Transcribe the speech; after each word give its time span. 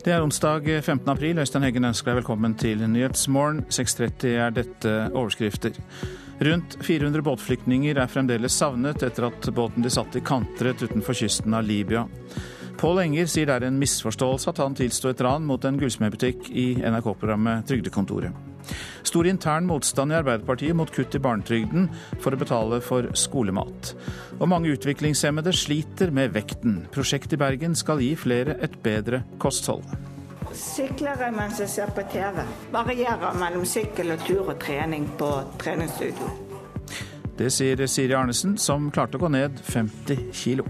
Det 0.00 0.14
er 0.14 0.22
onsdag 0.24 0.64
15. 0.80 1.08
april. 1.12 1.38
Øystein 1.42 1.66
Heggen 1.66 1.84
ønsker 1.84 2.08
deg 2.08 2.22
velkommen 2.22 2.54
til 2.56 2.80
Nyhetsmorgen. 2.88 3.66
6.30 3.68 4.30
er 4.32 4.54
dette 4.56 4.94
overskrifter. 5.12 5.76
Rundt 6.40 6.78
400 6.80 7.20
båtflyktninger 7.26 8.00
er 8.00 8.08
fremdeles 8.08 8.56
savnet 8.56 9.04
etter 9.04 9.28
at 9.28 9.50
båten 9.52 9.84
de 9.84 9.92
satt 9.92 10.16
i 10.16 10.24
kantret 10.24 10.80
utenfor 10.80 11.18
kysten 11.20 11.52
av 11.52 11.68
Libya. 11.68 12.06
Pål 12.80 13.02
Enger 13.04 13.28
sier 13.28 13.50
det 13.50 13.58
er 13.58 13.68
en 13.68 13.82
misforståelse 13.82 14.54
at 14.54 14.62
han 14.64 14.78
tilsto 14.78 15.12
et 15.12 15.20
ran 15.20 15.44
mot 15.44 15.68
en 15.68 15.82
gullsmedbutikk 15.82 16.48
i 16.48 16.70
NRK-programmet 16.80 17.68
Trygdekontoret. 17.68 18.49
Stor 19.06 19.26
intern 19.26 19.66
motstand 19.68 20.12
i 20.12 20.18
Arbeiderpartiet 20.18 20.76
mot 20.76 20.90
kutt 20.94 21.14
i 21.16 21.22
barnetrygden 21.22 21.88
for 22.20 22.34
å 22.34 22.40
betale 22.40 22.80
for 22.84 23.08
skolemat. 23.18 23.94
Og 24.38 24.48
mange 24.50 24.72
utviklingshemmede 24.74 25.54
sliter 25.56 26.12
med 26.14 26.34
vekten. 26.36 26.84
Prosjektet 26.94 27.36
i 27.36 27.40
Bergen 27.40 27.76
skal 27.78 28.02
gi 28.04 28.12
flere 28.18 28.58
et 28.64 28.78
bedre 28.84 29.24
kosthold. 29.42 29.86
Sykler 30.56 31.20
jeg 31.20 31.34
mens 31.36 31.60
jeg 31.62 31.70
ser 31.70 31.90
på 31.94 32.02
TV. 32.10 32.42
Varierer 32.74 33.36
mellom 33.38 33.66
sykkel 33.68 34.14
og 34.16 34.24
tur 34.26 34.48
og 34.48 34.56
trening 34.62 35.06
på 35.18 35.30
treningsstudio. 35.60 36.30
Det 37.40 37.48
sier 37.54 37.80
Siri 37.88 38.12
Arnesen, 38.12 38.58
som 38.60 38.90
klarte 38.92 39.16
å 39.16 39.22
gå 39.22 39.30
ned 39.32 39.62
50 39.64 40.26
kilo. 40.36 40.66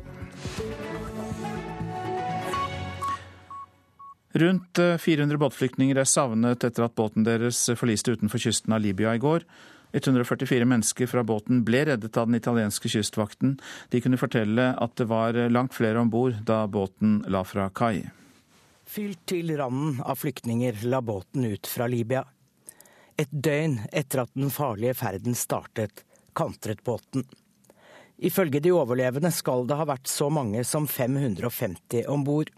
Rundt 4.33 4.79
400 4.79 5.34
eh, 5.34 5.41
båtflyktninger 5.43 5.98
er 5.98 6.07
savnet 6.07 6.65
etter 6.65 6.87
at 6.87 6.95
båten 6.98 7.27
deres 7.27 7.65
forliste 7.79 8.15
utenfor 8.15 8.43
kysten 8.43 8.77
av 8.77 8.84
Libya 8.84 9.16
i 9.16 9.23
går. 9.23 9.47
144 9.93 10.69
mennesker 10.70 11.11
fra 11.11 11.25
båten 11.27 11.65
ble 11.66 11.83
reddet 11.89 12.16
av 12.16 12.29
den 12.29 12.39
italienske 12.39 12.89
kystvakten. 12.93 13.56
De 13.91 14.00
kunne 14.00 14.20
fortelle 14.20 14.70
at 14.78 14.95
det 15.00 15.09
var 15.11 15.34
langt 15.50 15.75
flere 15.75 15.98
om 15.98 16.12
bord 16.12 16.39
da 16.47 16.62
båten 16.70 17.25
la 17.27 17.42
fra 17.42 17.67
kai. 17.75 18.06
Fylt 18.87 19.25
til 19.31 19.50
randen 19.59 19.98
av 20.03 20.19
flyktninger 20.19 20.84
la 20.91 21.03
båten 21.03 21.44
ut 21.50 21.67
fra 21.67 21.91
Libya. 21.91 22.25
Et 23.19 23.31
døgn 23.31 23.81
etter 23.92 24.25
at 24.25 24.33
den 24.39 24.50
farlige 24.55 24.94
ferden 24.98 25.34
startet, 25.34 26.05
kantret 26.34 26.83
båten. 26.87 27.27
Ifølge 28.20 28.61
de 28.62 28.72
overlevende 28.77 29.31
skal 29.34 29.67
det 29.69 29.78
ha 29.78 29.87
vært 29.89 30.11
så 30.11 30.31
mange 30.33 30.62
som 30.69 30.87
550 30.89 32.06
om 32.11 32.25
bord. 32.25 32.50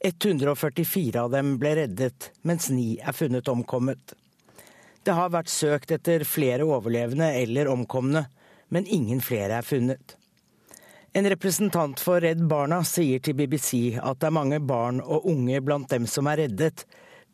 144 0.00 1.20
av 1.20 1.30
dem 1.30 1.56
ble 1.60 1.74
reddet, 1.82 2.30
mens 2.42 2.70
ni 2.72 2.94
er 2.98 3.12
funnet 3.12 3.48
omkommet. 3.52 4.14
Det 5.04 5.12
har 5.16 5.32
vært 5.32 5.52
søkt 5.52 5.92
etter 5.92 6.24
flere 6.28 6.64
overlevende 6.64 7.30
eller 7.40 7.68
omkomne, 7.72 8.24
men 8.68 8.88
ingen 8.88 9.20
flere 9.24 9.60
er 9.60 9.66
funnet. 9.66 10.16
En 11.12 11.26
representant 11.26 12.00
for 12.00 12.22
Redd 12.22 12.42
Barna 12.48 12.84
sier 12.86 13.20
til 13.24 13.34
BBC 13.34 13.98
at 13.98 14.20
det 14.22 14.28
er 14.28 14.36
mange 14.36 14.60
barn 14.62 15.00
og 15.02 15.26
unge 15.32 15.60
blant 15.64 15.90
dem 15.90 16.06
som 16.06 16.28
er 16.30 16.44
reddet. 16.44 16.84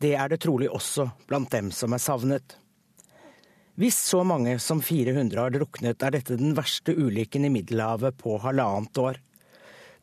Det 0.01 0.15
er 0.17 0.31
det 0.31 0.41
trolig 0.41 0.71
også 0.73 1.05
blant 1.29 1.51
dem 1.53 1.69
som 1.75 1.93
er 1.93 2.01
savnet. 2.01 2.57
Hvis 3.77 3.99
så 4.01 4.23
mange 4.25 4.55
som 4.57 4.81
400 4.81 5.37
har 5.37 5.53
druknet, 5.53 6.01
er 6.01 6.15
dette 6.15 6.39
den 6.39 6.55
verste 6.57 6.95
ulykken 6.97 7.45
i 7.45 7.53
Middelhavet 7.53 8.17
på 8.17 8.39
halvannet 8.41 8.97
år. 8.97 9.19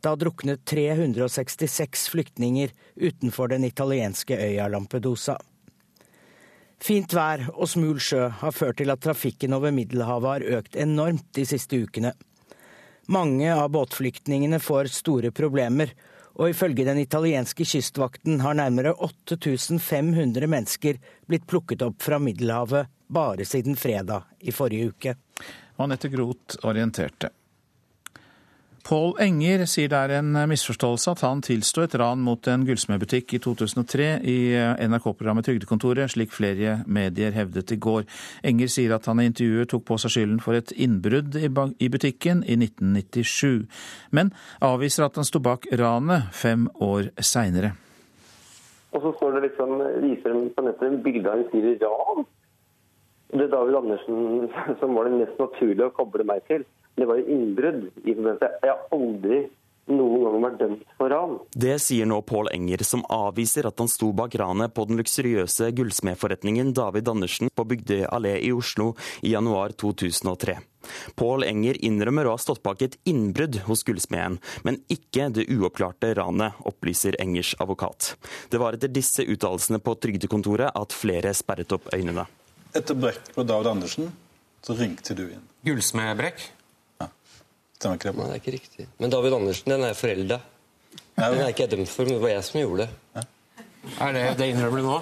Da 0.05 0.13
druknet 0.17 0.65
366 0.69 2.09
flyktninger 2.09 2.71
utenfor 2.95 3.49
den 3.49 3.65
italienske 3.65 4.37
øya 4.37 4.69
Lampedusa. 4.69 5.39
Fint 6.81 7.15
vær 7.17 7.47
og 7.55 7.69
smul 7.73 8.01
sjø 8.05 8.27
har 8.43 8.53
ført 8.53 8.77
til 8.83 8.93
at 8.93 9.01
trafikken 9.01 9.55
over 9.57 9.73
Middelhavet 9.73 10.29
har 10.29 10.59
økt 10.59 10.77
enormt 10.77 11.31
de 11.39 11.47
siste 11.49 11.79
ukene. 11.81 12.11
Mange 13.09 13.49
av 13.49 13.71
båtflyktningene 13.73 14.59
får 14.61 14.91
store 14.93 15.31
problemer, 15.33 15.95
og 16.37 16.51
ifølge 16.53 16.85
den 16.85 17.01
italienske 17.01 17.65
kystvakten 17.65 18.43
har 18.45 18.59
nærmere 18.61 18.93
8500 19.07 20.51
mennesker 20.53 20.99
blitt 21.25 21.47
plukket 21.49 21.87
opp 21.87 22.05
fra 22.05 22.19
Middelhavet 22.21 22.93
bare 23.09 23.49
siden 23.49 23.81
fredag 23.81 24.29
i 24.41 24.53
forrige 24.53 24.93
uke. 24.93 25.17
Anette 25.81 26.13
Groth 26.13 26.61
orienterte. 26.69 27.33
Pål 28.85 29.15
Enger 29.25 29.63
sier 29.65 29.89
det 29.89 29.97
er 29.97 30.13
en 30.19 30.37
misforståelse 30.51 31.15
at 31.15 31.23
han 31.25 31.41
tilsto 31.41 31.81
et 31.87 31.95
ran 31.97 32.21
mot 32.21 32.49
en 32.53 32.67
gullsmedbutikk 32.69 33.33
i 33.33 33.39
2003 33.41 34.09
i 34.29 34.35
NRK-programmet 34.91 35.47
Trygdekontoret, 35.49 36.13
slik 36.13 36.35
flere 36.37 36.75
medier 36.85 37.33
hevdet 37.33 37.73
i 37.73 37.79
går. 37.81 38.05
Enger 38.45 38.69
sier 38.75 38.93
at 38.93 39.09
han 39.09 39.23
i 39.23 39.31
intervjuet 39.31 39.73
tok 39.73 39.87
på 39.89 39.97
seg 40.03 40.13
skylden 40.13 40.45
for 40.45 40.59
et 40.59 40.75
innbrudd 40.77 41.39
i 41.41 41.89
butikken 41.89 42.45
i 42.45 42.59
1997, 42.61 43.65
men 44.13 44.35
avviser 44.61 45.09
at 45.09 45.17
han 45.17 45.31
sto 45.31 45.41
bak 45.41 45.65
ranet 45.81 46.29
fem 46.37 46.69
år 46.85 47.09
seinere. 47.25 47.73
Og 48.93 49.01
så 49.01 49.17
står 49.17 49.39
det 49.39 49.47
liksom, 49.49 49.79
viser 50.05 50.37
de 50.37 50.47
på 50.53 50.69
nettet 50.69 50.91
en 50.91 51.03
bilde 51.09 51.33
av 51.33 51.41
en 51.41 51.51
fyr 51.57 51.73
i 51.73 51.77
ran. 51.81 52.29
Det 53.33 53.49
er 53.49 53.55
David 53.57 53.81
Andersen 53.81 54.51
som 54.85 54.93
var 54.93 55.09
det 55.09 55.25
mest 55.25 55.41
naturlige 55.41 55.89
å 55.89 55.97
koble 55.97 56.29
meg 56.29 56.45
til. 56.53 56.69
Det 56.95 57.07
var 57.11 57.21
jo 57.21 57.37
innbrudd. 57.37 57.87
Jeg 58.07 58.19
har 58.63 58.83
aldri 58.95 59.45
noen 59.91 60.23
gang 60.25 60.45
vært 60.45 60.61
dømt 60.63 60.85
for 60.99 61.13
ran. 61.13 61.35
Det 61.53 61.75
sier 61.83 62.09
nå 62.09 62.21
Pål 62.25 62.49
Enger, 62.55 62.85
som 62.87 63.05
avviser 63.13 63.67
at 63.69 63.81
han 63.83 63.91
sto 63.91 64.11
bak 64.17 64.37
ranet 64.41 64.73
på 64.75 64.87
den 64.89 65.01
luksuriøse 65.01 65.71
gullsmedforretningen 65.77 66.73
David 66.77 67.11
Andersen 67.13 67.53
på 67.53 67.67
Bygdøy 67.69 68.07
allé 68.09 68.39
i 68.47 68.53
Oslo 68.55 68.95
i 69.23 69.35
januar 69.35 69.75
2003. 69.77 70.57
Pål 71.17 71.47
Enger 71.49 71.81
innrømmer 71.85 72.29
å 72.29 72.35
ha 72.37 72.41
stått 72.41 72.63
bak 72.65 72.83
et 72.85 72.97
innbrudd 73.09 73.63
hos 73.69 73.85
gullsmeden, 73.89 74.39
men 74.65 74.81
ikke 74.93 75.31
det 75.33 75.47
uoppklarte 75.53 76.13
ranet, 76.17 76.57
opplyser 76.69 77.17
Engers 77.21 77.55
advokat. 77.61 78.15
Det 78.53 78.61
var 78.61 78.77
etter 78.77 78.93
disse 78.93 79.25
uttalelsene 79.25 79.81
på 79.85 79.97
trygdekontoret 80.01 80.73
at 80.77 80.97
flere 80.97 81.33
sperret 81.37 81.73
opp 81.77 81.89
øynene. 81.97 82.27
Etter 82.75 82.97
brekk 82.99 83.33
på 83.37 83.45
David 83.47 83.71
Andersen, 83.71 84.13
så 84.65 84.77
ringte 84.77 85.17
du 85.17 85.29
inn. 85.29 85.45
Gullsmedbrekk? 85.65 86.49
Stemmer 87.85 87.99
ikke 88.01 88.09
det? 88.09 88.17
Nei, 88.17 88.27
det 88.31 88.33
er 88.33 88.41
ikke 88.41 88.53
riktig. 88.55 88.85
Men 88.97 89.11
David 89.13 89.35
Andersen, 89.37 89.73
den 89.75 89.83
er 89.85 89.97
forelda. 89.99 90.39
Den 91.19 91.41
er 91.45 91.51
ikke 91.51 91.67
jeg 91.67 91.71
dømt 91.75 91.91
for, 91.93 92.09
men 92.09 92.15
det 92.17 92.23
var 92.23 92.31
jeg 92.33 92.45
som 92.47 92.61
gjorde 92.63 92.85
det. 92.87 92.93
Ja. 93.13 93.25
Er 94.07 94.15
det 94.17 94.23
det 94.39 94.47
innrømmer 94.55 94.81
du 94.81 94.87
nå? 94.87 94.95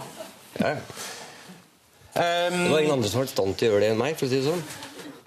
Ja. 0.59 0.73
Um, 2.13 2.57
det 2.59 2.73
var 2.73 2.81
ingen 2.81 2.95
andre 2.97 3.11
som 3.13 3.21
var 3.21 3.29
i 3.29 3.31
stand 3.31 3.55
til 3.55 3.69
å 3.69 3.77
gjøre 3.77 3.85
det 3.85 3.91
enn 3.93 4.01
meg, 4.01 4.17
for 4.19 4.27
å 4.27 4.33
si 4.33 4.41
det 4.41 4.49
sånn. 4.49 4.65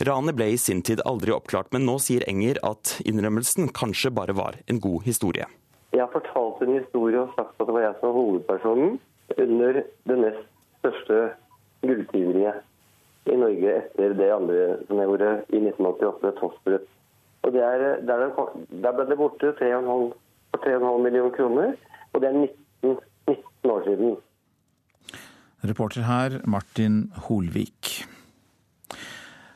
Ranet 0.10 0.36
ble 0.36 0.50
i 0.52 0.58
sin 0.60 0.82
tid 0.84 1.00
aldri 1.08 1.32
oppklart, 1.32 1.70
men 1.72 1.88
nå 1.88 1.96
sier 2.04 2.26
Enger 2.28 2.60
at 2.68 2.98
innrømmelsen 3.08 3.72
kanskje 3.72 4.12
bare 4.18 4.36
var 4.36 4.58
en 4.68 4.82
god 4.84 5.08
historie. 5.08 5.48
Jeg 5.96 6.04
har 6.04 6.12
fortalt 6.12 6.60
en 6.66 6.76
historie 6.76 7.22
og 7.22 7.32
sagt 7.38 7.56
at 7.56 7.70
det 7.70 7.78
var 7.78 7.86
jeg 7.86 7.96
som 8.02 8.10
var 8.10 8.18
hovedpersonen 8.18 8.98
under 9.46 9.80
det 10.12 10.20
nest 10.26 10.44
største 10.82 11.22
gulltyveriet 11.88 13.32
i 13.32 13.40
Norge 13.40 13.80
etter 13.80 14.20
det 14.20 14.30
andre 14.36 14.68
som 14.90 15.00
jeg 15.00 15.10
gjorde 15.14 15.32
i 15.56 15.64
1988, 15.64 16.36
Toftbrett 16.44 16.92
og 17.46 17.54
der, 17.54 17.84
der, 18.08 18.24
der, 18.82 18.92
ble 18.98 19.06
det 19.10 19.18
borte 19.20 19.54
3,5 19.60 21.04
millioner 21.04 21.34
kroner, 21.36 21.76
og 22.14 22.22
det 22.22 22.30
er 22.32 22.40
19, 22.42 22.98
19 23.30 23.72
år 23.72 23.86
siden. 23.86 24.16
Reporter 25.66 26.02
her 26.02 26.40
Martin 26.46 27.12
Holvik. 27.28 28.06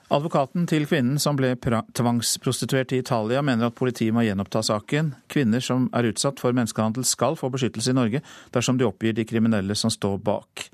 Advokaten 0.09 0.65
til 0.65 0.87
kvinnen 0.89 1.19
som 1.21 1.37
ble 1.37 1.51
tvangsprostituert 1.53 2.95
i 2.95 3.01
Italia, 3.03 3.43
mener 3.45 3.69
at 3.69 3.77
politiet 3.77 4.13
må 4.13 4.23
gjenoppta 4.25 4.63
saken. 4.65 5.11
Kvinner 5.29 5.61
som 5.61 5.85
er 5.93 6.09
utsatt 6.09 6.41
for 6.41 6.55
menneskehandel 6.57 7.05
skal 7.05 7.37
få 7.37 7.51
beskyttelse 7.53 7.93
i 7.93 7.97
Norge 7.97 8.23
dersom 8.53 8.79
de 8.79 8.87
oppgir 8.87 9.13
de 9.13 9.27
kriminelle 9.29 9.77
som 9.77 9.93
står 9.93 10.17
bak. 10.25 10.65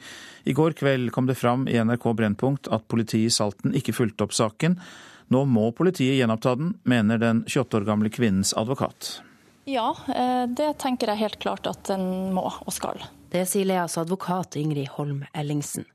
I 0.48 0.56
går 0.56 0.78
kveld 0.80 1.12
kom 1.12 1.28
det 1.28 1.36
fram 1.36 1.68
i 1.68 1.76
NRK 1.76 2.08
Brennpunkt 2.16 2.72
at 2.72 2.88
politiet 2.88 3.28
i 3.28 3.36
Salten 3.36 3.76
ikke 3.76 3.96
fulgte 3.98 4.24
opp 4.24 4.36
saken. 4.36 4.80
Nå 5.34 5.46
må 5.50 5.72
politiet 5.72 6.20
gjenoppta 6.20 6.56
den, 6.56 6.76
mener 6.84 7.18
den 7.18 7.44
28 7.48 7.78
år 7.78 7.88
gamle 7.88 8.10
kvinnens 8.14 8.54
advokat. 8.54 9.22
Ja, 9.66 9.96
eh, 10.16 10.46
det 10.48 10.74
tenker 10.78 11.10
jeg 11.10 11.24
helt 11.24 11.40
klart 11.42 11.68
at 11.68 11.88
den 11.90 12.34
må 12.34 12.46
og 12.46 12.74
skal. 12.74 13.02
Det 13.34 13.48
sier 13.50 13.66
Leas 13.66 13.98
advokat 13.98 14.56
Ingrid 14.62 14.92
Holm 14.94 15.24
Ellingsen. 15.34 15.88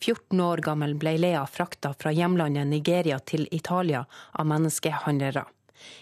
14 0.00 0.40
år 0.40 0.62
gammel 0.64 0.96
ble 0.98 1.12
Lea 1.20 1.44
frakta 1.46 1.92
fra 1.94 2.12
hjemlandet 2.16 2.66
Nigeria 2.66 3.18
til 3.18 3.46
Italia 3.52 4.06
av 4.32 4.48
menneskehandlere. 4.48 5.44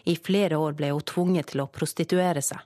I 0.05 0.17
flere 0.17 0.57
år 0.57 0.79
ble 0.79 0.93
hun 0.95 1.05
tvunget 1.07 1.53
til 1.53 1.63
å 1.63 1.69
prostituere 1.71 2.43
seg. 2.43 2.63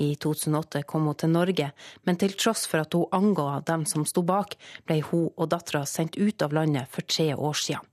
I 0.00 0.14
2008 0.16 0.82
kom 0.88 1.10
hun 1.10 1.18
til 1.18 1.34
Norge, 1.34 1.70
men 2.06 2.16
til 2.16 2.34
tross 2.38 2.64
for 2.70 2.86
at 2.86 2.94
hun 2.96 3.10
anga 3.12 3.60
dem 3.66 3.84
som 3.86 4.06
sto 4.08 4.22
bak, 4.22 4.56
ble 4.86 5.02
hun 5.10 5.28
og 5.34 5.50
dattera 5.52 5.84
sendt 5.86 6.16
ut 6.16 6.42
av 6.42 6.54
landet 6.56 6.88
for 6.94 7.06
tre 7.06 7.34
år 7.34 7.58
siden. 7.58 7.84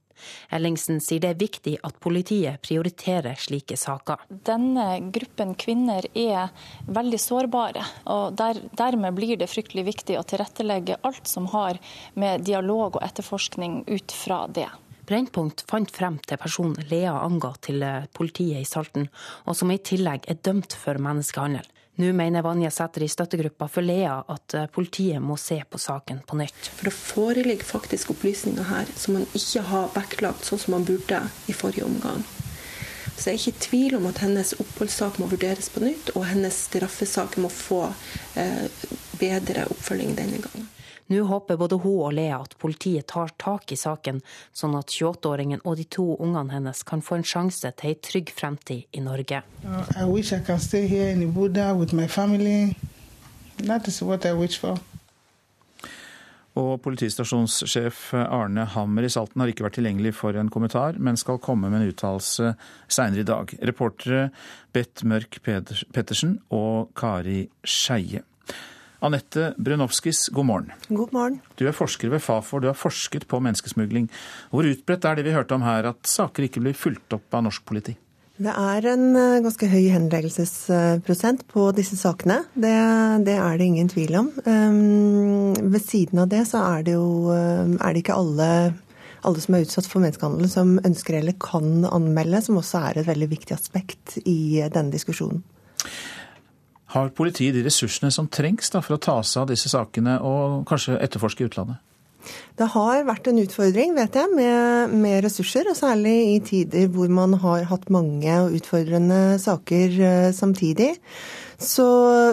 Ellingsen 0.54 1.00
sier 1.04 1.22
det 1.22 1.32
er 1.34 1.40
viktig 1.40 1.76
at 1.86 1.98
politiet 2.02 2.62
prioriterer 2.64 3.38
slike 3.40 3.76
saker. 3.80 4.24
Denne 4.28 4.86
gruppen 5.14 5.54
kvinner 5.58 6.06
er 6.14 6.50
veldig 6.86 7.20
sårbare, 7.20 7.84
og 8.12 8.36
der, 8.38 8.62
dermed 8.78 9.16
blir 9.16 9.36
det 9.40 9.50
fryktelig 9.52 9.86
viktig 9.90 10.18
å 10.20 10.24
tilrettelegge 10.26 11.00
alt 11.06 11.28
som 11.28 11.50
har 11.52 11.80
med 12.14 12.46
dialog 12.46 12.98
og 12.98 13.04
etterforskning 13.06 13.84
ut 13.86 14.14
fra 14.14 14.44
det. 14.48 14.68
Brennpunkt 15.06 15.62
fant 15.70 15.92
frem 15.94 16.16
til 16.26 16.40
personen 16.42 16.88
Lea 16.90 17.12
anga 17.22 17.52
til 17.62 17.84
politiet 18.16 18.64
i 18.64 18.66
Salten, 18.66 19.06
og 19.46 19.54
som 19.54 19.70
i 19.70 19.78
tillegg 19.78 20.26
er 20.26 20.40
dømt 20.42 20.74
for 20.74 20.98
menneskehandel. 20.98 21.66
Nå 21.96 22.12
mener 22.12 22.42
Vanja 22.42 22.70
Sæter 22.70 23.02
i 23.02 23.08
støttegruppa 23.08 23.68
for 23.72 23.80
Lea 23.80 24.18
at 24.28 24.54
eh, 24.54 24.66
politiet 24.68 25.22
må 25.22 25.38
se 25.40 25.56
på 25.64 25.78
saken 25.80 26.18
på 26.28 26.36
nytt. 26.36 26.68
For 26.76 26.90
det 26.90 26.92
foreligger 26.92 27.64
faktisk 27.64 28.12
opplysninger 28.12 28.68
her 28.68 28.90
som 28.92 29.16
man 29.16 29.24
ikke 29.32 29.62
har 29.70 29.88
vektlagt 29.94 30.44
sånn 30.44 30.60
som 30.60 30.76
man 30.76 30.84
burde 30.84 31.22
i 31.48 31.56
forrige 31.56 31.88
omgang. 31.88 32.20
Så 33.16 33.30
jeg 33.30 33.38
er 33.38 33.40
ikke 33.40 33.54
i 33.54 33.64
tvil 33.64 33.96
om 33.96 34.10
at 34.10 34.20
hennes 34.20 34.52
oppholdssak 34.60 35.16
må 35.22 35.30
vurderes 35.30 35.70
på 35.72 35.80
nytt, 35.86 36.12
og 36.12 36.28
hennes 36.28 36.58
straffesak 36.68 37.38
må 37.40 37.48
få 37.48 37.86
eh, 38.36 38.66
bedre 39.16 39.64
oppfølging 39.72 40.12
denne 40.20 40.44
gangen. 40.44 40.68
Nå 41.06 41.22
håper 41.30 41.58
både 41.60 41.78
hun 41.84 42.00
og 42.08 42.16
Lea 42.16 42.40
at 42.40 42.56
politiet 42.58 43.06
tar 43.12 43.30
tak 43.38 43.70
i 43.70 43.78
saken, 43.78 44.18
sånn 44.56 44.74
at 44.78 44.90
28-åringen 44.90 45.62
og 45.62 45.78
de 45.78 45.86
to 45.86 46.08
ungene 46.16 46.56
hennes 46.56 46.82
kan 46.88 47.04
få 47.04 47.20
en 47.20 47.26
sjanse 47.26 47.70
til 47.78 47.92
ei 47.92 47.98
trygg 48.02 48.32
fremtid 48.34 48.90
i 48.90 49.04
Norge. 49.04 49.42
Og 56.56 56.78
politistasjonssjef 56.80 58.14
Arne 58.16 58.64
Hammer 58.72 59.04
i 59.04 59.10
Salten 59.12 59.42
har 59.42 59.50
ikke 59.52 59.66
vært 59.66 59.76
tilgjengelig 59.76 60.14
for 60.16 60.36
en 60.40 60.48
kommentar, 60.52 60.96
men 60.96 61.18
skal 61.20 61.40
komme 61.44 61.68
med 61.68 61.82
en 61.82 61.90
uttalelse 61.92 62.54
seinere 62.88 63.22
i 63.22 63.28
dag. 63.28 63.52
Reportere 63.70 64.30
Bett 64.72 65.04
Mørk 65.04 65.42
Pettersen 65.44 66.38
og 66.56 66.94
Kari 66.96 67.44
Skeie. 67.60 68.24
Anette 69.04 69.52
Brunovskis, 69.60 70.28
god 70.32 70.48
morgen. 70.48 70.72
God 70.88 71.12
morgen. 71.12 71.38
Du 71.60 71.66
er 71.68 71.76
forsker 71.76 72.10
ved 72.12 72.22
Fafor, 72.24 72.62
du 72.64 72.70
har 72.70 72.78
forsket 72.78 73.26
på 73.28 73.40
menneskesmugling. 73.44 74.08
Hvor 74.50 74.68
utbredt 74.68 75.04
er 75.04 75.18
det 75.18 75.26
vi 75.26 75.36
hørte 75.36 75.56
om 75.58 75.66
her, 75.66 75.90
at 75.92 76.08
saker 76.08 76.48
ikke 76.48 76.64
blir 76.64 76.76
fulgt 76.76 77.16
opp 77.16 77.36
av 77.36 77.44
norsk 77.46 77.64
politi? 77.68 77.96
Det 78.36 78.52
er 78.52 78.86
en 78.90 79.04
eh, 79.16 79.38
ganske 79.44 79.68
høy 79.72 79.86
henleggelsesprosent 79.94 81.46
på 81.48 81.70
disse 81.76 81.96
sakene. 81.96 82.42
Det, 82.52 82.72
det, 83.24 83.36
er 83.40 83.56
det 83.56 83.68
ingen 83.68 83.88
tvil 83.88 84.18
om. 84.20 84.28
Um, 84.44 85.54
ved 85.72 85.80
siden 85.84 86.20
av 86.20 86.28
det 86.32 86.42
så 86.50 86.60
er 86.74 86.84
det 86.84 86.98
jo 86.98 87.32
eh, 87.32 87.64
er 87.64 87.96
det 87.96 88.02
ikke 88.02 88.18
alle, 88.20 88.50
alle 89.24 89.44
som 89.44 89.56
er 89.56 89.64
utsatt 89.64 89.88
for 89.88 90.04
menneskehandel 90.04 90.52
som 90.52 90.76
ønsker 90.84 91.16
eller 91.22 91.38
kan 91.40 91.88
anmelde, 91.88 92.42
som 92.44 92.60
også 92.60 92.84
er 92.90 93.00
et 93.00 93.08
veldig 93.08 93.30
viktig 93.32 93.56
aspekt 93.56 94.18
i 94.24 94.60
denne 94.68 94.92
diskusjonen. 94.92 95.40
Har 96.94 97.10
politiet 97.16 97.56
de 97.56 97.64
ressursene 97.66 98.12
som 98.14 98.28
trengs 98.30 98.70
da, 98.70 98.82
for 98.84 98.96
å 98.96 99.02
ta 99.02 99.18
seg 99.26 99.42
av 99.42 99.50
disse 99.50 99.72
sakene 99.72 100.20
og 100.22 100.62
kanskje 100.70 101.00
etterforske 101.02 101.42
i 101.42 101.50
utlandet? 101.50 101.82
Det 102.58 102.66
har 102.72 103.06
vært 103.06 103.28
en 103.30 103.40
utfordring, 103.42 103.94
vet 103.96 104.16
jeg, 104.18 104.30
med, 104.34 104.94
med, 104.98 105.20
ressurser. 105.26 105.68
Og 105.70 105.78
særlig 105.78 106.14
i 106.34 106.36
tider 106.46 106.88
hvor 106.92 107.10
man 107.12 107.36
har 107.42 107.66
hatt 107.70 107.90
mange 107.92 108.38
og 108.42 108.54
utfordrende 108.58 109.36
saker 109.42 109.98
uh, 110.00 110.30
samtidig. 110.34 110.94
Så, 111.56 111.86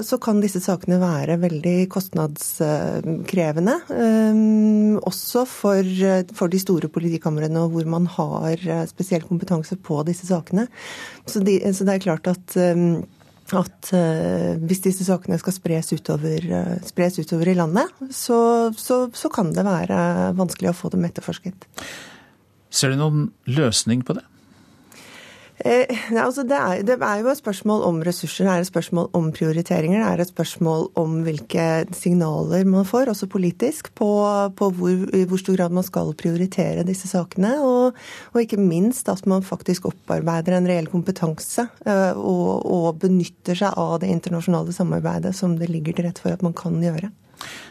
så, 0.03 0.17
kan 0.19 0.41
disse 0.43 0.59
sakene 0.59 0.97
være 0.99 1.37
veldig 1.39 1.75
kostnadskrevende. 1.93 3.77
Um, 3.87 4.97
også 4.99 5.45
for, 5.47 5.87
for, 6.35 6.51
de 6.51 6.59
store 6.59 6.89
politikamrene 6.91 7.63
hvor 7.71 7.87
man 7.87 8.09
har 8.17 8.59
spesiell 8.89 9.23
kompetanse 9.23 9.79
på 9.79 10.01
disse 10.09 10.27
sakene. 10.27 10.67
Så, 11.23 11.39
de, 11.45 11.61
så 11.71 11.87
det 11.87 11.95
er 11.95 12.07
klart 12.09 12.27
at 12.33 12.57
um, 12.75 13.03
at 13.51 13.89
uh, 13.91 14.53
hvis 14.63 14.83
disse 14.85 15.05
sakene 15.07 15.37
skal 15.41 15.55
spres 15.55 15.91
utover, 15.93 16.45
uh, 16.47 16.75
spres 16.87 17.19
utover 17.19 17.51
i 17.51 17.57
landet, 17.57 17.91
så, 18.15 18.71
så, 18.77 19.05
så, 19.13 19.31
kan 19.33 19.51
det 19.55 19.65
være 19.67 20.31
vanskelig 20.39 20.71
å 20.71 20.77
få 20.77 20.93
dem 20.93 21.05
etterforsket. 21.09 21.67
Ser 22.73 22.93
du 22.93 23.01
noen 23.01 23.27
løsning 23.49 24.05
på 24.07 24.15
det? 24.17 24.25
Eh, 25.61 25.85
altså 26.17 26.41
det, 26.43 26.57
er, 26.57 26.81
det, 26.81 26.95
er, 26.97 27.19
jo 27.21 27.29
et 27.29 27.37
spørsmål 27.37 27.83
om 27.85 27.99
ressurser, 28.05 28.47
det 28.47 28.53
er 28.53 28.63
et 28.63 28.69
spørsmål 28.71 29.09
om 29.13 29.29
prioriteringer. 29.35 30.01
Det 30.01 30.09
er 30.09 30.23
et 30.23 30.31
spørsmål 30.31 30.87
om 30.99 31.19
hvilke 31.27 31.67
signaler 31.93 32.65
man 32.65 32.87
får, 32.89 33.11
også 33.13 33.29
politisk, 33.29 33.91
på, 33.95 34.09
på 34.57 34.69
hvor, 34.73 35.05
i 35.13 35.23
hvor 35.29 35.41
stor 35.41 35.59
grad 35.59 35.77
man 35.77 35.85
skal 35.85 36.13
prioritere 36.17 36.85
disse 36.87 37.11
sakene. 37.11 37.53
Og, 37.61 37.99
og, 38.33 38.41
ikke 38.41 38.57
minst 38.61 39.09
at 39.13 39.27
man 39.29 39.45
faktisk 39.45 39.87
opparbeider 39.91 40.57
en 40.57 40.69
reell 40.69 40.89
kompetanse 40.91 41.67
eh, 41.85 42.17
og, 42.17 42.65
og 42.65 43.03
benytter 43.05 43.63
seg 43.63 43.77
av 43.77 43.99
det 44.01 44.09
internasjonale 44.09 44.73
samarbeidet 44.73 45.35
som 45.37 45.59
det 45.59 45.69
ligger 45.69 45.93
til 45.93 46.09
rette 46.09 46.25
for 46.25 46.33
at 46.33 46.45
man 46.45 46.57
kan 46.57 46.81
gjøre. 46.81 47.13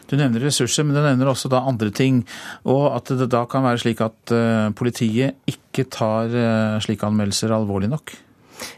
Du 0.09 0.17
nevner 0.19 0.43
ressurser, 0.45 0.85
men 0.85 0.97
du 0.97 1.01
nevner 1.03 1.31
også 1.31 1.51
da 1.51 1.63
andre 1.69 1.91
ting. 1.95 2.21
Og 2.69 2.89
at 2.93 3.13
det 3.13 3.29
da 3.33 3.45
kan 3.49 3.65
være 3.65 3.81
slik 3.85 4.03
at 4.03 4.35
uh, 4.35 4.69
politiet 4.77 5.39
ikke 5.49 5.87
tar 5.93 6.33
uh, 6.33 6.83
slike 6.83 7.07
anmeldelser 7.07 7.55
alvorlig 7.55 7.89
nok? 7.93 8.15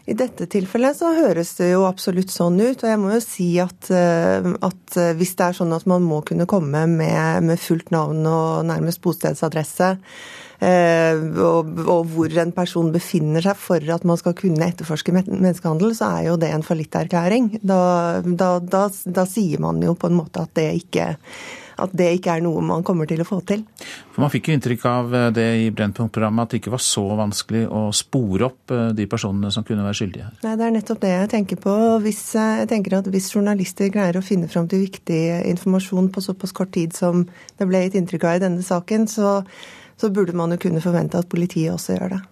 I 0.09 0.15
dette 0.18 0.47
tilfellet 0.50 0.97
så 0.97 1.12
høres 1.18 1.51
det 1.59 1.74
jo 1.74 1.83
absolutt 1.86 2.31
sånn 2.33 2.57
ut. 2.62 2.80
Og 2.80 2.88
jeg 2.89 3.01
må 3.01 3.12
jo 3.18 3.21
si 3.25 3.50
at, 3.62 3.92
uh, 3.92 4.53
at 4.65 4.97
hvis 5.19 5.36
det 5.36 5.50
er 5.50 5.59
sånn 5.59 5.75
at 5.75 5.89
man 5.89 6.06
må 6.06 6.21
kunne 6.25 6.47
komme 6.50 6.86
med, 6.89 7.45
med 7.45 7.62
fullt 7.62 7.91
navn 7.95 8.25
og 8.30 8.65
nærmest 8.69 9.03
bostedsadresse 9.03 9.95
Eh, 9.95 10.44
og, 10.61 11.73
og, 11.83 12.07
hvor 12.13 12.37
en 12.41 12.53
person 12.55 12.93
befinner 12.93 13.43
seg 13.43 13.59
for 13.59 13.91
at 13.95 14.05
man 14.07 14.19
skal 14.21 14.37
kunne 14.37 14.69
etterforske 14.69 15.13
menneskehandel, 15.15 15.91
så 15.97 16.13
er 16.19 16.29
jo 16.29 16.39
det 16.39 16.53
en 16.55 16.63
fallitterklæring. 16.65 17.51
Da, 17.59 17.81
da, 18.23 18.55
da, 18.63 18.87
da 18.89 19.27
sier 19.29 19.61
man 19.63 19.83
jo 19.83 19.97
på 19.99 20.09
en 20.09 20.17
måte 20.21 20.45
at 20.45 20.55
det 20.57 20.71
ikke 20.85 21.13
at 21.81 21.91
det 21.95 22.07
ikke 22.17 22.37
er 22.37 22.43
noe 22.45 22.63
man 22.63 22.83
kommer 22.87 23.07
til 23.09 23.21
å 23.21 23.27
få 23.27 23.41
til. 23.47 23.63
For 24.13 24.23
Man 24.23 24.31
fikk 24.31 24.49
jo 24.49 24.55
inntrykk 24.55 24.85
av 24.89 25.15
eh, 25.15 25.27
det 25.35 25.47
i 25.65 25.69
Brennpunkt-programmet 25.75 26.47
at 26.47 26.53
det 26.53 26.61
ikke 26.61 26.75
var 26.75 26.83
så 26.83 27.03
vanskelig 27.19 27.65
å 27.67 27.83
spore 27.95 28.47
opp 28.47 28.73
eh, 28.73 28.91
de 28.95 29.07
personene 29.11 29.51
som 29.53 29.65
kunne 29.67 29.85
være 29.85 29.99
skyldige 29.99 30.27
her. 30.27 30.37
Nei, 30.45 30.55
Det 30.55 30.67
er 30.67 30.75
nettopp 30.77 31.01
det 31.03 31.13
jeg 31.13 31.31
tenker 31.35 31.61
på. 31.65 31.77
Hvis, 32.05 32.21
jeg 32.37 32.69
tenker 32.71 32.99
at 32.99 33.09
hvis 33.11 33.31
journalister 33.33 33.91
greier 33.93 34.19
å 34.19 34.25
finne 34.25 34.51
fram 34.51 34.69
til 34.71 34.85
viktig 34.85 35.21
informasjon 35.51 36.11
på 36.15 36.23
såpass 36.23 36.55
kort 36.55 36.71
tid 36.75 36.95
som 36.95 37.25
det 37.59 37.67
ble 37.67 37.85
gitt 37.85 37.99
inntrykk 37.99 38.29
av 38.29 38.39
i 38.39 38.45
denne 38.47 38.63
saken, 38.65 39.09
så 39.11 39.41
så 39.97 40.12
burde 40.13 40.36
man 40.36 40.53
jo 40.53 40.62
kunne 40.62 40.83
forvente 40.83 41.19
at 41.19 41.30
politiet 41.31 41.74
også 41.74 41.97
gjør 41.97 42.18
det. 42.18 42.24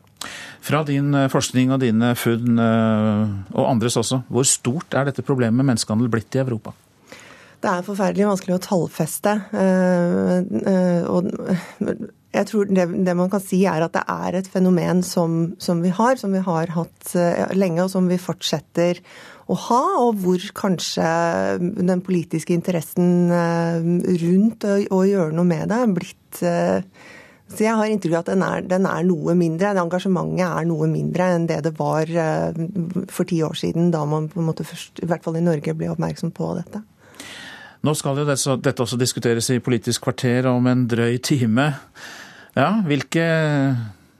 Fra 0.63 0.83
din 0.87 1.11
eh, 1.17 1.29
forskning 1.31 1.73
og 1.75 1.81
dine 1.83 2.13
funn, 2.15 2.55
eh, 2.59 3.35
og 3.57 3.67
andres 3.67 3.99
også, 3.99 4.23
hvor 4.31 4.47
stort 4.47 4.95
er 4.95 5.09
dette 5.09 5.25
problemet 5.25 5.59
med 5.59 5.73
menneskehandel 5.73 6.11
blitt 6.11 6.37
i 6.37 6.43
Europa? 6.43 6.75
Det 7.63 7.71
er 7.71 7.85
forferdelig 7.85 8.27
vanskelig 8.27 8.57
å 8.57 8.63
tallfeste. 8.63 9.33
Eh, 9.55 11.03
og 11.07 11.29
jeg 12.33 12.47
tror 12.49 12.71
det, 12.71 12.87
det, 13.05 13.15
man 13.15 13.31
kan 13.31 13.43
si 13.43 13.61
er 13.69 13.85
at 13.85 13.93
det 13.95 14.03
er 14.09 14.39
et 14.39 14.49
fenomen 14.51 15.03
som, 15.05 15.53
som, 15.63 15.83
vi 15.83 15.91
har, 15.95 16.17
som 16.19 16.33
vi 16.35 16.41
har 16.43 16.73
hatt 16.75 17.13
lenge, 17.55 17.85
og 17.85 17.91
som 17.93 18.07
vi 18.11 18.19
fortsetter 18.19 18.99
å 19.51 19.57
ha, 19.67 19.81
og 20.05 20.23
hvor 20.23 20.43
kanskje 20.55 21.07
den 21.59 22.03
politiske 22.03 22.55
interessen 22.55 23.31
rundt 23.31 24.67
å, 24.67 24.77
å 24.99 25.03
gjøre 25.07 25.35
noe 25.35 25.47
med 25.47 25.67
det 25.71 25.81
er 25.83 25.95
blitt 25.99 26.43
så 27.53 27.65
jeg 27.65 27.77
har 27.77 27.91
inntrykk 27.91 28.15
av 28.15 28.23
at 28.23 28.31
den 28.31 28.43
er, 28.45 28.63
den 28.65 28.87
er, 28.89 29.03
noe 29.07 29.35
mindre. 29.37 29.73
Det 29.75 29.83
engasjementet 29.83 30.45
er 30.47 30.67
noe 30.69 30.87
mindre 30.89 31.29
enn 31.35 31.47
det 31.49 31.59
det 31.67 31.73
var 31.77 32.09
uh, 32.09 33.05
for 33.13 33.29
ti 33.29 33.41
år 33.45 33.57
siden, 33.59 33.91
da 33.93 34.03
man 34.09 34.29
på 34.31 34.41
en 34.41 34.49
måte 34.49 34.65
først, 34.67 35.03
i 35.03 35.09
hvert 35.09 35.25
fall 35.25 35.37
i 35.37 35.45
Norge, 35.45 35.75
ble 35.77 35.91
oppmerksom 35.93 36.33
på 36.35 36.49
dette. 36.57 36.81
Nå 37.83 37.93
skal 37.99 38.21
jo 38.21 38.25
dette 38.25 38.85
også 38.85 38.97
diskuteres 38.99 39.49
i 39.51 39.59
Politisk 39.63 40.05
kvarter 40.05 40.47
om 40.47 40.67
en 40.71 40.85
drøy 40.87 41.17
time. 41.23 41.73
Ja, 42.55 42.69
hvilke 42.87 43.25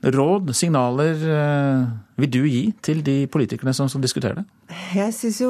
råd, 0.04 0.52
signaler, 0.58 1.22
uh, 1.24 2.13
vil 2.20 2.30
du 2.30 2.44
gi 2.46 2.64
til 2.86 3.02
de 3.06 3.24
politikerne 3.32 3.74
som 3.74 3.90
skal 3.90 4.04
diskutere 4.04 4.42
det? 4.42 4.44
Jeg 4.94 5.14
syns 5.14 5.40
jo 5.42 5.50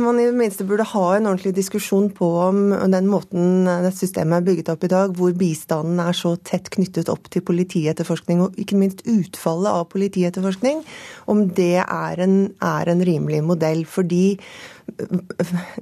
man 0.00 0.18
i 0.18 0.26
det 0.26 0.34
minste 0.34 0.66
burde 0.66 0.86
ha 0.88 1.04
en 1.14 1.28
ordentlig 1.30 1.52
diskusjon 1.56 2.08
på 2.14 2.28
om 2.46 2.60
den 2.90 3.08
måten 3.10 3.66
dette 3.66 3.92
systemet 3.98 4.40
er 4.40 4.46
bygget 4.46 4.70
opp 4.72 4.86
i 4.86 4.90
dag, 4.90 5.14
hvor 5.14 5.34
bistanden 5.38 6.00
er 6.02 6.16
så 6.16 6.34
tett 6.46 6.70
knyttet 6.74 7.10
opp 7.12 7.28
til 7.30 7.44
politietterforskning, 7.46 8.44
og 8.44 8.58
ikke 8.60 8.78
minst 8.80 9.04
utfallet 9.10 9.70
av 9.70 9.88
politietterforskning, 9.92 10.84
om 11.30 11.44
det 11.54 11.82
er 11.84 12.24
en, 12.24 12.38
er 12.62 12.90
en 12.94 13.04
rimelig 13.06 13.42
modell. 13.46 13.84
Fordi 13.90 14.24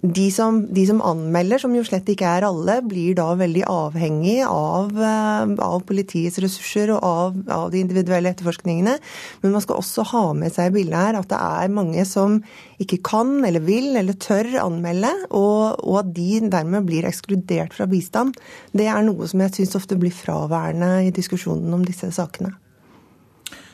de 0.03 0.27
som, 0.33 0.61
de 0.73 0.85
som, 0.87 1.01
anmelder, 1.05 1.61
som 1.61 1.75
jo 1.75 1.83
slett 1.85 2.09
ikke 2.13 2.29
er 2.39 2.47
alle, 2.47 2.79
blir 2.87 3.17
da 3.19 3.33
veldig 3.37 3.65
avhengig 3.69 4.39
av, 4.47 4.93
eh, 4.95 5.55
av 5.67 5.83
politiets 5.89 6.39
ressurser 6.43 6.93
og 6.95 7.01
av, 7.03 7.41
av, 7.51 7.67
de 7.73 7.83
individuelle 7.83 8.33
etterforskningene. 8.33 8.95
Men 9.43 9.55
man 9.57 9.65
skal 9.65 9.83
også 9.83 10.07
ha 10.13 10.22
med 10.37 10.55
seg 10.55 10.71
i 10.71 10.75
bildet 10.79 10.99
her 10.99 11.19
at 11.19 11.29
det 11.31 11.39
er 11.39 11.75
mange 11.75 12.05
som 12.09 12.39
ikke 12.83 13.01
kan 13.07 13.35
eller 13.47 13.65
vil 13.65 13.97
eller 13.99 14.19
tør 14.21 14.49
anmelde, 14.63 15.11
og, 15.31 15.83
og 15.83 16.01
at 16.03 16.13
de 16.17 16.41
dermed 16.53 16.89
blir 16.89 17.07
ekskludert 17.09 17.77
fra 17.77 17.87
bistand. 17.91 18.39
Det 18.73 18.89
er 18.91 19.05
noe 19.07 19.29
som 19.31 19.45
jeg 19.45 19.57
syns 19.59 19.79
ofte 19.79 19.99
blir 20.01 20.15
fraværende 20.15 21.07
i 21.07 21.15
diskusjonen 21.15 21.73
om 21.75 21.87
disse 21.87 22.11
sakene. 22.15 22.55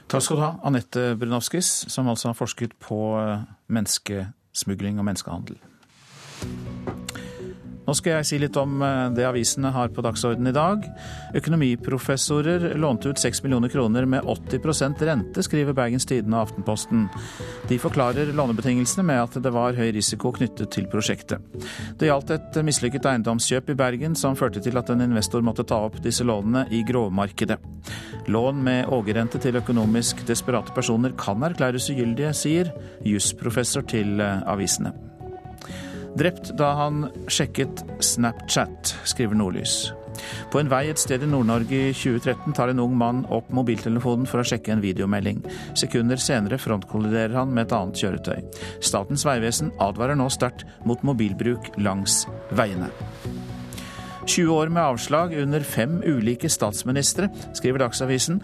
Takk 0.09 0.25
skal 0.25 0.39
du 0.39 0.45
ha, 0.47 0.53
Anette 0.65 1.11
Brunovskis, 1.21 1.69
som 1.93 2.09
altså 2.09 2.31
har 2.31 2.39
forsket 2.39 2.73
på 2.81 3.01
menneskesmugling 3.69 4.97
og 5.03 5.11
menneskehandel. 5.11 5.61
Nå 7.89 7.95
skal 7.97 8.19
jeg 8.19 8.27
si 8.29 8.39
litt 8.43 8.57
om 8.61 8.83
eh, 8.85 9.07
det 9.17 9.25
avisene 9.25 9.71
har 9.73 9.89
på 9.97 10.03
dagsordenen 10.05 10.51
i 10.51 10.57
dag. 10.57 10.85
Økonomiprofessorer 11.39 12.75
lånte 12.77 13.09
ut 13.09 13.23
6 13.23 13.41
millioner 13.47 13.73
kroner 13.73 14.05
med 14.05 14.29
80% 14.29 15.01
rente, 15.09 15.45
skriver 15.47 15.77
Bergens 15.77 16.05
Tidende 16.09 16.37
og 16.37 16.51
Aftenposten. 16.51 17.07
De 17.71 17.81
forklarer 17.81 18.35
lånebetingelsene 18.37 19.07
med 19.09 19.23
at 19.23 19.41
det 19.41 19.55
var 19.57 19.79
høy 19.79 19.89
risiko 19.97 20.35
knyttet 20.37 20.69
til 20.77 20.91
prosjektet. 20.93 21.41
Det 21.97 22.11
gjaldt 22.11 22.35
et 22.37 22.61
mislykket 22.69 23.09
eiendomskjøp 23.09 23.73
i 23.73 23.81
Bergen 23.81 24.19
som 24.19 24.37
førte 24.37 24.61
til 24.61 24.77
at 24.77 24.93
en 24.93 25.09
investor 25.09 25.41
måtte 25.45 25.65
ta 25.65 25.81
opp 25.89 25.97
disse 26.05 26.29
lånene 26.29 26.67
i 26.69 26.85
grovmarkedet. 26.85 27.57
Lån 28.29 28.65
med 28.69 28.93
ågerrente 28.93 29.41
til 29.41 29.57
økonomisk 29.57 30.27
desperate 30.29 30.77
personer 30.77 31.17
kan 31.17 31.41
erklæres 31.49 31.89
ugyldige, 31.89 32.37
sier 32.37 32.75
jusprofessor 33.09 33.89
til 33.89 34.19
eh, 34.21 34.43
avisene. 34.45 35.08
Drept 36.17 36.55
da 36.59 36.73
han 36.79 37.09
sjekket 37.29 37.85
Snapchat, 38.01 38.95
skriver 39.05 39.37
Nordlys. 39.39 39.89
På 40.53 40.59
en 40.61 40.71
vei 40.71 40.89
et 40.91 40.99
sted 40.99 41.23
i 41.23 41.29
Nord-Norge 41.31 41.79
i 41.91 41.95
2013 41.95 42.57
tar 42.57 42.73
en 42.73 42.83
ung 42.83 42.97
mann 42.99 43.25
opp 43.35 43.51
mobiltelefonen 43.55 44.27
for 44.29 44.43
å 44.43 44.47
sjekke 44.47 44.73
en 44.75 44.83
videomelding. 44.83 45.43
Sekunder 45.79 46.21
senere 46.23 46.59
frontkolliderer 46.59 47.37
han 47.39 47.53
med 47.55 47.69
et 47.69 47.77
annet 47.77 48.03
kjøretøy. 48.03 48.63
Statens 48.85 49.27
vegvesen 49.29 49.71
advarer 49.85 50.19
nå 50.19 50.29
sterkt 50.33 50.67
mot 50.89 51.05
mobilbruk 51.07 51.73
langs 51.79 52.25
veiene. 52.51 52.91
20 54.29 54.51
år 54.53 54.69
med 54.69 54.83
avslag 54.83 55.33
under 55.41 55.63
fem 55.65 56.03
ulike 56.05 56.51
statsministre, 56.53 57.31
skriver 57.57 57.87
Dagsavisen 57.87 58.43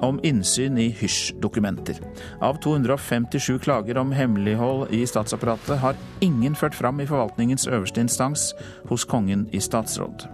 om 0.00 0.20
innsyn 0.26 0.78
i 0.78 0.88
hysj-dokumenter. 1.00 2.00
Av 2.40 2.58
257 2.62 3.58
klager 3.62 3.98
om 3.98 4.12
hemmelighold 4.12 4.90
i 4.94 5.04
statsapparatet 5.06 5.78
har 5.78 5.96
ingen 6.20 6.54
ført 6.54 6.74
fram 6.74 7.00
i 7.00 7.06
forvaltningens 7.06 7.68
øverste 7.70 8.00
instans 8.00 8.50
hos 8.90 9.04
kongen 9.04 9.48
i 9.52 9.60
statsråd. 9.60 10.26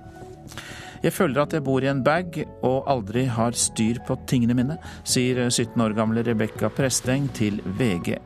Jeg 1.05 1.13
føler 1.13 1.43
at 1.43 1.53
jeg 1.55 1.63
bor 1.63 1.85
i 1.85 1.91
en 1.91 2.03
bag 2.05 2.39
og 2.65 2.89
aldri 2.91 3.27
har 3.31 3.55
styr 3.55 4.01
på 4.07 4.17
tingene 4.27 4.57
mine, 4.59 4.79
sier 5.05 5.39
17 5.51 5.81
år 5.85 5.95
gamle 5.97 6.25
Rebekka 6.27 6.71
Presteng 6.75 7.29
til 7.37 7.61
VG. 7.79 8.17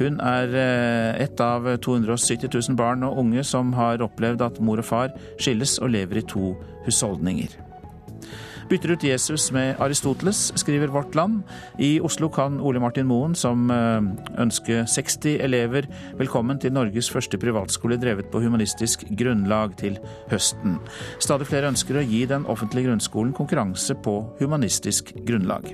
Hun 0.00 0.18
er 0.24 0.56
eh, 0.58 1.22
et 1.22 1.40
av 1.44 1.68
270 1.84 2.48
000 2.50 2.78
barn 2.78 3.06
og 3.06 3.20
unge 3.22 3.44
som 3.46 3.70
har 3.78 4.02
opplevd 4.02 4.42
at 4.42 4.58
mor 4.64 4.82
og 4.82 4.88
far 4.88 5.14
skilles 5.36 5.78
og 5.78 5.94
lever 5.94 6.22
i 6.22 6.26
to 6.34 6.56
husholdninger. 6.88 7.63
Bytter 8.74 8.90
ut 8.90 9.04
Jesus 9.06 9.52
med 9.54 9.78
Aristoteles, 9.78 10.48
skriver 10.58 10.90
Vårt 10.90 11.14
Land. 11.14 11.44
I 11.78 12.00
Oslo 12.02 12.26
kan 12.28 12.56
Ole 12.58 12.80
Martin 12.82 13.06
Moen, 13.06 13.36
som 13.38 13.70
eh, 13.70 14.02
ønsker 14.42 14.82
60 14.90 15.36
elever 15.46 15.86
velkommen 16.18 16.58
til 16.58 16.74
Norges 16.74 17.06
første 17.14 17.38
privatskole 17.38 18.00
drevet 18.02 18.32
på 18.34 18.42
humanistisk 18.42 19.06
grunnlag 19.14 19.78
til 19.78 20.02
høsten. 20.32 20.80
Stadig 21.22 21.52
flere 21.52 21.70
ønsker 21.70 22.02
å 22.02 22.08
gi 22.08 22.24
den 22.26 22.50
offentlige 22.50 22.90
grunnskolen 22.90 23.36
konkurranse 23.38 23.94
på 23.94 24.24
humanistisk 24.42 25.14
grunnlag. 25.22 25.70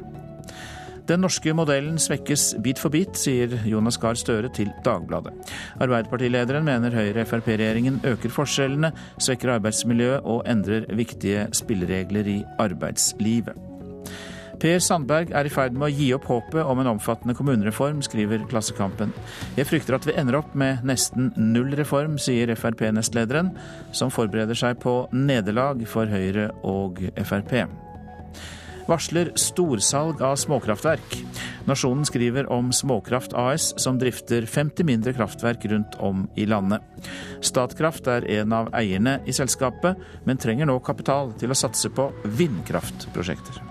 Den 1.11 1.25
norske 1.25 1.51
modellen 1.59 1.97
svekkes 1.99 2.53
bit 2.63 2.79
for 2.79 2.95
bit, 2.95 3.17
sier 3.19 3.57
Jonas 3.67 3.97
Gahr 3.99 4.15
Støre 4.15 4.47
til 4.55 4.69
Dagbladet. 4.87 5.33
Arbeiderpartilederen 5.83 6.63
mener 6.63 6.95
Høyre-Frp-regjeringen 6.95 7.99
øker 8.07 8.31
forskjellene, 8.31 8.93
svekker 9.19 9.57
arbeidsmiljøet 9.57 10.23
og 10.23 10.45
endrer 10.47 10.87
viktige 10.95 11.49
spilleregler 11.59 12.31
i 12.31 12.37
arbeidslivet. 12.63 13.59
Per 14.61 14.79
Sandberg 14.79 15.35
er 15.35 15.49
i 15.49 15.51
ferd 15.51 15.75
med 15.75 15.89
å 15.89 15.93
gi 15.99 16.13
opp 16.15 16.31
håpet 16.31 16.63
om 16.63 16.79
en 16.79 16.93
omfattende 16.95 17.35
kommunereform, 17.35 18.05
skriver 18.07 18.47
Klassekampen. 18.47 19.11
Jeg 19.59 19.67
frykter 19.67 19.99
at 19.99 20.07
vi 20.07 20.15
ender 20.21 20.39
opp 20.39 20.55
med 20.55 20.87
nesten 20.87 21.33
null 21.35 21.75
reform, 21.81 22.21
sier 22.23 22.55
Frp-nestlederen, 22.55 23.51
som 23.91 24.15
forbereder 24.15 24.55
seg 24.55 24.79
på 24.85 25.01
nederlag 25.11 25.83
for 25.91 26.07
Høyre 26.07 26.53
og 26.63 27.03
Frp 27.19 27.57
varsler 28.91 29.31
storsalg 29.39 30.23
av 30.23 30.37
småkraftverk. 30.37 31.17
Nasjonen 31.69 32.05
skriver 32.05 32.51
om 32.51 32.73
Småkraft 32.73 33.33
AS, 33.39 33.71
som 33.77 33.99
drifter 33.99 34.47
50 34.47 34.85
mindre 34.85 35.15
kraftverk 35.15 35.65
rundt 35.71 35.95
om 35.99 36.27
i 36.35 36.47
landet. 36.47 36.83
Statkraft 37.41 38.11
er 38.11 38.27
en 38.41 38.53
av 38.53 38.73
eierne 38.75 39.21
i 39.27 39.35
selskapet, 39.37 39.99
men 40.27 40.41
trenger 40.41 40.67
nå 40.67 40.81
kapital 40.83 41.35
til 41.39 41.55
å 41.55 41.59
satse 41.59 41.93
på 41.95 42.11
vindkraftprosjekter. 42.25 43.63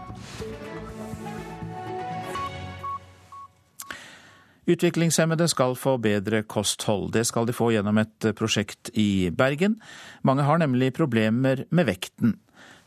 Utviklingshemmede 4.70 5.48
skal 5.50 5.74
få 5.74 5.96
bedre 5.98 6.44
kosthold. 6.46 7.10
Det 7.16 7.24
skal 7.26 7.48
de 7.50 7.56
få 7.58 7.72
gjennom 7.74 7.98
et 7.98 8.28
prosjekt 8.38 8.92
i 8.94 9.32
Bergen. 9.34 9.80
Mange 10.22 10.46
har 10.46 10.62
nemlig 10.62 10.94
problemer 10.94 11.66
med 11.74 11.90
vekten. 11.90 12.38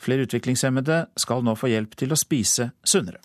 Flere 0.03 0.27
utviklingshemmede 0.27 1.05
skal 1.17 1.45
nå 1.47 1.55
få 1.55 1.71
hjelp 1.71 1.95
til 1.99 2.11
å 2.11 2.19
spise 2.19 2.73
sunnere. 2.83 3.21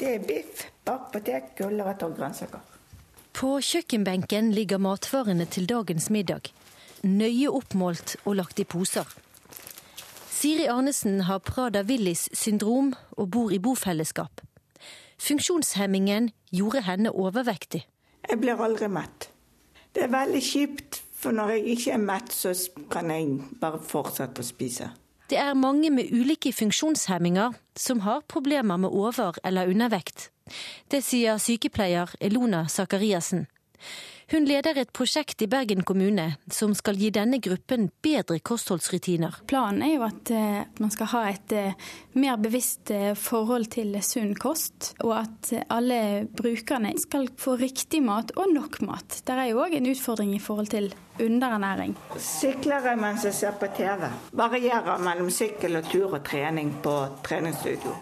Det 0.00 0.14
er 0.14 0.22
biff, 0.24 0.62
bakt 0.88 1.10
potet, 1.12 1.50
gulrøtter 1.58 2.08
og 2.08 2.16
grønnsaker. 2.16 2.62
På 3.36 3.58
kjøkkenbenken 3.60 4.48
ligger 4.56 4.80
matvarene 4.80 5.44
til 5.44 5.68
dagens 5.68 6.08
middag. 6.10 6.48
Nøye 7.04 7.52
oppmålt 7.52 8.16
og 8.24 8.38
lagt 8.40 8.60
i 8.60 8.64
poser. 8.64 9.04
Siri 10.40 10.70
Arnesen 10.72 11.26
har 11.28 11.42
Prada 11.44 11.82
Willis 11.84 12.30
syndrom 12.32 12.94
og 13.12 13.30
bor 13.36 13.52
i 13.52 13.60
bofellesskap. 13.60 14.40
Funksjonshemmingen 15.20 16.30
gjorde 16.48 16.80
henne 16.88 17.12
overvektig. 17.12 17.84
Jeg 18.24 18.40
blir 18.40 18.60
aldri 18.64 18.88
mett. 18.88 19.28
Det 19.92 20.06
er 20.06 20.12
veldig 20.12 20.40
kjipt 20.44 21.02
for 21.20 21.36
når 21.36 21.54
jeg 21.54 21.64
ikke 21.76 21.92
er 21.92 22.02
mett, 22.02 22.32
så 22.32 22.54
kan 22.90 23.10
jeg 23.12 23.38
bare 23.60 23.80
fortsette 23.84 24.40
å 24.40 24.46
spise. 24.46 24.90
Det 25.30 25.38
er 25.38 25.54
mange 25.54 25.92
med 25.94 26.10
ulike 26.10 26.50
funksjonshemminger 26.52 27.54
som 27.78 28.00
har 28.00 28.24
problemer 28.26 28.76
med 28.76 28.90
over- 28.90 29.38
eller 29.44 29.68
undervekt. 29.70 30.30
Det 30.90 31.04
sier 31.04 31.38
sykepleier 31.38 32.10
Elona 32.20 32.64
Sakariassen. 32.66 33.46
Hun 34.30 34.44
leder 34.46 34.76
et 34.78 34.92
prosjekt 34.94 35.42
i 35.42 35.48
Bergen 35.50 35.82
kommune 35.82 36.36
som 36.54 36.70
skal 36.78 36.94
gi 37.00 37.08
denne 37.10 37.40
gruppen 37.42 37.88
bedre 38.04 38.36
kostholdsrutiner. 38.38 39.40
Planen 39.50 39.82
er 39.82 39.96
jo 39.96 40.04
at 40.06 40.30
eh, 40.30 40.60
man 40.78 40.92
skal 40.94 41.10
ha 41.10 41.22
et 41.32 41.54
eh, 41.58 41.88
mer 42.14 42.38
bevisst 42.38 42.92
eh, 42.94 43.16
forhold 43.18 43.72
til 43.74 43.96
sunn 44.06 44.36
kost, 44.38 44.92
og 45.02 45.16
at 45.16 45.50
alle 45.66 46.28
brukerne 46.30 46.94
skal 47.02 47.26
få 47.42 47.56
riktig 47.58 48.04
mat 48.06 48.30
og 48.38 48.54
nok 48.54 48.78
mat. 48.86 49.18
Det 49.26 49.34
er 49.34 49.50
jo 49.50 49.64
òg 49.64 49.74
en 49.80 49.90
utfordring 49.90 50.36
i 50.36 50.42
forhold 50.44 50.70
til 50.76 50.86
underernæring. 51.18 51.98
Sykler 52.22 52.86
jeg 52.86 53.02
mens 53.02 53.26
jeg 53.26 53.34
ser 53.34 53.58
på 53.58 53.66
TV. 53.74 54.06
Varierer 54.38 55.02
mellom 55.02 55.34
sykkel 55.34 55.82
og 55.82 55.90
tur 55.90 56.14
og 56.14 56.22
trening 56.30 56.76
på 56.86 56.94
treningsstudio. 57.26 57.98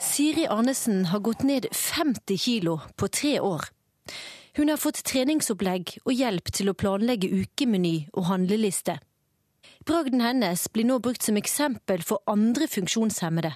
Siri 0.00 0.48
Arnesen 0.48 1.10
har 1.12 1.20
gått 1.20 1.44
ned 1.44 1.68
50 1.68 2.40
kilo 2.48 2.80
på 2.96 3.12
tre 3.12 3.42
år. 3.44 3.68
Hun 4.54 4.70
har 4.70 4.78
fått 4.78 5.00
treningsopplegg 5.02 5.96
og 6.04 6.12
hjelp 6.14 6.52
til 6.54 6.70
å 6.70 6.76
planlegge 6.78 7.26
ukemeny 7.26 8.06
og 8.14 8.28
handleliste. 8.28 9.00
Bragden 9.84 10.22
hennes 10.22 10.68
blir 10.70 10.86
nå 10.86 11.00
brukt 11.02 11.26
som 11.26 11.40
eksempel 11.40 12.04
for 12.06 12.22
andre 12.30 12.68
funksjonshemmede. 12.70 13.50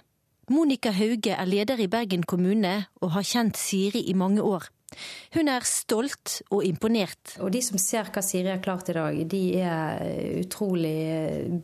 Monica 0.51 0.91
Hauge 0.97 1.37
er 1.37 1.47
leder 1.47 1.79
i 1.79 1.87
Bergen 1.93 2.25
kommune 2.27 2.89
og 2.99 3.13
har 3.15 3.29
kjent 3.31 3.61
Siri 3.61 4.03
i 4.11 4.17
mange 4.19 4.43
år. 4.43 4.67
Hun 5.37 5.53
er 5.53 5.69
stolt 5.69 6.41
og 6.51 6.67
imponert. 6.67 7.37
Og 7.45 7.53
De 7.55 7.63
som 7.63 7.79
ser 7.79 8.11
hva 8.11 8.25
Siri 8.25 8.51
har 8.51 8.63
klart 8.65 8.91
i 8.91 8.99
dag, 8.99 9.23
de 9.31 9.43
er 9.63 10.03
utrolig 10.41 10.97
eh, 11.15 11.59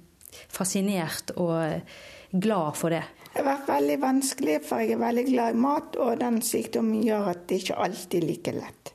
fascinert 0.47 1.35
og 1.35 1.83
glad 2.31 2.79
for 2.79 2.95
det. 2.95 3.03
Det 3.33 3.43
har 3.43 3.51
vært 3.51 3.71
veldig 3.73 4.01
vanskelig, 4.05 4.61
for 4.63 4.85
jeg 4.85 4.95
er 4.95 5.03
veldig 5.03 5.29
glad 5.33 5.57
i 5.57 5.63
mat, 5.67 5.97
og 5.99 6.21
den 6.23 6.43
sykdommen 6.45 7.03
gjør 7.03 7.33
at 7.35 7.49
det 7.51 7.65
ikke 7.65 7.83
alltid 7.83 8.21
er 8.23 8.29
like 8.31 8.61
lett. 8.63 8.95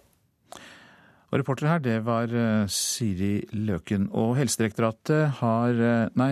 Og 1.30 1.42
reporter 1.42 1.70
her, 1.70 1.82
det 1.86 2.00
var 2.08 2.32
eh, 2.34 2.68
Siri 2.74 3.34
Løken. 3.54 4.10
Og 4.18 4.36
Helsedirektoratet 4.40 5.40
har 5.42 5.82
eh, 5.86 6.12
Nei, 6.18 6.32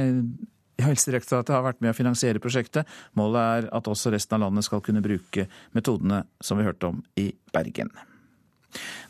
Helsedirektoratet 0.81 1.53
har 1.53 1.65
vært 1.65 1.81
med 1.81 1.93
å 1.93 1.97
finansiere 1.97 2.41
prosjektet. 2.41 2.89
Målet 3.17 3.41
er 3.41 3.71
at 3.77 3.89
også 3.89 4.13
resten 4.13 4.37
av 4.37 4.47
landet 4.47 4.67
skal 4.67 4.83
kunne 4.85 5.03
bruke 5.05 5.47
metodene 5.77 6.23
som 6.41 6.59
vi 6.59 6.67
hørte 6.67 6.91
om 6.91 7.01
i 7.17 7.31
Bergen. 7.53 7.93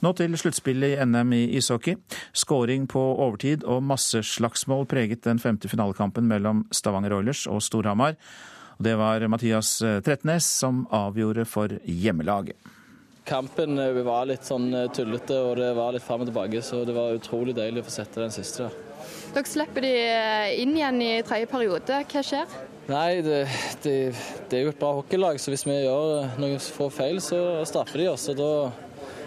Nå 0.05 0.13
til 0.15 0.35
sluttspillet 0.37 0.95
i 0.95 1.05
NM 1.07 1.33
i 1.35 1.41
ishockey. 1.57 1.97
Skåring 2.35 2.85
på 2.91 3.01
overtid 3.01 3.65
og 3.67 3.81
masseslagsmål 3.87 4.85
preget 4.89 5.25
den 5.25 5.41
femte 5.43 5.71
finalekampen 5.71 6.27
mellom 6.29 6.63
Stavanger 6.71 7.17
Oilers 7.17 7.47
og 7.51 7.63
Storhamar. 7.65 8.15
Det 8.77 8.93
var 8.99 9.25
Mathias 9.27 9.79
eh, 9.81 9.99
Trettenes 10.05 10.47
som 10.59 10.85
avgjorde 10.93 11.47
for 11.49 11.79
hjemmelaget. 11.83 12.76
Kampen 13.27 13.79
eh, 13.79 14.01
var 14.07 14.27
litt 14.29 14.47
sånn 14.47 14.71
eh, 14.73 14.87
tullete 14.95 15.35
og 15.43 15.57
det 15.59 15.73
var 15.75 15.91
litt 15.95 16.05
fram 16.05 16.23
og 16.23 16.29
tilbake, 16.29 16.61
så 16.63 16.83
det 16.87 16.95
var 16.95 17.17
utrolig 17.17 17.55
deilig 17.57 17.83
å 17.83 17.87
få 17.89 17.97
sette 17.99 18.23
den 18.23 18.33
siste 18.33 18.67
der. 18.67 18.83
Dere 19.35 19.51
slipper 19.51 19.83
de 19.83 19.93
eh, 19.99 20.55
inn 20.63 20.73
igjen 20.77 21.03
i 21.03 21.11
tredje 21.27 21.49
periode. 21.51 22.01
Hva 22.07 22.23
skjer? 22.23 22.57
Nei, 22.87 23.19
det, 23.25 23.41
det, 23.83 23.95
det, 24.47 24.59
er 24.61 24.63
jo 24.63 24.71
et 24.71 24.79
bra 24.79 24.93
hockeylag, 25.01 25.41
så 25.43 25.51
hvis 25.51 25.67
vi 25.67 25.75
gjør 25.75 26.37
noen 26.39 26.59
få 26.63 26.87
feil, 26.93 27.19
så 27.23 27.41
straffer 27.67 28.05
de 28.05 28.09
oss. 28.13 28.29
og 28.31 28.39
Da, 28.39 28.51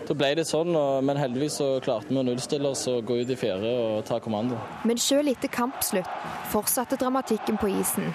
så 0.09 0.17
ble 0.17 0.33
det 0.41 0.49
sånn, 0.49 0.73
men 1.07 1.21
heldigvis 1.21 1.61
så 1.61 1.69
klarte 1.85 2.09
vi 2.09 2.19
å 2.19 2.25
nullstille 2.27 2.73
oss 2.73 2.87
og 2.91 3.05
gå 3.07 3.21
ut 3.21 3.31
i 3.31 3.37
fjerde 3.39 3.69
og 3.85 4.01
ta 4.09 4.17
kommando. 4.25 4.57
Men 4.89 4.99
selv 4.99 5.31
etter 5.31 5.53
kampslutt 5.53 6.09
fortsatte 6.51 6.99
dramatikken 6.99 7.61
på 7.61 7.69
isen. 7.77 8.09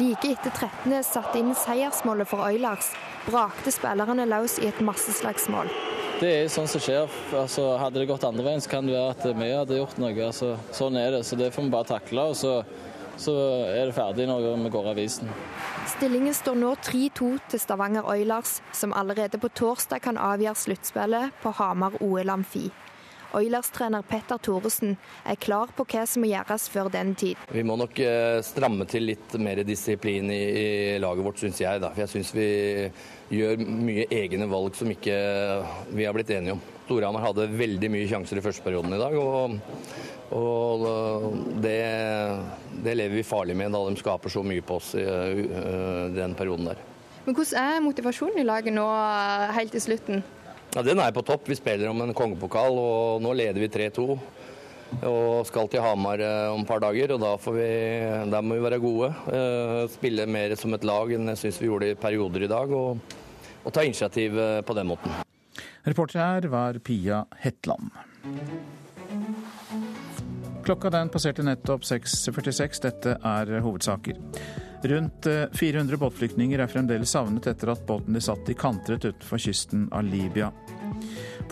Like 0.00 0.32
etter 0.32 0.56
Trettenes 0.56 1.12
satte 1.12 1.36
inn 1.36 1.52
seiersmålet 1.52 2.30
for 2.30 2.40
Oilers, 2.48 2.94
brakte 3.26 3.72
spillerne 3.74 4.26
løs 4.28 4.58
i 4.62 4.68
et 4.70 4.80
masseslagsmål. 4.84 5.70
Det 6.22 6.30
er 6.30 6.50
sånn 6.52 6.68
som 6.70 6.82
skjer. 6.82 7.10
Altså, 7.34 7.64
hadde 7.80 7.98
det 7.98 8.06
gått 8.10 8.24
andre 8.28 8.44
veien, 8.46 8.62
så 8.62 8.70
kan 8.70 8.86
det 8.86 8.94
være 8.94 9.14
at 9.16 9.24
vi 9.40 9.50
hadde 9.50 9.78
gjort 9.80 9.98
noe. 9.98 10.12
Altså, 10.22 10.52
sånn 10.74 10.98
er 11.00 11.16
det. 11.16 11.24
Så 11.26 11.38
det 11.40 11.50
får 11.54 11.66
vi 11.66 11.72
bare 11.74 11.88
takle. 11.88 12.28
og 12.30 12.36
så, 12.38 12.60
så 13.18 13.34
er 13.72 13.90
det 13.90 13.96
ferdig 13.96 14.28
når 14.30 14.52
vi 14.62 14.70
går 14.76 14.92
av 14.92 15.00
isen. 15.02 15.32
Stillingen 15.96 16.34
står 16.34 16.60
nå 16.60 16.76
3-2 16.78 17.32
til 17.50 17.62
Stavanger 17.62 18.06
Oilers, 18.06 18.60
som 18.72 18.94
allerede 18.94 19.40
på 19.42 19.50
torsdag 19.50 20.04
kan 20.06 20.20
avgjøre 20.20 20.62
sluttspillet 20.62 21.42
på 21.42 21.54
Hamar 21.58 21.98
OL 22.00 22.30
Amfi. 22.36 22.68
Oilers-trener 23.38 24.04
Petter 24.06 24.40
Thoresen 24.42 24.96
er 25.28 25.38
klar 25.40 25.72
på 25.76 25.86
hva 25.88 26.04
som 26.08 26.24
må 26.24 26.30
gjøres 26.30 26.68
før 26.72 26.90
den 26.92 27.14
tid. 27.18 27.40
Vi 27.52 27.64
må 27.66 27.76
nok 27.80 27.98
eh, 28.02 28.40
stramme 28.44 28.86
til 28.90 29.08
litt 29.10 29.36
mer 29.40 29.62
disiplin 29.66 30.30
i, 30.32 30.42
i 30.42 30.68
laget 31.02 31.26
vårt, 31.26 31.40
syns 31.40 31.62
jeg. 31.62 31.82
Da. 31.82 31.92
For 31.94 32.04
jeg 32.04 32.12
syns 32.12 32.34
vi 32.36 32.48
gjør 33.32 33.64
mye 33.64 34.06
egne 34.12 34.48
valg 34.50 34.76
som 34.76 34.90
ikke 34.92 35.16
vi 35.92 36.06
har 36.06 36.16
blitt 36.16 36.32
enige 36.34 36.58
om. 36.58 36.62
Storhamar 36.84 37.24
hadde 37.24 37.48
veldig 37.56 37.88
mye 37.94 38.08
sjanser 38.10 38.38
i 38.38 38.44
første 38.44 38.64
perioden 38.64 38.92
i 38.92 39.00
dag. 39.00 39.16
og, 39.16 39.58
og 40.32 40.86
det, 41.62 41.78
det, 42.84 42.96
lever 42.98 43.18
vi 43.20 43.26
farlig 43.26 43.56
med 43.56 43.72
da 43.72 43.82
de 43.86 44.00
skaper 44.00 44.32
så 44.32 44.44
mye 44.44 44.64
på 44.64 44.78
oss 44.80 44.94
i, 44.98 45.04
i 45.04 45.46
den 46.16 46.36
perioden 46.36 46.72
der. 46.72 46.84
Men 47.24 47.36
Hvordan 47.38 47.72
er 47.76 47.84
motivasjonen 47.84 48.42
i 48.42 48.46
laget 48.46 48.74
nå 48.74 48.86
helt 49.56 49.76
til 49.76 49.84
slutten? 49.84 50.24
Ja, 50.74 50.82
Den 50.82 51.00
er 51.04 51.12
på 51.12 51.22
topp. 51.22 51.48
Vi 51.48 51.56
spiller 51.58 51.90
om 51.90 52.00
en 52.00 52.14
kongepokal, 52.16 52.78
og 52.80 53.20
nå 53.24 53.34
leder 53.36 53.60
vi 53.60 53.68
3-2. 53.68 54.06
Og 55.08 55.46
skal 55.48 55.68
til 55.72 55.80
Hamar 55.84 56.20
eh, 56.20 56.52
om 56.52 56.64
et 56.64 56.68
par 56.68 56.80
dager, 56.84 57.12
og 57.14 57.20
da 57.20 57.32
vi, 57.52 57.68
der 58.32 58.44
må 58.44 58.56
vi 58.56 58.64
være 58.64 58.80
gode. 58.80 59.10
Eh, 59.32 59.82
spille 59.92 60.26
mer 60.28 60.52
som 60.60 60.72
et 60.76 60.84
lag 60.84 61.12
enn 61.12 61.32
jeg 61.32 61.40
syns 61.42 61.60
vi 61.60 61.68
gjorde 61.68 61.92
i 61.92 61.98
perioder 62.00 62.44
i 62.44 62.50
dag, 62.52 62.72
og, 62.76 63.16
og 63.64 63.72
ta 63.72 63.84
initiativ 63.84 64.36
eh, 64.36 64.60
på 64.64 64.76
den 64.76 64.88
måten. 64.92 65.16
Reporter 65.88 66.20
her 66.20 66.48
var 66.52 66.76
Pia 66.84 67.24
Hetland. 67.42 67.88
Klokka 70.62 70.92
den 70.94 71.08
passerte 71.12 71.44
nettopp 71.44 71.88
6.46. 71.88 72.84
Dette 72.84 73.16
er 73.18 73.56
hovedsaker. 73.64 74.20
Rundt 74.82 75.26
400 75.54 75.96
båtflyktninger 75.96 76.58
er 76.58 76.70
fremdeles 76.70 77.12
savnet 77.14 77.46
etter 77.46 77.70
at 77.70 77.84
båten 77.86 78.16
de 78.16 78.22
satt 78.24 78.48
i 78.50 78.56
kantret 78.58 79.04
utenfor 79.04 79.38
kysten 79.38 79.84
av 79.94 80.02
Libya. 80.02 80.50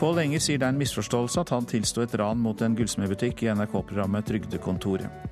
Pål 0.01 0.19
Enger 0.25 0.43
sier 0.43 0.59
det 0.59 0.67
er 0.67 0.75
en 0.75 0.81
misforståelse 0.81 1.45
at 1.45 1.53
han 1.55 1.69
tilsto 1.69 2.03
et 2.03 2.15
ran 2.19 2.41
mot 2.43 2.63
en 2.63 2.75
gullsmedbutikk 2.75 3.45
i 3.45 3.53
NRK-programmet 3.55 4.27
Trygdekontoret. 4.27 5.31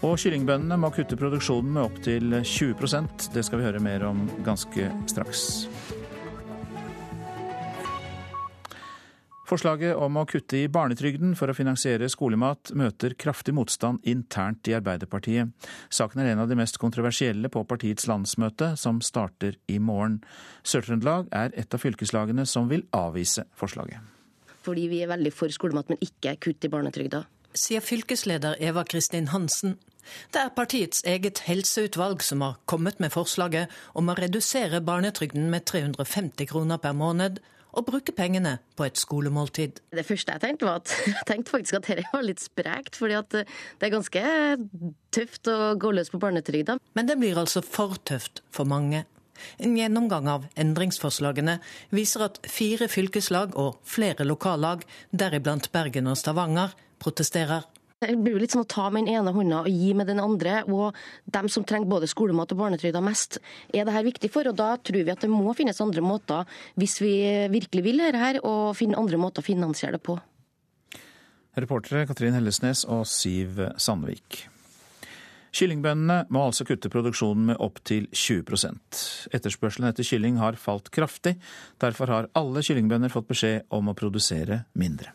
Og 0.00 0.16
kyllingbøndene 0.16 0.78
må 0.80 0.88
kutte 0.96 1.18
produksjonen 1.20 1.74
med 1.74 1.84
opptil 1.84 2.38
20% 2.40 3.28
Det 3.34 3.44
skal 3.44 3.60
vi 3.60 3.66
høre 3.68 3.82
mer 3.84 4.06
om 4.08 4.24
ganske 4.46 4.88
straks. 5.12 5.42
Forslaget 9.50 9.98
om 9.98 10.14
å 10.14 10.22
kutte 10.30 10.60
i 10.60 10.68
barnetrygden 10.70 11.32
for 11.34 11.50
å 11.50 11.54
finansiere 11.56 12.06
skolemat 12.12 12.70
møter 12.78 13.16
kraftig 13.18 13.50
motstand 13.56 13.98
internt 14.06 14.68
i 14.70 14.76
Arbeiderpartiet. 14.76 15.50
Saken 15.90 16.22
er 16.22 16.30
en 16.30 16.44
av 16.44 16.52
de 16.52 16.58
mest 16.60 16.78
kontroversielle 16.78 17.50
på 17.50 17.64
partiets 17.66 18.06
landsmøte, 18.06 18.76
som 18.78 19.00
starter 19.02 19.58
i 19.66 19.80
morgen. 19.82 20.20
Sør-Trøndelag 20.62 21.32
er 21.34 21.50
et 21.58 21.74
av 21.74 21.82
fylkeslagene 21.82 22.46
som 22.46 22.70
vil 22.70 22.86
avvise 22.94 23.48
forslaget. 23.58 23.98
Fordi 24.62 24.86
vi 24.92 25.02
er 25.02 25.10
veldig 25.10 25.34
for 25.34 25.50
skolemat, 25.50 25.90
men 25.90 26.04
ikke 26.04 26.38
kutt 26.46 26.70
i 26.70 26.70
barnetrygda. 26.70 27.24
Sier 27.50 27.82
fylkesleder 27.82 28.60
Eva 28.62 28.86
Kristin 28.86 29.32
Hansen. 29.34 29.80
Det 30.30 30.44
er 30.44 30.54
partiets 30.54 31.02
eget 31.02 31.42
helseutvalg 31.50 32.22
som 32.22 32.46
har 32.46 32.60
kommet 32.70 33.02
med 33.02 33.10
forslaget 33.10 33.72
om 33.98 34.10
å 34.10 34.14
redusere 34.14 34.78
barnetrygden 34.78 35.50
med 35.50 35.66
350 35.66 36.46
kroner 36.54 36.78
per 36.78 36.94
måned 36.94 37.42
og 37.76 37.86
bruke 37.86 38.14
pengene 38.16 38.56
på 38.78 38.86
et 38.86 38.98
skolemåltid. 39.00 39.80
Det 39.94 40.06
første 40.06 40.34
jeg 40.34 40.42
tenkte, 40.42 40.68
var 40.68 40.82
at 40.82 40.94
jeg 41.14 41.28
tenkte 41.28 41.54
faktisk 41.54 41.78
at 41.80 41.88
dette 41.90 42.10
var 42.12 42.26
litt 42.26 42.42
sprekt, 42.42 42.98
fordi 42.98 43.18
at 43.18 43.30
det 43.40 43.88
er 43.88 43.94
ganske 43.94 44.24
tøft 45.14 45.50
å 45.50 45.58
gå 45.80 45.94
løs 45.94 46.12
på 46.12 46.20
barnetrygda. 46.22 46.78
Men 46.98 47.10
det 47.10 47.18
blir 47.20 47.40
altså 47.40 47.62
for 47.64 47.98
tøft 48.06 48.44
for 48.54 48.68
mange. 48.68 49.04
En 49.56 49.76
gjennomgang 49.76 50.28
av 50.28 50.46
endringsforslagene 50.60 51.58
viser 51.94 52.26
at 52.26 52.40
fire 52.50 52.90
fylkeslag 52.92 53.56
og 53.60 53.80
flere 53.88 54.26
lokallag, 54.28 54.84
deriblant 55.10 55.70
Bergen 55.72 56.10
og 56.10 56.18
Stavanger, 56.20 56.74
protesterer. 57.00 57.64
Det 58.00 58.14
blir 58.16 58.32
jo 58.32 58.40
litt 58.40 58.54
sånn 58.54 58.62
å 58.64 58.70
ta 58.72 58.86
med 58.88 59.04
den 59.04 59.18
ene 59.18 59.32
hånda 59.36 59.58
og 59.68 59.74
gi 59.76 59.90
med 59.92 60.08
den 60.08 60.22
andre. 60.22 60.62
Og 60.72 60.96
dem 61.36 61.50
som 61.52 61.66
trenger 61.68 61.90
både 61.90 62.08
skolemat 62.08 62.54
og 62.54 62.62
barnetrygda 62.62 63.02
mest, 63.04 63.36
er 63.76 63.84
det 63.84 63.92
her 63.92 64.06
viktig 64.06 64.30
for. 64.32 64.48
Og 64.48 64.56
da 64.56 64.70
tror 64.80 65.04
vi 65.04 65.12
at 65.12 65.20
det 65.20 65.28
må 65.28 65.52
finnes 65.58 65.82
andre 65.84 66.00
måter, 66.00 66.48
hvis 66.80 66.96
vi 67.02 67.12
virkelig 67.52 67.84
vil 67.84 68.00
dette 68.00 68.22
her, 68.22 68.40
og 68.40 68.72
finne 68.78 68.96
andre 68.96 69.20
måter 69.20 69.44
å 69.44 69.48
finansiere 69.50 69.98
det 69.98 70.04
på. 70.08 70.16
Reportere 71.60 72.06
Katrin 72.08 72.38
Hellesnes 72.38 72.86
og 72.88 73.04
Siv 73.04 73.60
Sandvik. 73.76 74.46
Kyllingbøndene 75.52 76.22
må 76.32 76.46
altså 76.46 76.64
kutte 76.64 76.88
produksjonen 76.88 77.50
med 77.50 77.60
opptil 77.60 78.06
20% 78.14 79.00
Etterspørselen 79.34 79.90
etter 79.90 80.06
kylling 80.06 80.40
har 80.40 80.56
falt 80.56 80.88
kraftig. 80.94 81.36
Derfor 81.82 82.16
har 82.16 82.32
alle 82.38 82.64
kyllingbønder 82.64 83.12
fått 83.12 83.28
beskjed 83.34 83.66
om 83.76 83.92
å 83.92 83.98
produsere 83.98 84.62
mindre. 84.72 85.12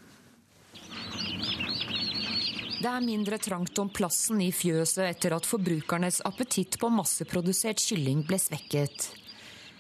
Det 2.76 2.90
er 2.92 3.04
mindre 3.04 3.38
trangt 3.40 3.80
om 3.80 3.90
plassen 3.90 4.42
i 4.44 4.52
fjøset 4.52 5.06
etter 5.08 5.36
at 5.38 5.48
forbrukernes 5.48 6.20
appetitt 6.28 6.76
på 6.82 6.90
masseprodusert 6.92 7.80
kylling 7.80 8.26
ble 8.28 8.40
svekket. 8.42 9.14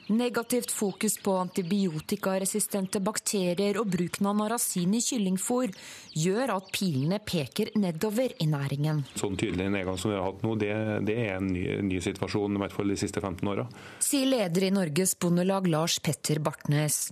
Negativt 0.08 0.72
fokus 0.72 1.18
på 1.18 1.34
antibiotikaresistente 1.42 3.00
bakterier 3.02 3.80
og 3.82 3.90
bruken 3.90 4.30
av 4.30 4.36
narasin 4.38 4.94
i 4.94 5.02
kyllingfôr 5.02 5.74
gjør 6.14 6.54
at 6.54 6.70
pilene 6.76 7.18
peker 7.26 7.72
nedover 7.82 8.36
i 8.38 8.46
næringen. 8.46 9.02
Sånn 9.18 9.36
tydelig 9.42 9.72
nedgang 9.74 9.98
som 9.98 10.14
vi 10.14 10.20
har 10.20 10.28
hatt 10.28 10.46
nå, 10.46 10.54
det, 10.62 10.72
det 11.10 11.18
er 11.26 11.40
en 11.40 11.50
ny, 11.50 11.66
ny, 11.90 11.98
situasjon, 12.06 12.54
i 12.54 12.62
hvert 12.62 12.78
fall 12.78 12.94
de 12.94 13.00
siste 13.02 13.24
15 13.24 13.50
åra. 13.50 13.66
Sier 14.06 14.30
leder 14.30 14.70
i 14.70 14.74
Norges 14.78 15.18
Bondelag 15.18 15.72
Lars 15.74 15.98
Petter 16.06 16.40
Bartnes. 16.40 17.08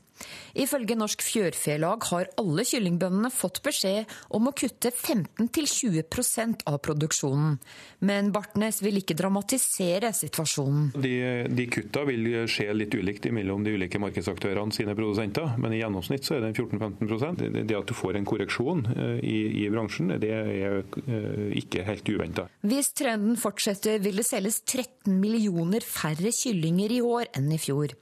Ifølge 0.54 0.98
Norsk 0.98 1.24
Fjørfelag 1.26 2.08
har 2.12 2.30
alle 2.42 2.66
kyllingbøndene 2.68 3.32
fått 3.34 3.62
beskjed 3.66 4.10
om 4.34 4.50
å 4.50 4.56
kutte 4.56 4.92
15-20% 4.94 6.66
av 6.70 6.80
produksjonen. 6.86 7.58
Men 8.06 8.32
Bartnes 8.36 8.82
vil 8.84 9.00
ikke 9.02 9.18
dramatisere 9.18 10.14
situasjonen. 10.16 10.92
De, 11.04 11.14
de 11.50 11.68
kutta 11.72 12.06
vil 12.10 12.30
skje 12.52 12.70
litt 12.76 12.94
ulikt 12.98 13.30
mellom 13.34 13.64
de 13.66 13.76
ulike 13.78 14.02
markedsaktørene 14.02 14.76
sine 14.76 14.96
produsenter, 14.98 15.56
men 15.62 15.74
i 15.74 15.82
gjennomsnitt 15.82 16.28
så 16.28 16.38
er 16.38 16.46
det 16.48 16.54
14-15 16.58 17.40
det, 17.40 17.66
det 17.70 17.78
at 17.78 17.90
du 17.90 17.96
får 17.98 18.20
en 18.20 18.28
korreksjon 18.28 18.86
eh, 18.94 19.18
i, 19.24 19.38
i 19.64 19.68
bransjen, 19.74 20.14
det 20.22 20.32
er 20.34 20.80
eh, 20.82 21.58
ikke 21.64 21.86
helt 21.88 22.10
uventa. 22.10 22.48
Hvis 22.66 22.94
trenden 22.98 23.38
fortsetter, 23.40 24.00
vil 24.04 24.20
det 24.22 24.28
selges 24.28 24.62
13 24.64 25.18
millioner 25.20 25.86
færre 25.86 26.34
kyllinger 26.36 26.94
i 26.94 27.02
år 27.04 27.32
enn 27.38 27.52
i 27.54 27.62
fjor. 27.62 27.96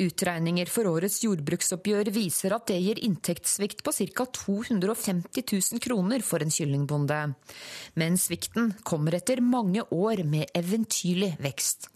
Utregninger 0.00 0.70
for 0.72 0.88
årets 0.90 1.20
jordbruksoppgjør 1.26 2.10
viser 2.14 2.56
at 2.56 2.66
det 2.70 2.80
gir 2.80 3.00
inntektssvikt 3.04 3.84
på 3.84 3.92
ca. 3.92 4.26
250 4.40 5.44
000 5.44 5.82
kroner 5.84 6.24
for 6.26 6.44
en 6.44 6.52
kyllingbonde. 6.52 7.22
Men 8.00 8.20
svikten 8.20 8.72
kommer 8.82 9.20
etter 9.20 9.44
mange 9.44 9.84
år 9.92 10.24
med 10.24 10.50
eventyrlig 10.56 11.34
vekst. 11.42 11.91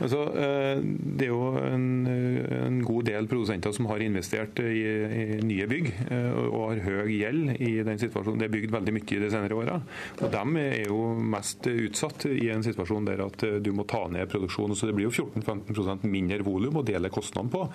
Altså, 0.00 0.20
eh, 0.32 0.80
det 0.80 1.26
er 1.26 1.32
jo 1.32 1.50
en, 1.60 1.86
en, 2.08 2.78
god 2.86 3.08
del 3.10 3.28
produsenter 3.28 3.74
som 3.76 3.88
har 3.90 4.00
investert 4.00 4.62
i, 4.64 4.80
i, 4.80 5.24
nye 5.44 5.66
bygg 5.68 5.90
eh, 6.06 6.38
og 6.46 6.62
har 6.70 6.82
høy 6.86 7.10
gjeld 7.18 7.52
i 7.60 7.72
den 7.84 8.00
situasjonen. 8.00 8.40
Det 8.40 8.48
er 8.48 8.54
bygd 8.54 8.72
veldig 8.76 8.94
mye 8.96 9.16
i 9.16 9.20
de 9.20 9.30
senere 9.32 9.58
åra. 9.58 9.76
De 10.22 10.44
er 10.62 10.86
jo 10.86 11.00
mest 11.20 11.68
utsatt 11.68 12.24
i 12.32 12.48
en 12.54 12.64
situasjon 12.64 13.10
der 13.10 13.24
at 13.26 13.44
eh, 13.44 13.58
du 13.60 13.74
må 13.76 13.84
ta 13.88 14.06
ned 14.08 14.30
produksjonen. 14.32 14.78
Så 14.78 14.88
det 14.88 14.96
blir 14.96 15.10
jo 15.10 15.28
14-15 15.28 16.06
mindre 16.08 16.40
volum 16.46 16.80
å 16.80 16.86
dele 16.86 17.12
kostnadene 17.12 17.52
på. 17.52 17.66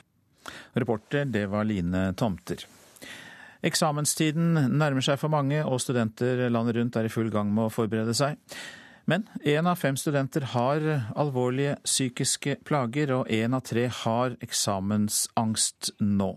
Reporter, 0.77 1.29
det 1.29 1.45
var 1.53 1.65
Line 1.69 2.07
Tomter. 2.17 2.65
Eksamenstiden 3.65 4.77
nærmer 4.77 5.05
seg 5.05 5.17
for 5.17 5.33
mange, 5.33 5.61
og 5.65 5.79
studenter 5.81 6.47
landet 6.53 6.77
rundt 6.77 6.97
er 6.99 7.07
i 7.07 7.13
full 7.13 7.31
gang 7.33 7.53
med 7.53 7.67
å 7.67 7.73
forberede 7.73 8.13
seg. 8.17 8.37
Men 9.05 9.27
én 9.45 9.67
av 9.69 9.77
fem 9.77 9.97
studenter 9.97 10.41
har 10.55 10.81
alvorlige 11.13 11.75
psykiske 11.85 12.55
plager, 12.65 13.11
og 13.13 13.29
én 13.29 13.53
av 13.53 13.61
tre 13.69 13.85
har 14.01 14.33
eksamensangst 14.41 15.91
nå. 16.01 16.31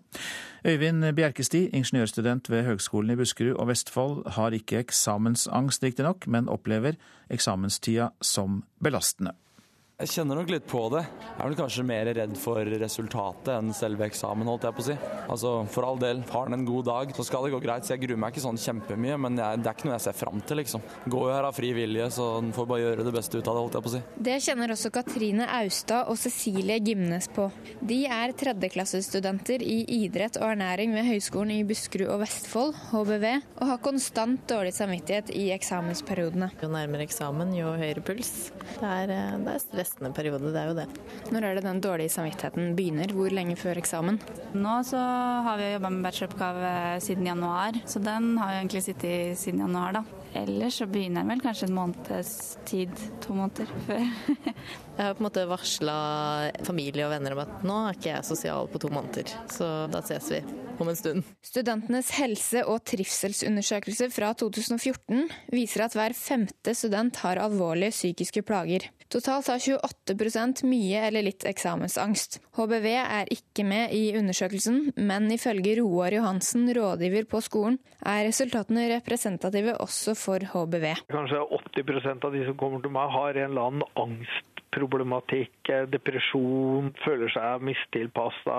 Øyvind 0.69 1.07
Bjerkesti, 1.17 1.71
ingeniørstudent 1.73 2.51
ved 2.53 2.67
Høgskolen 2.69 3.15
i 3.15 3.17
Buskerud 3.17 3.57
og 3.57 3.71
Vestfold, 3.73 4.23
har 4.37 4.53
ikke 4.53 4.83
eksamensangst 4.85 5.85
riktignok, 5.87 6.29
men 6.29 6.53
opplever 6.53 7.01
eksamenstida 7.33 8.13
som 8.21 8.63
belastende. 8.85 9.33
Jeg 9.99 10.13
kjenner 10.13 10.39
nok 10.39 10.51
litt 10.53 10.67
på 10.71 10.79
det. 10.95 11.01
Jeg 11.19 11.43
er 11.43 11.49
vel 11.49 11.57
kanskje 11.59 11.83
mer 11.83 12.09
redd 12.15 12.37
for 12.39 12.69
resultatet 12.79 13.49
enn 13.51 13.73
selve 13.75 14.07
eksamen, 14.07 14.47
holdt 14.47 14.69
jeg 14.69 14.75
på 14.77 14.83
å 14.85 14.87
si. 14.87 14.95
Altså, 15.27 15.55
For 15.75 15.87
all 15.89 15.97
del, 15.99 16.21
har 16.29 16.45
han 16.47 16.55
en 16.55 16.67
god 16.69 16.85
dag, 16.87 17.15
så 17.17 17.25
skal 17.27 17.43
det 17.43 17.51
gå 17.51 17.59
greit. 17.65 17.83
Så 17.83 17.97
jeg 17.97 18.05
gruer 18.05 18.21
meg 18.23 18.31
ikke 18.31 18.45
sånn 18.45 18.61
kjempemye, 18.63 19.17
men 19.19 19.41
jeg, 19.43 19.59
det 19.59 19.67
er 19.67 19.75
ikke 19.75 19.89
noe 19.89 19.97
jeg 19.97 20.05
ser 20.05 20.15
fram 20.15 20.39
til, 20.47 20.61
liksom. 20.63 20.85
Går 21.11 21.25
jo 21.27 21.33
her 21.35 21.49
av 21.49 21.57
fri 21.57 21.73
vilje, 21.75 22.07
så 22.15 22.27
en 22.37 22.53
får 22.55 22.69
bare 22.71 22.85
gjøre 22.85 23.07
det 23.09 23.15
beste 23.17 23.41
ut 23.41 23.51
av 23.51 23.59
det, 23.59 23.65
holdt 23.65 23.79
jeg 23.81 23.87
på 23.89 23.91
å 23.91 23.95
si. 23.97 24.03
Det 24.29 24.37
kjenner 24.47 24.75
også 24.77 24.93
Katrine 24.95 25.51
Austad 25.57 26.13
og 26.15 26.21
Cecilie 26.23 26.79
Gimnes 26.79 27.27
på. 27.35 27.49
De 27.91 27.99
er 28.21 28.37
tredjeklassestudenter 28.45 29.67
i 29.67 29.81
idrett 29.99 30.39
og 30.39 30.47
ernæring 30.53 30.95
ved 30.95 31.11
Høgskolen 31.11 31.57
i 31.57 31.67
Buskerud 31.67 32.07
og 32.07 32.23
Vestfold, 32.23 32.79
HBV, 32.93 33.27
og 33.59 33.75
har 33.75 33.83
konstant 33.83 34.47
dårlig 34.55 34.77
samvittighet 34.79 35.35
i 35.35 35.49
eksamensperiodene. 35.59 36.53
Jo 36.63 36.71
nærmere 36.71 37.11
eksamen, 37.11 37.51
jo 37.59 37.75
høyere 37.83 38.07
puls. 38.07 38.53
Det 38.79 38.95
er, 38.95 39.17
eh, 39.19 39.37
det 39.43 39.59
er 39.59 39.63
stress 39.67 39.88
stressende 39.89 40.15
periode, 40.15 40.53
det 40.53 40.61
er 40.61 40.71
jo 40.71 40.77
det. 40.77 40.87
Når 41.33 41.47
er 41.49 41.59
det 41.59 41.65
den 41.67 41.81
dårlige 41.83 42.13
samvittigheten 42.13 42.75
begynner? 42.77 43.13
Hvor 43.15 43.33
lenge 43.35 43.57
før 43.59 43.81
eksamen? 43.81 44.21
Nå 44.55 44.77
så 44.87 45.01
har 45.47 45.59
vi 45.61 45.73
jobba 45.73 45.91
med 45.95 46.05
bacheloroppgave 46.07 46.73
siden 47.05 47.27
januar, 47.27 47.81
så 47.89 48.03
den 48.03 48.37
har 48.39 48.55
jo 48.55 48.61
egentlig 48.63 48.85
sittet 48.87 49.39
siden 49.41 49.65
januar, 49.65 49.99
da. 49.99 50.05
Ellers 50.37 50.77
så 50.77 50.87
begynner 50.87 51.25
den 51.25 51.33
vel 51.33 51.41
kanskje 51.41 51.71
en 51.71 51.77
måneds 51.79 52.33
tid, 52.69 52.93
to 53.25 53.33
måneder 53.37 53.71
før. 53.89 54.05
jeg 54.05 55.01
har 55.01 55.15
på 55.17 55.23
en 55.23 55.29
måte 55.29 55.47
varsla 55.49 55.99
familie 56.69 57.07
og 57.07 57.15
venner 57.15 57.35
om 57.37 57.43
at 57.47 57.65
nå 57.67 57.79
er 57.89 57.97
ikke 57.97 58.13
jeg 58.13 58.29
sosial 58.29 58.69
på 58.69 58.83
to 58.83 58.93
måneder, 58.93 59.33
så 59.53 59.71
da 59.91 60.03
ses 60.05 60.29
vi 60.35 60.43
om 60.79 60.93
en 60.93 60.99
stund. 61.01 61.25
Studentenes 61.43 62.13
helse- 62.19 62.67
og 62.69 62.85
trivselsundersøkelse 62.87 64.11
fra 64.15 64.31
2014 64.39 65.25
viser 65.55 65.87
at 65.89 65.97
hver 65.97 66.15
femte 66.15 66.77
student 66.77 67.19
har 67.25 67.41
alvorlige 67.43 67.97
psykiske 67.97 68.45
plager. 68.47 68.87
Totalt 69.09 69.47
har 69.49 69.63
28 69.65 70.67
mye 70.69 71.01
eller 71.09 71.25
litt 71.25 71.47
eksamensangst. 71.49 72.43
HBV 72.59 72.89
er 72.93 73.31
ikke 73.33 73.65
med 73.65 73.95
i 73.97 74.11
undersøkelsen, 74.19 74.93
men 75.01 75.31
ifølge 75.33 75.79
Roar 75.81 76.13
Johansen, 76.13 76.67
rådgiver 76.77 77.25
på 77.31 77.41
skolen, 77.41 77.79
er 78.05 78.27
resultatene 78.29 78.85
representative 78.93 79.79
også 79.81 80.13
for 80.19 80.45
HBV. 80.53 80.91
Kanskje 81.09 81.41
80% 81.81 82.29
av 82.29 82.37
de 82.37 82.45
som 82.51 82.61
kommer 82.61 82.85
til 82.85 82.93
meg 82.93 83.17
har 83.17 83.41
en 83.41 83.49
eller 83.49 83.71
annen 83.71 83.89
angst 83.97 84.65
problematikk, 84.75 85.71
depresjon, 85.93 86.93
føler 87.05 87.33
seg 87.33 87.65
mistilpassa, 87.69 88.59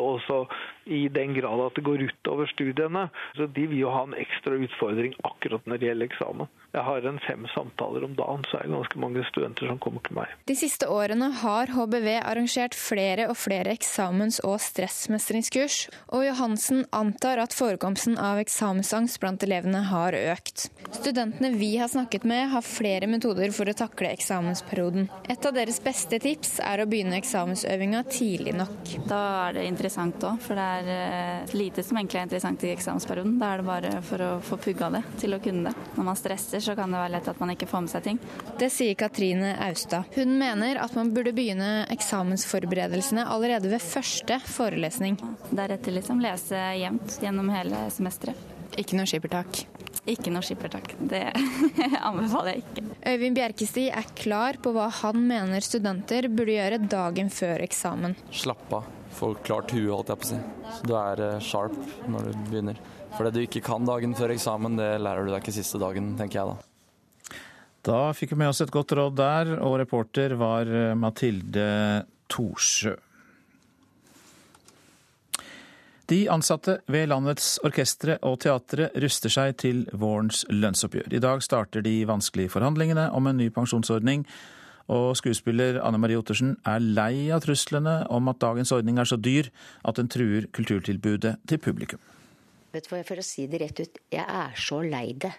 også 0.00 0.44
i 0.90 1.04
den 1.12 1.34
grad 1.36 1.62
at 1.66 1.76
det 1.78 1.84
går 1.86 2.06
utover 2.08 2.50
studiene. 2.50 3.08
Så 3.38 3.46
De 3.46 3.66
vil 3.70 3.84
jo 3.84 3.92
ha 3.94 4.04
en 4.06 4.16
ekstra 4.18 4.58
utfordring 4.58 5.14
akkurat 5.26 5.66
når 5.66 5.80
det 5.80 5.90
gjelder 5.90 6.10
eksamen. 6.10 6.50
Jeg 6.70 6.86
har 6.86 7.06
en 7.08 7.18
fem 7.24 7.46
samtaler 7.50 8.04
om 8.06 8.12
dagen, 8.14 8.44
så 8.46 8.60
er 8.60 8.68
det 8.68 8.76
ganske 8.76 9.00
mange 9.02 9.24
studenter 9.26 9.66
som 9.66 9.78
kommer 9.82 10.02
til 10.06 10.14
meg. 10.20 10.30
De 10.46 10.54
siste 10.54 10.86
årene 10.86 11.32
har 11.40 11.72
HBV 11.74 12.06
arrangert 12.20 12.76
flere 12.78 13.26
og 13.30 13.34
flere 13.38 13.74
eksamens- 13.74 14.38
og 14.46 14.60
stressmestringskurs, 14.62 15.80
og 16.14 16.26
Johansen 16.28 16.84
antar 16.94 17.42
at 17.42 17.56
forekomsten 17.56 18.18
av 18.22 18.38
eksamensangst 18.42 19.18
blant 19.22 19.42
elevene 19.46 19.82
har 19.90 20.14
økt. 20.14 20.68
Studentene 20.94 21.50
vi 21.58 21.72
har 21.80 21.90
snakket 21.90 22.26
med, 22.28 22.52
har 22.54 22.66
flere 22.66 23.10
metoder 23.10 23.50
for 23.54 23.70
å 23.70 23.74
takle 23.74 24.14
eksamensperioden. 24.14 25.10
Et 25.26 25.39
av 25.46 25.54
deres 25.54 25.78
beste 25.82 26.18
tips 26.22 26.58
er 26.64 26.82
å 26.82 26.86
begynne 26.90 27.16
eksamensøvinga 27.18 28.02
tidlig 28.10 28.52
nok. 28.58 28.92
Da 29.08 29.20
er 29.46 29.56
det 29.56 29.64
interessant 29.68 30.22
òg, 30.26 30.40
for 30.44 30.58
det 30.58 30.66
er 30.76 30.90
eh, 30.94 31.54
lite 31.56 31.84
som 31.86 31.98
egentlig 32.00 32.20
er 32.20 32.28
interessant 32.28 32.64
i 32.66 32.72
eksamensperioden. 32.74 33.38
Da 33.40 33.52
er 33.54 33.62
det 33.62 33.68
bare 33.68 33.92
for 34.06 34.24
å 34.26 34.30
få 34.44 34.58
pugga 34.60 34.90
det 34.96 35.02
til 35.22 35.36
å 35.36 35.40
kunne 35.42 35.70
det. 35.70 35.88
Når 35.96 36.08
man 36.10 36.18
stresser 36.18 36.64
så 36.64 36.76
kan 36.78 36.92
det 36.92 37.00
være 37.02 37.14
lett 37.16 37.32
at 37.32 37.42
man 37.42 37.54
ikke 37.54 37.70
får 37.70 37.84
med 37.86 37.94
seg 37.94 38.06
ting. 38.06 38.22
Det 38.60 38.70
sier 38.74 38.98
Katrine 39.00 39.54
Austad. 39.68 40.10
Hun 40.16 40.36
mener 40.40 40.82
at 40.84 40.96
man 40.98 41.12
burde 41.16 41.34
begynne 41.36 41.70
eksamensforberedelsene 41.94 43.26
allerede 43.30 43.72
ved 43.72 43.84
første 43.84 44.40
forelesning. 44.50 45.18
Deretter 45.50 45.96
liksom 45.96 46.22
lese 46.24 46.64
jevnt 46.80 47.20
gjennom 47.22 47.52
hele 47.54 47.86
semesteret. 47.94 48.48
Ikke 48.78 48.98
noe 48.98 49.08
skippertak? 49.08 49.64
Ikke 50.08 50.32
noe 50.32 50.44
skippertak. 50.44 50.94
Det 50.96 51.26
anbefaler 52.08 52.54
jeg 52.54 52.62
ikke. 52.62 52.84
Øyvind 53.10 53.36
Bjerkesti 53.36 53.84
er 53.92 54.08
klar 54.16 54.56
på 54.62 54.72
hva 54.76 54.86
han 55.02 55.20
mener 55.28 55.64
studenter 55.64 56.30
burde 56.32 56.56
gjøre 56.56 56.80
dagen 56.88 57.28
før 57.32 57.66
eksamen. 57.66 58.16
Slapp 58.32 58.72
av. 58.78 58.88
Få 59.10 59.34
klart 59.44 59.74
huet, 59.74 59.90
holdt 59.90 60.12
jeg 60.12 60.22
på 60.22 60.26
å 60.26 60.30
si. 60.30 60.40
Så 60.78 60.86
du 60.88 60.94
er 60.96 61.22
eh, 61.26 61.38
sharp 61.44 61.76
når 62.08 62.30
du 62.30 62.42
begynner. 62.48 62.80
For 63.16 63.26
det 63.26 63.34
du 63.34 63.42
ikke 63.42 63.62
kan 63.66 63.84
dagen 63.84 64.14
før 64.16 64.32
eksamen, 64.36 64.78
det 64.78 64.92
lærer 65.02 65.26
du 65.26 65.32
deg 65.34 65.42
ikke 65.42 65.56
siste 65.58 65.80
dagen, 65.82 66.14
tenker 66.18 66.40
jeg 66.40 66.52
da. 66.52 67.40
Da 67.90 68.00
fikk 68.16 68.34
vi 68.34 68.40
med 68.42 68.52
oss 68.52 68.60
et 68.62 68.72
godt 68.72 68.92
råd 68.96 69.16
der, 69.18 69.54
og 69.64 69.78
reporter 69.82 70.36
var 70.40 70.68
eh, 70.68 70.96
Mathilde 70.96 71.68
Thorsø. 72.30 72.94
De 76.10 76.24
ansatte 76.26 76.80
ved 76.90 77.06
landets 77.06 77.60
orkestre 77.62 78.16
og 78.26 78.40
teatre 78.42 78.88
ruster 78.98 79.30
seg 79.30 79.52
til 79.62 79.84
vårens 79.94 80.40
lønnsoppgjør. 80.50 81.12
I 81.14 81.20
dag 81.22 81.42
starter 81.46 81.84
de 81.86 81.92
vanskelige 82.08 82.50
forhandlingene 82.50 83.04
om 83.14 83.28
en 83.30 83.38
ny 83.38 83.46
pensjonsordning, 83.54 84.24
og 84.90 85.12
skuespiller 85.20 85.78
Anne 85.86 86.00
Marie 86.02 86.18
Ottersen 86.18 86.56
er 86.66 86.82
lei 86.82 87.28
av 87.30 87.44
truslene 87.44 88.00
om 88.10 88.26
at 88.32 88.40
dagens 88.42 88.72
ordning 88.74 88.98
er 88.98 89.06
så 89.06 89.20
dyr 89.22 89.52
at 89.86 90.00
den 90.00 90.10
truer 90.10 90.48
kulturtilbudet 90.50 91.36
til 91.46 91.62
publikum. 91.62 92.02
Vet 92.74 92.88
du 92.88 92.96
hva, 92.96 93.04
For 93.06 93.22
å 93.22 93.26
si 93.26 93.46
det 93.46 93.62
rett 93.62 93.78
ut, 93.78 94.02
jeg 94.10 94.26
er 94.26 94.58
så 94.58 94.80
lei 94.82 95.12
det. 95.14 95.30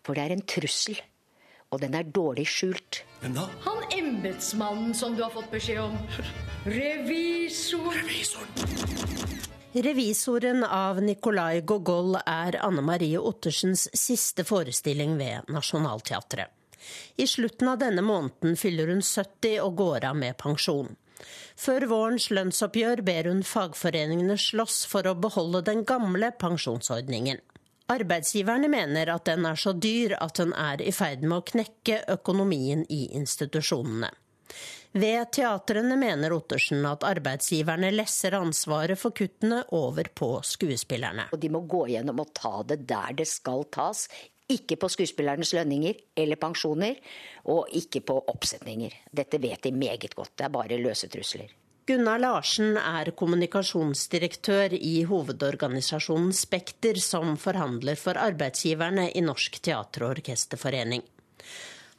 For 0.00 0.16
det 0.16 0.24
er 0.24 0.36
en 0.38 0.46
trussel. 0.48 0.96
Og 1.74 1.82
den 1.82 1.92
er 1.98 2.08
dårlig 2.08 2.46
skjult. 2.48 3.02
Hvem 3.20 3.36
da? 3.36 3.44
Han 3.66 3.84
embetsmannen 3.98 4.96
som 4.96 5.12
du 5.12 5.26
har 5.26 5.34
fått 5.34 5.52
beskjed 5.52 5.82
om. 5.84 6.00
Revisor. 6.78 7.92
Revisoren. 8.00 9.15
Revisoren 9.82 10.64
av 10.64 11.02
Nicolai 11.02 11.60
Gogol 11.60 12.14
er 12.16 12.56
Anne 12.64 12.80
Marie 12.80 13.18
Ottersens 13.20 13.82
siste 13.92 14.44
forestilling 14.48 15.18
ved 15.18 15.50
Nationaltheatret. 15.52 16.48
I 17.16 17.26
slutten 17.26 17.68
av 17.68 17.82
denne 17.82 18.00
måneden 18.00 18.56
fyller 18.56 18.88
hun 18.88 19.02
70 19.02 19.58
og 19.60 19.74
går 19.76 20.06
av 20.08 20.16
med 20.16 20.38
pensjon. 20.40 20.88
Før 21.60 21.84
vårens 21.90 22.30
lønnsoppgjør 22.32 23.02
ber 23.04 23.28
hun 23.28 23.42
fagforeningene 23.44 24.38
slåss 24.40 24.78
for 24.88 25.10
å 25.10 25.16
beholde 25.20 25.60
den 25.68 25.84
gamle 25.84 26.30
pensjonsordningen. 26.40 27.42
Arbeidsgiverne 27.92 28.72
mener 28.72 29.12
at 29.12 29.28
den 29.28 29.44
er 29.44 29.60
så 29.60 29.74
dyr 29.76 30.16
at 30.16 30.40
den 30.40 30.56
er 30.56 30.80
i 30.80 30.94
ferd 30.94 31.20
med 31.26 31.42
å 31.42 31.46
knekke 31.52 32.00
økonomien 32.16 32.88
i 32.88 33.10
institusjonene. 33.18 34.08
Ved 34.96 35.28
teatrene 35.36 35.92
mener 36.00 36.32
Ottersen 36.32 36.86
at 36.88 37.02
arbeidsgiverne 37.04 37.90
lesser 37.92 38.32
ansvaret 38.38 38.96
for 38.96 39.12
kuttene 39.12 39.58
over 39.76 40.08
på 40.16 40.30
skuespillerne. 40.40 41.26
Og 41.36 41.42
de 41.42 41.50
må 41.52 41.60
gå 41.68 41.82
gjennom 41.90 42.22
og 42.22 42.30
ta 42.38 42.62
det 42.70 42.78
der 42.88 43.18
det 43.18 43.26
skal 43.28 43.66
tas, 43.76 44.06
ikke 44.48 44.78
på 44.80 44.88
skuespillernes 44.94 45.52
lønninger 45.52 46.00
eller 46.16 46.40
pensjoner, 46.40 46.96
og 47.52 47.68
ikke 47.76 48.00
på 48.08 48.16
oppsetninger. 48.32 48.96
Dette 49.12 49.42
vet 49.42 49.68
de 49.68 49.74
meget 49.76 50.14
godt, 50.16 50.32
det 50.38 50.48
er 50.48 50.56
bare 50.56 50.80
løse 50.80 51.12
trusler. 51.12 51.52
Gunnar 51.86 52.18
Larsen 52.18 52.78
er 52.80 53.12
kommunikasjonsdirektør 53.20 54.72
i 54.80 55.02
hovedorganisasjonen 55.06 56.32
Spekter, 56.34 56.96
som 56.96 57.36
forhandler 57.36 58.00
for 58.00 58.16
arbeidsgiverne 58.16 59.10
i 59.12 59.22
Norsk 59.28 59.60
teater- 59.60 60.08
og 60.08 60.16
orkesterforening. 60.16 61.04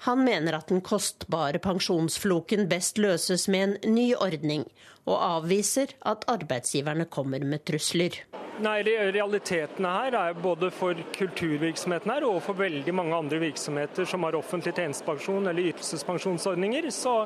Han 0.06 0.24
mener 0.24 0.60
at 0.60 0.70
den 0.70 0.84
kostbare 0.86 1.60
pensjonsfloken 1.64 2.68
best 2.70 3.00
løses 3.02 3.48
med 3.50 3.64
en 3.84 3.96
ny 3.96 4.12
ordning, 4.16 4.68
og 5.08 5.18
avviser 5.18 5.96
at 6.06 6.28
arbeidsgiverne 6.30 7.08
kommer 7.10 7.42
med 7.48 7.66
trusler. 7.66 8.20
Nei, 8.58 8.80
Realitetene 8.82 9.90
her 9.94 10.16
er 10.18 10.38
både 10.42 10.72
for 10.74 10.98
kulturvirksomheten 11.14 12.10
her 12.10 12.26
og 12.26 12.40
for 12.42 12.58
veldig 12.58 12.94
mange 12.96 13.14
andre 13.14 13.38
virksomheter 13.44 14.08
som 14.10 14.26
har 14.26 14.38
offentlig 14.38 14.74
tjenestepensjon 14.80 15.46
eller 15.46 15.70
ytelsespensjonsordninger, 15.74 16.90
så 16.90 17.20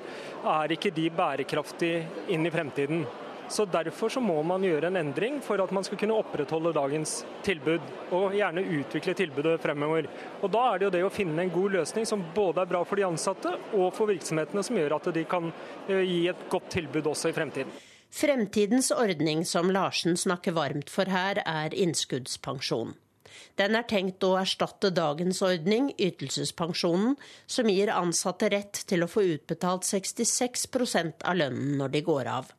er 0.43 0.75
ikke 0.75 0.91
de 0.95 1.07
bærekraftige 1.15 2.03
inn 2.35 2.47
i 2.47 2.51
fremtiden. 2.51 3.05
Så 3.51 3.65
Derfor 3.67 4.09
så 4.09 4.21
må 4.23 4.37
man 4.47 4.63
gjøre 4.63 4.87
en 4.87 4.97
endring 5.01 5.41
for 5.43 5.59
at 5.59 5.71
man 5.75 5.83
skal 5.83 5.99
kunne 5.99 6.15
opprettholde 6.15 6.71
dagens 6.71 7.17
tilbud, 7.43 7.83
og 8.15 8.35
gjerne 8.37 8.63
utvikle 8.79 9.15
tilbudet 9.17 9.57
fremover. 9.59 10.07
Og 10.39 10.51
Da 10.53 10.61
er 10.69 10.79
det 10.79 10.87
jo 10.87 10.93
det 10.95 11.03
å 11.03 11.11
finne 11.11 11.43
en 11.43 11.51
god 11.51 11.75
løsning 11.75 12.07
som 12.07 12.23
både 12.35 12.63
er 12.63 12.69
bra 12.71 12.83
for 12.87 12.95
de 12.95 13.03
ansatte 13.09 13.51
og 13.75 13.89
for 13.97 14.07
virksomhetene, 14.07 14.63
som 14.63 14.79
gjør 14.79 14.95
at 14.95 15.09
de 15.13 15.23
kan 15.27 15.51
eh, 15.89 15.99
gi 15.99 16.21
et 16.31 16.45
godt 16.49 16.69
tilbud 16.77 17.11
også 17.11 17.33
i 17.33 17.35
fremtiden. 17.35 17.75
Fremtidens 18.11 18.91
ordning 18.95 19.43
som 19.47 19.71
Larsen 19.71 20.15
snakker 20.19 20.55
varmt 20.55 20.89
for 20.91 21.11
her, 21.11 21.43
er 21.43 21.75
innskuddspensjon. 21.75 22.95
Den 23.59 23.75
er 23.75 23.83
tenkt 23.87 24.23
å 24.23 24.37
erstatte 24.39 24.93
dagens 24.95 25.41
ordning, 25.43 25.91
ytelsespensjonen, 25.99 27.19
som 27.47 27.71
gir 27.71 27.91
ansatte 27.91 28.51
rett 28.51 28.83
til 28.87 29.03
å 29.03 29.11
få 29.11 29.27
utbetalt 29.35 29.87
66% 29.87 31.27
av 31.27 31.39
lønnen 31.43 31.77
når 31.79 31.95
de 31.99 32.05
går 32.07 32.31
av. 32.31 32.55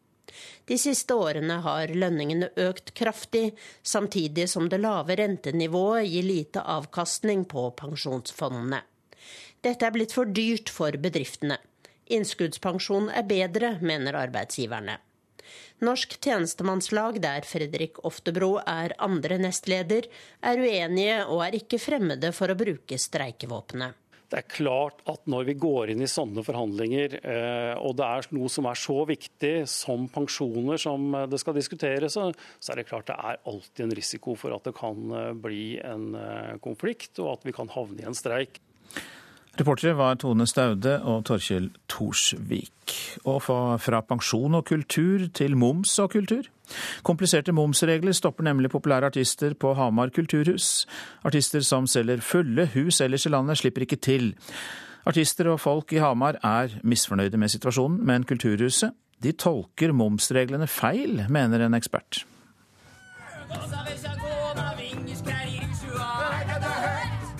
De 0.68 0.78
siste 0.78 1.14
årene 1.14 1.58
har 1.64 1.92
lønningene 1.94 2.50
økt 2.56 2.94
kraftig, 2.98 3.52
samtidig 3.82 4.48
som 4.50 4.68
det 4.72 4.80
lave 4.82 5.16
rentenivået 5.20 6.08
gir 6.08 6.26
lite 6.26 6.62
avkastning 6.62 7.44
på 7.50 7.68
pensjonsfondene. 7.78 8.82
Dette 9.62 9.86
er 9.86 9.94
blitt 9.94 10.14
for 10.14 10.26
dyrt 10.26 10.72
for 10.74 10.96
bedriftene. 10.98 11.60
Innskuddspensjon 12.12 13.08
er 13.14 13.26
bedre, 13.28 13.76
mener 13.80 14.18
arbeidsgiverne. 14.18 14.98
Norsk 15.82 16.14
tjenestemannslag, 16.22 17.18
der 17.22 17.46
Fredrik 17.46 17.98
Oftebro 18.06 18.56
er 18.66 18.94
andre 19.02 19.38
nestleder, 19.42 20.06
er 20.42 20.62
uenige 20.62 21.24
og 21.26 21.42
er 21.46 21.58
ikke 21.58 21.80
fremmede 21.82 22.30
for 22.36 22.52
å 22.52 22.58
bruke 22.58 22.98
streikevåpenet. 22.98 24.01
Det 24.32 24.38
er 24.40 24.48
klart 24.48 25.02
at 25.12 25.26
når 25.28 25.44
vi 25.50 25.54
går 25.60 25.90
inn 25.92 26.00
i 26.00 26.08
sånne 26.08 26.40
forhandlinger, 26.46 27.18
eh, 27.20 27.74
og 27.76 27.98
det 27.98 28.06
er 28.06 28.28
noe 28.32 28.48
som 28.48 28.64
er 28.70 28.78
så 28.80 29.02
viktig 29.04 29.66
som 29.68 30.06
pensjoner 30.08 30.80
som 30.80 31.04
det 31.28 31.40
skal 31.42 31.58
diskuteres, 31.58 32.16
så 32.16 32.72
er 32.72 32.80
det 32.80 32.86
klart 32.88 33.10
det 33.10 33.18
er 33.20 33.42
alltid 33.44 33.84
en 33.84 33.92
risiko 33.98 34.32
for 34.40 34.56
at 34.56 34.64
det 34.64 34.72
kan 34.78 35.12
eh, 35.18 35.28
bli 35.36 35.66
en 35.84 36.16
eh, 36.16 36.54
konflikt, 36.64 37.20
og 37.20 37.34
at 37.34 37.44
vi 37.44 37.52
kan 37.58 37.68
havne 37.76 38.00
i 38.00 38.08
en 38.08 38.16
streik. 38.16 38.61
Reportere 39.60 39.92
var 39.98 40.16
Tone 40.16 40.46
Staude 40.48 40.94
og 41.04 41.26
Torkjell 41.28 41.68
Thorsvik. 41.92 42.94
Og 43.28 43.42
fra 43.44 44.00
pensjon 44.08 44.56
og 44.56 44.64
kultur 44.70 45.26
til 45.36 45.56
moms 45.60 45.98
og 46.00 46.14
kultur. 46.14 46.48
Kompliserte 47.04 47.52
momsregler 47.52 48.16
stopper 48.16 48.46
nemlig 48.48 48.70
populære 48.72 49.10
artister 49.12 49.52
på 49.54 49.74
Hamar 49.76 50.08
kulturhus. 50.08 50.86
Artister 51.24 51.60
som 51.60 51.86
selger 51.86 52.24
fulle 52.24 52.66
hus 52.72 53.00
ellers 53.04 53.26
i 53.28 53.34
landet, 53.34 53.60
slipper 53.60 53.84
ikke 53.84 54.00
til. 54.00 54.32
Artister 55.04 55.50
og 55.52 55.60
folk 55.60 55.92
i 55.92 56.00
Hamar 56.00 56.38
er 56.42 56.78
misfornøyde 56.82 57.36
med 57.36 57.52
situasjonen, 57.52 58.00
men 58.06 58.24
Kulturhuset 58.24 58.96
de 59.22 59.32
tolker 59.32 59.92
momsreglene 59.92 60.66
feil, 60.66 61.26
mener 61.30 61.66
en 61.66 61.74
ekspert. 61.78 62.24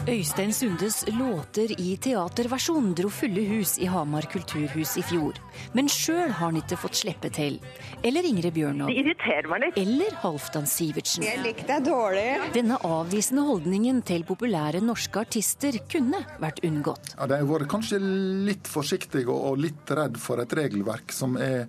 Øystein 0.09 0.51
Sundes 0.51 1.05
låter 1.15 1.71
i 1.81 1.93
teaterversjon 2.03 2.89
dro 2.99 3.07
fulle 3.13 3.45
hus 3.47 3.77
i 3.79 3.87
Hamar 3.87 4.25
kulturhus 4.33 4.97
i 4.99 5.03
fjor. 5.07 5.37
Men 5.79 5.87
sjøl 5.87 6.25
har 6.27 6.49
han 6.49 6.57
ikke 6.59 6.79
fått 6.81 6.99
slippe 6.99 7.31
til. 7.31 7.61
Eller 8.03 8.27
Ingrid 8.27 8.51
Bjørnov. 8.57 8.91
Det 8.91 8.99
irriterer 8.99 9.47
meg 9.53 9.63
litt. 9.63 9.79
Eller 9.79 10.17
Halvdan 10.25 10.67
Sivertsen. 10.67 11.23
Jeg 11.23 11.39
likte 11.45 11.69
deg 11.69 11.87
dårlig. 11.87 12.25
Denne 12.57 12.81
avvisende 12.83 13.45
holdningen 13.47 14.01
til 14.09 14.27
populære 14.27 14.81
norske 14.83 15.23
artister 15.23 15.79
kunne 15.93 16.25
vært 16.43 16.59
unngått. 16.67 17.15
Ja, 17.15 17.29
De 17.31 17.39
har 17.39 17.47
vært 17.53 17.71
kanskje 17.71 18.01
litt 18.03 18.67
forsiktige 18.71 19.31
og 19.31 19.63
litt 19.63 19.95
redd 19.95 20.19
for 20.19 20.43
et 20.43 20.57
regelverk 20.59 21.15
som 21.15 21.39
er 21.39 21.69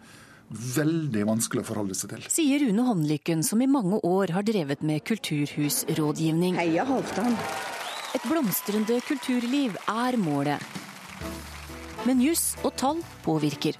veldig 0.49 1.27
vanskelig 1.29 1.61
å 1.61 1.69
forholde 1.69 1.95
seg 1.97 2.15
til. 2.15 2.25
Sier 2.33 2.65
Rune 2.65 2.89
Håndlykken, 2.89 3.45
som 3.45 3.61
i 3.61 3.69
mange 3.69 4.01
år 4.01 4.33
har 4.33 4.45
drevet 4.49 4.81
med 4.81 5.05
kulturhusrådgivning. 5.05 6.57
Heia 6.57 6.89
Halvdan. 6.89 7.37
Et 8.13 8.25
blomstrende 8.29 8.99
kulturliv 9.07 9.73
er 9.89 10.15
målet. 10.21 10.61
Men 12.05 12.19
juss 12.21 12.53
og 12.61 12.75
tall 12.77 12.99
påvirker. 13.25 13.79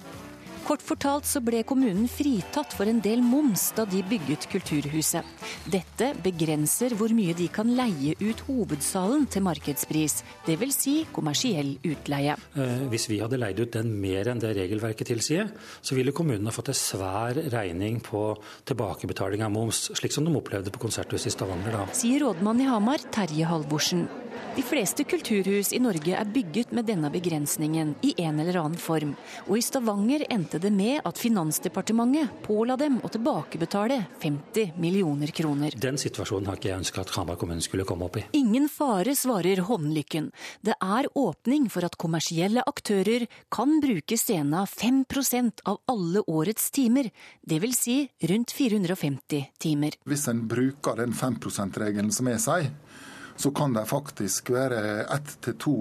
Kort 0.64 0.80
fortalt 0.80 1.26
så 1.28 1.42
ble 1.44 1.58
kommunen 1.68 2.06
fritatt 2.08 2.72
for 2.72 2.88
en 2.88 3.00
del 3.04 3.20
moms 3.20 3.66
da 3.76 3.84
de 3.84 3.98
bygget 4.08 4.46
Kulturhuset. 4.48 5.26
Dette 5.68 6.06
begrenser 6.24 6.94
hvor 6.96 7.12
mye 7.12 7.34
de 7.36 7.50
kan 7.52 7.68
leie 7.76 8.14
ut 8.22 8.40
hovedsalen 8.46 9.26
til 9.28 9.44
markedspris, 9.44 10.22
dvs. 10.46 10.78
Si 10.84 10.94
kommersiell 11.12 11.74
utleie. 11.84 12.38
Eh, 12.56 12.86
hvis 12.88 13.10
vi 13.12 13.20
hadde 13.20 13.42
leid 13.42 13.60
ut 13.60 13.76
den 13.76 13.92
mer 14.00 14.32
enn 14.32 14.40
det 14.40 14.54
regelverket 14.56 15.12
tilsier, 15.12 15.52
så 15.84 15.98
ville 15.98 16.16
kommunen 16.16 16.48
ha 16.48 16.56
fått 16.56 16.72
en 16.72 16.80
svær 16.80 17.44
regning 17.52 18.00
på 18.04 18.30
tilbakebetaling 18.64 19.44
av 19.44 19.52
moms, 19.52 19.90
slik 20.00 20.16
som 20.16 20.24
de 20.24 20.32
opplevde 20.32 20.72
på 20.72 20.80
Konserthuset 20.86 21.28
i 21.28 21.36
Stavanger 21.36 21.76
da. 21.76 21.86
Sier 21.92 22.24
rådmann 22.24 22.64
i 22.64 22.72
Hamar, 22.72 23.04
Terje 23.12 23.52
Halvorsen. 23.52 24.08
De 24.54 24.62
fleste 24.62 25.02
kulturhus 25.02 25.72
i 25.74 25.80
Norge 25.82 26.14
er 26.14 26.28
bygget 26.30 26.70
med 26.74 26.86
denne 26.86 27.08
begrensningen 27.10 27.94
i 28.06 28.12
en 28.22 28.38
eller 28.38 28.60
annen 28.60 28.78
form. 28.78 29.16
Og 29.48 29.58
i 29.58 29.64
Stavanger 29.66 30.22
endte 30.30 30.53
det 30.58 30.70
med 30.70 31.00
at 31.04 31.18
Finansdepartementet 31.18 32.42
påla 32.44 32.76
dem 32.76 33.00
å 33.04 33.10
tilbakebetale 33.12 33.98
50 34.22 34.74
millioner 34.80 35.32
kroner. 35.34 35.74
Den 35.76 35.98
situasjonen 36.00 36.50
har 36.50 36.58
ikke 36.58 36.70
jeg 36.70 36.82
ønska 36.82 37.02
at 37.04 37.12
Hamar 37.16 37.38
kommune 37.40 37.64
skulle 37.64 37.86
komme 37.88 38.08
opp 38.08 38.18
i. 38.20 38.24
Ingen 38.38 38.68
fare, 38.72 39.16
svarer 39.18 39.64
Håndlykken. 39.68 40.30
Det 40.64 40.76
er 40.80 41.08
åpning 41.18 41.70
for 41.72 41.86
at 41.86 41.98
kommersielle 42.00 42.64
aktører 42.66 43.26
kan 43.54 43.78
bruke 43.84 44.18
scena 44.20 44.64
5% 44.70 45.64
av 45.70 45.80
alle 45.90 46.24
årets 46.26 46.70
timer. 46.74 47.10
Dvs. 47.42 47.82
Si 47.84 47.98
rundt 48.30 48.52
450 48.54 49.50
timer. 49.60 49.98
Hvis 50.08 50.28
en 50.30 50.46
bruker 50.48 50.96
den 51.02 51.12
5 51.12 51.40
%-regelen 51.42 52.12
som 52.14 52.30
jeg 52.30 52.40
sier, 52.40 52.70
så 53.36 53.50
kan 53.50 53.74
det 53.74 53.88
faktisk 53.90 54.50
være 54.54 55.04
ett 55.10 55.36
til 55.44 55.58
to 55.58 55.76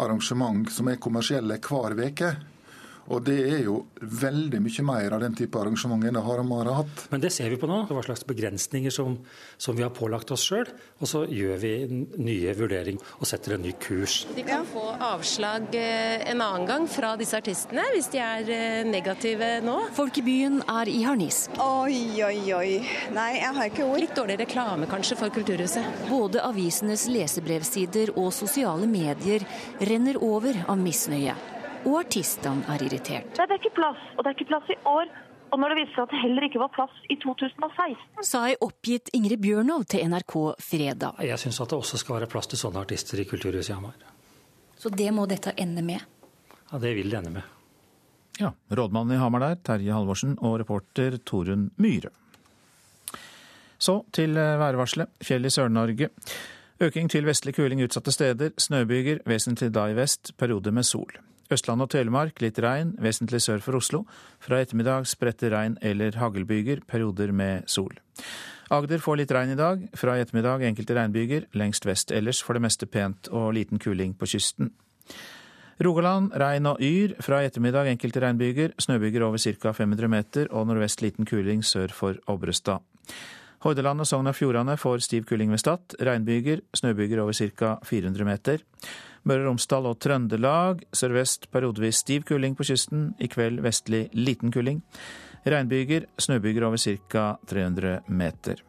arrangement 0.00 0.70
som 0.72 0.88
er 0.90 1.00
kommersielle 1.02 1.58
hver 1.62 1.96
uke. 1.98 2.34
Og 3.12 3.20
det 3.26 3.36
er 3.44 3.64
jo 3.66 3.80
veldig 4.00 4.60
mye 4.64 4.84
mer 4.86 5.16
av 5.16 5.22
den 5.24 5.34
type 5.36 5.58
arrangement 5.60 6.04
enn 6.08 6.18
Haramar 6.24 6.70
har 6.70 6.80
hatt. 6.82 7.04
Men 7.12 7.22
det 7.24 7.32
ser 7.34 7.50
vi 7.52 7.58
på 7.60 7.68
nå. 7.68 7.82
Hva 7.90 8.04
slags 8.06 8.24
begrensninger 8.28 8.92
som, 8.94 9.18
som 9.60 9.76
vi 9.76 9.84
har 9.84 9.92
pålagt 9.94 10.32
oss 10.34 10.46
sjøl. 10.48 10.70
Og 11.00 11.10
så 11.10 11.24
gjør 11.28 11.60
vi 11.60 11.72
nye 12.16 12.54
vurderinger 12.56 13.14
og 13.18 13.28
setter 13.28 13.56
en 13.56 13.64
ny 13.64 13.74
kurs. 13.82 14.22
De 14.36 14.44
kan 14.46 14.64
få 14.68 14.86
avslag 15.04 15.68
eh, 15.76 16.24
en 16.32 16.40
annen 16.44 16.68
gang 16.68 16.88
fra 16.90 17.14
disse 17.20 17.36
artistene 17.38 17.84
hvis 17.94 18.10
de 18.14 18.22
er 18.24 18.52
eh, 18.54 18.80
negative 18.88 19.58
nå. 19.64 19.78
Folk 19.96 20.20
i 20.20 20.26
byen 20.26 20.60
er 20.64 20.90
i 20.90 21.02
harnisk. 21.04 21.58
Oi, 21.60 22.22
oi, 22.24 22.38
oi. 22.56 22.70
Nei, 23.14 23.30
jeg 23.40 23.56
har 23.58 23.72
ikke 23.72 23.88
ord. 23.88 24.00
Litt 24.04 24.16
dårlig 24.16 24.40
reklame 24.40 24.88
kanskje 24.90 25.18
for 25.20 25.34
Kulturhuset. 25.34 26.06
Både 26.08 26.42
avisenes 26.44 27.06
lesebrevsider 27.12 28.14
og 28.16 28.32
sosiale 28.36 28.88
medier 28.90 29.44
renner 29.84 30.20
over 30.24 30.64
av 30.68 30.80
misnøye 30.80 31.36
og 31.84 32.00
artistene 32.00 32.64
er 32.72 32.82
irritert. 32.86 33.30
Det 33.36 33.44
er 33.44 33.60
ikke 33.60 33.74
plass, 33.76 34.00
og 34.16 34.24
det 34.24 34.30
er 34.32 34.36
ikke 34.38 34.50
plass 34.52 34.72
i 34.72 34.78
år. 34.88 35.12
Og 35.52 35.60
når 35.60 35.70
det 35.70 35.76
viser 35.78 35.94
seg 35.94 36.06
at 36.08 36.12
det 36.14 36.20
heller 36.24 36.46
ikke 36.48 36.60
var 36.64 36.70
plass 36.74 36.94
i 37.12 37.16
2016. 37.22 38.24
Sa 38.26 38.40
ei 38.48 38.56
oppgitt 38.64 39.12
Ingrid 39.14 39.38
Bjørnov 39.44 39.84
til 39.86 40.02
NRK 40.10 40.34
fredag. 40.58 41.20
Jeg 41.22 41.38
syns 41.44 41.60
at 41.62 41.70
det 41.70 41.78
også 41.78 42.00
skal 42.00 42.18
være 42.18 42.30
plass 42.32 42.50
til 42.50 42.58
sånne 42.58 42.82
artister 42.82 43.20
i 43.22 43.26
Kulturhuset 43.28 43.70
i 43.70 43.76
Hamar. 43.76 43.94
Så 44.80 44.90
det 44.90 45.12
må 45.14 45.28
dette 45.30 45.54
ende 45.60 45.84
med? 45.86 46.02
Ja, 46.72 46.80
det 46.82 46.94
vil 46.96 47.12
det 47.12 47.20
ende 47.20 47.36
med. 47.36 47.52
Ja, 48.40 48.50
rådmannen 48.70 49.14
i 49.14 49.20
Hamar 49.20 49.44
der, 49.44 49.60
Terje 49.62 49.94
Halvorsen, 49.94 50.34
og 50.42 50.58
reporter 50.64 51.20
Torunn 51.22 51.68
Myhre. 51.78 52.10
Så 53.78 54.00
til 54.16 54.34
eh, 54.40 54.56
værvarselet. 54.58 55.12
Fjell 55.22 55.46
i 55.46 55.52
Sør-Norge. 55.54 56.08
Øking 56.82 57.10
til 57.10 57.28
vestlig 57.28 57.54
kuling 57.54 57.84
utsatte 57.84 58.12
steder. 58.12 58.50
Snøbyger, 58.58 59.22
vesentlig 59.28 59.70
da 59.74 59.86
i 59.90 59.94
vest. 59.94 60.32
Periode 60.40 60.72
med 60.74 60.82
sol. 60.88 61.14
Østland 61.52 61.84
og 61.84 61.90
Telemark 61.92 62.40
litt 62.40 62.58
regn, 62.62 62.94
vesentlig 63.02 63.42
sør 63.44 63.60
for 63.64 63.76
Oslo. 63.76 64.04
Fra 64.40 64.62
ettermiddag 64.62 65.08
spredte 65.10 65.50
regn 65.52 65.76
eller 65.84 66.16
haglbyger, 66.16 66.84
perioder 66.88 67.34
med 67.36 67.68
sol. 67.68 67.92
Agder 68.72 69.02
får 69.02 69.20
litt 69.20 69.32
regn 69.34 69.52
i 69.52 69.58
dag. 69.58 69.84
Fra 69.96 70.16
i 70.16 70.24
ettermiddag 70.24 70.64
enkelte 70.64 70.96
regnbyger. 70.96 71.48
Lengst 71.52 71.84
vest 71.86 72.12
ellers 72.14 72.40
for 72.42 72.56
det 72.56 72.64
meste 72.64 72.88
pent 72.88 73.28
og 73.28 73.52
liten 73.58 73.78
kuling 73.82 74.16
på 74.16 74.28
kysten. 74.32 74.72
Rogaland 75.84 76.32
regn 76.40 76.70
og 76.70 76.80
yr. 76.82 77.16
Fra 77.22 77.42
i 77.42 77.50
ettermiddag 77.50 77.90
enkelte 77.92 78.22
regnbyger. 78.24 78.74
Snøbyger 78.80 79.26
over 79.26 79.38
ca. 79.38 79.72
500 79.76 80.08
meter 80.08 80.50
og 80.50 80.68
nordvest 80.70 81.04
liten 81.04 81.28
kuling 81.28 81.64
sør 81.66 81.92
for 81.92 82.20
Obrestad. 82.30 82.80
Hordaland 83.64 84.00
og 84.00 84.06
Sogn 84.08 84.28
og 84.28 84.36
Fjordane 84.36 84.76
får 84.76 85.04
stiv 85.06 85.24
kuling 85.28 85.50
ved 85.52 85.60
Stad. 85.60 85.96
Regnbyger. 86.00 86.64
Snøbyger 86.76 87.20
over 87.20 87.32
ca. 87.32 87.76
400 87.84 88.24
meter. 88.24 88.64
Møre 89.24 89.46
og 89.46 89.54
Romsdal 89.54 89.86
og 89.88 89.96
Trøndelag 90.04 90.82
sørvest 90.92 91.48
periodevis 91.52 92.02
stiv 92.04 92.26
kuling 92.28 92.56
på 92.56 92.66
kysten. 92.68 93.14
I 93.16 93.28
kveld 93.32 93.62
vestlig 93.64 94.06
liten 94.12 94.52
kuling. 94.52 94.82
Regnbyger, 95.48 96.06
snøbyger 96.20 96.68
over 96.68 96.80
ca. 96.80 97.24
300 97.48 98.00
meter. 98.08 98.60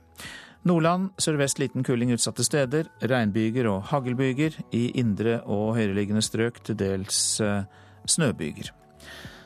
Nordland 0.66 1.12
sørvest 1.22 1.60
liten 1.60 1.84
kuling 1.84 2.16
utsatte 2.16 2.44
steder. 2.48 2.88
Regnbyger 3.04 3.68
og 3.70 3.84
haglbyger. 3.92 4.58
I 4.72 4.88
indre 4.96 5.42
og 5.44 5.76
høyereliggende 5.76 6.24
strøk 6.26 6.64
til 6.64 6.80
dels 6.80 7.40
eh, 7.44 7.68
snøbyger. 8.08 8.72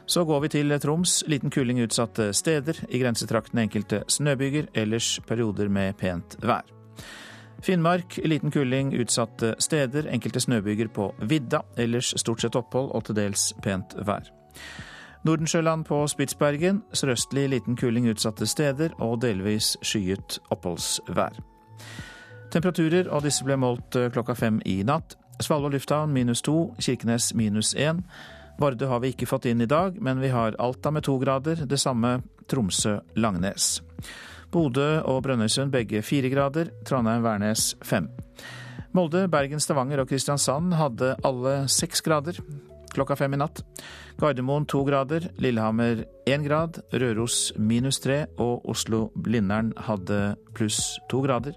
Så 0.10 0.26
går 0.26 0.46
vi 0.46 0.56
til 0.56 0.80
Troms. 0.80 1.24
Liten 1.28 1.50
kuling 1.50 1.84
utsatte 1.84 2.32
steder. 2.34 2.86
I 2.90 3.02
grensetraktene 3.02 3.66
enkelte 3.68 4.04
snøbyger. 4.08 4.72
Ellers 4.74 5.18
perioder 5.28 5.70
med 5.70 5.98
pent 5.98 6.38
vær. 6.42 6.79
Finnmark 7.62 8.20
liten 8.24 8.52
kuling 8.52 8.94
utsatte 8.96 9.56
steder, 9.60 10.08
enkelte 10.08 10.40
snøbyger 10.40 10.88
på 10.88 11.10
vidda. 11.22 11.62
Ellers 11.78 12.14
stort 12.18 12.42
sett 12.42 12.56
opphold 12.56 12.92
og 12.96 13.04
til 13.08 13.18
dels 13.20 13.50
pent 13.64 13.96
vær. 14.08 14.30
Nordensjøland 15.28 15.84
på 15.86 16.00
Spitsbergen 16.08 16.82
sørøstlig 16.96 17.50
liten 17.52 17.76
kuling 17.76 18.08
utsatte 18.08 18.48
steder 18.48 18.96
og 19.04 19.20
delvis 19.22 19.74
skyet 19.84 20.40
oppholdsvær. 20.50 21.36
Temperaturer, 22.50 23.10
og 23.12 23.26
disse 23.28 23.46
ble 23.46 23.60
målt 23.60 23.96
eh, 24.00 24.10
klokka 24.14 24.34
fem 24.34 24.62
i 24.66 24.80
natt. 24.88 25.18
Svalbard 25.44 25.76
lufthavn 25.76 26.14
minus 26.16 26.42
to, 26.42 26.72
Kirkenes 26.80 27.34
minus 27.38 27.76
én. 27.76 28.02
Vardø 28.60 28.88
har 28.90 29.04
vi 29.04 29.14
ikke 29.14 29.28
fått 29.30 29.46
inn 29.52 29.62
i 29.62 29.70
dag, 29.70 30.00
men 30.02 30.20
vi 30.24 30.32
har 30.34 30.58
Alta 30.60 30.92
med 30.92 31.06
to 31.06 31.18
grader, 31.20 31.62
det 31.68 31.80
samme 31.80 32.22
Tromsø-Langnes. 32.50 33.80
Bodø 34.52 35.02
og 35.06 35.22
Brønnøysund 35.26 35.72
begge 35.74 36.02
fire 36.06 36.32
grader, 36.32 36.72
Trondheim-Værnes 36.88 37.74
fem. 37.86 38.10
Molde, 38.98 39.28
Bergen, 39.30 39.62
Stavanger 39.62 40.02
og 40.02 40.10
Kristiansand 40.10 40.74
hadde 40.74 41.16
alle 41.24 41.68
seks 41.70 42.02
grader. 42.02 42.42
klokka 42.90 43.16
fem 43.16 43.34
i 43.34 43.38
natt. 43.38 43.62
Gardermoen 44.18 44.66
to 44.66 44.84
grader, 44.84 45.30
Lillehammer 45.38 46.06
én 46.26 46.44
grad, 46.44 46.82
Røros 46.92 47.54
minus 47.58 48.00
tre 48.00 48.26
og 48.38 48.66
Oslo-Blindern 48.66 49.74
hadde 49.78 50.36
pluss 50.58 50.98
to 51.10 51.22
grader 51.22 51.54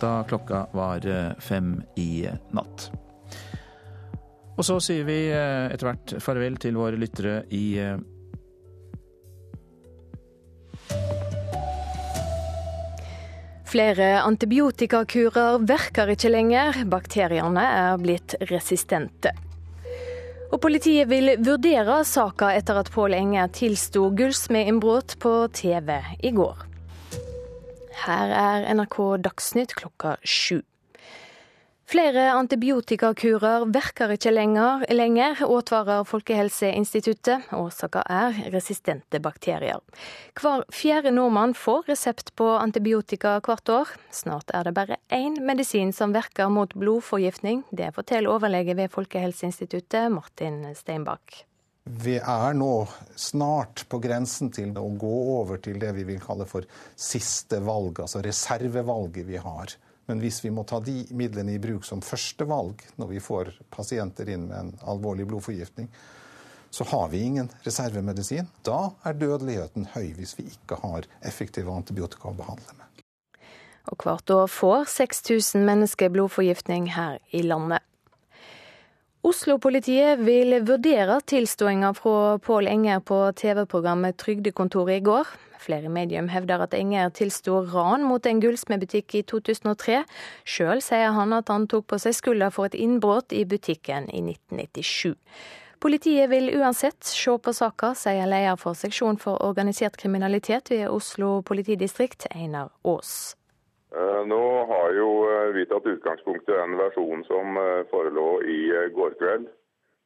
da 0.00 0.24
klokka 0.28 0.66
var 0.72 1.06
eh, 1.06 1.32
fem 1.38 1.82
i 1.96 2.26
natt. 2.52 2.90
Og 4.54 4.62
så 4.66 4.78
sier 4.82 5.06
vi 5.06 5.18
eh, 5.32 5.70
etter 5.72 5.88
hvert 5.88 6.16
farvel 6.22 6.58
til 6.62 6.78
våre 6.78 6.98
lyttere 6.98 7.42
i 7.54 7.64
eh, 7.82 7.96
Flere 13.74 14.20
antibiotikakurer 14.22 15.64
virker 15.66 16.12
ikke 16.12 16.30
lenger, 16.30 16.76
bakteriene 16.86 17.64
er 17.66 17.96
blitt 17.98 18.36
resistente. 18.46 19.32
Og 20.54 20.60
politiet 20.62 21.08
vil 21.10 21.32
vurdere 21.42 21.96
saka 22.06 22.52
etter 22.54 22.78
at 22.78 22.92
Pål 22.94 23.16
Enger 23.18 23.50
tilsto 23.56 24.04
gullsmedinnbrudd 24.14 25.16
på 25.18 25.32
TV 25.58 25.90
i 26.22 26.30
går. 26.36 26.62
Her 28.04 28.36
er 28.44 28.68
NRK 28.78 29.00
Dagsnytt 29.26 29.74
klokka 29.74 30.14
sju. 30.22 30.60
Flere 31.84 32.30
antibiotikakurer 32.32 33.66
virker 33.68 34.14
ikke 34.14 34.30
lenger, 34.32 34.86
lenger 34.88 35.42
advarer 35.44 36.06
Folkehelseinstituttet. 36.08 37.50
Årsaka 37.52 38.00
er 38.08 38.38
resistente 38.54 39.20
bakterier. 39.20 39.82
Hver 40.40 40.64
fjerde 40.72 41.12
nordmann 41.12 41.52
får 41.52 41.90
resept 41.92 42.32
på 42.40 42.48
antibiotika 42.56 43.36
hvert 43.44 43.68
år. 43.68 43.92
Snart 44.08 44.54
er 44.56 44.64
det 44.64 44.74
bare 44.80 45.00
én 45.12 45.36
medisin 45.44 45.92
som 45.92 46.16
virker 46.16 46.48
mot 46.48 46.72
blodforgiftning. 46.72 47.66
Det 47.68 47.92
forteller 47.94 48.32
overlege 48.32 48.78
ved 48.80 48.88
Folkehelseinstituttet, 48.94 50.08
Martin 50.14 50.62
Steinbakk. 50.72 51.44
Vi 51.84 52.16
er 52.16 52.54
nå 52.56 52.86
snart 53.12 53.84
på 53.92 54.00
grensen 54.00 54.48
til 54.56 54.72
å 54.80 54.88
gå 54.88 55.16
over 55.36 55.60
til 55.60 55.76
det 55.82 55.92
vi 55.98 56.08
vil 56.14 56.22
kalle 56.22 56.48
for 56.48 56.64
siste 56.96 57.60
valg, 57.60 58.00
altså 58.00 58.24
reservevalget 58.24 59.28
vi 59.28 59.36
har. 59.36 59.76
Men 60.06 60.20
hvis 60.20 60.42
vi 60.44 60.50
må 60.52 60.66
ta 60.68 60.80
de 60.84 60.98
midlene 61.16 61.54
i 61.54 61.62
bruk 61.62 61.86
som 61.88 62.02
førstevalg 62.04 62.82
når 63.00 63.12
vi 63.14 63.22
får 63.24 63.54
pasienter 63.72 64.28
inn 64.34 64.48
med 64.50 64.58
en 64.58 64.72
alvorlig 64.92 65.26
blodforgiftning, 65.30 65.88
så 66.74 66.84
har 66.90 67.08
vi 67.08 67.22
ingen 67.22 67.48
reservemedisin. 67.62 68.48
Da 68.66 68.90
er 69.06 69.16
dødeligheten 69.16 69.86
høy 69.94 70.10
hvis 70.18 70.34
vi 70.38 70.48
ikke 70.50 70.80
har 70.82 71.06
effektive 71.22 71.72
antibiotika 71.72 72.32
å 72.32 72.36
behandle 72.36 72.76
med. 72.76 73.04
Og 73.92 74.00
hvert 74.00 74.30
år 74.32 74.48
får 74.50 74.88
6000 74.90 75.64
mennesker 75.64 76.12
blodforgiftning 76.12 76.88
her 76.96 77.20
i 77.36 77.44
landet. 77.46 77.84
Oslo-politiet 79.24 80.20
vil 80.20 80.52
vurdere 80.68 81.14
tilståinga 81.24 81.94
fra 81.96 82.36
Pål 82.44 82.66
Enger 82.68 82.98
på 83.08 83.16
TV-programmet 83.40 84.18
Trygdekontoret 84.20 84.98
i 84.98 85.04
går. 85.06 85.30
Flere 85.64 85.88
medium 85.88 86.26
hevder 86.28 86.60
at 86.60 86.74
Enger 86.76 87.08
tilsto 87.16 87.62
ran 87.72 88.02
mot 88.04 88.26
en 88.28 88.42
gullsmedbutikk 88.42 89.14
i 89.16 89.22
2003. 89.24 90.02
Sjøl 90.44 90.82
sier 90.84 91.14
han 91.16 91.32
at 91.32 91.48
han 91.48 91.64
tok 91.72 91.86
på 91.88 91.98
seg 92.02 92.18
skylda 92.18 92.50
for 92.52 92.68
et 92.68 92.76
innbrudd 92.76 93.32
i 93.32 93.46
butikken 93.48 94.10
i 94.12 94.20
1997. 94.20 95.14
Politiet 95.80 96.28
vil 96.28 96.50
uansett 96.58 97.00
se 97.08 97.38
på 97.40 97.54
saka, 97.56 97.94
sier 97.96 98.28
leder 98.28 98.60
for 98.60 98.76
seksjon 98.76 99.16
for 99.24 99.40
organisert 99.40 99.96
kriminalitet 99.96 100.68
ved 100.74 100.84
Oslo 100.92 101.38
politidistrikt, 101.48 102.28
Einar 102.36 102.74
Aas. 102.84 103.38
Eh, 103.96 104.26
nå 104.26 104.64
har 104.66 104.92
jo 104.96 105.10
eh, 105.30 105.50
vi 105.54 105.66
tatt 105.70 105.86
utgangspunkt 105.86 106.48
i 106.48 106.56
den 106.56 106.72
versjonen 106.80 107.22
som 107.28 107.58
eh, 107.60 107.84
forelå 107.92 108.42
i 108.42 108.58
går 108.96 109.14
kveld. 109.20 109.46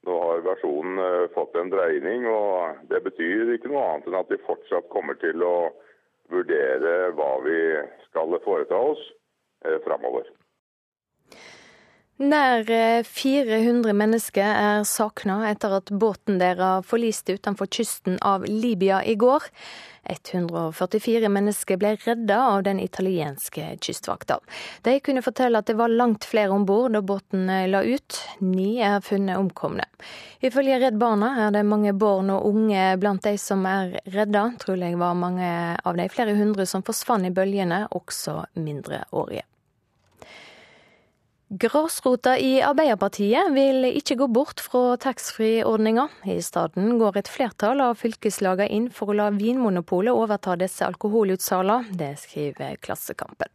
Nå 0.06 0.16
har 0.22 0.44
versjonen 0.44 1.28
fått 1.34 1.56
en 1.58 1.72
dreining, 1.72 2.26
og 2.30 2.84
det 2.88 3.00
betyr 3.04 3.50
ikke 3.54 3.72
noe 3.72 3.82
annet 3.82 4.06
enn 4.06 4.18
at 4.20 4.30
vi 4.30 4.38
fortsatt 4.44 4.86
kommer 4.92 5.18
til 5.18 5.42
å 5.42 5.72
vurdere 6.30 7.10
hva 7.18 7.32
vi 7.42 7.58
skal 8.06 8.36
foreta 8.44 8.78
oss 8.92 9.02
framover. 9.84 10.30
Nær 12.18 12.66
400 13.06 13.92
mennesker 13.94 14.42
er 14.42 14.80
savna 14.90 15.36
etter 15.52 15.76
at 15.76 15.92
båten 15.94 16.40
deres 16.40 16.86
forliste 16.90 17.36
utenfor 17.38 17.68
kysten 17.70 18.16
av 18.26 18.42
Libya 18.50 19.04
i 19.06 19.12
går. 19.14 19.44
144 20.02 21.28
mennesker 21.30 21.78
ble 21.78 21.92
redda 22.02 22.38
av 22.42 22.64
den 22.66 22.80
italienske 22.82 23.68
kystvakta. 23.78 24.40
De 24.82 24.96
kunne 24.98 25.22
fortelle 25.22 25.60
at 25.62 25.70
det 25.70 25.76
var 25.78 25.94
langt 25.94 26.26
flere 26.26 26.56
om 26.56 26.64
bord 26.66 26.96
da 26.96 27.04
båten 27.06 27.46
la 27.70 27.84
ut. 27.86 28.18
Ni 28.42 28.80
er 28.82 28.98
funnet 29.04 29.38
omkomne. 29.38 29.86
Ifølge 30.42 30.80
Redd 30.82 30.98
Barna 30.98 31.28
er 31.44 31.54
det 31.54 31.62
mange 31.70 31.92
barn 31.94 32.32
og 32.34 32.48
unge 32.50 32.96
blant 32.98 33.22
de 33.28 33.36
som 33.38 33.62
er 33.70 33.94
redda. 34.10 34.48
Trolig 34.58 34.90
var 34.98 35.14
mange 35.14 35.52
av 35.78 35.94
de 35.94 36.08
flere 36.10 36.34
hundre 36.34 36.66
som 36.66 36.82
forsvant 36.82 37.30
i 37.30 37.32
bølgene, 37.38 37.84
også 37.94 38.40
mindreårige. 38.58 39.46
Grasrota 41.50 42.34
i 42.38 42.58
Arbeiderpartiet 42.60 43.54
vil 43.54 43.86
ikke 43.88 44.18
gå 44.20 44.26
bort 44.36 44.60
fra 44.60 44.98
taxfree-ordninga. 45.00 46.02
I 46.28 46.42
stedet 46.44 46.84
går 47.00 47.16
et 47.16 47.30
flertall 47.32 47.80
av 47.80 47.94
fylkeslagene 47.96 48.68
inn 48.68 48.90
for 48.92 49.08
å 49.08 49.16
la 49.16 49.30
Vinmonopolet 49.32 50.12
overta 50.12 50.58
disse 50.60 50.84
alkoholutsalgene. 50.84 51.96
Det 51.96 52.10
skriver 52.20 52.76
Klassekampen. 52.84 53.48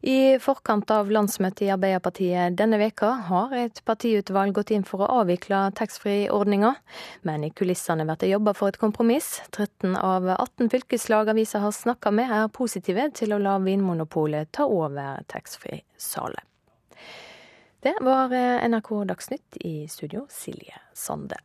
I 0.00 0.38
forkant 0.40 0.88
av 0.94 1.12
landsmøtet 1.12 1.66
i 1.66 1.70
Arbeiderpartiet 1.76 2.56
denne 2.56 2.80
veka 2.80 3.12
har 3.28 3.52
et 3.60 3.84
partiutvalg 3.84 4.56
gått 4.56 4.72
inn 4.72 4.88
for 4.88 5.04
å 5.04 5.12
avvikle 5.20 5.66
taxfree-ordninga, 5.76 6.74
men 7.28 7.44
i 7.44 7.52
kulissene 7.52 8.08
blir 8.08 8.22
det 8.24 8.32
jobba 8.32 8.56
for 8.56 8.72
et 8.72 8.80
kompromiss. 8.80 9.34
13 9.52 10.00
av 10.00 10.32
18 10.38 10.72
fylkeslag 10.72 11.28
avisa 11.36 11.60
har 11.60 11.76
snakka 11.76 12.08
med, 12.08 12.32
er 12.32 12.48
positive 12.48 13.10
til 13.20 13.36
å 13.36 13.42
la 13.42 13.60
Vinmonopolet 13.60 14.48
ta 14.56 14.64
over 14.64 15.26
taxfree-salet. 15.28 16.40
Det 17.80 17.94
var 18.00 18.32
eh, 18.32 18.68
NRK 18.68 19.04
Dagsnytt 19.04 19.56
i 19.60 19.88
studio, 19.88 20.26
Silje 20.30 20.74
Sande. 20.94 21.36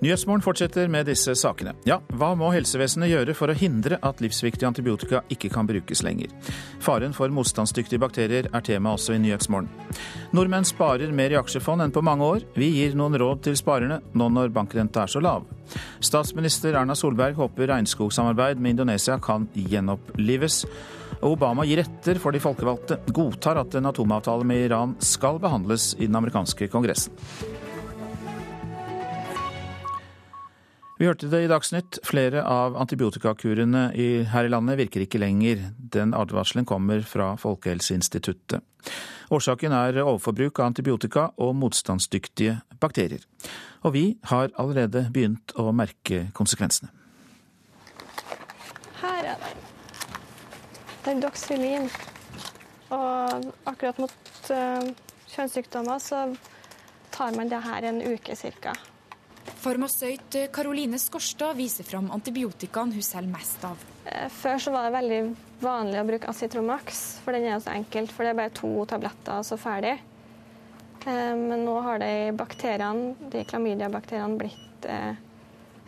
Nyhetsmorgen 0.00 0.42
fortsetter 0.42 0.88
med 0.88 1.06
disse 1.06 1.34
sakene. 1.36 1.74
Ja, 1.84 2.00
hva 2.16 2.32
må 2.34 2.48
helsevesenet 2.54 3.10
gjøre 3.12 3.34
for 3.36 3.52
å 3.52 3.54
hindre 3.54 3.98
at 4.02 4.22
livsviktig 4.24 4.64
antibiotika 4.66 5.20
ikke 5.30 5.50
kan 5.52 5.68
brukes 5.68 6.00
lenger? 6.02 6.32
Faren 6.80 7.12
for 7.14 7.30
motstandsdyktige 7.30 8.00
bakterier 8.00 8.48
er 8.48 8.64
tema 8.64 8.94
også 8.96 9.14
i 9.14 9.20
Nyhetsmorgen. 9.20 9.68
Nordmenn 10.32 10.66
sparer 10.66 11.12
mer 11.14 11.34
i 11.34 11.38
aksjefond 11.38 11.84
enn 11.84 11.92
på 11.94 12.02
mange 12.02 12.26
år. 12.26 12.46
Vi 12.56 12.72
gir 12.78 12.96
noen 12.98 13.18
råd 13.20 13.44
til 13.44 13.58
sparerne 13.60 14.00
nå 14.16 14.30
når 14.32 14.50
bankrenta 14.56 15.04
er 15.04 15.12
så 15.12 15.22
lav. 15.22 15.44
Statsminister 16.00 16.80
Erna 16.80 16.96
Solberg 16.98 17.36
håper 17.38 17.70
regnskogsamarbeid 17.70 18.58
med 18.58 18.78
Indonesia 18.78 19.20
kan 19.22 19.46
gjenopplives. 19.54 20.64
Obama 21.20 21.66
gir 21.68 21.82
etter 21.82 22.16
for 22.20 22.32
de 22.32 22.40
folkevalgte, 22.40 22.96
godtar 23.12 23.60
at 23.60 23.74
en 23.76 23.90
atomavtale 23.90 24.46
med 24.48 24.64
Iran 24.70 24.94
skal 25.04 25.40
behandles 25.42 25.92
i 25.98 26.06
den 26.06 26.16
amerikanske 26.16 26.70
kongressen. 26.72 27.12
Vi 31.00 31.06
hørte 31.08 31.30
det 31.32 31.38
i 31.44 31.48
Dagsnytt. 31.48 31.98
Flere 32.04 32.42
av 32.44 32.74
antibiotikakurene 32.76 33.86
her 34.28 34.44
i 34.44 34.50
landet 34.52 34.76
virker 34.82 35.04
ikke 35.06 35.20
lenger. 35.22 35.62
Den 35.76 36.12
advarselen 36.12 36.68
kommer 36.68 37.00
fra 37.08 37.30
Folkehelseinstituttet. 37.40 38.60
Årsaken 39.32 39.72
er 39.72 40.02
overforbruk 40.02 40.60
av 40.60 40.68
antibiotika 40.68 41.30
og 41.40 41.54
motstandsdyktige 41.56 42.58
bakterier. 42.80 43.24
Og 43.80 43.96
vi 43.96 44.04
har 44.28 44.52
allerede 44.60 45.06
begynt 45.12 45.56
å 45.56 45.70
merke 45.72 46.26
konsekvensene. 46.36 46.92
Her 49.00 49.24
er 49.24 49.40
det. 49.40 49.56
Det 51.00 51.14
er 51.14 51.20
doxylin. 51.22 51.88
Og 52.92 53.50
akkurat 53.70 54.00
mot 54.02 54.50
uh, 54.52 54.88
kjønnssykdommer 55.30 56.00
så 56.02 56.24
tar 57.14 57.36
man 57.36 57.50
det 57.50 57.60
her 57.64 57.86
en 57.88 58.00
uke 58.02 58.36
ca. 58.36 58.74
Farmasøyt 59.60 60.36
Karoline 60.52 60.98
Skorstad 61.00 61.56
viser 61.58 61.84
fram 61.84 62.10
antibiotikaen 62.12 62.92
hun 62.92 63.04
selger 63.04 63.32
mest 63.32 63.64
av. 63.66 63.80
Eh, 64.08 64.28
før 64.32 64.60
så 64.62 64.72
var 64.72 64.86
det 64.86 64.94
veldig 64.94 65.20
vanlig 65.60 66.00
å 66.00 66.06
bruke 66.08 66.30
Acitromax, 66.32 67.02
for 67.24 67.36
den 67.36 67.48
er 67.48 67.60
så 67.60 67.74
enkelt. 67.74 68.12
For 68.12 68.24
det 68.24 68.32
er 68.32 68.40
bare 68.40 68.54
to 68.56 68.70
tabletter, 68.88 69.40
og 69.40 69.48
så 69.48 69.58
ferdig. 69.60 69.96
Eh, 71.04 71.34
men 71.36 71.64
nå 71.66 71.76
har 71.84 72.00
de 72.00 72.12
bakteriene, 72.40 73.14
de 73.32 73.44
klamydia-bakteriene 73.48 74.40
blitt 74.40 74.90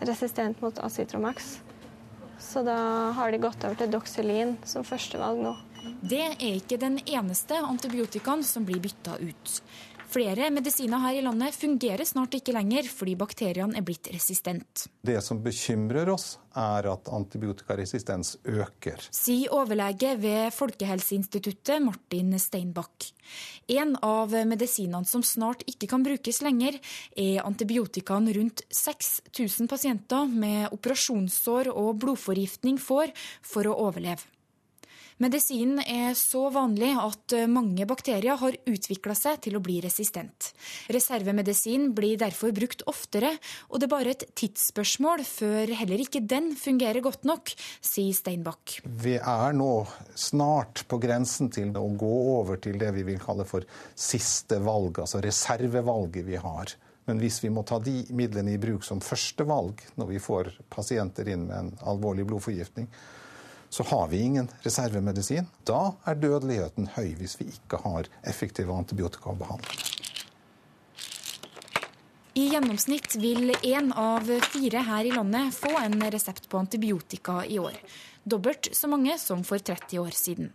resistent 0.04 0.60
mot 0.60 0.76
Acitromax. 0.84 1.54
Så 2.42 2.64
da 2.66 2.76
har 3.16 3.32
de 3.32 3.38
gått 3.40 3.62
over 3.64 3.78
til 3.78 3.92
Doxylin 3.92 4.56
som 4.66 4.84
førstevalg 4.84 5.40
nå. 5.44 5.54
Det 6.02 6.20
er 6.20 6.56
ikke 6.58 6.78
den 6.78 6.98
eneste 7.06 7.58
antibiotikaen 7.62 8.42
som 8.46 8.66
blir 8.66 8.82
bytta 8.82 9.16
ut. 9.22 9.54
Flere 10.12 10.50
medisiner 10.52 11.00
her 11.06 11.16
i 11.16 11.22
landet 11.24 11.56
fungerer 11.56 12.04
snart 12.04 12.34
ikke 12.36 12.52
lenger 12.52 12.84
fordi 12.92 13.14
bakteriene 13.16 13.78
er 13.78 13.84
blitt 13.86 14.10
resistent. 14.12 14.86
Det 15.00 15.16
som 15.24 15.40
bekymrer 15.40 16.10
oss, 16.12 16.34
er 16.52 16.84
at 16.90 17.08
antibiotikaresistens 17.08 18.34
øker. 18.44 19.06
Sier 19.08 19.54
overlege 19.56 20.10
ved 20.20 20.52
Folkehelseinstituttet 20.52 21.80
Martin 21.80 22.36
Steinbakk. 22.36 23.08
En 23.72 23.94
av 24.04 24.34
medisinene 24.48 25.08
som 25.08 25.24
snart 25.24 25.64
ikke 25.70 25.88
kan 25.94 26.04
brukes 26.04 26.42
lenger, 26.44 26.76
er 27.16 27.40
antibiotikaen 27.46 28.28
rundt 28.36 28.66
6000 28.68 29.70
pasienter 29.72 30.28
med 30.28 30.68
operasjonssår 30.76 31.72
og 31.72 31.94
blodforgiftning 32.04 32.76
får 32.82 33.16
for 33.40 33.70
å 33.70 33.78
overleve. 33.88 34.31
Medisinen 35.20 35.82
er 35.84 36.14
så 36.18 36.46
vanlig 36.54 36.92
at 36.96 37.34
mange 37.50 37.84
bakterier 37.88 38.38
har 38.40 38.56
utvikla 38.68 39.16
seg 39.18 39.42
til 39.44 39.58
å 39.58 39.62
bli 39.64 39.80
resistent. 39.84 40.52
Reservemedisin 40.92 41.90
blir 41.96 42.16
derfor 42.20 42.54
brukt 42.56 42.84
oftere, 42.90 43.34
og 43.68 43.80
det 43.80 43.88
er 43.88 43.92
bare 43.92 44.14
et 44.14 44.24
tidsspørsmål 44.38 45.24
før 45.28 45.74
heller 45.82 46.04
ikke 46.04 46.24
den 46.24 46.52
fungerer 46.58 47.04
godt 47.04 47.26
nok, 47.28 47.52
sier 47.84 48.14
Steinbakk. 48.16 48.78
Vi 49.04 49.18
er 49.18 49.56
nå 49.56 49.72
snart 50.18 50.84
på 50.88 51.00
grensen 51.02 51.52
til 51.52 51.74
å 51.78 51.86
gå 51.98 52.14
over 52.38 52.60
til 52.62 52.78
det 52.80 52.92
vi 52.96 53.06
vil 53.12 53.20
kalle 53.22 53.46
for 53.48 53.66
siste 53.94 54.60
valg, 54.64 55.02
altså 55.04 55.22
reservevalget 55.24 56.26
vi 56.26 56.40
har. 56.40 56.72
Men 57.08 57.18
hvis 57.18 57.40
vi 57.42 57.50
må 57.50 57.64
ta 57.66 57.80
de 57.82 58.04
midlene 58.14 58.54
i 58.54 58.60
bruk 58.62 58.84
som 58.86 59.02
første 59.02 59.46
valg 59.48 59.80
når 59.98 60.12
vi 60.12 60.22
får 60.22 60.52
pasienter 60.70 61.32
inn 61.32 61.48
med 61.48 61.58
en 61.58 61.72
alvorlig 61.90 62.28
blodforgiftning, 62.30 62.86
så 63.72 63.82
har 63.82 64.08
vi 64.08 64.20
ingen 64.20 64.48
reservemedisin. 64.62 65.46
Da 65.64 65.94
er 66.04 66.18
dødeligheten 66.20 66.90
høy 66.92 67.14
hvis 67.16 67.38
vi 67.40 67.46
ikke 67.48 67.78
har 67.80 68.08
effektiv 68.28 68.68
antibiotikabehandling. 68.70 69.78
I 72.36 72.44
gjennomsnitt 72.52 73.16
vil 73.20 73.54
én 73.54 73.88
av 73.96 74.28
fire 74.52 74.84
her 74.88 75.08
i 75.08 75.14
landet 75.16 75.56
få 75.56 75.72
en 75.80 75.96
resept 76.12 76.50
på 76.52 76.60
antibiotika 76.60 77.42
i 77.44 77.58
år. 77.58 77.76
Dobbelt 78.24 78.68
så 78.76 78.92
mange 78.92 79.16
som 79.18 79.40
for 79.44 79.58
30 79.60 80.04
år 80.04 80.16
siden. 80.16 80.52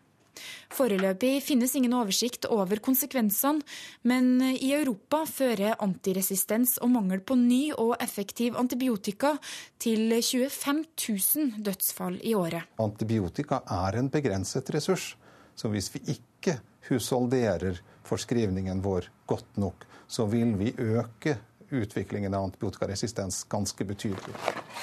Foreløpig 0.73 1.41
finnes 1.45 1.75
ingen 1.77 1.95
oversikt 1.97 2.47
over 2.51 2.81
konsekvensene, 2.83 3.63
men 4.07 4.41
i 4.51 4.71
Europa 4.75 5.23
fører 5.29 5.77
antiresistens 5.83 6.77
og 6.83 6.91
mangel 6.95 7.23
på 7.25 7.37
ny 7.39 7.61
og 7.75 7.95
effektiv 8.03 8.57
antibiotika 8.59 9.35
til 9.79 10.13
25 10.21 10.83
000 10.95 11.65
dødsfall 11.65 12.19
i 12.23 12.35
året. 12.37 12.69
Antibiotika 12.81 13.61
er 13.83 13.99
en 13.99 14.11
begrenset 14.13 14.69
ressurs, 14.75 15.15
så 15.57 15.71
hvis 15.73 15.91
vi 15.95 16.03
ikke 16.17 16.59
husholderer 16.89 17.81
forskrivningen 18.07 18.81
vår 18.83 19.09
godt 19.27 19.57
nok, 19.57 19.85
så 20.07 20.25
vil 20.25 20.55
vi 20.59 20.73
øke 20.77 21.37
utviklingen 21.71 22.33
av 22.33 22.43
antibiotikaresistens 22.47 23.43
ganske 23.43 23.85
betydelig. 23.85 24.35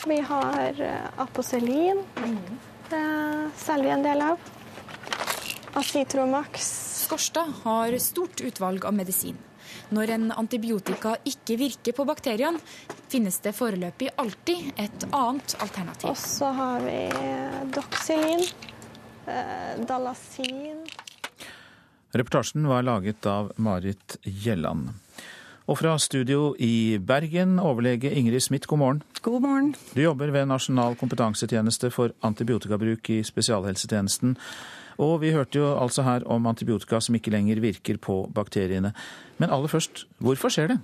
Vi 0.07 0.19
har 0.21 0.81
eh, 0.81 1.07
aposelin. 1.17 2.03
Det 2.91 3.05
selger 3.57 3.85
vi 3.85 3.95
en 3.95 4.05
del 4.05 4.25
av. 4.27 4.51
Acitromax. 5.75 6.69
Skorstad 7.05 7.53
har 7.63 7.99
stort 7.99 8.41
utvalg 8.41 8.85
av 8.85 8.95
medisin. 8.95 9.37
Når 9.91 10.11
en 10.15 10.33
antibiotika 10.33 11.17
ikke 11.27 11.57
virker 11.59 11.97
på 11.97 12.07
bakteriene, 12.07 12.61
finnes 13.11 13.41
det 13.43 13.55
foreløpig 13.59 14.13
alltid 14.17 14.71
et 14.81 15.07
annet 15.11 15.57
alternativ. 15.59 16.13
Og 16.13 16.21
så 16.21 16.53
har 16.55 16.85
vi 16.87 17.01
Doxylin, 17.75 18.47
eh, 19.27 19.81
Dalasin 19.89 20.85
Reportasjen 22.15 22.69
var 22.71 22.83
laget 22.87 23.27
av 23.27 23.51
Marit 23.57 24.17
Gjelland. 24.23 24.93
Og 25.67 25.79
fra 25.81 25.97
studio 25.99 26.53
i 26.63 27.01
Bergen, 27.03 27.57
overlege 27.59 28.13
Ingrid 28.15 28.43
Smith, 28.45 28.69
god 28.69 28.79
morgen. 28.79 29.03
God 29.23 29.43
morgen. 29.43 29.75
Du 29.95 30.03
jobber 30.03 30.31
ved 30.31 30.47
Nasjonal 30.47 30.95
kompetansetjeneste 31.01 31.91
for 31.91 32.15
antibiotikabruk 32.23 33.11
i 33.11 33.23
spesialhelsetjenesten. 33.27 34.37
Og 35.03 35.21
vi 35.25 35.35
hørte 35.35 35.59
jo 35.59 35.75
altså 35.75 36.05
her 36.07 36.27
om 36.31 36.47
antibiotika 36.51 37.01
som 37.03 37.17
ikke 37.19 37.33
lenger 37.35 37.63
virker 37.65 37.99
på 38.03 38.25
bakteriene. 38.35 38.95
Men 39.39 39.51
aller 39.55 39.71
først, 39.73 40.07
hvorfor 40.23 40.53
skjer 40.53 40.75
det? 40.75 40.81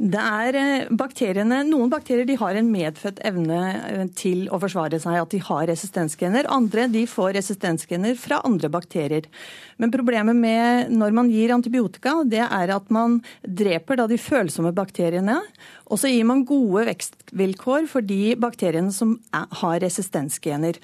Det 0.00 0.20
er 0.20 0.56
eh, 0.56 0.90
bakteriene, 0.96 1.62
Noen 1.68 1.90
bakterier 1.92 2.26
de 2.28 2.36
har 2.40 2.56
en 2.56 2.68
medfødt 2.72 3.20
evne 3.26 3.58
eh, 3.88 4.02
til 4.16 4.46
å 4.52 4.60
forsvare 4.60 5.00
seg, 5.00 5.16
at 5.18 5.32
de 5.32 5.40
har 5.44 5.66
resistensgener. 5.68 6.48
Andre 6.52 6.86
de 6.92 7.06
får 7.08 7.34
resistensgener 7.36 8.16
fra 8.20 8.40
andre 8.46 8.70
bakterier. 8.72 9.28
Men 9.80 9.92
problemet 9.92 10.36
med 10.36 10.92
når 10.94 11.16
man 11.16 11.32
gir 11.32 11.52
antibiotika, 11.56 12.18
det 12.28 12.44
er 12.44 12.74
at 12.76 12.92
man 12.92 13.18
dreper 13.42 14.00
da 14.00 14.08
de 14.10 14.20
følsomme 14.20 14.72
bakteriene. 14.76 15.40
Og 15.88 16.00
så 16.00 16.12
gir 16.12 16.28
man 16.28 16.46
gode 16.48 16.86
vekstvilkår 16.88 17.88
for 17.90 18.04
de 18.04 18.36
bakteriene 18.40 18.94
som 18.94 19.18
har 19.32 19.80
resistensgener. 19.84 20.80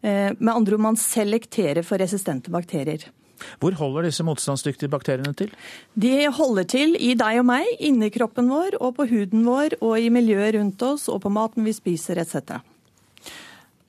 Eh, 0.00 0.32
med 0.38 0.54
andre 0.54 0.76
ord, 0.76 0.84
man 0.90 1.00
selekterer 1.00 1.84
for 1.86 2.00
resistente 2.00 2.52
bakterier. 2.52 3.08
Hvor 3.60 3.72
holder 3.76 4.04
disse 4.08 4.24
motstandsdyktige 4.24 4.92
bakteriene 4.92 5.32
til? 5.36 5.52
De 5.96 6.12
holder 6.36 6.66
til 6.68 6.96
i 7.00 7.14
deg 7.16 7.40
og 7.40 7.46
meg, 7.48 7.68
inni 7.80 8.10
kroppen 8.12 8.50
vår 8.52 8.76
og 8.80 8.98
på 8.98 9.06
huden 9.08 9.46
vår 9.48 9.78
og 9.80 9.96
i 9.96 10.10
miljøet 10.12 10.58
rundt 10.58 10.82
oss 10.84 11.08
og 11.08 11.22
på 11.24 11.32
maten 11.32 11.64
vi 11.64 11.72
spiser 11.76 12.20
etc. 12.20 12.60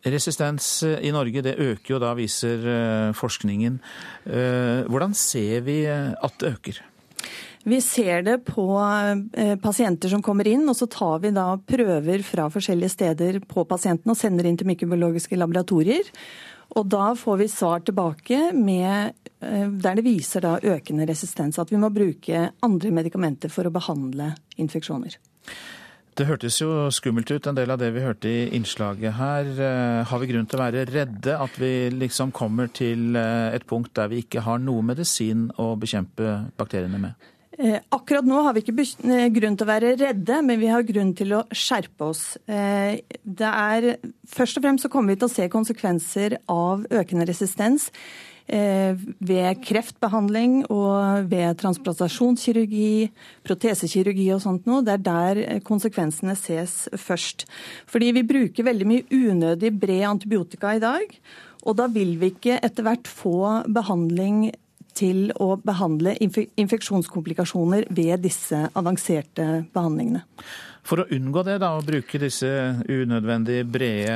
Resistens 0.07 0.69
i 0.87 1.11
Norge 1.13 1.43
det 1.45 1.57
øker 1.59 1.95
jo 1.95 1.99
da, 2.01 2.13
viser 2.17 2.63
eh, 2.75 3.11
forskningen. 3.15 3.81
Eh, 4.25 4.87
hvordan 4.87 5.13
ser 5.15 5.67
vi 5.67 5.83
at 5.87 6.39
det 6.39 6.55
øker? 6.55 6.81
Vi 7.63 7.77
ser 7.85 8.23
det 8.25 8.39
på 8.47 8.63
pasienter 9.61 10.09
som 10.09 10.23
kommer 10.25 10.47
inn, 10.49 10.63
og 10.65 10.73
så 10.77 10.87
tar 10.89 11.19
vi 11.21 11.29
da 11.35 11.51
prøver 11.61 12.23
fra 12.25 12.47
forskjellige 12.49 12.93
steder 12.95 13.37
på 13.45 13.67
pasienten 13.69 14.09
og 14.09 14.17
sender 14.17 14.49
inn 14.49 14.57
til 14.57 14.69
mikrobiologiske 14.71 15.37
laboratorier. 15.37 16.09
Og 16.79 16.87
da 16.87 17.11
får 17.19 17.41
vi 17.41 17.49
svar 17.51 17.83
tilbake 17.83 18.51
med, 18.55 19.13
eh, 19.41 19.67
der 19.67 19.95
det 19.95 20.05
viser 20.05 20.41
da 20.41 20.57
økende 20.59 21.07
resistens. 21.07 21.59
At 21.59 21.71
vi 21.71 21.77
må 21.77 21.91
bruke 21.91 22.51
andre 22.63 22.91
medikamenter 22.91 23.49
for 23.49 23.67
å 23.67 23.73
behandle 23.73 24.35
infeksjoner. 24.57 25.17
Det 26.15 26.27
hørtes 26.27 26.59
jo 26.59 26.89
skummelt 26.91 27.31
ut, 27.31 27.47
en 27.47 27.55
del 27.55 27.71
av 27.71 27.79
det 27.79 27.91
vi 27.93 28.03
hørte 28.03 28.27
i 28.27 28.49
innslaget 28.55 29.13
her. 29.15 29.45
Eh, 29.47 30.03
har 30.05 30.19
vi 30.19 30.27
grunn 30.27 30.47
til 30.47 30.59
å 30.59 30.63
være 30.63 30.85
redde 30.87 31.39
at 31.39 31.59
vi 31.59 31.89
liksom 31.89 32.31
kommer 32.31 32.67
til 32.67 33.15
eh, 33.15 33.55
et 33.55 33.67
punkt 33.67 33.93
der 33.93 34.07
vi 34.07 34.23
ikke 34.23 34.41
har 34.41 34.59
noe 34.59 34.81
medisin 34.81 35.49
å 35.57 35.75
bekjempe 35.75 36.51
bakteriene 36.57 36.99
med? 36.99 37.30
Eh, 37.59 37.79
akkurat 37.91 38.23
nå 38.23 38.39
har 38.45 38.55
vi 38.55 38.63
ikke 38.63 38.85
eh, 39.11 39.27
grunn 39.35 39.57
til 39.59 39.67
å 39.67 39.71
være 39.73 39.95
redde, 39.99 40.39
men 40.45 40.59
vi 40.61 40.69
har 40.71 40.87
grunn 40.87 41.11
til 41.17 41.35
å 41.35 41.43
skjerpe 41.51 42.07
oss. 42.07 42.23
Eh, 42.47 43.01
det 43.21 43.49
er, 43.51 43.87
først 44.31 44.59
og 44.59 44.63
fremst 44.63 44.87
så 44.87 44.91
kommer 44.93 45.11
vi 45.11 45.19
til 45.19 45.27
å 45.27 45.33
se 45.33 45.49
konsekvenser 45.51 46.37
av 46.51 46.85
økende 46.89 47.27
resistens 47.29 47.91
ved 48.51 49.61
kreftbehandling 49.63 50.65
og 50.73 51.29
ved 51.31 51.55
transplantasjonskirurgi, 51.61 53.05
protesekirurgi 53.47 54.25
og 54.35 54.41
sånt 54.43 54.65
noe. 54.67 54.81
Det 54.83 54.97
er 54.97 55.05
der 55.05 55.61
konsekvensene 55.63 56.35
ses 56.35 56.89
først. 56.99 57.45
Fordi 57.87 58.09
vi 58.17 58.25
bruker 58.27 58.67
veldig 58.67 58.89
mye 58.89 59.05
unødig 59.07 59.71
bred 59.79 60.03
antibiotika 60.09 60.73
i 60.75 60.83
dag. 60.83 61.15
Og 61.63 61.77
da 61.79 61.87
vil 61.93 62.17
vi 62.19 62.33
ikke 62.33 62.57
etter 62.59 62.89
hvert 62.89 63.07
få 63.07 63.37
behandling 63.71 64.49
til 64.97 65.31
å 65.39 65.55
behandle 65.61 66.15
infeksjonskomplikasjoner 66.21 67.87
ved 67.89 68.23
disse 68.25 68.65
avanserte 68.77 69.47
behandlingene. 69.73 70.23
For 70.87 71.03
å 71.03 71.09
unngå 71.13 71.43
det, 71.45 71.59
da, 71.61 71.75
å 71.77 71.85
bruke 71.85 72.19
disse 72.21 72.49
unødvendig 72.89 73.63
brede 73.69 74.15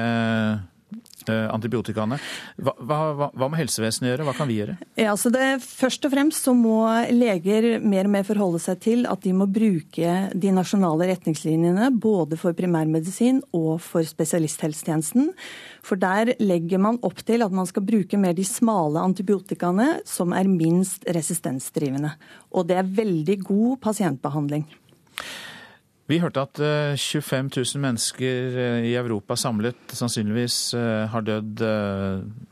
antibiotikaene. 1.33 2.19
Hva, 2.61 2.73
hva, 2.79 2.99
hva, 3.31 3.49
må 3.49 3.57
helsevesenet 3.59 4.11
gjøre, 4.11 4.27
hva 4.27 4.35
kan 4.37 4.49
vi 4.49 4.59
gjøre? 4.59 4.77
Ja, 4.99 5.11
altså 5.13 5.31
det, 5.33 5.59
først 5.65 6.05
og 6.07 6.13
fremst 6.13 6.45
så 6.45 6.53
må 6.57 6.83
leger 7.13 7.79
mer 7.83 8.09
og 8.09 8.13
mer 8.15 8.27
forholde 8.27 8.61
seg 8.63 8.81
til 8.85 9.05
at 9.09 9.23
de 9.25 9.33
må 9.35 9.47
bruke 9.49 10.15
de 10.33 10.53
nasjonale 10.55 11.09
retningslinjene 11.11 11.89
både 12.01 12.39
for 12.39 12.57
primærmedisin 12.57 13.41
og 13.55 13.79
for 13.83 14.05
spesialisthelsetjenesten. 14.07 15.31
For 15.85 16.01
der 16.01 16.33
legger 16.41 16.81
man 16.81 17.01
opp 17.05 17.21
til 17.25 17.45
at 17.45 17.53
man 17.55 17.67
skal 17.69 17.85
bruke 17.85 18.19
mer 18.19 18.35
de 18.37 18.45
smale 18.47 19.01
antibiotikaene 19.01 20.01
som 20.09 20.33
er 20.35 20.49
minst 20.49 21.05
resistensdrivende. 21.05 22.15
Og 22.55 22.69
det 22.69 22.79
er 22.79 22.95
veldig 23.03 23.39
god 23.45 23.77
pasientbehandling. 23.85 24.65
Vi 26.05 26.19
hørte 26.21 26.43
at 26.45 26.59
25 27.01 27.47
eh, 27.49 27.63
000 27.65 27.81
mennesker 27.81 28.57
eh, 28.61 28.87
i 28.91 28.93
Europa 28.97 29.37
samlet 29.39 29.95
sannsynligvis 29.97 30.57
eh, 30.77 31.05
har 31.09 31.25
dødd 31.25 31.63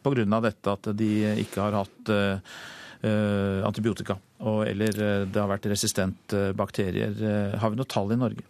pga. 0.01 0.39
dette 0.41 0.73
at 0.73 0.89
de 0.97 1.11
ikke 1.43 1.61
har 1.61 1.83
hatt 1.83 2.15
antibiotika, 3.03 4.15
eller 4.39 4.93
det 5.27 5.35
har 5.35 5.49
vært 5.49 5.65
resistente 5.67 6.53
bakterier. 6.55 7.11
Har 7.59 7.73
vi 7.73 7.75
noe 7.75 7.89
tall 7.91 8.13
i 8.15 8.17
Norge? 8.21 8.45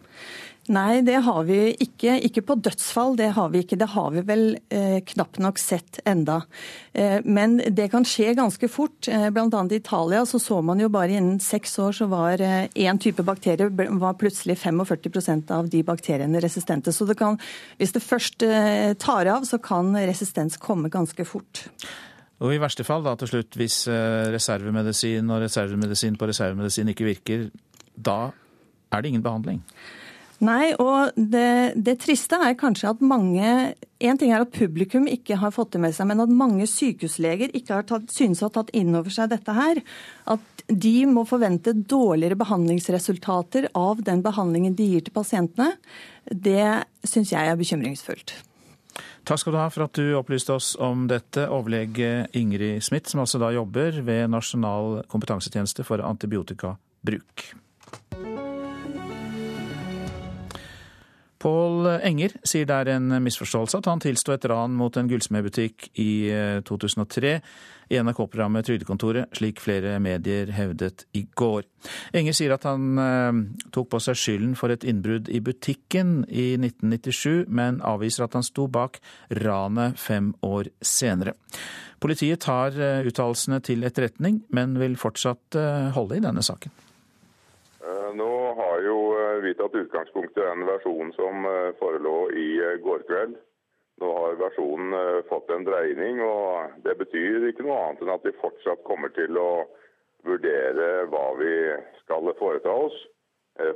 Nei, 0.72 1.02
det 1.04 1.18
har 1.26 1.42
vi 1.44 1.74
ikke. 1.84 2.14
Ikke 2.24 2.40
på 2.46 2.54
dødsfall, 2.56 3.18
det 3.20 3.34
har 3.36 3.50
vi 3.52 3.60
ikke. 3.60 3.76
Det 3.76 3.90
har 3.92 4.12
vi 4.14 4.22
vel 4.24 4.44
eh, 4.72 5.00
knapt 5.04 5.36
nok 5.44 5.58
sett 5.60 5.98
enda. 6.08 6.38
Eh, 6.96 7.18
men 7.24 7.58
det 7.68 7.90
kan 7.92 8.06
skje 8.08 8.32
ganske 8.38 8.68
fort. 8.72 9.08
Eh, 9.12 9.26
Bl.a. 9.34 9.48
i 9.68 9.76
Italia 9.76 10.22
så 10.24 10.40
så 10.40 10.62
man 10.64 10.80
jo 10.80 10.88
bare 10.88 11.18
innen 11.18 11.36
seks 11.44 11.76
år 11.84 11.92
så 11.98 12.08
var 12.08 12.40
én 12.40 12.70
eh, 12.72 12.96
type 12.96 13.26
bakterie 13.26 13.68
var 13.68 14.16
plutselig 14.16 14.56
45% 14.62 15.52
av 15.52 15.68
de 15.68 15.82
bakteriene 15.84 16.40
resistente. 16.40 16.94
Så 16.96 17.04
det 17.04 17.18
kan, 17.20 17.36
hvis 17.76 17.92
det 17.92 18.00
først 18.04 18.46
eh, 18.48 18.94
tar 18.96 19.28
av, 19.34 19.44
så 19.44 19.60
kan 19.60 19.92
resistens 19.92 20.56
komme 20.56 20.88
ganske 20.88 21.28
fort. 21.28 21.66
Og 22.40 22.54
i 22.54 22.62
verste 22.62 22.86
fall, 22.88 23.04
da 23.04 23.12
til 23.20 23.34
slutt, 23.34 23.60
hvis 23.60 23.82
eh, 23.92 24.30
reservemedisin 24.32 25.28
og 25.28 25.44
reservemedisin 25.44 26.16
på 26.16 26.30
reservemedisin 26.32 26.88
ikke 26.94 27.10
virker, 27.10 27.44
da 27.94 28.32
er 28.94 29.04
det 29.04 29.12
ingen 29.12 29.26
behandling? 29.26 29.60
Nei, 30.42 30.72
og 30.82 31.14
det, 31.14 31.74
det, 31.78 31.94
triste 32.02 32.38
er 32.42 32.56
kanskje 32.58 32.90
at 32.90 33.02
mange 33.06 33.74
En 34.02 34.18
ting 34.18 34.32
er 34.34 34.42
at 34.42 34.52
publikum 34.52 35.06
ikke 35.08 35.38
har 35.38 35.52
fått 35.54 35.76
det 35.76 35.80
med 35.84 35.94
seg, 35.96 36.08
men 36.10 36.20
at 36.24 36.32
mange 36.32 36.66
sykehusleger 36.68 37.54
ikke 37.56 37.78
har 37.78 37.86
tatt, 37.88 38.10
synes 38.12 38.42
å 38.42 38.50
ha 38.50 38.56
tatt 38.58 38.72
inn 38.76 38.92
over 38.98 39.14
seg 39.14 39.30
dette 39.32 39.54
her. 39.56 39.80
At 40.28 40.64
de 40.68 40.96
må 41.08 41.24
forvente 41.28 41.72
dårligere 41.72 42.36
behandlingsresultater 42.40 43.70
av 43.78 44.02
den 44.04 44.20
behandlingen 44.24 44.76
de 44.76 44.90
gir 44.90 45.06
til 45.06 45.14
pasientene. 45.16 45.70
Det 46.28 46.84
syns 47.06 47.32
jeg 47.32 47.48
er 47.48 47.56
bekymringsfullt. 47.60 48.36
Takk 49.24 49.40
skal 49.40 49.54
du 49.54 49.60
ha 49.62 49.70
for 49.72 49.86
at 49.86 49.96
du 49.96 50.12
opplyste 50.18 50.52
oss 50.52 50.74
om 50.76 51.06
dette, 51.08 51.46
overlege 51.48 52.26
Ingrid 52.36 52.84
Smith, 52.84 53.08
som 53.08 53.24
altså 53.24 53.40
da 53.40 53.54
jobber 53.56 54.02
ved 54.04 54.28
Nasjonal 54.34 55.00
kompetansetjeneste 55.08 55.86
for 55.88 56.04
antibiotikabruk. 56.04 57.48
Pål 61.44 61.88
Enger 62.00 62.32
sier 62.46 62.64
det 62.64 62.76
er 62.80 62.94
en 62.94 63.18
misforståelse 63.20 63.76
at 63.82 63.88
han 63.90 64.00
tilsto 64.00 64.32
et 64.32 64.46
ran 64.48 64.72
mot 64.78 64.94
en 64.96 65.08
gullsmedbutikk 65.10 65.90
i 66.00 66.10
2003 66.64 67.32
eh, 67.34 67.50
i 67.92 67.98
NRK-programmet 68.00 68.64
Trygdekontoret, 68.64 69.28
slik 69.36 69.60
flere 69.60 69.98
medier 70.00 70.48
hevdet 70.56 71.04
i 71.12 71.26
går. 71.36 71.66
Enger 72.16 72.36
sier 72.38 72.54
at 72.56 72.64
han 72.64 72.96
eh, 72.96 73.42
tok 73.76 73.90
på 73.92 74.00
seg 74.00 74.16
skylden 74.16 74.54
for 74.56 74.72
et 74.72 74.86
innbrudd 74.88 75.28
i 75.28 75.42
butikken 75.44 76.22
i 76.32 76.54
1997, 76.56 77.44
men 77.52 77.82
avviser 77.84 78.24
at 78.24 78.38
han 78.38 78.46
sto 78.46 78.64
bak 78.72 78.96
ranet 79.42 80.00
fem 80.00 80.32
år 80.48 80.72
senere. 80.80 81.36
Politiet 82.00 82.40
tar 82.48 82.72
eh, 82.72 83.04
uttalelsene 83.04 83.60
til 83.68 83.84
etterretning, 83.84 84.40
men 84.48 84.80
vil 84.80 84.96
fortsatt 84.96 85.60
holde 85.92 86.16
i 86.16 86.24
denne 86.24 86.40
saken 86.44 86.72
vi 89.40 89.54
tatt 89.54 89.74
utgangspunkt 89.74 90.38
i 90.38 90.40
den 90.40 90.66
versjonen 90.66 91.12
som 91.16 91.46
eh, 91.48 91.72
forelå 91.78 92.30
i 92.30 92.48
eh, 92.58 92.76
går 92.84 93.04
kveld. 93.08 93.36
Nå 94.02 94.10
har 94.18 94.36
versjonen 94.40 94.94
eh, 94.98 95.22
fått 95.30 95.50
en 95.54 95.66
dreining, 95.66 96.20
og 96.24 96.76
det 96.86 96.96
betyr 97.00 97.48
ikke 97.48 97.66
noe 97.66 97.80
annet 97.82 98.04
enn 98.04 98.14
at 98.16 98.26
vi 98.26 98.34
fortsatt 98.40 98.84
kommer 98.88 99.14
til 99.16 99.38
å 99.38 99.64
vurdere 100.24 101.06
hva 101.12 101.24
vi 101.38 101.54
skal 102.02 102.30
foreta 102.38 102.72
oss 102.86 102.96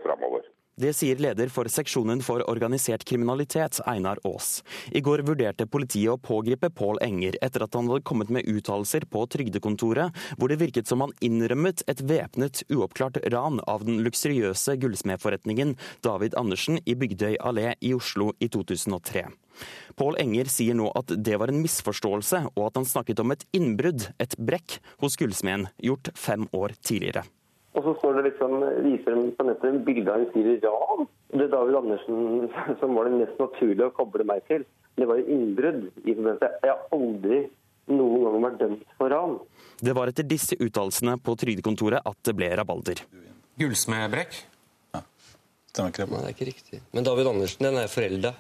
framover. 0.02 0.46
Det 0.78 0.92
sier 0.94 1.18
leder 1.18 1.50
for 1.50 1.66
seksjonen 1.66 2.20
for 2.22 2.44
organisert 2.46 3.02
kriminalitet, 3.08 3.80
Einar 3.90 4.20
Aas. 4.22 4.62
I 4.94 5.00
går 5.02 5.24
vurderte 5.26 5.66
politiet 5.66 6.12
å 6.12 6.20
pågripe 6.22 6.70
Pål 6.70 7.00
Enger 7.02 7.34
etter 7.42 7.64
at 7.64 7.74
han 7.74 7.88
hadde 7.90 8.04
kommet 8.06 8.30
med 8.30 8.46
uttalelser 8.46 9.02
på 9.10 9.24
trygdekontoret, 9.34 10.14
hvor 10.38 10.52
det 10.52 10.60
virket 10.60 10.86
som 10.86 11.02
han 11.02 11.14
innrømmet 11.18 11.82
et 11.90 12.04
væpnet, 12.06 12.62
uoppklart 12.70 13.18
ran 13.34 13.58
av 13.66 13.82
den 13.88 13.98
luksuriøse 14.06 14.76
gullsmedforretningen 14.78 15.74
David 16.06 16.38
Andersen 16.38 16.78
i 16.86 16.94
Bygdøy 16.94 17.40
allé 17.42 17.72
i 17.82 17.90
Oslo 17.98 18.30
i 18.38 18.46
2003. 18.46 19.24
Pål 19.98 20.20
Enger 20.22 20.52
sier 20.52 20.78
nå 20.78 20.92
at 20.94 21.10
det 21.10 21.40
var 21.42 21.50
en 21.50 21.58
misforståelse, 21.64 22.44
og 22.54 22.68
at 22.68 22.78
han 22.78 22.86
snakket 22.86 23.24
om 23.24 23.34
et 23.34 23.42
innbrudd, 23.50 24.12
et 24.22 24.38
brekk, 24.38 24.78
hos 25.02 25.18
gullsmeden, 25.18 25.66
gjort 25.82 26.12
fem 26.14 26.46
år 26.54 26.78
tidligere. 26.78 27.26
Og 27.78 27.84
så 27.86 27.94
står 28.00 28.16
det 28.18 28.24
liksom, 28.32 28.56
viser 28.82 29.14
de 29.14 29.28
på 29.38 29.44
nettet 29.46 29.68
en 29.68 29.84
bilde 29.86 30.10
av 30.10 30.24
en 30.24 30.32
fyr 30.32 30.48
i 30.50 30.56
ran. 30.64 31.06
Det 31.30 31.44
er 31.44 31.52
David 31.52 31.78
Andersen 31.78 32.48
som 32.80 32.96
var 32.98 33.06
det 33.06 33.20
mest 33.20 33.38
naturlige 33.38 33.86
å 33.86 33.94
koble 33.94 34.26
meg 34.26 34.42
til. 34.50 34.66
Det 34.98 35.06
var 35.06 35.20
jo 35.20 35.28
innbrudd. 35.30 35.84
Jeg 36.02 36.18
har 36.64 36.80
aldri 36.96 37.44
noen 37.94 38.24
gang 38.26 38.42
vært 38.48 38.58
dømt 38.64 38.96
for 38.98 39.14
ran. 39.14 39.38
Det 39.78 39.94
var 39.94 40.10
etter 40.10 40.26
disse 40.26 40.58
uttalelsene 40.58 41.14
på 41.22 41.36
Trygdekontoret 41.38 42.02
at 42.10 42.18
det 42.26 42.34
ble 42.34 42.50
rabalder. 42.58 43.04
Gullsmedbrekk? 43.62 44.34
Ja. 44.96 45.04
Stemmer 45.70 45.94
ikke 45.94 46.02
det? 46.02 46.10
Nei, 46.10 46.20
det 46.24 46.32
er 46.32 46.36
ikke 46.36 46.50
riktig. 46.50 46.82
Men 46.96 47.06
David 47.06 47.30
Andersen, 47.30 47.68
den 47.68 47.78
er 47.78 47.90
forelda. 47.92 48.34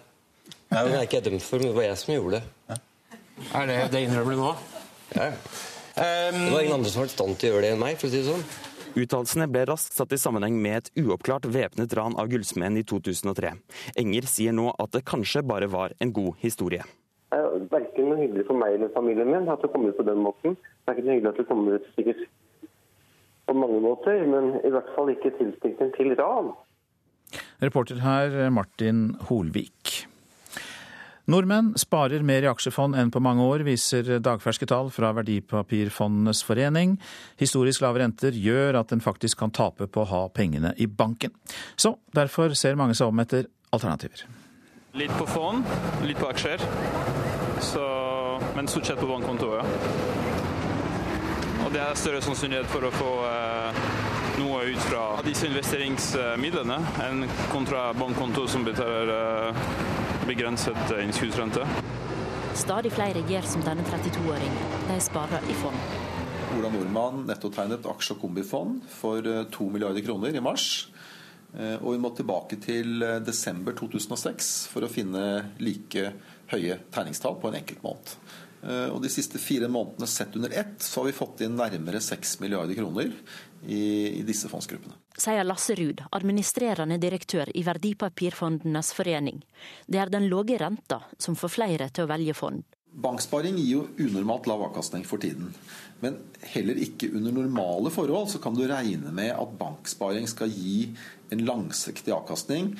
Den 0.74 0.98
er 0.98 1.06
ikke 1.06 1.20
jeg 1.20 1.28
dømt 1.30 1.46
for, 1.46 1.62
men 1.62 1.70
det 1.70 1.78
var 1.78 1.86
jeg 1.86 2.02
som 2.02 2.14
gjorde 2.16 2.40
det. 2.40 2.54
Ja. 2.72 2.80
Er 3.60 3.70
det 3.70 3.82
det 3.94 4.02
innrømmer 4.08 4.34
du 4.34 4.42
nå? 4.42 4.54
Ja. 5.14 5.30
Um, 5.98 6.42
det 6.42 6.50
var 6.52 6.64
ingen 6.64 6.80
andre 6.80 6.90
som 6.90 7.04
var 7.04 7.08
i 7.08 7.14
stand 7.14 7.38
til 7.38 7.48
å 7.48 7.54
gjøre 7.54 7.64
det 7.68 7.70
enn 7.76 7.80
meg, 7.80 8.00
for 8.00 8.10
å 8.10 8.12
si 8.12 8.18
det 8.18 8.26
sånn. 8.26 8.44
Uttalelsene 8.98 9.46
ble 9.52 9.62
raskt 9.68 9.94
satt 9.94 10.12
i 10.14 10.18
sammenheng 10.18 10.56
med 10.62 10.78
et 10.78 10.88
uoppklart 10.98 11.46
væpnet 11.54 11.92
ran 11.94 12.16
av 12.18 12.30
gullsmeden 12.32 12.80
i 12.80 12.84
2003. 12.88 13.52
Enger 14.02 14.26
sier 14.30 14.56
nå 14.56 14.72
at 14.74 14.94
det 14.96 15.04
kanskje 15.06 15.44
bare 15.46 15.68
var 15.70 15.94
en 16.02 16.12
god 16.16 16.40
historie. 16.42 16.82
Det 17.28 17.38
er 17.38 17.66
verken 17.70 18.08
noe 18.08 18.18
hyggelig 18.22 18.46
for 18.48 18.58
meg 18.58 18.74
eller 18.78 18.90
familien 18.96 19.30
min 19.30 19.50
at 19.52 19.62
det 19.62 19.70
kommer 19.74 19.92
ut 19.92 20.00
på 20.00 20.06
den 20.08 20.22
måten. 20.24 20.56
Det 20.56 20.90
er 20.90 20.96
ikke 20.96 21.06
noe 21.06 21.18
hyggelig 21.18 21.32
at 21.34 21.40
det 21.42 21.48
kommer 21.50 21.76
ut 21.76 21.90
sikkert 21.94 22.24
på 23.48 23.56
mange 23.56 23.78
måter, 23.84 24.24
men 24.28 24.56
i 24.64 24.72
hvert 24.72 24.90
fall 24.96 25.12
ikke 25.12 25.36
tilknytning 25.38 25.94
til 25.94 26.16
ran. 26.18 26.50
Reporter 27.62 28.00
her 28.02 28.48
Martin 28.54 29.12
Holvik. 29.28 29.77
Nordmenn 31.28 31.74
sparer 31.76 32.22
mer 32.24 32.46
i 32.46 32.48
aksjefond 32.48 32.96
enn 32.96 33.10
på 33.12 33.20
mange 33.20 33.44
år, 33.44 33.60
viser 33.66 34.14
dagferske 34.24 34.64
tall 34.70 34.88
fra 34.88 35.10
Verdipapirfondenes 35.18 36.40
forening. 36.46 36.94
Historisk 37.36 37.84
lave 37.84 38.00
renter 38.00 38.32
gjør 38.32 38.78
at 38.80 38.94
en 38.96 39.04
faktisk 39.04 39.42
kan 39.42 39.52
tape 39.52 39.90
på 39.92 40.06
å 40.06 40.08
ha 40.08 40.22
pengene 40.32 40.72
i 40.80 40.88
banken. 40.88 41.34
Så 41.76 41.98
derfor 42.16 42.56
ser 42.56 42.80
mange 42.80 42.96
seg 42.96 43.12
om 43.12 43.20
etter 43.20 43.44
alternativer. 43.76 44.24
Litt 44.96 45.12
på 45.20 45.28
fond, 45.28 45.68
litt 46.08 46.16
på 46.16 46.32
aksjer. 46.32 46.64
Så, 47.60 47.84
men 48.56 48.72
stort 48.72 48.88
sett 48.88 49.02
på 49.02 49.12
bankkonto, 49.12 49.52
ja. 49.58 49.68
Og 51.66 51.74
det 51.74 51.84
er 51.84 51.98
større 52.00 52.24
sannsynlighet 52.24 52.72
for 52.72 52.88
å 52.88 52.94
få 52.94 53.14
eh, 53.28 53.80
noe 54.40 54.64
ut 54.72 54.80
fra 54.88 55.02
disse 55.26 55.44
investeringsmidlene 55.50 56.78
enn 57.04 57.26
kontra 57.52 57.90
bankkonto 57.98 58.48
som 58.48 58.64
betaler 58.64 59.12
eh, 59.12 60.07
begrenset 60.28 60.90
eh, 60.92 61.04
innskuddsrente. 61.06 61.64
Stadig 62.58 62.92
flere 62.92 63.22
gjør 63.30 63.46
som 63.48 63.62
denne 63.64 63.84
32-åringen. 63.88 64.74
De 64.90 64.98
sparer 65.00 65.44
i 65.48 65.56
fond. 65.56 65.94
Ola 66.58 66.70
Nordmann 66.72 67.22
nettotegnet 67.28 67.86
aksje- 67.88 68.16
og 68.16 68.22
kombifond 68.26 68.82
for 68.92 69.24
2 69.24 69.30
eh, 69.48 69.70
milliarder 69.72 70.04
kroner 70.04 70.36
i 70.36 70.42
mars. 70.44 70.88
Eh, 71.54 71.78
og 71.78 71.94
vi 71.94 72.02
må 72.02 72.12
tilbake 72.16 72.58
til 72.60 73.00
desember 73.24 73.76
2006 73.78 74.52
for 74.72 74.84
å 74.84 74.92
finne 74.92 75.24
like 75.64 76.12
høye 76.52 76.76
tegningstall 76.92 77.40
på 77.40 77.48
en 77.48 77.58
enkelt 77.62 77.82
måned. 77.84 78.14
Og 78.90 78.96
De 79.04 79.10
siste 79.12 79.38
fire 79.38 79.68
månedene 79.70 80.08
sett 80.10 80.34
under 80.34 80.50
ett 80.50 80.82
så 80.82 80.98
har 80.98 81.06
vi 81.06 81.14
fått 81.14 81.44
inn 81.46 81.54
nærmere 81.54 82.00
6 82.02 82.40
milliarder 82.42 82.74
kroner 82.74 83.12
i, 83.66 83.82
i 84.20 84.22
disse 84.26 84.50
fondsgruppene 84.50 84.96
sier 85.18 85.44
Lasse 85.44 85.74
Ruud, 85.74 86.02
administrerende 86.14 86.98
direktør 87.02 87.50
i 87.54 87.64
Verdipapirfondenes 87.66 88.92
forening. 88.96 89.42
Det 89.86 90.00
er 90.00 90.12
den 90.12 90.28
lave 90.30 90.58
renta 90.60 91.02
som 91.18 91.36
får 91.38 91.54
flere 91.58 91.88
til 91.90 92.06
å 92.06 92.12
velge 92.12 92.36
fond. 92.38 92.62
Banksparing 92.98 93.58
gir 93.58 93.68
jo 93.74 93.82
unormalt 94.00 94.48
lav 94.48 94.62
avkastning 94.70 95.04
for 95.06 95.20
tiden. 95.22 95.52
Men 96.02 96.16
heller 96.54 96.78
ikke 96.80 97.10
under 97.12 97.34
normale 97.34 97.92
forhold 97.94 98.30
så 98.32 98.40
kan 98.42 98.56
du 98.56 98.64
regne 98.66 99.12
med 99.14 99.34
at 99.34 99.58
banksparing 99.60 100.26
skal 100.30 100.50
gi 100.50 100.94
en 101.34 101.44
langsiktig 101.46 102.14
avkastning. 102.14 102.72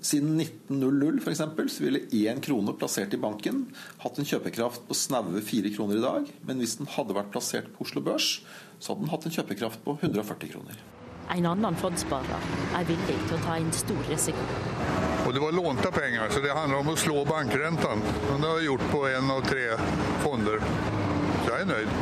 Siden 0.00 0.40
1900 0.40 1.20
for 1.22 1.32
eksempel, 1.34 1.68
så 1.70 1.84
ville 1.84 2.02
én 2.16 2.40
krone 2.42 2.74
plassert 2.76 3.14
i 3.14 3.20
banken 3.20 3.66
hatt 4.02 4.18
en 4.18 4.28
kjøpekraft 4.28 4.86
på 4.88 4.96
snaue 4.96 5.44
fire 5.44 5.72
kroner 5.72 6.00
i 6.00 6.04
dag. 6.04 6.28
Men 6.48 6.60
hvis 6.60 6.78
den 6.80 6.90
hadde 6.96 7.16
vært 7.16 7.32
plassert 7.32 7.68
på 7.72 7.86
Oslo 7.86 8.02
Børs, 8.04 8.40
så 8.82 8.92
hadde 8.92 9.04
den 9.04 9.12
hatt 9.12 9.26
en 9.28 9.34
kjøpekraft 9.36 9.84
på 9.84 9.94
140 10.00 10.50
kroner. 10.50 10.78
En 11.30 11.46
annen 11.46 11.76
fondssparer 11.78 12.46
er 12.76 12.86
villig 12.88 13.14
til 13.28 13.36
å 13.36 13.42
ta 13.44 13.54
en 13.56 13.70
stor 13.76 14.00
risiko. 14.10 14.46
Og 15.22 15.30
det 15.36 15.42
var 15.44 15.54
lånte 15.54 15.92
penger, 15.94 16.26
så 16.34 16.42
det 16.42 16.50
handler 16.56 16.82
om 16.82 16.90
å 16.90 16.96
slå 16.98 17.22
bankrenten. 17.28 18.02
Men 18.26 18.42
det 18.42 18.50
har 18.50 18.58
jeg 18.58 18.68
gjort 18.72 18.88
på 18.90 19.04
en 19.12 19.30
av 19.36 19.46
tre 19.46 19.68
fonder. 20.24 20.66
Så 21.44 21.46
jeg 21.46 21.62
er 21.62 21.70
nøyd. 21.70 21.94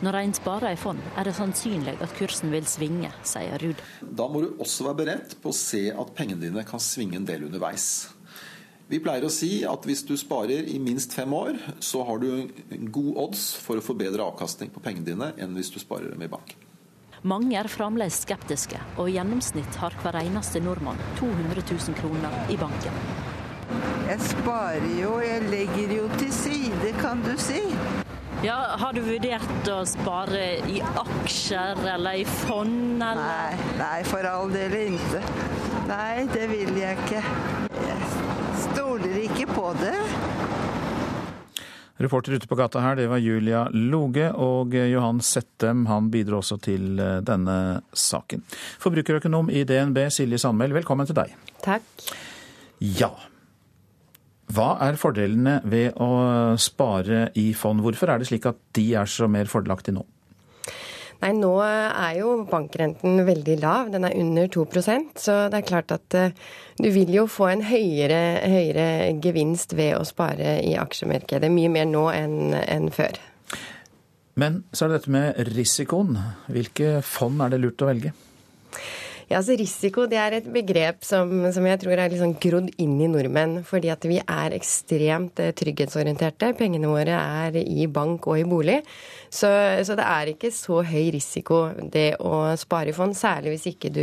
Når 0.00 0.16
en 0.16 0.32
sparer 0.38 0.72
i 0.72 0.78
fond, 0.80 1.02
er 1.18 1.28
det 1.28 1.34
sannsynlig 1.36 1.98
at 2.00 2.14
kursen 2.16 2.54
vil 2.54 2.64
svinge, 2.70 3.10
sier 3.26 3.60
Ruud. 3.60 3.82
Da 4.00 4.30
må 4.30 4.40
du 4.46 4.54
også 4.62 4.86
være 4.86 5.00
beredt 5.02 5.34
på 5.42 5.50
å 5.50 5.58
se 5.58 5.88
at 5.90 6.14
pengene 6.16 6.46
dine 6.46 6.64
kan 6.64 6.80
svinge 6.80 7.18
en 7.18 7.28
del 7.28 7.50
underveis. 7.50 7.90
Vi 8.90 8.98
pleier 8.98 9.22
å 9.22 9.30
si 9.30 9.60
at 9.62 9.84
hvis 9.86 10.00
du 10.02 10.16
sparer 10.18 10.66
i 10.66 10.80
minst 10.82 11.12
fem 11.14 11.30
år, 11.30 11.54
så 11.78 12.02
har 12.08 12.18
du 12.18 12.48
god 12.90 13.12
odds 13.22 13.44
for 13.62 13.78
å 13.78 13.84
få 13.84 13.94
bedre 13.94 14.24
avkastning 14.26 14.72
på 14.74 14.82
pengene 14.82 15.06
dine 15.06 15.28
enn 15.38 15.54
hvis 15.54 15.70
du 15.70 15.78
sparer 15.78 16.10
dem 16.10 16.24
i 16.26 16.30
bank. 16.32 16.56
Mange 17.22 17.54
er 17.60 17.68
fremdeles 17.70 18.18
skeptiske, 18.24 18.80
og 18.96 19.10
i 19.10 19.14
gjennomsnitt 19.18 19.78
har 19.78 19.94
hver 20.02 20.18
eneste 20.24 20.62
nordmann 20.64 20.98
200 21.20 21.62
000 21.68 21.98
kroner 22.00 22.34
i 22.50 22.56
banken. 22.58 22.96
Jeg 24.08 24.24
sparer 24.32 24.88
jo, 24.98 25.12
jeg 25.22 25.44
legger 25.52 25.94
jo 25.94 26.08
til 26.16 26.32
side, 26.34 26.94
kan 26.98 27.22
du 27.22 27.36
si. 27.38 27.60
Ja, 28.42 28.56
Har 28.80 28.96
du 28.96 29.02
vurdert 29.04 29.68
å 29.70 29.82
spare 29.86 30.64
i 30.66 30.80
aksjer 30.80 31.84
eller 31.92 32.22
i 32.22 32.26
fond? 32.26 32.96
Eller? 33.04 33.20
Nei, 33.20 33.76
nei, 33.78 33.98
for 34.08 34.26
all 34.26 34.50
del 34.50 34.74
ikke. 34.80 35.22
Nei, 35.86 36.26
det 36.32 36.48
vil 36.50 36.74
jeg 36.80 36.98
ikke. 37.04 37.22
Jeg 37.84 38.19
stoler 38.90 39.20
ikke 39.22 39.46
på 39.46 39.70
det. 39.78 39.94
Reporter 42.00 42.34
ute 42.34 42.48
på 42.48 42.56
gata 42.58 42.80
her, 42.82 42.96
det 42.98 43.06
var 43.12 43.20
Julia 43.22 43.60
Loge, 43.70 44.24
og 44.34 44.74
Johan 44.74 45.20
Settem 45.22 45.84
han 45.86 46.08
bidro 46.10 46.40
også 46.40 46.56
til 46.64 46.98
eh, 46.98 47.20
denne 47.22 47.54
saken. 47.92 48.42
Forbrukerøkonom 48.82 49.52
i 49.52 49.62
DNB, 49.68 50.00
Silje 50.10 50.40
Sandmæl, 50.42 50.74
velkommen 50.80 51.06
til 51.06 51.18
deg. 51.20 51.36
Takk. 51.62 51.86
Ja. 52.82 53.12
Hva 54.50 54.72
er 54.88 54.98
fordelene 54.98 55.60
ved 55.70 56.00
å 56.02 56.10
spare 56.58 57.28
i 57.38 57.52
fond? 57.54 57.84
Hvorfor 57.84 58.10
er 58.10 58.18
det 58.18 58.32
slik 58.32 58.48
at 58.50 58.58
de 58.74 58.88
er 58.98 59.12
så 59.12 59.30
mer 59.30 59.52
fordelaktige 59.52 60.00
nå? 60.00 60.08
Nei, 61.20 61.32
nå 61.36 61.52
er 61.60 62.14
jo 62.16 62.30
bankrenten 62.48 63.20
veldig 63.26 63.56
lav. 63.60 63.90
Den 63.92 64.06
er 64.08 64.16
under 64.16 64.48
2% 64.48 65.20
så 65.20 65.36
det 65.52 65.60
er 65.60 65.66
klart 65.68 65.92
at 65.92 66.16
uh, 66.16 66.30
du 66.80 66.88
vil 66.94 67.12
jo 67.12 67.26
få 67.28 67.50
en 67.50 67.64
høyere, 67.68 68.22
høyere, 68.48 68.86
gevinst 69.20 69.76
ved 69.76 69.98
å 69.98 70.06
spare 70.08 70.58
i 70.64 70.72
aksjemarkedet. 70.80 71.52
Mye 71.52 71.72
mer 71.72 71.90
nå 71.90 72.06
enn, 72.14 72.54
enn 72.64 72.88
før. 72.94 73.20
Men 74.40 74.62
så 74.72 74.86
er 74.86 74.92
det 74.92 75.00
dette 75.00 75.12
med 75.12 75.52
risikoen. 75.52 76.16
Hvilke 76.48 77.00
fond 77.04 77.44
er 77.44 77.52
det 77.52 77.60
lurt 77.60 77.84
å 77.84 77.90
velge? 77.90 78.14
Ja, 79.30 79.38
altså 79.38 79.54
Risiko 79.54 80.08
det 80.10 80.16
er 80.18 80.34
et 80.40 80.46
begrep 80.50 81.04
som, 81.06 81.30
som 81.54 81.66
jeg 81.68 81.78
tror 81.78 82.00
er 82.02 82.10
liksom 82.10 82.32
grodd 82.42 82.72
inn 82.82 82.96
i 82.98 83.06
nordmenn. 83.06 83.60
Fordi 83.62 83.92
at 83.92 84.02
vi 84.10 84.16
er 84.18 84.56
ekstremt 84.56 85.38
eh, 85.38 85.52
trygghetsorienterte. 85.54 86.48
Pengene 86.58 86.90
våre 86.90 87.14
er 87.14 87.60
i 87.60 87.86
bank 87.86 88.26
og 88.26 88.40
i 88.40 88.48
bolig. 88.50 88.80
Så, 89.30 89.46
så, 89.86 89.94
det 89.94 90.08
er 90.08 90.32
ikke 90.32 90.50
så 90.50 90.80
høy 90.82 91.12
risiko 91.14 91.60
det 91.94 92.16
å 92.18 92.56
spare 92.58 92.90
i 92.90 92.96
fond, 92.96 93.14
særlig 93.14 93.54
hvis 93.54 93.68
ikke 93.70 93.92
du 93.94 94.02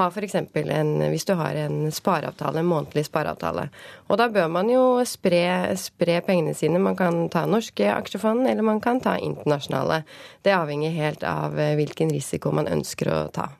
har 0.00 0.16
f.eks. 0.16 0.38
en 0.40 0.94
en 1.04 1.78
spareavtale, 1.92 2.64
en 2.64 2.72
månedlig 2.72 3.04
spareavtale. 3.04 3.68
Og 4.08 4.16
da 4.16 4.32
bør 4.32 4.48
man 4.48 4.72
jo 4.72 5.04
spre, 5.04 5.76
spre 5.76 6.22
pengene 6.24 6.56
sine. 6.56 6.80
Man 6.80 6.96
kan 6.96 7.26
ta 7.28 7.44
norske 7.44 7.92
aksjefond, 7.92 8.48
eller 8.48 8.64
man 8.64 8.80
kan 8.80 9.04
ta 9.04 9.18
internasjonale. 9.20 10.06
Det 10.40 10.56
avhenger 10.56 10.96
helt 10.96 11.28
av 11.36 11.60
eh, 11.60 11.76
hvilken 11.76 12.16
risiko 12.16 12.56
man 12.56 12.72
ønsker 12.72 13.12
å 13.12 13.24
ta. 13.28 13.50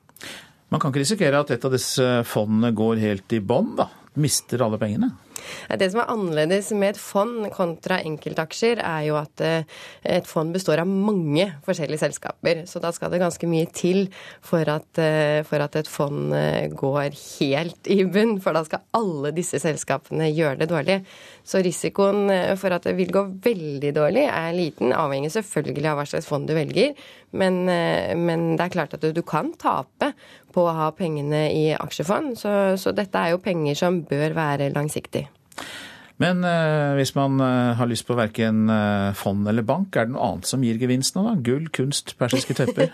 Man 0.69 0.81
kan 0.81 0.93
ikke 0.93 1.01
risikere 1.05 1.41
at 1.41 1.55
et 1.55 1.65
av 1.65 1.73
disse 1.73 2.09
fondene 2.29 2.75
går 2.77 3.01
helt 3.01 3.33
i 3.33 3.41
bånn, 3.41 3.73
da? 3.79 3.89
Mister 4.19 4.61
alle 4.65 4.81
pengene? 4.81 5.13
Det 5.79 5.89
som 5.93 6.03
er 6.03 6.11
annerledes 6.13 6.71
med 6.77 6.95
et 6.95 7.01
fond 7.01 7.47
kontra 7.55 8.01
enkeltaksjer, 8.05 8.81
er 8.83 9.05
jo 9.09 9.19
at 9.21 9.43
eh, 9.45 9.79
et 10.19 10.27
fond 10.29 10.51
består 10.55 10.83
av 10.83 10.89
mange 10.89 11.47
forskjellige 11.67 12.03
selskaper. 12.03 12.65
Så 12.69 12.83
da 12.83 12.91
skal 12.95 13.13
det 13.13 13.21
ganske 13.23 13.51
mye 13.51 13.69
til 13.75 14.09
for 14.45 14.69
at, 14.69 14.89
eh, 15.03 15.41
for 15.49 15.63
at 15.65 15.79
et 15.79 15.91
fond 15.91 16.35
eh, 16.37 16.69
går 16.73 17.15
helt 17.39 17.91
i 17.91 18.01
bunn. 18.09 18.39
For 18.45 18.57
da 18.57 18.65
skal 18.67 18.85
alle 18.99 19.33
disse 19.37 19.61
selskapene 19.63 20.31
gjøre 20.33 20.63
det 20.63 20.71
dårlig. 20.73 20.99
Så 21.49 21.63
risikoen 21.65 22.29
for 22.61 22.75
at 22.75 22.85
det 22.85 22.97
vil 22.99 23.13
gå 23.15 23.25
veldig 23.45 23.95
dårlig, 23.97 24.27
er 24.29 24.57
liten. 24.57 24.93
Avhengig 24.93 25.33
selvfølgelig 25.37 25.93
av 25.93 26.01
hva 26.01 26.09
slags 26.11 26.29
fond 26.29 26.49
du 26.49 26.53
velger. 26.57 26.93
Men, 27.39 27.63
men 27.65 28.45
det 28.57 28.65
er 28.65 28.73
klart 28.73 28.95
at 28.97 29.03
du, 29.05 29.11
du, 29.17 29.21
kan 29.25 29.51
tape 29.61 30.15
på 30.59 30.67
å 30.67 30.75
ha 30.75 30.91
pengene 30.97 31.47
i 31.55 31.69
aksjefond. 31.79 32.35
Så, 32.41 32.55
så 32.81 32.95
dette 32.97 33.23
er 33.23 33.37
jo 33.37 33.45
penger 33.45 33.79
som 33.79 34.03
bør 34.09 34.35
være 34.39 34.73
langsiktig. 34.75 35.29
Men 36.19 36.43
eh, 36.43 36.97
hvis 36.99 37.13
man 37.15 37.39
eh, 37.43 37.77
har 37.79 37.87
lyst 37.87 38.07
på 38.09 38.17
verken 38.19 38.67
eh, 38.75 39.11
fond 39.15 39.47
eller 39.47 39.63
bank, 39.67 39.95
er 39.95 40.09
det 40.09 40.17
noe 40.17 40.33
annet 40.33 40.49
som 40.51 40.65
gir 40.67 40.81
gevinst 40.81 41.15
nå, 41.15 41.23
da? 41.29 41.37
Gull, 41.47 41.69
kunst, 41.75 42.17
persiske 42.19 42.57
tepper? 42.59 42.91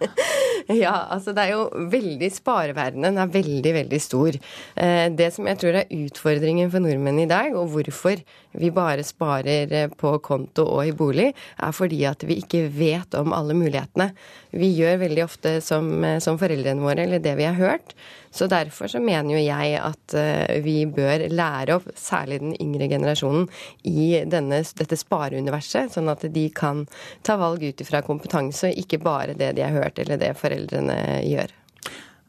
ja, 0.84 0.94
altså 1.12 1.34
det 1.36 1.44
er 1.44 1.52
jo 1.52 1.66
veldig 1.92 2.30
Spareverdenen 2.32 3.20
er 3.20 3.34
veldig, 3.34 3.74
veldig 3.76 4.00
stor. 4.00 4.40
Eh, 4.72 5.04
det 5.12 5.28
som 5.36 5.48
jeg 5.50 5.60
tror 5.60 5.82
er 5.82 5.92
utfordringen 5.98 6.72
for 6.72 6.84
nordmenn 6.84 7.20
i 7.26 7.28
dag, 7.28 7.52
og 7.60 7.74
hvorfor 7.74 8.24
vi 8.56 8.70
bare 8.74 9.04
sparer 9.04 9.72
eh, 9.72 9.88
på 9.88 10.16
konto 10.24 10.66
og 10.66 10.86
i 10.86 10.94
bolig, 10.96 11.30
er 11.62 11.74
fordi 11.76 12.02
at 12.08 12.24
vi 12.26 12.38
ikke 12.42 12.66
vet 12.72 13.16
om 13.18 13.34
alle 13.36 13.56
mulighetene. 13.56 14.10
Vi 14.56 14.70
gjør 14.78 15.02
veldig 15.04 15.24
ofte 15.24 15.56
som, 15.64 15.90
eh, 16.04 16.18
som 16.24 16.38
foreldrene 16.40 16.84
våre, 16.84 17.04
eller 17.04 17.22
det 17.22 17.36
vi 17.38 17.48
har 17.48 17.58
hørt. 17.58 17.96
Så 18.36 18.48
derfor 18.52 18.90
så 18.92 19.00
mener 19.00 19.36
jo 19.36 19.42
jeg 19.42 19.76
at 19.80 20.16
eh, 20.18 20.56
vi 20.64 20.78
bør 20.86 21.28
lære 21.32 21.78
opp 21.78 21.90
særlig 21.96 22.40
den 22.42 22.56
yngre 22.60 22.88
generasjonen 22.92 23.46
i 23.88 24.22
denne, 24.28 24.62
dette 24.76 24.98
spareuniverset, 25.00 25.94
sånn 25.94 26.12
at 26.12 26.26
de 26.32 26.48
kan 26.52 26.84
ta 27.26 27.38
valg 27.40 27.64
ut 27.64 27.84
ifra 27.84 28.02
kompetanse, 28.04 28.74
ikke 28.76 29.00
bare 29.04 29.36
det 29.38 29.54
de 29.56 29.64
har 29.64 29.76
hørt 29.76 30.02
eller 30.02 30.20
det 30.20 30.34
foreldrene 30.40 31.22
gjør. 31.24 31.54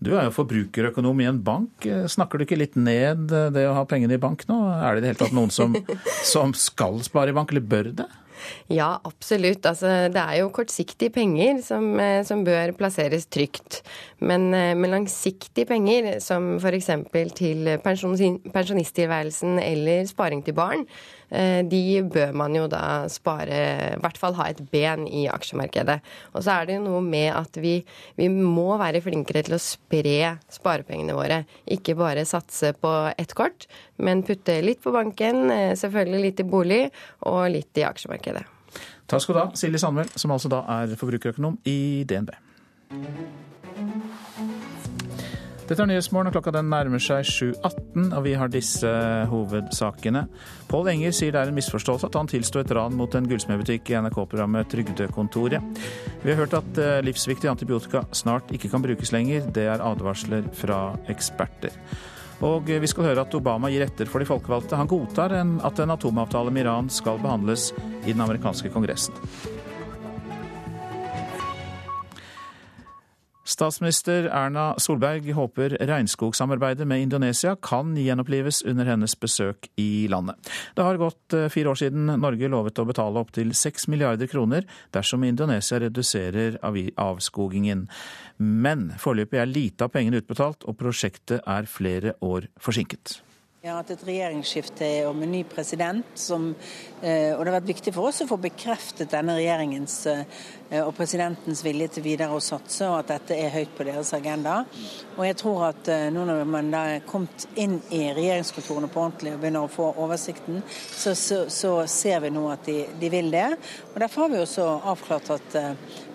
Du 0.04 0.12
er 0.14 0.28
jo 0.28 0.34
forbrukerøkonom 0.36 1.24
i 1.24 1.28
en 1.30 1.40
bank. 1.42 1.88
Snakker 2.12 2.38
du 2.38 2.46
ikke 2.46 2.60
litt 2.60 2.76
ned 2.78 3.32
det 3.56 3.64
å 3.66 3.74
ha 3.80 3.86
pengene 3.90 4.18
i 4.18 4.22
bank 4.22 4.46
nå? 4.50 4.60
Er 4.78 4.94
det 4.94 5.02
i 5.02 5.06
det 5.06 5.12
hele 5.14 5.22
tatt 5.24 5.36
noen 5.38 5.54
som, 5.54 5.74
som 6.34 6.54
skal 6.58 7.02
spare 7.06 7.34
i 7.34 7.38
bank, 7.38 7.54
eller 7.54 7.66
bør 7.66 7.90
det? 8.04 8.08
Ja, 8.72 8.98
absolutt. 9.08 9.66
Altså, 9.66 10.08
det 10.14 10.22
er 10.22 10.40
jo 10.42 10.52
kortsiktige 10.54 11.14
penger 11.14 11.62
som, 11.66 12.00
eh, 12.00 12.24
som 12.28 12.44
bør 12.48 12.74
plasseres 12.78 13.28
trygt. 13.32 13.82
Men 14.20 14.54
eh, 14.54 14.74
med 14.76 14.92
langsiktige 14.92 15.68
penger, 15.70 16.20
som 16.24 16.58
f.eks. 16.58 16.90
til 17.38 17.70
pensjonisttilværelsen 17.84 19.60
eller 19.62 20.08
sparing 20.10 20.44
til 20.46 20.58
barn, 20.58 20.86
eh, 21.32 21.64
de 21.64 22.02
bør 22.04 22.34
man 22.34 22.56
jo 22.56 22.68
da 22.72 23.08
spare 23.12 23.62
I 23.98 24.02
hvert 24.02 24.18
fall 24.20 24.36
ha 24.40 24.50
et 24.52 24.62
ben 24.72 25.08
i 25.08 25.28
aksjemarkedet. 25.32 26.00
Og 26.34 26.44
så 26.44 26.58
er 26.58 26.68
det 26.68 26.78
jo 26.78 26.86
noe 26.88 27.02
med 27.06 27.32
at 27.36 27.60
vi, 27.62 27.80
vi 28.18 28.30
må 28.34 28.78
være 28.80 29.04
flinkere 29.06 29.46
til 29.48 29.58
å 29.58 29.62
spre 29.62 30.38
sparepengene 30.52 31.16
våre. 31.18 31.44
Ikke 31.66 31.98
bare 31.98 32.28
satse 32.28 32.74
på 32.78 32.94
ett 33.18 33.34
kort, 33.38 33.68
men 34.04 34.24
putte 34.28 34.60
litt 34.64 34.84
på 34.84 34.94
banken, 34.96 35.48
selvfølgelig 35.80 36.22
litt 36.24 36.44
i 36.44 36.48
bolig 36.48 36.84
og 37.30 37.42
litt 37.54 37.82
i 37.82 37.88
aksjemarkedet. 37.88 38.46
Takk 39.08 39.24
skal 39.24 39.38
du 39.38 39.40
ha, 39.40 39.50
Silje 39.56 39.80
Sandmæl, 39.80 40.10
som 40.20 40.34
altså 40.36 40.52
da 40.52 40.64
er 40.82 40.98
forbrukerøkonom 41.00 41.62
i 41.70 42.04
DNB. 42.08 42.34
Dette 45.68 45.84
er 45.84 45.88
Nyhetsmorgen, 45.90 46.30
og 46.30 46.36
klokka 46.38 46.52
den 46.56 46.70
nærmer 46.72 47.02
seg 47.04 47.26
7.18, 47.28 48.14
og 48.16 48.22
vi 48.24 48.36
har 48.40 48.52
disse 48.52 48.92
hovedsakene. 49.28 50.22
Pål 50.72 50.94
Enger 50.94 51.16
sier 51.16 51.36
det 51.36 51.42
er 51.42 51.52
en 51.52 51.58
misforståelse 51.58 52.08
at 52.08 52.16
han 52.16 52.30
tilsto 52.32 52.62
et 52.62 52.72
ran 52.76 52.96
mot 52.96 53.16
en 53.20 53.28
gullsmedbutikk 53.28 53.92
i 53.92 53.98
NRK-programmet 54.00 54.72
Trygdekontoret. 54.72 55.84
Vi 56.24 56.32
har 56.32 56.40
hørt 56.40 56.56
at 56.56 56.72
livsviktige 56.72 57.10
livsviktig 57.10 57.52
antibiotika 57.52 58.06
snart 58.16 58.52
ikke 58.56 58.72
kan 58.72 58.86
brukes 58.86 59.12
lenger. 59.12 59.52
Det 59.52 59.68
er 59.68 59.84
advarsler 59.84 60.48
fra 60.56 60.96
eksperter. 61.12 61.76
Og 62.46 62.70
vi 62.70 62.88
skal 62.90 63.10
høre 63.10 63.24
at 63.26 63.38
Obama 63.38 63.72
gir 63.74 63.88
etter 63.88 64.10
for 64.10 64.22
de 64.22 64.30
folkevalgte. 64.30 64.78
Han 64.78 64.90
godtar 64.90 65.34
at 65.34 65.80
en 65.82 65.94
atomavtale 65.94 66.54
med 66.54 66.68
Iran 66.68 66.90
skal 66.94 67.18
behandles 67.24 67.72
i 68.06 68.14
den 68.14 68.22
amerikanske 68.22 68.70
kongressen. 68.74 69.16
Statsminister 73.48 74.26
Erna 74.28 74.74
Solberg 74.78 75.32
håper 75.32 75.78
regnskogsamarbeidet 75.80 76.88
med 76.88 77.02
Indonesia 77.02 77.56
kan 77.56 77.94
gjenopplives 77.96 78.60
under 78.68 78.90
hennes 78.90 79.16
besøk 79.16 79.70
i 79.80 80.08
landet. 80.12 80.36
Det 80.76 80.84
har 80.84 81.00
gått 81.00 81.34
eh, 81.34 81.48
fire 81.54 81.72
år 81.72 81.80
siden 81.80 82.12
Norge 82.20 82.50
lovet 82.52 82.82
å 82.82 82.88
betale 82.90 83.24
opptil 83.24 83.54
seks 83.56 83.88
milliarder 83.88 84.28
kroner 84.28 84.68
dersom 84.92 85.24
Indonesia 85.24 85.80
reduserer 85.80 86.60
avskogingen. 87.00 87.86
Men 88.38 88.90
foreløpig 89.00 89.40
er 89.40 89.54
lite 89.54 89.88
av 89.88 89.96
pengene 89.96 90.20
utbetalt, 90.20 90.68
og 90.68 90.76
prosjektet 90.82 91.40
er 91.48 91.72
flere 91.72 92.18
år 92.20 92.52
forsinket. 92.60 93.22
Vi 93.68 93.72
har 93.72 93.82
hatt 93.82 93.90
et 93.92 94.04
regjeringsskifte 94.08 94.88
om 95.10 95.24
en 95.26 95.32
ny 95.32 95.42
president, 95.44 96.06
som, 96.16 96.56
eh, 97.02 97.34
og 97.36 97.42
det 97.42 97.52
har 97.52 97.56
vært 97.58 97.74
viktig 97.74 97.92
for 97.92 98.08
oss 98.08 98.22
å 98.24 98.28
få 98.30 98.38
bekreftet 98.40 99.12
denne 99.12 99.34
regjeringens 99.36 99.96
eh, 100.08 100.22
og 100.86 100.94
presidentens 100.96 101.66
vilje 101.66 101.90
til 101.98 102.06
videre 102.06 102.32
å 102.32 102.40
satse, 102.40 102.88
og 102.88 103.02
at 103.02 103.10
dette 103.12 103.36
er 103.36 103.52
høyt 103.52 103.74
på 103.76 103.84
deres 103.84 104.14
agenda. 104.16 104.62
Og 105.18 105.26
jeg 105.28 105.36
tror 105.42 105.66
at 105.68 105.90
eh, 105.92 106.06
nå 106.16 106.24
når 106.30 106.48
man 106.48 106.72
da 106.72 106.86
er 106.94 107.04
kommet 107.10 107.44
inn 107.60 107.76
i 107.92 108.06
regjeringskontorene 108.16 108.88
på 108.94 109.02
ordentlig 109.04 109.34
og 109.36 109.42
begynner 109.44 109.68
å 109.68 109.74
få 109.74 109.90
oversikten, 110.06 110.62
så, 110.70 111.12
så, 111.12 111.42
så 111.52 111.74
ser 111.92 112.24
vi 112.24 112.32
nå 112.32 112.46
at 112.54 112.64
de, 112.70 112.78
de, 113.02 113.10
vil 113.18 113.28
det. 113.36 113.50
Og 113.90 113.98
Derfor 114.00 114.30
har 114.30 114.32
vi 114.32 114.40
også 114.46 114.70
avklart 114.94 115.34
at 115.36 115.60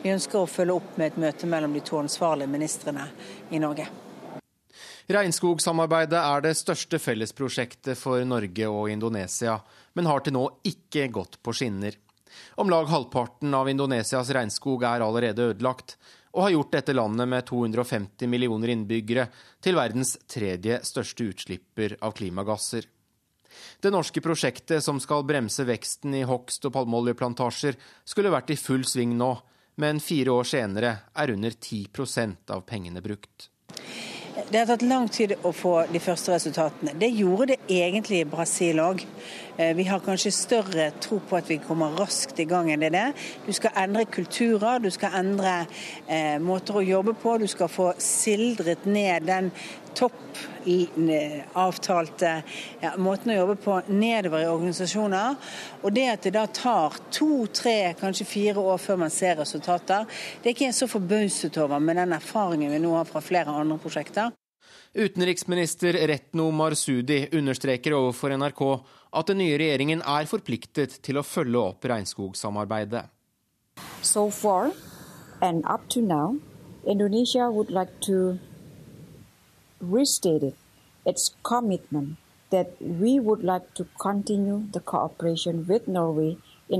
vi 0.00 0.14
ønsker 0.14 0.40
å 0.40 0.48
følge 0.48 0.78
opp 0.80 0.96
med 0.96 1.10
et 1.10 1.20
møte 1.26 1.52
mellom 1.52 1.76
de 1.76 1.84
to 1.84 2.00
ansvarlige 2.00 2.48
ministrene 2.54 3.10
i 3.52 3.60
Norge. 3.60 3.90
Regnskogsamarbeidet 5.12 6.16
er 6.16 6.40
det 6.40 6.54
største 6.56 6.96
fellesprosjektet 7.02 7.98
for 8.00 8.22
Norge 8.24 8.68
og 8.70 8.88
Indonesia, 8.88 9.58
men 9.92 10.08
har 10.08 10.22
til 10.24 10.32
nå 10.38 10.46
ikke 10.64 11.10
gått 11.12 11.36
på 11.44 11.52
skinner. 11.52 11.98
Om 12.56 12.70
lag 12.72 12.88
halvparten 12.88 13.52
av 13.52 13.68
Indonesias 13.68 14.30
regnskog 14.32 14.86
er 14.88 15.04
allerede 15.04 15.50
ødelagt, 15.50 15.98
og 16.32 16.46
har 16.46 16.54
gjort 16.54 16.72
dette 16.78 16.96
landet 16.96 17.28
med 17.28 17.44
250 17.44 18.30
millioner 18.32 18.72
innbyggere 18.72 19.26
til 19.60 19.76
verdens 19.76 20.14
tredje 20.24 20.80
største 20.88 21.28
utslipper 21.28 21.98
av 22.00 22.16
klimagasser. 22.16 22.88
Det 23.84 23.92
norske 23.92 24.22
prosjektet 24.24 24.80
som 24.80 24.96
skal 25.02 25.26
bremse 25.28 25.66
veksten 25.68 26.16
i 26.16 26.24
hogst 26.24 26.64
og 26.64 26.72
palmeoljeplantasjer, 26.78 27.76
skulle 28.08 28.32
vært 28.32 28.54
i 28.54 28.60
full 28.60 28.88
sving 28.88 29.12
nå, 29.20 29.34
men 29.76 30.00
fire 30.00 30.32
år 30.40 30.48
senere 30.48 30.94
er 31.12 31.36
under 31.36 31.52
10% 31.52 32.56
av 32.56 32.64
pengene 32.64 33.04
brukt. 33.04 33.50
Det 34.32 34.58
har 34.58 34.66
tatt 34.66 34.82
lang 34.82 35.08
tid 35.12 35.34
å 35.44 35.50
få 35.52 35.74
de 35.92 36.00
første 36.00 36.32
resultatene. 36.32 36.94
Det 36.96 37.10
gjorde 37.12 37.52
det 37.52 37.58
egentlig 37.68 38.22
i 38.22 38.28
Brasil 38.28 38.80
òg. 38.80 39.04
Eh, 39.56 39.76
vi 39.76 39.84
har 39.84 40.00
kanskje 40.00 40.32
større 40.32 40.90
tro 41.00 41.18
på 41.28 41.36
at 41.36 41.50
vi 41.50 41.58
kommer 41.60 41.92
raskt 41.98 42.40
i 42.40 42.44
gang 42.48 42.70
enn 42.72 42.80
det. 42.80 42.94
er. 42.94 43.12
Du 43.46 43.52
skal 43.52 43.70
endre 43.84 44.04
kulturer, 44.04 44.78
du 44.80 44.90
skal 44.90 45.10
endre 45.20 45.66
eh, 46.08 46.38
måter 46.40 46.76
å 46.80 46.82
jobbe 46.82 47.12
på. 47.14 47.38
Du 47.38 47.46
skal 47.46 47.68
få 47.68 47.92
sildret 48.00 48.86
ned 48.86 49.22
den 49.28 49.50
toppavtalte 49.92 50.82
ja, 52.80 52.96
måten 52.96 53.30
å 53.34 53.36
jobbe 53.36 53.56
på 53.60 53.82
nedover 53.92 54.40
i 54.40 54.48
organisasjoner. 54.48 55.36
Og 55.82 55.92
det 55.92 56.08
at 56.14 56.22
det 56.24 56.32
da 56.38 56.46
tar 56.48 56.96
to, 57.12 57.46
tre, 57.52 57.94
kanskje 58.00 58.24
fire 58.28 58.60
år 58.72 58.78
før 58.80 58.96
man 59.04 59.12
ser 59.12 59.36
resultater, 59.42 60.08
det 60.40 60.48
er 60.48 60.54
ikke 60.56 60.70
jeg 60.70 60.80
så 60.80 60.86
forbauset 60.88 61.58
over 61.60 61.78
med 61.78 61.96
den 62.00 62.16
erfaringen 62.16 62.72
vi 62.72 62.80
nå 62.80 62.96
har 62.96 63.04
fra 63.08 63.20
flere 63.20 63.50
andre 63.52 63.76
prosjekter. 63.82 64.32
Utenriksminister 64.92 65.96
Retno 66.08 66.50
Marsudi 66.52 67.28
understreker 67.32 67.94
overfor 67.96 68.34
NRK 68.36 68.62
at 69.16 69.30
den 69.30 69.38
nye 69.40 69.56
regjeringen 69.56 70.02
er 70.04 70.28
forpliktet 70.28 70.98
til 71.06 71.16
å 71.16 71.24
følge 71.24 71.60
opp 71.60 71.86
regnskogsamarbeidet. 71.88 73.06
So 74.02 74.28
far, 74.30 74.72
and 75.40 75.64
up 75.64 75.88
to 75.94 76.02
now, 76.02 76.36
Indonesia 76.84 77.48
would 77.50 77.70
like 77.70 78.00
to 78.04 78.38
restate 79.80 80.52
its 81.06 81.30
commitment 81.42 82.18
that 82.50 82.76
we 82.80 83.18
would 83.18 83.42
like 83.42 83.72
to 83.74 83.86
continue 83.98 84.64
the 84.72 84.80
Norway 85.88 86.36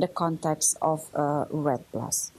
context 0.08 0.76
of 0.82 1.08
uh, 1.14 1.44
RED 1.50 1.84
Plus. 1.92 2.31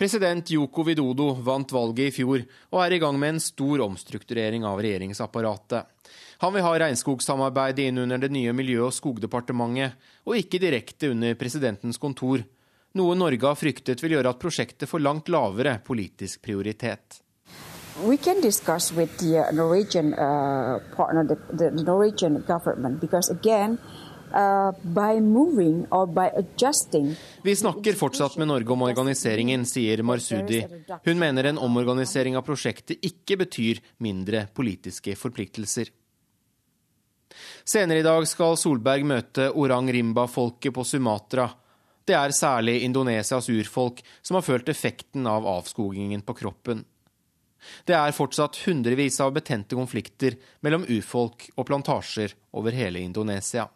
President 0.00 0.50
Joko 0.50 0.82
Widodo 0.82 1.34
vant 1.44 1.72
valget 1.72 2.06
i 2.08 2.12
fjor 2.22 2.40
og 2.72 2.78
er 2.80 2.94
i 2.96 2.98
gang 3.02 3.18
med 3.20 3.34
en 3.34 3.40
stor 3.44 3.82
omstrukturering 3.84 4.64
av 4.64 4.80
regjeringsapparatet. 4.80 5.90
Han 6.40 6.54
vil 6.54 6.64
ha 6.64 6.70
regnskogsamarbeidet 6.80 7.90
inn 7.90 8.00
under 8.06 8.22
det 8.22 8.30
nye 8.32 8.54
Miljø- 8.56 8.86
og 8.86 8.94
skogdepartementet, 8.96 9.98
og 10.24 10.38
ikke 10.40 10.62
direkte 10.62 11.10
under 11.12 11.36
presidentens 11.36 12.00
kontor, 12.00 12.46
noe 12.96 13.18
Norge 13.20 13.44
har 13.44 13.60
fryktet 13.60 14.00
vil 14.00 14.16
gjøre 14.16 14.32
at 14.32 14.40
prosjektet 14.40 14.88
får 14.88 15.04
langt 15.04 15.28
lavere 15.28 15.76
politisk 15.84 16.40
prioritet. 16.48 17.20
We 18.00 18.16
can 18.16 18.40
discuss 18.40 18.94
with 18.96 19.18
the 19.20 19.52
Norwegian 19.52 20.14
uh, 20.14 20.80
partner, 20.96 21.28
the, 21.28 21.36
the 21.52 21.70
Norwegian 21.84 22.40
government, 22.48 23.02
because 23.04 23.28
again, 23.28 23.76
Uh, 24.30 24.70
Vi 27.42 27.56
snakker 27.56 27.92
fortsatt 27.98 28.36
med 28.38 28.48
Norge 28.48 28.72
om 28.72 28.82
organiseringen, 28.86 29.64
sier 29.66 30.02
Marsudi. 30.06 30.60
Hun 31.04 31.18
mener 31.18 31.50
en 31.50 31.58
omorganisering 31.58 32.36
av 32.38 32.46
prosjektet 32.46 33.02
ikke 33.02 33.40
betyr 33.42 33.80
mindre 33.98 34.44
politiske 34.54 35.16
forpliktelser. 35.18 35.90
Senere 37.64 37.98
i 37.98 38.06
dag 38.06 38.26
skal 38.28 38.56
Solberg 38.58 39.06
møte 39.06 39.50
Orang 39.50 39.90
Rimba-folket 39.92 40.74
på 40.74 40.84
Sumatra. 40.86 41.48
Det 42.06 42.16
er 42.16 42.34
særlig 42.34 42.80
Indonesias 42.86 43.50
urfolk 43.50 44.00
som 44.22 44.38
har 44.38 44.46
følt 44.46 44.70
effekten 44.70 45.26
av 45.30 45.46
avskogingen 45.46 46.22
på 46.26 46.34
kroppen. 46.38 46.84
Det 47.84 47.94
er 47.94 48.14
fortsatt 48.16 48.62
hundrevis 48.64 49.20
av 49.20 49.34
betente 49.36 49.76
konflikter 49.76 50.38
mellom 50.64 50.86
urfolk 50.88 51.50
og 51.56 51.66
plantasjer 51.68 52.34
over 52.56 52.74
hele 52.74 53.02
Indonesia. 53.04 53.68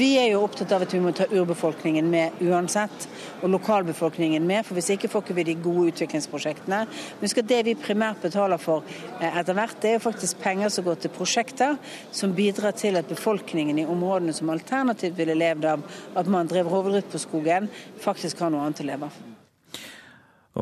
Vi 0.00 0.14
er 0.16 0.30
jo 0.30 0.44
opptatt 0.46 0.70
av 0.72 0.86
at 0.86 0.94
vi 0.94 0.98
må 1.02 1.10
ta 1.12 1.26
urbefolkningen 1.28 2.06
med 2.08 2.38
uansett, 2.40 3.02
og 3.42 3.50
lokalbefolkningen 3.52 4.46
med. 4.48 4.64
for 4.64 4.78
Hvis 4.78 4.88
ikke 4.94 5.10
får 5.12 5.34
vi 5.36 5.44
de 5.44 5.54
gode 5.60 5.90
utviklingsprosjektene. 5.92 6.86
Husk 7.20 7.42
at 7.42 7.48
det 7.50 7.58
vi 7.66 7.74
primært 7.76 8.22
betaler 8.22 8.56
for 8.56 8.86
eh, 9.20 9.28
etter 9.28 9.58
hvert, 9.58 9.76
det 9.82 9.90
er 9.90 9.98
jo 9.98 10.06
faktisk 10.06 10.40
penger 10.40 10.72
som 10.72 10.86
går 10.88 11.02
til 11.02 11.12
prosjekter 11.12 11.76
som 12.16 12.32
bidrar 12.32 12.72
til 12.72 12.96
at 12.96 13.12
befolkningen 13.12 13.82
i 13.82 13.84
områdene 13.84 14.32
som 14.32 14.48
alternativt 14.48 15.18
ville 15.18 15.36
levd 15.36 15.68
av 15.68 15.84
at 16.16 16.32
man 16.32 16.48
drev 16.48 16.72
rovdrift 16.72 17.12
på 17.12 17.20
skogen, 17.20 17.68
faktisk 18.00 18.40
har 18.40 18.54
noe 18.54 18.64
annet 18.64 18.80
å 18.80 18.88
leve 18.88 19.10
av. 19.10 19.22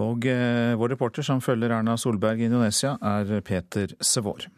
Og 0.02 0.26
eh, 0.26 0.74
vår 0.74 0.96
reporter 0.96 1.22
som 1.22 1.44
følger 1.44 1.78
Erna 1.78 1.94
Solberg 1.94 2.42
i 2.42 2.50
Indonesia, 2.50 2.96
er 2.98 3.38
Peter 3.46 3.94
Sevår. 4.02 4.50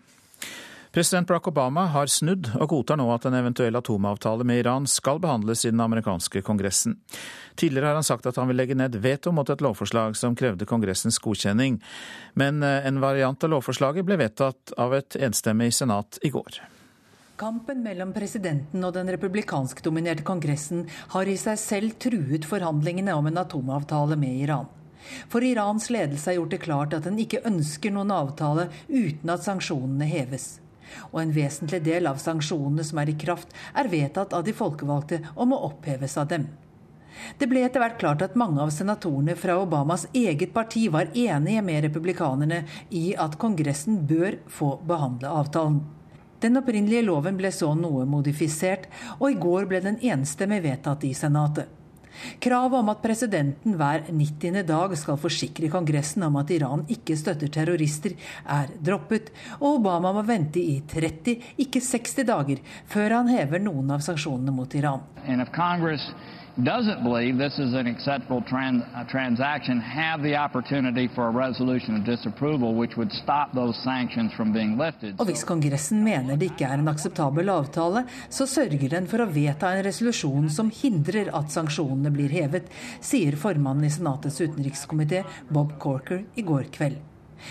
President 0.93 1.29
Barack 1.29 1.47
Obama 1.47 1.85
har 1.87 2.09
snudd 2.11 2.49
og 2.57 2.73
godtar 2.73 2.99
nå 2.99 3.05
at 3.15 3.23
en 3.29 3.37
eventuell 3.39 3.77
atomavtale 3.79 4.43
med 4.43 4.65
Iran 4.65 4.89
skal 4.91 5.21
behandles 5.23 5.63
i 5.63 5.71
den 5.71 5.83
amerikanske 5.85 6.41
kongressen. 6.43 6.97
Tidligere 7.55 7.93
har 7.93 7.99
han 8.01 8.07
sagt 8.07 8.25
at 8.27 8.39
han 8.41 8.49
vil 8.51 8.59
legge 8.59 8.75
ned 8.75 8.97
veto 8.99 9.31
mot 9.31 9.47
et 9.47 9.61
lovforslag 9.63 10.17
som 10.19 10.35
krevde 10.35 10.67
kongressens 10.67 11.21
godkjenning, 11.23 11.77
men 12.35 12.59
eh, 12.67 12.89
en 12.89 12.99
variant 12.99 13.47
av 13.47 13.53
lovforslaget 13.53 14.09
ble 14.09 14.17
vedtatt 14.19 14.73
av 14.83 14.97
et 14.99 15.15
enstemmig 15.15 15.69
senat 15.77 16.19
i 16.27 16.33
går. 16.35 16.59
Kampen 17.39 17.85
mellom 17.85 18.11
presidenten 18.11 18.83
og 18.83 18.97
den 18.97 19.13
republikanskdominerte 19.15 20.27
kongressen 20.27 20.89
har 21.15 21.31
i 21.31 21.37
seg 21.39 21.61
selv 21.63 21.95
truet 22.03 22.49
forhandlingene 22.51 23.15
om 23.15 23.29
en 23.31 23.39
atomavtale 23.45 24.19
med 24.19 24.43
Iran. 24.43 24.67
For 25.31 25.47
Irans 25.47 25.87
ledelse 25.87 26.33
har 26.33 26.41
gjort 26.41 26.57
det 26.57 26.61
klart 26.67 26.99
at 26.99 27.07
den 27.07 27.23
ikke 27.23 27.45
ønsker 27.47 27.95
noen 27.95 28.11
avtale 28.11 28.67
uten 28.91 29.31
at 29.31 29.47
sanksjonene 29.47 30.11
heves 30.11 30.49
og 31.11 31.21
en 31.23 31.35
vesentlig 31.35 31.83
del 31.87 32.09
av 32.11 32.21
sanksjonene 32.23 32.87
som 32.87 33.01
er 33.03 33.13
i 33.13 33.19
kraft, 33.21 33.55
er 33.75 33.91
vedtatt 33.93 34.35
av 34.37 34.45
de 34.47 34.57
folkevalgte 34.57 35.23
og 35.37 35.53
må 35.53 35.61
oppheves 35.71 36.17
av 36.21 36.29
dem. 36.33 36.49
Det 37.39 37.49
ble 37.51 37.65
etter 37.67 37.83
hvert 37.83 37.99
klart 38.01 38.23
at 38.25 38.37
mange 38.39 38.63
av 38.63 38.71
senatorene 38.75 39.35
fra 39.37 39.59
Obamas 39.61 40.07
eget 40.17 40.55
parti 40.55 40.87
var 40.93 41.11
enige 41.13 41.63
med 41.67 41.85
republikanerne 41.85 42.63
i 42.97 43.11
at 43.19 43.37
Kongressen 43.41 44.05
bør 44.09 44.39
få 44.49 44.77
behandle 44.87 45.33
avtalen. 45.43 45.81
Den 46.41 46.57
opprinnelige 46.57 47.05
loven 47.05 47.37
ble 47.37 47.51
så 47.53 47.75
noe 47.77 48.07
modifisert, 48.09 48.87
og 49.19 49.27
i 49.29 49.41
går 49.43 49.69
ble 49.69 49.83
den 49.85 50.01
enstemmig 50.01 50.63
vedtatt 50.65 51.05
i 51.05 51.13
Senatet. 51.17 51.80
Kravet 52.43 52.79
om 52.81 52.91
at 52.93 53.03
presidenten 53.05 53.77
hver 53.79 54.07
90. 54.09 54.63
dag 54.69 54.97
skal 54.99 55.21
forsikre 55.21 55.71
Kongressen 55.73 56.25
om 56.27 56.41
at 56.41 56.51
Iran 56.55 56.85
ikke 56.91 57.17
støtter 57.19 57.53
terrorister, 57.53 58.17
er 58.49 58.75
droppet, 58.81 59.31
og 59.61 59.81
Obama 59.81 60.13
må 60.17 60.25
vente 60.27 60.63
i 60.63 60.81
30, 60.91 61.37
ikke 61.67 61.83
60 61.85 62.27
dager 62.29 62.61
før 62.91 63.19
han 63.21 63.33
hever 63.33 63.63
noen 63.63 63.97
av 63.97 64.05
sanksjonene 64.05 64.55
mot 64.55 64.79
Iran 64.79 65.05
doesn't 66.59 67.03
believe 67.03 67.39
this 67.39 67.59
is 67.59 67.75
an 67.75 67.87
acceptable 67.87 68.43
trans 68.43 68.83
uh, 68.95 69.05
transaction 69.05 69.81
have 69.81 70.23
the 70.23 70.37
opportunity 70.37 71.09
for 71.15 71.27
a 71.27 71.31
resolution 71.31 71.97
of 71.97 72.05
disapproval 72.05 72.75
which 72.75 72.97
would 72.97 73.13
stop 73.13 73.53
those 73.55 73.77
sanctions 73.85 74.33
from 74.33 74.53
being 74.53 74.79
lifted. 74.79 75.15
Og 75.19 75.27
hvis 75.27 75.45
Kongressen 75.45 76.05
mener 76.05 76.37
det 76.37 76.51
ikke 76.53 76.67
er 76.67 76.81
en 76.81 76.89
akseptabel 76.89 77.51
avtale, 77.51 78.05
så 78.29 78.47
sørger 78.47 78.89
den 78.97 79.07
for 79.11 79.23
å 79.23 79.29
vedta 79.31 79.73
en 79.75 79.85
resolusjon 79.87 80.51
som 80.51 80.73
hindrer 80.75 81.31
at 81.37 81.53
sanksjonene 81.55 82.13
blir 82.15 82.33
hevet, 82.35 82.67
sier 83.01 83.37
formannen 83.39 83.87
i 83.87 83.93
Senatets 83.93 84.41
utenrikskomité 84.41 85.25
Bob 85.51 85.77
Corker 85.79 86.25
i 86.35 86.47
går 86.47 86.69
kveld. 86.75 86.99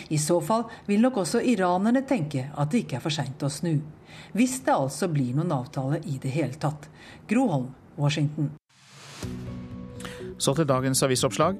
I 0.09 0.17
så 0.21 0.37
fall 0.41 0.67
vil 0.85 1.01
nok 1.01 1.23
også 1.23 1.41
iranerne 1.41 2.03
tenke 2.05 2.49
at 2.53 2.71
det 2.71 2.83
ikke 2.83 2.99
er 2.99 3.05
for 3.05 3.13
seint 3.13 3.41
å 3.41 3.49
snu. 3.49 3.79
Hvis 4.37 4.59
det 4.65 4.75
altså 4.75 5.09
blir 5.09 5.33
noen 5.37 5.53
avtale 5.55 6.01
i 6.05 6.19
det 6.21 6.33
hele 6.35 6.57
tatt. 6.61 6.89
Groholm, 7.29 7.71
Washington. 7.97 8.51
Så 10.39 10.53
til 10.55 10.67
dagens 10.67 11.01
avisoppslag. 11.03 11.57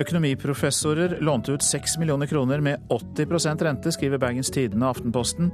Økonomiprofessorer 0.00 1.18
lånte 1.20 1.52
ut 1.52 1.64
6 1.64 1.98
millioner 2.00 2.30
kroner 2.30 2.62
med 2.64 2.80
80% 2.88 3.64
rente, 3.66 3.92
skriver 3.92 4.20
Bergens 4.22 4.50
Tidende 4.50 4.86
og 4.86 4.96
Aftenposten. 4.96 5.50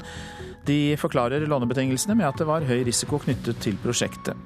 De 0.69 0.95
forklarer 1.01 1.47
lånebetingelsene 1.51 2.15
med 2.21 2.29
at 2.29 2.39
det 2.39 2.47
var 2.47 2.67
høy 2.69 2.85
risiko 2.87 3.19
knyttet 3.25 3.59
til 3.65 3.79
prosjektet. 3.83 4.39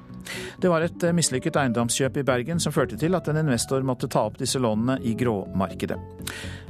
Det 0.57 0.69
var 0.71 0.85
et 0.85 1.03
mislykket 1.13 1.57
eiendomskjøp 1.59 2.17
i 2.21 2.25
Bergen 2.25 2.61
som 2.63 2.73
førte 2.73 2.97
til 2.97 3.13
at 3.17 3.27
en 3.27 3.41
investor 3.41 3.83
måtte 3.85 4.07
ta 4.09 4.23
opp 4.29 4.39
disse 4.39 4.61
lånene 4.61 4.95
i 5.03 5.13
gråmarkedet. 5.19 5.99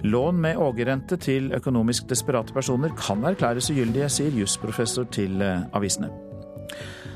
Lån 0.04 0.42
med 0.44 0.60
ågerrente 0.60 1.20
til 1.22 1.52
økonomisk 1.56 2.10
desperate 2.10 2.56
personer 2.56 2.92
kan 2.98 3.24
erklæres 3.30 3.70
ugyldige, 3.72 4.10
sier 4.10 4.42
jusprofessor 4.42 5.08
til 5.14 5.40
avisene. 5.46 6.10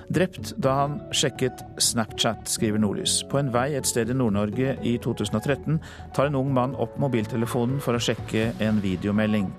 Drept 0.08 0.54
da 0.64 0.72
han 0.72 1.00
sjekket 1.12 1.64
Snapchat, 1.84 2.48
skriver 2.48 2.80
Nordlys. 2.80 3.20
På 3.28 3.42
en 3.42 3.50
vei 3.52 3.74
et 3.76 3.88
sted 3.88 4.12
i 4.12 4.16
Nord-Norge 4.16 4.78
i 4.88 4.94
2013 5.04 5.82
tar 6.16 6.30
en 6.30 6.38
ung 6.40 6.54
mann 6.56 6.78
opp 6.80 6.96
mobiltelefonen 7.02 7.82
for 7.84 7.98
å 7.98 8.04
sjekke 8.04 8.54
en 8.64 8.80
videomelding. 8.84 9.50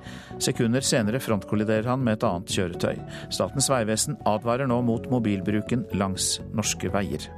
Sekunder 0.41 0.85
senere 0.85 1.21
frontkolliderer 1.21 1.91
han 1.93 2.05
med 2.05 2.17
et 2.19 2.29
annet 2.29 2.55
kjøretøy. 2.55 2.97
Statens 3.29 3.69
vegvesen 3.73 4.17
advarer 4.29 4.71
nå 4.71 4.81
mot 4.89 5.11
mobilbruken 5.13 5.85
langs 6.01 6.39
norske 6.57 6.93
veier. 6.97 7.29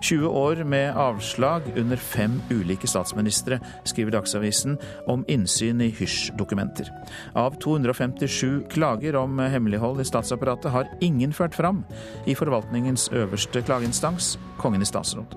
20 0.00 0.28
år 0.28 0.62
med 0.64 0.96
avslag 0.96 1.62
under 1.76 1.96
fem 1.96 2.38
ulike 2.50 2.86
statsministre, 2.86 3.60
skriver 3.84 4.14
Dagsavisen 4.18 4.78
om 5.06 5.24
innsyn 5.28 5.80
i 5.80 5.90
hysj-dokumenter. 5.90 6.90
Av 7.34 7.58
257 7.60 8.68
klager 8.70 9.16
om 9.16 9.38
hemmelighold 9.38 10.00
i 10.00 10.08
statsapparatet 10.08 10.72
har 10.72 10.90
ingen 11.00 11.32
ført 11.32 11.54
fram 11.54 11.84
i 12.26 12.36
forvaltningens 12.38 13.08
øverste 13.12 13.62
klageinstans, 13.62 14.36
Kongen 14.58 14.82
i 14.82 14.88
statsråd. 14.88 15.36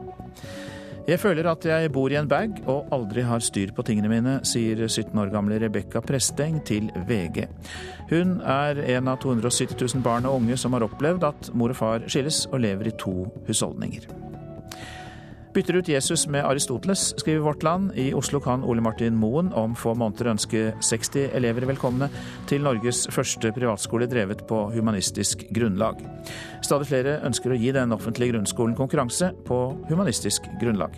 Jeg 1.10 1.18
føler 1.20 1.48
at 1.50 1.66
jeg 1.66 1.90
bor 1.94 2.14
i 2.14 2.18
en 2.20 2.30
bag 2.30 2.62
og 2.70 2.92
aldri 2.94 3.24
har 3.26 3.42
styr 3.42 3.74
på 3.74 3.86
tingene 3.86 4.10
mine, 4.12 4.38
sier 4.46 4.84
17 4.86 5.18
år 5.18 5.34
gamle 5.34 5.58
Rebekka 5.62 6.04
Presteng 6.06 6.60
til 6.68 6.92
VG. 7.10 7.48
Hun 8.14 8.38
er 8.46 8.84
en 8.98 9.10
av 9.10 9.22
270 9.24 9.76
000 9.82 10.06
barn 10.06 10.30
og 10.30 10.44
unge 10.44 10.60
som 10.62 10.78
har 10.78 10.86
opplevd 10.86 11.26
at 11.34 11.54
mor 11.58 11.74
og 11.74 11.82
far 11.82 12.06
skilles 12.08 12.46
og 12.52 12.62
lever 12.62 12.92
i 12.92 12.98
to 13.02 13.16
husholdninger. 13.50 14.21
Bytter 15.54 15.74
ut 15.74 15.88
Jesus 15.88 16.28
med 16.28 16.46
Aristoteles, 16.46 17.14
skriver 17.18 17.40
Vårt 17.44 17.64
Land. 17.64 17.92
I 17.96 18.14
Oslo 18.14 18.40
kan 18.40 18.64
Ole 18.64 18.82
Martin 18.82 19.18
Moen 19.20 19.50
om 19.54 19.74
få 19.76 19.92
måneder 20.00 20.30
ønske 20.32 20.62
60 20.80 21.34
elever 21.36 21.66
velkomne 21.68 22.08
til 22.48 22.64
Norges 22.64 23.02
første 23.12 23.52
privatskole 23.52 24.08
drevet 24.08 24.46
på 24.48 24.62
humanistisk 24.72 25.44
grunnlag. 25.52 26.00
Stadig 26.64 26.88
flere 26.88 27.18
ønsker 27.28 27.52
å 27.52 27.58
gi 27.60 27.74
den 27.76 27.92
offentlige 27.92 28.32
grunnskolen 28.32 28.78
konkurranse 28.80 29.34
på 29.44 29.58
humanistisk 29.90 30.48
grunnlag. 30.62 30.96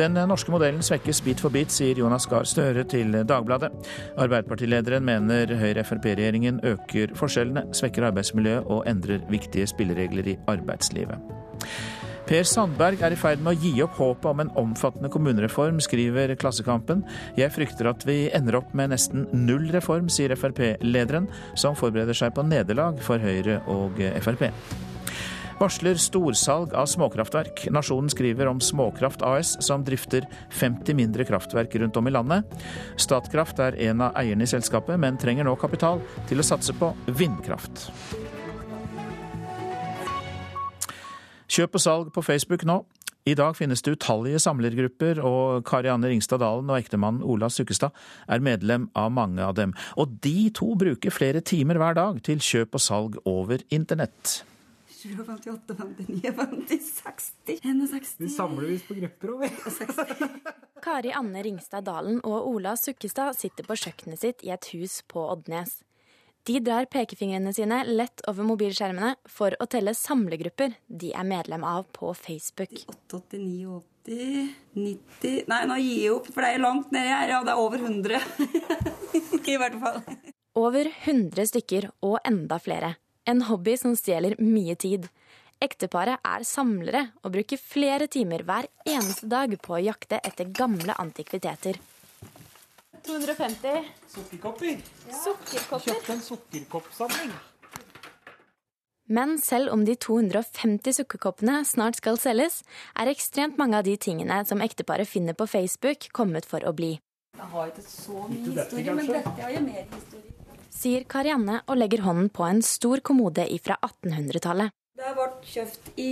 Den 0.00 0.16
norske 0.30 0.54
modellen 0.54 0.80
svekkes 0.86 1.20
bit 1.26 1.44
for 1.44 1.52
bit, 1.52 1.68
sier 1.74 1.98
Jonas 2.00 2.24
Gahr 2.30 2.48
Støre 2.48 2.86
til 2.88 3.12
Dagbladet. 3.28 3.68
Arbeiderpartilederen 4.16 5.04
mener 5.04 5.52
Høyre-Frp-regjeringen 5.60 6.62
øker 6.72 7.12
forskjellene, 7.20 7.66
svekker 7.76 8.08
arbeidsmiljøet 8.08 8.70
og 8.70 8.86
endrer 8.88 9.28
viktige 9.28 9.68
spilleregler 9.68 10.32
i 10.32 10.38
arbeidslivet. 10.48 11.20
Per 12.30 12.46
Sandberg 12.46 13.00
er 13.02 13.10
i 13.10 13.16
ferd 13.18 13.40
med 13.42 13.56
å 13.56 13.58
gi 13.58 13.72
opp 13.82 13.96
håpet 13.98 14.28
om 14.30 14.40
en 14.44 14.52
omfattende 14.60 15.08
kommunereform, 15.10 15.80
skriver 15.82 16.30
Klassekampen. 16.38 17.00
Jeg 17.34 17.50
frykter 17.50 17.88
at 17.90 18.06
vi 18.06 18.28
ender 18.30 18.60
opp 18.60 18.68
med 18.70 18.92
nesten 18.92 19.24
null 19.34 19.66
reform, 19.74 20.06
sier 20.06 20.36
Frp-lederen, 20.38 21.26
som 21.58 21.74
forbereder 21.74 22.14
seg 22.14 22.30
på 22.36 22.46
nederlag 22.46 23.02
for 23.02 23.18
Høyre 23.18 23.58
og 23.74 23.98
Frp. 24.22 24.46
Varsler 25.58 25.98
storsalg 25.98 26.70
av 26.78 26.86
småkraftverk. 26.94 27.66
Nasjonen 27.74 28.14
skriver 28.14 28.46
om 28.48 28.62
Småkraft 28.62 29.26
AS, 29.26 29.56
som 29.66 29.82
drifter 29.82 30.22
50 30.54 31.02
mindre 31.02 31.26
kraftverk 31.26 31.74
rundt 31.82 31.98
om 31.98 32.06
i 32.06 32.14
landet. 32.14 32.60
Statkraft 32.94 33.58
er 33.66 33.82
en 33.90 34.06
av 34.06 34.14
eierne 34.22 34.46
i 34.46 34.54
selskapet, 34.54 35.02
men 35.02 35.18
trenger 35.18 35.50
nå 35.50 35.58
kapital 35.58 35.98
til 36.30 36.38
å 36.38 36.46
satse 36.46 36.78
på 36.78 36.94
vindkraft. 37.10 37.90
Kjøp 41.50 41.74
og 41.74 41.82
salg 41.82 42.10
på 42.14 42.22
Facebook 42.22 42.62
nå. 42.68 42.84
I 43.28 43.34
dag 43.36 43.56
finnes 43.58 43.82
det 43.84 43.96
utallige 43.98 44.38
samlergrupper, 44.40 45.18
og 45.26 45.64
Karianne 45.68 46.08
Ringstad 46.08 46.40
Dalen 46.40 46.70
og 46.70 46.78
ektemannen 46.78 47.24
Ola 47.26 47.50
Sukkestad 47.52 47.92
er 48.30 48.44
medlem 48.44 48.86
av 48.96 49.10
mange 49.12 49.42
av 49.44 49.56
dem. 49.58 49.74
Og 50.00 50.14
de 50.24 50.48
to 50.56 50.70
bruker 50.78 51.12
flere 51.12 51.42
timer 51.44 51.80
hver 51.82 51.98
dag 51.98 52.22
til 52.26 52.40
kjøp 52.40 52.78
og 52.78 52.84
salg 52.84 53.18
over 53.28 53.66
internett. 53.74 54.40
58, 55.00 55.74
59, 55.74 56.32
50, 56.38 56.88
60, 57.02 57.60
61 57.64 58.16
Vi 58.20 58.28
samler 58.28 58.68
visst 58.68 58.88
på 58.88 58.96
grupper 59.00 59.34
over. 59.34 59.52
Kari 60.84 61.12
Anne 61.16 61.42
Ringstad 61.44 61.88
Dalen 61.88 62.20
og 62.22 62.48
Ola 62.54 62.76
Sukkestad 62.78 63.36
sitter 63.36 63.66
på 63.66 63.78
kjøkkenet 63.80 64.22
sitt 64.22 64.44
i 64.46 64.52
et 64.54 64.70
hus 64.74 65.00
på 65.08 65.24
Oddnes. 65.32 65.80
De 66.48 66.56
drar 66.64 66.86
pekefingrene 66.88 67.52
sine 67.52 67.82
lett 67.84 68.22
over 68.30 68.46
mobilskjermene 68.48 69.12
for 69.28 69.54
å 69.60 69.66
telle 69.68 69.92
samlegrupper 69.96 70.72
de 70.88 71.12
er 71.12 71.26
medlem 71.28 71.66
av 71.68 71.84
på 71.92 72.14
Facebook. 72.16 72.72
88, 73.12 73.82
89, 74.08 74.46
90 74.72 75.50
Nei, 75.50 75.60
nå 75.68 75.76
gir 75.82 75.98
jeg 76.00 76.14
opp, 76.14 76.30
for 76.32 76.40
det 76.44 76.54
er 76.54 76.64
langt 76.64 76.94
nedi 76.96 77.12
her. 77.12 77.34
Ja, 77.34 77.42
det 77.44 77.52
er 77.52 77.60
over 77.60 77.84
100. 77.84 78.22
I 79.52 79.58
hvert 79.60 79.76
fall. 79.82 80.00
Over 80.56 80.88
100 80.88 81.50
stykker, 81.52 81.90
og 82.06 82.18
enda 82.24 82.58
flere. 82.62 82.94
En 83.28 83.44
hobby 83.50 83.76
som 83.78 83.92
stjeler 83.98 84.38
mye 84.40 84.74
tid. 84.80 85.10
Ekteparet 85.60 86.24
er 86.24 86.48
samlere 86.48 87.10
og 87.20 87.34
bruker 87.36 87.60
flere 87.60 88.08
timer 88.08 88.46
hver 88.48 88.70
eneste 88.88 89.28
dag 89.28 89.52
på 89.60 89.76
å 89.76 89.84
jakte 89.84 90.22
etter 90.24 90.48
gamle 90.56 90.96
antikviteter. 90.96 91.76
250. 93.06 93.86
Sukkerkopper. 94.14 94.82
Sukkerkopper. 95.10 95.84
Kjøpte 95.86 96.16
en 96.16 96.24
sukkerkoppsamling. 96.24 97.32
Men 99.10 99.38
selv 99.42 99.72
om 99.74 99.82
de 99.84 99.96
250 99.98 101.00
sukkerkoppene 101.00 101.64
snart 101.66 101.98
skal 101.98 102.18
selges, 102.22 102.60
er 102.94 103.10
ekstremt 103.10 103.58
mange 103.58 103.80
av 103.80 103.86
de 103.88 103.96
tingene 103.98 104.44
som 104.46 104.62
ekteparet 104.62 105.10
finner 105.10 105.34
på 105.34 105.48
Facebook, 105.50 106.06
kommet 106.14 106.46
for 106.46 106.62
å 106.62 106.74
bli. 106.76 106.92
Jeg 107.40 107.48
har 107.54 107.72
ikke 107.72 107.86
så 107.86 108.26
mye 108.28 108.44
historie, 108.52 108.94
men 108.94 109.10
dette 109.10 109.34
har 109.40 109.56
jeg 109.56 109.64
mer 109.66 109.82
historie. 109.96 110.36
Sier 110.70 111.02
Karianne 111.10 111.58
og 111.66 111.80
legger 111.80 112.04
hånden 112.06 112.30
på 112.30 112.46
en 112.46 112.62
stor 112.62 113.02
kommode 113.02 113.48
fra 113.64 113.80
1800-tallet. 113.82 114.70
Det 115.00 115.10
ble 115.16 115.26
kjøpt 115.48 115.90
i 115.98 116.10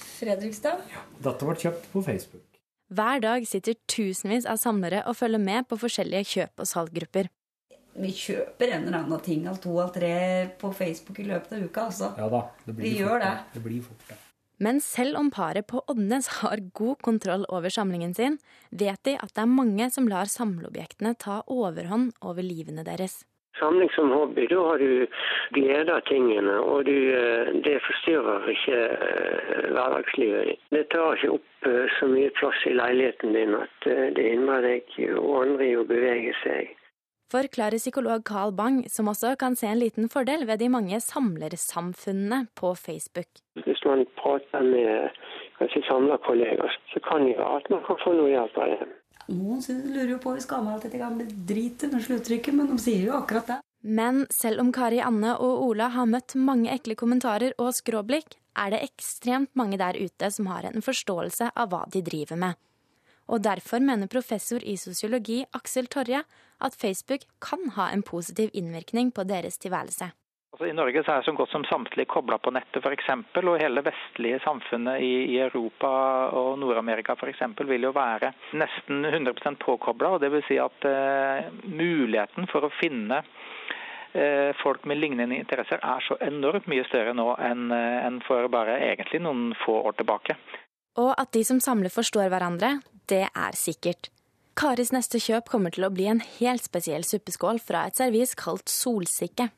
Fredrikstad. 0.00 0.82
Ja, 0.90 1.06
Dette 1.28 1.46
ble 1.46 1.54
kjøpt 1.60 1.90
på 1.92 2.02
Facebook. 2.02 2.47
Hver 2.88 3.20
dag 3.20 3.44
sitter 3.44 3.74
tusenvis 3.84 4.46
av 4.48 4.56
samlere 4.56 5.02
og 5.10 5.16
følger 5.18 5.42
med 5.42 5.66
på 5.68 5.76
forskjellige 5.76 6.24
kjøp- 6.30 6.62
og 6.64 6.68
salggrupper. 6.70 7.28
Vi 7.98 8.12
kjøper 8.16 8.72
en 8.72 8.86
eller 8.86 9.02
annen 9.02 9.20
ting 9.20 9.44
av 9.50 9.58
to 9.60 9.74
av 9.82 9.90
tre 9.92 10.48
på 10.56 10.70
Facebook 10.72 11.18
i 11.20 11.26
løpet 11.28 11.52
av 11.52 11.66
uka, 11.66 11.84
altså. 11.90 12.08
Ja 12.16 12.30
da, 12.32 12.40
det 12.64 12.72
blir 12.78 12.86
Vi 12.86 12.94
fort, 12.94 13.02
gjør 13.02 13.24
det. 13.26 13.34
Det 13.52 13.62
blir 13.66 13.82
fort, 13.84 14.06
det. 14.08 14.16
Men 14.64 14.80
selv 14.80 15.18
om 15.20 15.28
paret 15.30 15.68
på 15.68 15.82
Oddnes 15.86 16.30
har 16.40 16.64
god 16.80 17.02
kontroll 17.04 17.44
over 17.52 17.68
samlingen 17.70 18.14
sin, 18.16 18.38
vet 18.70 19.02
de 19.04 19.18
at 19.20 19.34
det 19.34 19.44
er 19.44 19.52
mange 19.52 19.90
som 19.92 20.08
lar 20.08 20.30
samleobjektene 20.30 21.12
ta 21.20 21.42
overhånd 21.44 22.16
over 22.22 22.42
livene 22.42 22.86
deres. 22.88 23.20
Samling 23.58 23.90
som 23.94 24.10
hobby, 24.14 24.46
da 24.50 24.62
har 24.62 24.78
du 24.78 25.06
glede 25.56 25.94
av 25.94 26.00
tingene, 26.06 26.58
og 26.62 26.84
du, 26.86 26.96
eh, 27.14 27.52
det 27.66 27.78
forstyrrer 27.86 28.48
ikke 28.54 28.78
eh, 28.78 29.68
hverdagslivet 29.74 30.50
ditt. 30.52 30.66
Det 30.74 30.84
tar 30.94 31.16
ikke 31.16 31.36
opp 31.38 31.70
eh, 31.70 31.86
så 31.98 32.10
mye 32.10 32.32
plass 32.38 32.66
i 32.70 32.74
leiligheten 32.78 33.34
din 33.34 33.56
at 33.58 33.88
det 34.16 34.26
hindrer 34.30 34.66
deg 34.66 34.98
og 35.18 35.32
andre 35.42 35.70
i 35.72 35.78
å 35.78 35.86
bevege 35.88 36.34
seg. 36.44 36.74
Forklarer 37.28 37.76
psykolog 37.76 38.22
Carl 38.24 38.54
Bang, 38.56 38.84
som 38.88 39.10
også 39.12 39.34
kan 39.36 39.56
se 39.56 39.66
en 39.68 39.82
liten 39.82 40.08
fordel 40.08 40.46
ved 40.48 40.62
de 40.62 40.70
mange 40.72 40.96
samlersamfunnene 41.04 42.46
på 42.56 42.72
Facebook. 42.72 43.28
Hvis 43.66 43.82
man 43.84 44.06
prater 44.16 44.64
med 44.64 45.10
samlerkollegaer, 45.90 46.72
samla 46.72 46.94
så 46.94 47.04
kan 47.04 47.26
det 47.26 47.36
være 47.36 47.60
at 47.60 47.68
man 47.74 47.84
kan 47.84 48.00
få 48.04 48.14
noe 48.16 48.32
hjelp 48.32 48.56
av 48.56 48.72
det. 48.72 48.88
Noen 49.28 49.60
lurer 49.92 50.14
jo 50.14 50.18
på 50.22 50.32
hvis 50.36 50.48
gammel 50.48 50.74
alt 50.74 50.86
dette 50.86 51.00
gamle 51.00 51.26
dritet 51.28 51.92
med 51.92 52.04
sluttrykket, 52.04 52.54
men 52.56 52.70
de 52.70 52.78
sier 52.80 53.08
jo 53.10 53.16
akkurat 53.18 53.50
det. 53.50 53.58
Men 53.84 54.24
selv 54.34 54.62
om 54.62 54.70
Kari 54.74 54.98
Anne 55.04 55.34
og 55.36 55.64
Ola 55.68 55.90
har 55.94 56.08
møtt 56.10 56.34
mange 56.34 56.72
ekle 56.72 56.96
kommentarer 56.98 57.52
og 57.60 57.76
skråblikk, 57.76 58.38
er 58.58 58.72
det 58.72 58.80
ekstremt 58.88 59.52
mange 59.58 59.78
der 59.78 59.98
ute 60.00 60.30
som 60.34 60.48
har 60.50 60.66
en 60.66 60.82
forståelse 60.82 61.52
av 61.54 61.70
hva 61.70 61.84
de 61.92 62.02
driver 62.02 62.40
med. 62.40 62.58
Og 63.28 63.44
derfor 63.44 63.84
mener 63.84 64.10
professor 64.10 64.64
i 64.64 64.74
sosiologi 64.80 65.42
Aksel 65.54 65.86
Torje 65.92 66.24
at 66.64 66.74
Facebook 66.74 67.28
kan 67.44 67.68
ha 67.76 67.90
en 67.92 68.02
positiv 68.02 68.50
innvirkning 68.56 69.12
på 69.12 69.28
deres 69.28 69.60
tilværelse. 69.62 70.10
Altså, 70.58 70.72
I 70.72 70.74
Norge 70.74 71.02
så 71.06 71.12
er 71.14 71.22
så 71.22 71.32
godt 71.38 71.52
som 71.52 71.62
samtlige 71.68 72.08
kobla 72.10 72.34
på 72.42 72.50
nettet 72.50 72.82
f.eks. 72.82 73.10
Og 73.38 73.60
hele 73.62 73.82
vestlige 73.86 74.40
samfunnet 74.42 74.98
i, 75.06 75.12
i 75.30 75.36
Europa 75.38 75.90
og 76.34 76.56
Nord-Amerika 76.58 77.14
f.eks. 77.14 77.44
vil 77.68 77.86
jo 77.86 77.92
være 77.94 78.32
nesten 78.58 79.06
100% 79.06 79.60
påkobla. 79.62 80.16
Vil 80.18 80.42
si 80.48 80.58
at 80.58 80.86
eh, 80.90 81.46
muligheten 81.62 82.48
for 82.50 82.66
å 82.66 82.72
finne 82.74 83.20
eh, 84.18 84.50
folk 84.58 84.82
med 84.82 84.98
lignende 84.98 85.38
interesser 85.38 85.78
er 85.78 86.02
så 86.02 86.18
enormt 86.26 86.66
mye 86.66 86.88
større 86.90 87.14
nå 87.14 87.28
enn 87.38 87.70
eh, 87.70 88.00
enn 88.08 88.18
for 88.26 88.50
bare 88.50 88.80
egentlig 88.88 89.22
noen 89.22 89.52
få 89.62 89.76
år 89.92 89.94
tilbake. 90.00 90.34
Og 90.98 91.12
at 91.14 91.30
de 91.38 91.44
som 91.46 91.62
samler 91.62 91.94
forstår 91.94 92.32
hverandre, 92.34 92.80
det 93.06 93.28
er 93.30 93.54
sikkert. 93.54 94.10
Karis 94.58 94.90
neste 94.90 95.22
kjøp 95.22 95.54
kommer 95.54 95.70
til 95.70 95.86
å 95.86 95.94
bli 95.94 96.10
en 96.10 96.24
helt 96.40 96.66
spesiell 96.66 97.06
suppeskål 97.06 97.62
fra 97.62 97.86
et 97.86 98.02
servis 98.02 98.34
kalt 98.34 98.66
solsikke. 98.66 99.52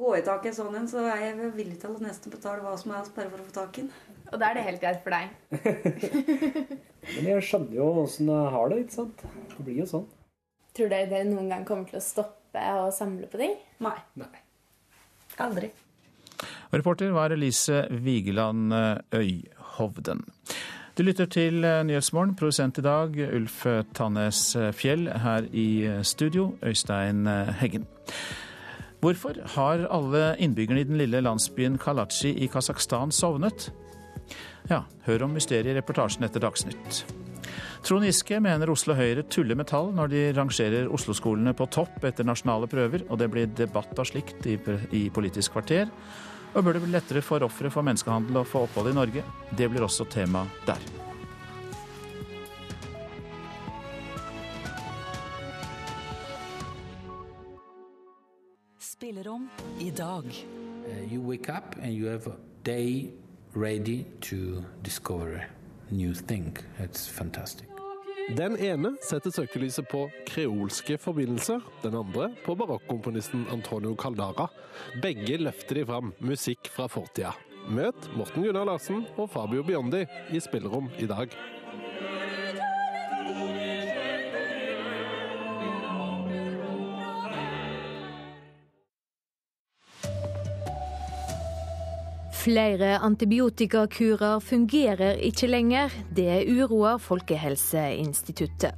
Gå 0.00 0.14
i 0.16 0.22
tak 0.24 0.46
i 0.46 0.48
en 0.48 0.54
sånn 0.56 0.76
en, 0.78 0.86
så 0.88 1.02
er 1.12 1.26
jeg 1.26 1.50
villig 1.58 1.76
til 1.82 1.92
å 1.92 2.00
nesten 2.00 2.32
betale 2.32 2.62
hva 2.64 2.72
som 2.80 2.94
helst 2.94 3.12
bare 3.12 3.28
for 3.28 3.42
å 3.42 3.44
få 3.44 3.52
tak 3.58 3.80
i 3.80 3.82
den. 3.82 3.90
Og 4.30 4.40
da 4.40 4.48
er 4.48 4.56
det 4.56 4.62
helt 4.64 4.80
greit 4.80 5.02
for 5.04 5.12
deg? 5.12 5.28
Men 7.16 7.28
jeg 7.28 7.44
skjønner 7.44 7.76
jo 7.76 7.88
åssen 8.04 8.30
jeg 8.32 8.54
har 8.54 8.72
det, 8.72 8.78
ikke 8.84 8.96
sant. 8.96 9.26
Det 9.52 9.66
blir 9.66 9.82
jo 9.82 9.88
sånn. 9.90 10.08
Tror 10.78 10.88
dere 10.92 11.10
dere 11.10 11.28
noen 11.28 11.52
gang 11.52 11.68
kommer 11.68 11.90
til 11.90 12.00
å 12.00 12.04
stoppe 12.04 12.64
å 12.80 12.88
samle 12.94 13.28
på 13.28 13.42
ting? 13.42 13.56
Nei. 13.84 13.96
Nei. 14.22 14.32
Aldri. 15.44 15.72
Reporter 16.72 17.12
var 17.12 17.34
Elise 17.34 17.84
Vigeland 17.90 18.72
Øyhovden. 19.12 20.24
Du 20.96 21.02
lytter 21.04 21.28
til 21.28 21.60
Nyhetsmorgen. 21.60 22.38
Produsent 22.40 22.80
i 22.80 22.84
dag 22.86 23.18
Ulf 23.26 23.64
Tannes 23.96 24.44
Fjell. 24.76 25.10
Her 25.12 25.48
i 25.52 25.68
studio 26.08 26.54
Øystein 26.64 27.26
Heggen. 27.60 27.84
Hvorfor 29.00 29.38
har 29.54 29.86
alle 29.88 30.34
innbyggerne 30.44 30.82
i 30.82 30.84
den 30.84 30.98
lille 31.00 31.22
landsbyen 31.24 31.78
Kalachi 31.80 32.34
i 32.44 32.48
Kasakhstan 32.52 33.12
sovnet? 33.12 33.70
Ja, 34.68 34.82
hør 35.06 35.24
om 35.24 35.32
mysteriet 35.32 35.72
i 35.72 35.78
reportasjen 35.78 36.26
etter 36.26 36.44
Dagsnytt. 36.44 37.00
Trond 37.80 38.04
Giske 38.04 38.36
mener 38.44 38.68
Oslo 38.68 38.92
Høyre 38.98 39.24
tuller 39.24 39.56
med 39.56 39.70
tall 39.72 39.88
når 39.96 40.12
de 40.12 40.24
rangerer 40.36 40.92
Oslo-skolene 40.92 41.56
på 41.56 41.70
topp 41.72 42.04
etter 42.04 42.28
nasjonale 42.28 42.68
prøver, 42.68 43.06
og 43.08 43.22
det 43.22 43.30
blir 43.32 43.48
debatt 43.56 43.96
av 43.96 44.10
slikt 44.10 44.44
i, 44.44 44.58
i 44.92 45.06
Politisk 45.08 45.56
kvarter. 45.56 45.88
Og 46.52 46.66
bør 46.66 46.76
det 46.76 46.84
bli 46.84 46.92
lettere 46.92 47.24
for 47.24 47.46
ofre 47.46 47.72
for 47.72 47.86
menneskehandel 47.86 48.42
å 48.42 48.48
få 48.48 48.66
opphold 48.66 48.92
i 48.92 48.98
Norge? 49.00 49.24
Det 49.56 49.70
blir 49.72 49.86
også 49.86 50.10
tema 50.12 50.44
der. 50.68 51.09
Spillerom 59.00 59.48
i 59.80 59.90
dag. 59.90 60.24
Uh, 60.84 61.12
you 61.12 61.22
wake 61.22 61.48
up 61.48 61.76
and 61.82 61.94
you 61.94 62.06
have 62.06 62.26
a 62.26 62.36
day 62.64 63.10
ready 63.54 64.04
to 64.20 64.62
discover 64.82 65.46
new 65.90 66.12
thing. 66.14 66.58
It's 66.78 67.08
fantastic. 67.08 67.66
Den 68.36 68.58
ene 68.58 68.92
setter 69.02 69.30
søkelyset 69.30 69.88
på 69.88 70.10
kreolske 70.28 70.98
forbindelser, 70.98 71.60
den 71.82 71.96
andre 71.96 72.28
på 72.44 72.54
barokkomponisten 72.54 73.46
Antonio 73.50 73.94
Caldara. 73.96 74.50
Begge 75.02 75.38
løfter 75.40 75.80
de 75.80 75.86
fram 75.86 76.12
musikk 76.20 76.68
fra 76.68 76.84
fortida. 76.88 77.32
Møt 77.72 78.10
Morten 78.16 78.44
Gunnar 78.44 78.68
Larsen 78.68 79.06
og 79.16 79.30
Fabio 79.32 79.64
Biondi 79.64 80.04
i 80.28 80.44
Spillerom 80.44 80.92
i 80.98 81.08
dag. 81.08 81.32
Flere 92.40 92.94
antibiotikakurer 93.04 94.40
fungerer 94.40 95.18
ikke 95.28 95.48
lenger. 95.50 95.92
Det 96.16 96.46
uroer 96.48 96.96
Folkehelseinstituttet. 96.96 98.72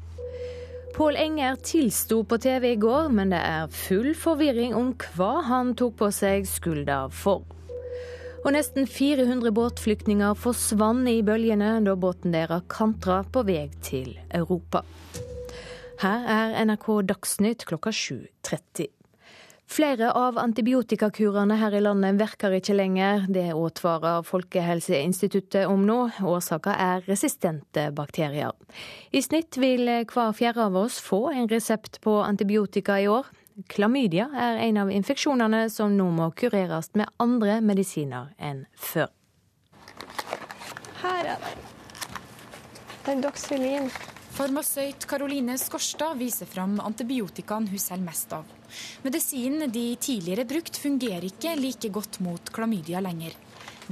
Pål 0.97 1.17
Enger 1.17 1.61
tilsto 1.63 2.25
på 2.27 2.41
TV 2.43 2.73
i 2.73 2.81
går, 2.83 3.07
men 3.15 3.31
det 3.31 3.39
er 3.39 3.71
full 3.71 4.17
forvirring 4.19 4.75
om 4.75 4.91
hva 5.15 5.45
han 5.47 5.71
tok 5.79 5.95
på 6.01 6.09
seg 6.11 6.49
skylda 6.51 7.05
for. 7.15 7.47
Og 8.43 8.51
nesten 8.57 8.91
400 8.91 9.55
båtflyktninger 9.55 10.35
forsvant 10.43 11.07
i 11.13 11.21
bølgene 11.23 11.77
da 11.87 11.95
båten 11.95 12.35
deres 12.35 12.67
kantra 12.67 13.21
på 13.23 13.45
vei 13.47 13.69
til 13.87 14.17
Europa. 14.35 14.83
Her 16.03 16.27
er 16.27 16.59
NRK 16.67 16.91
Dagsnytt 17.13 17.63
klokka 17.71 17.95
7.30. 17.95 18.91
Flere 19.73 20.11
av 20.13 20.37
antibiotikakurene 20.39 21.57
her 21.57 21.73
i 21.73 21.81
landet 21.81 22.19
virker 22.21 22.53
ikke 22.59 22.75
lenger. 22.77 23.23
Det 23.33 23.47
advarer 23.55 24.27
Folkehelseinstituttet 24.29 25.65
om 25.65 25.87
nå. 25.89 25.97
Årsaken 26.29 26.77
er 26.77 27.07
resistente 27.07 27.87
bakterier. 27.97 28.53
I 29.17 29.23
snitt 29.25 29.57
vil 29.57 29.89
hver 30.11 30.37
fjerde 30.37 30.67
av 30.67 30.77
oss 30.77 31.01
få 31.01 31.23
en 31.33 31.49
resept 31.49 32.03
på 32.05 32.19
antibiotika 32.21 32.99
i 33.01 33.09
år. 33.09 33.33
Klamydia 33.73 34.29
er 34.37 34.61
en 34.67 34.83
av 34.85 34.93
infeksjonene 34.93 35.65
som 35.73 35.97
nå 35.97 36.11
må 36.21 36.29
kureres 36.37 36.93
med 36.93 37.09
andre 37.23 37.63
medisiner 37.65 38.29
enn 38.37 38.67
før. 38.77 39.09
Her 41.01 41.33
er 41.33 41.47
det. 41.47 41.57
Det 43.07 43.17
er 43.17 43.25
Doxylin. 43.25 43.89
Farmasøyt 44.33 45.05
Karoline 45.05 45.59
Skorstad 45.61 46.17
viser 46.17 46.49
fram 46.49 46.79
antibiotikaen 46.81 47.67
hun 47.69 47.81
selger 47.81 48.07
mest 48.07 48.31
av. 48.33 48.47
Medisinen 49.05 49.69
de 49.75 49.83
tidligere 50.01 50.47
brukt 50.49 50.79
fungerer 50.81 51.27
ikke 51.29 51.53
like 51.59 51.91
godt 51.93 52.17
mot 52.25 52.53
klamydia 52.57 53.03
lenger. 53.05 53.37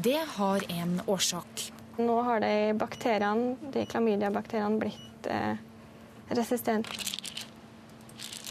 Det 0.01 0.17
har 0.39 0.65
en 0.73 0.97
årsak. 1.05 1.67
Nå 2.01 2.17
har 2.25 2.41
de 2.41 2.55
bakteriene, 2.81 3.59
de 3.75 3.85
klamydia-bakteriene 3.91 4.81
blitt 4.81 5.29
eh, 5.29 5.61
resistente. 6.33 7.20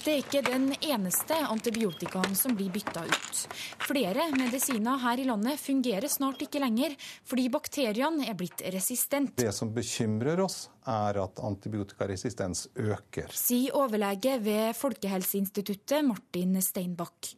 Det 0.10 0.16
er 0.16 0.24
ikke 0.24 0.40
den 0.42 0.72
eneste 0.82 1.36
antibiotikaen 1.54 2.32
som 2.34 2.56
blir 2.58 2.72
bytta 2.74 3.04
ut. 3.06 3.42
Flere 3.86 4.24
medisiner 4.34 4.98
her 5.04 5.20
i 5.22 5.26
landet 5.28 5.62
fungerer 5.62 6.10
snart 6.10 6.42
ikke 6.42 6.58
lenger 6.64 6.96
fordi 7.30 7.44
bakteriene 7.54 8.26
er 8.26 8.34
blitt 8.40 8.64
resistent. 8.74 9.36
Det 9.38 9.54
som 9.54 9.70
bekymrer 9.76 10.42
oss, 10.42 10.64
er 10.90 11.20
at 11.22 11.44
antibiotikaresistens 11.46 12.72
øker. 12.74 13.30
Sier 13.38 13.78
overlege 13.78 14.40
ved 14.42 14.74
Folkehelseinstituttet 14.80 16.02
Martin 16.10 16.58
Steinbakk. 16.58 17.30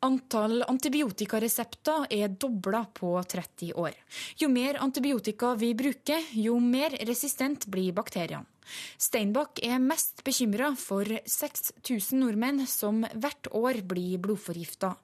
Antall 0.00 0.62
antibiotikaresepter 0.64 2.06
er 2.08 2.32
dobla 2.32 2.86
på 2.96 3.10
30 3.20 3.74
år. 3.76 3.92
Jo 4.40 4.48
mer 4.48 4.78
antibiotika 4.80 5.52
vi 5.60 5.74
bruker, 5.76 6.24
jo 6.40 6.54
mer 6.56 6.96
resistent 7.04 7.66
blir 7.68 7.92
bakteriene. 7.92 8.46
Steinbakk 8.96 9.60
er 9.66 9.82
mest 9.82 10.22
bekymra 10.24 10.70
for 10.78 11.04
6000 11.04 12.22
nordmenn 12.22 12.62
som 12.70 13.02
hvert 13.12 13.50
år 13.52 13.82
blir 13.92 14.22
blodforgifta. 14.22 14.94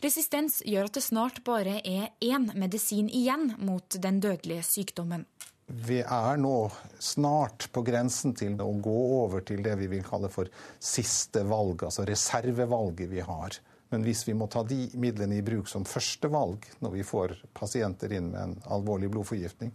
Resistens 0.00 0.62
gjør 0.64 0.88
at 0.88 0.96
det 0.96 1.04
snart 1.04 1.42
bare 1.44 1.80
er 1.82 2.14
én 2.24 2.48
medisin 2.56 3.10
igjen 3.10 3.50
mot 3.58 3.98
den 4.00 4.22
dødelige 4.24 4.64
sykdommen. 4.64 5.26
Vi 5.66 5.98
er 6.00 6.36
nå 6.38 6.56
snart 7.02 7.66
på 7.74 7.82
grensen 7.84 8.36
til 8.38 8.54
å 8.62 8.70
gå 8.80 8.98
over 9.20 9.42
til 9.44 9.64
det 9.66 9.74
vi 9.82 9.90
vil 9.96 10.04
kalle 10.06 10.30
for 10.32 10.48
siste 10.78 11.42
valg, 11.44 11.82
altså 11.90 12.06
reservevalget 12.06 13.10
vi 13.10 13.24
har. 13.26 13.58
Men 13.88 14.02
hvis 14.02 14.24
vi 14.28 14.34
må 14.34 14.48
ta 14.50 14.64
de 14.66 14.88
midlene 14.98 15.38
i 15.38 15.44
bruk 15.46 15.68
som 15.70 15.86
første 15.86 16.30
valg 16.32 16.64
når 16.82 16.96
vi 16.96 17.04
får 17.06 17.36
pasienter 17.54 18.16
inn 18.16 18.32
med 18.32 18.42
en 18.42 18.56
alvorlig 18.74 19.12
blodforgiftning, 19.14 19.70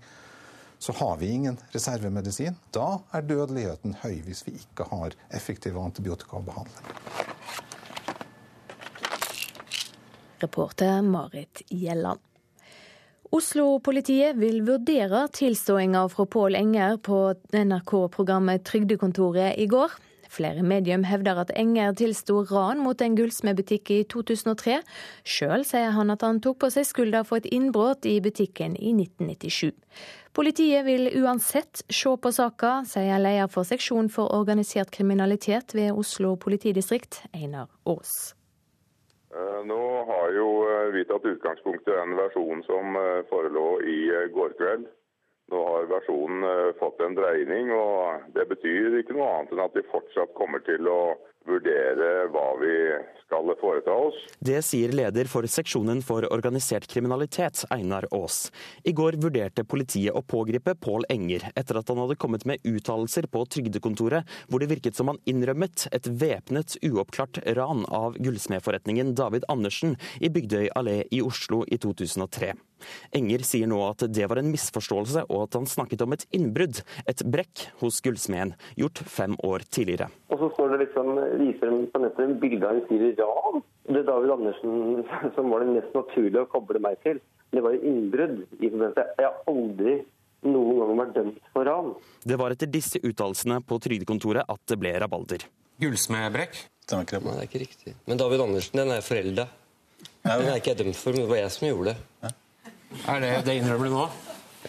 så 0.81 0.93
har 0.97 1.17
vi 1.21 1.29
ingen 1.29 1.59
reservemedisin. 1.71 2.57
Da 2.73 2.99
er 3.13 3.27
dødeligheten 3.29 3.99
høy 4.01 4.17
hvis 4.25 4.41
vi 4.47 4.55
ikke 4.57 4.89
har 4.89 5.15
effektiv 5.29 5.77
antibiotikabehandling. 5.77 6.89
Reporter 10.41 11.01
Marit 11.05 11.61
Gjelland. 11.69 12.19
Oslo-politiet 13.31 14.35
vil 14.35 14.63
vurdere 14.67 15.27
tilståinga 15.31 16.01
fra 16.11 16.25
Pål 16.27 16.57
Enger 16.59 16.97
på 16.99 17.19
NRK-programmet 17.55 18.65
Trygdekontoret 18.67 19.55
i 19.61 19.69
går. 19.71 19.93
Flere 20.31 20.63
medium 20.63 21.03
hevder 21.03 21.41
at 21.41 21.51
Enger 21.59 21.91
tilsto 21.99 22.45
ran 22.47 22.79
mot 22.79 23.01
en 23.03 23.17
gullsmedbutikk 23.19 23.91
i 23.91 23.99
2003. 24.07 24.77
Sjøl 25.27 25.65
sier 25.67 25.91
han 25.91 26.13
at 26.13 26.23
han 26.23 26.39
tok 26.43 26.61
på 26.63 26.69
seg 26.71 26.87
skylda 26.87 27.25
for 27.27 27.41
et 27.41 27.49
innbrudd 27.51 28.07
i 28.07 28.21
butikken 28.23 28.77
i 28.79 28.93
1997. 28.95 29.73
Politiet 30.31 30.87
vil 30.87 31.09
uansett 31.19 31.83
se 31.91 32.13
på 32.23 32.31
saka, 32.31 32.77
sier 32.87 33.19
leder 33.19 33.51
for 33.51 33.67
seksjon 33.67 34.07
for 34.13 34.31
organisert 34.31 34.93
kriminalitet 34.95 35.75
ved 35.75 35.91
Oslo 35.91 36.37
politidistrikt, 36.39 37.25
Einar 37.35 37.67
Aas. 37.83 38.31
Nå 39.67 39.83
har 40.07 40.31
jo 40.35 40.47
vi 40.95 41.03
tatt 41.07 41.27
utgangspunkt 41.27 41.87
i 41.87 41.97
den 41.99 42.15
versjonen 42.19 42.63
som 42.67 42.95
forelå 43.27 43.67
i 43.83 43.99
går 44.31 44.55
kveld. 44.59 44.87
Nå 45.51 45.61
har 45.67 45.89
versjonen 45.91 46.45
fått 46.79 47.01
en 47.03 47.17
dreining, 47.17 47.73
og 47.75 48.29
det 48.35 48.47
betyr 48.47 49.01
ikke 49.01 49.17
noe 49.17 49.27
annet 49.33 49.51
enn 49.51 49.65
at 49.65 49.75
vi 49.75 49.83
fortsatt 49.91 50.31
kommer 50.37 50.63
til 50.63 50.87
å 50.87 51.01
vurdere 51.49 52.29
hva 52.31 52.45
vi 52.61 52.75
skal 53.25 53.51
foreta 53.59 53.93
oss. 53.95 54.17
Det 54.39 54.59
sier 54.65 54.93
leder 54.95 55.29
for 55.31 55.47
seksjonen 55.49 56.01
for 56.05 56.27
organisert 56.33 56.87
kriminalitet, 56.91 57.63
Einar 57.73 58.07
Aas. 58.15 58.51
I 58.83 58.93
går 58.95 59.17
vurderte 59.23 59.65
politiet 59.67 60.15
å 60.15 60.23
pågripe 60.23 60.75
Pål 60.75 61.07
Enger 61.11 61.47
etter 61.55 61.79
at 61.79 61.91
han 61.91 62.01
hadde 62.03 62.19
kommet 62.21 62.45
med 62.49 62.63
uttalelser 62.67 63.27
på 63.31 63.45
Trygdekontoret 63.55 64.27
hvor 64.47 64.61
det 64.61 64.71
virket 64.71 64.99
som 64.99 65.11
han 65.11 65.21
innrømmet 65.29 65.87
et 65.91 66.07
væpnet, 66.07 66.77
uoppklart 66.85 67.41
ran 67.57 67.85
av 67.89 68.19
gullsmedforretningen 68.19 69.15
David 69.17 69.47
Andersen 69.51 69.97
i 70.19 70.31
Bygdøy 70.31 70.69
allé 70.75 71.01
i 71.11 71.23
Oslo 71.25 71.65
i 71.67 71.79
2003. 71.81 72.53
Enger 73.17 73.45
sier 73.47 73.69
nå 73.69 73.79
at 73.87 74.05
det 74.11 74.27
var 74.31 74.41
en 74.41 74.51
misforståelse, 74.53 75.25
og 75.29 75.45
at 75.47 75.59
han 75.59 75.67
snakket 75.69 76.05
om 76.05 76.15
et 76.15 76.25
innbrudd, 76.35 76.81
et 77.07 77.25
brekk 77.33 77.67
hos 77.81 78.01
gullsmeden, 78.05 78.55
gjort 78.79 79.03
fem 79.09 79.35
år 79.47 79.65
tidligere. 79.69 80.09
Og 80.31 80.41
så 80.41 80.51
står 80.55 80.73
det 80.73 80.81
liksom, 80.85 81.13
viser 81.41 81.73
de 81.73 81.83
på 81.91 82.01
nettet 82.03 82.25
en 82.25 82.39
bilde 82.41 82.67
av 82.69 82.79
en 82.79 82.87
fyr 82.89 83.05
i 83.09 83.13
ran. 83.19 83.61
Det 83.91 84.01
er 84.03 84.07
David 84.07 84.35
Andersen 84.37 85.05
som 85.35 85.53
var 85.53 85.65
det 85.65 85.75
mest 85.75 85.95
naturlige 85.97 86.45
å 86.45 86.51
koble 86.51 86.81
meg 86.83 86.99
til. 87.05 87.21
Det 87.51 87.63
var 87.63 87.75
jo 87.75 87.83
innbrudd. 87.91 88.43
i. 88.59 88.69
Jeg 88.71 89.25
har 89.25 89.39
aldri 89.51 89.97
noen 90.47 90.77
gang 90.81 90.93
vært 90.97 91.15
dømt 91.17 91.41
for 91.53 91.67
ran. 91.67 91.91
Det 92.23 92.37
var 92.39 92.55
etter 92.55 92.69
disse 92.71 93.01
uttalelsene 93.03 93.59
på 93.67 93.77
Trygdekontoret 93.83 94.47
at 94.49 94.61
det 94.71 94.77
ble 94.81 94.93
rabalder. 95.03 95.45
Gullsmedbrekk? 95.81 96.61
Nei, 96.91 97.03
det 97.07 97.19
er 97.21 97.45
ikke 97.45 97.61
riktig. 97.61 97.93
Men 98.09 98.19
David 98.19 98.43
Andersen, 98.43 98.81
den 98.81 98.91
er 98.91 99.03
forelda. 99.05 99.47
Den 100.25 100.47
er 100.49 100.57
ikke 100.59 100.73
jeg 100.73 100.81
dømt 100.81 100.97
for, 100.97 101.15
men 101.15 101.23
det 101.23 101.31
var 101.31 101.39
jeg 101.39 101.53
som 101.55 101.67
gjorde 101.69 101.93
det. 101.93 102.31
Er 103.07 103.23
det 103.23 103.31
det 103.47 103.57
innrømmer 103.61 103.87
du 103.87 103.95
nå? 103.95 104.09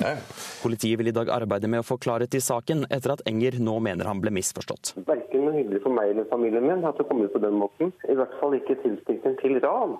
Ja. 0.01 0.15
Politiet 0.63 0.99
vil 1.01 1.11
i 1.11 1.15
dag 1.15 1.29
arbeide 1.35 1.69
med 1.69 1.83
å 1.83 1.87
få 1.87 1.99
klarhet 2.01 2.35
i 2.35 2.41
saken, 2.41 2.87
etter 2.91 3.17
at 3.17 3.25
Enger 3.29 3.59
nå 3.61 3.77
mener 3.85 4.09
han 4.09 4.23
ble 4.23 4.33
misforstått. 4.33 4.95
Verken 5.09 5.45
noe 5.47 5.59
hyggelig 5.59 5.83
for 5.85 5.95
meg 5.95 6.15
eller 6.15 6.31
familien 6.31 6.65
min 6.65 6.87
at 6.89 6.97
det 7.01 7.09
kom 7.11 7.21
ut 7.21 7.35
på 7.35 7.43
den 7.43 7.59
måten. 7.61 7.93
I 8.09 8.17
hvert 8.17 8.33
fall 8.41 8.57
ikke 8.57 8.79
tilknytning 8.85 9.37
til 9.43 9.61
ran. 9.65 9.99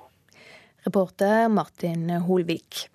Reporter 0.87 1.51
Martin 1.53 2.09
Holvik. 2.25 2.87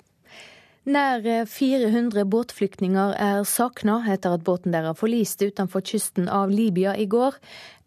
Nær 0.87 1.25
400 1.51 2.23
båtflyktninger 2.31 3.13
er 3.19 3.41
savna 3.43 3.97
etter 4.07 4.37
at 4.37 4.45
båten 4.47 4.71
deres 4.71 4.95
forliste 4.95 5.49
utenfor 5.51 5.83
kysten 5.83 6.29
av 6.31 6.47
Libya 6.47 6.93
i 6.95 7.09
går. 7.11 7.35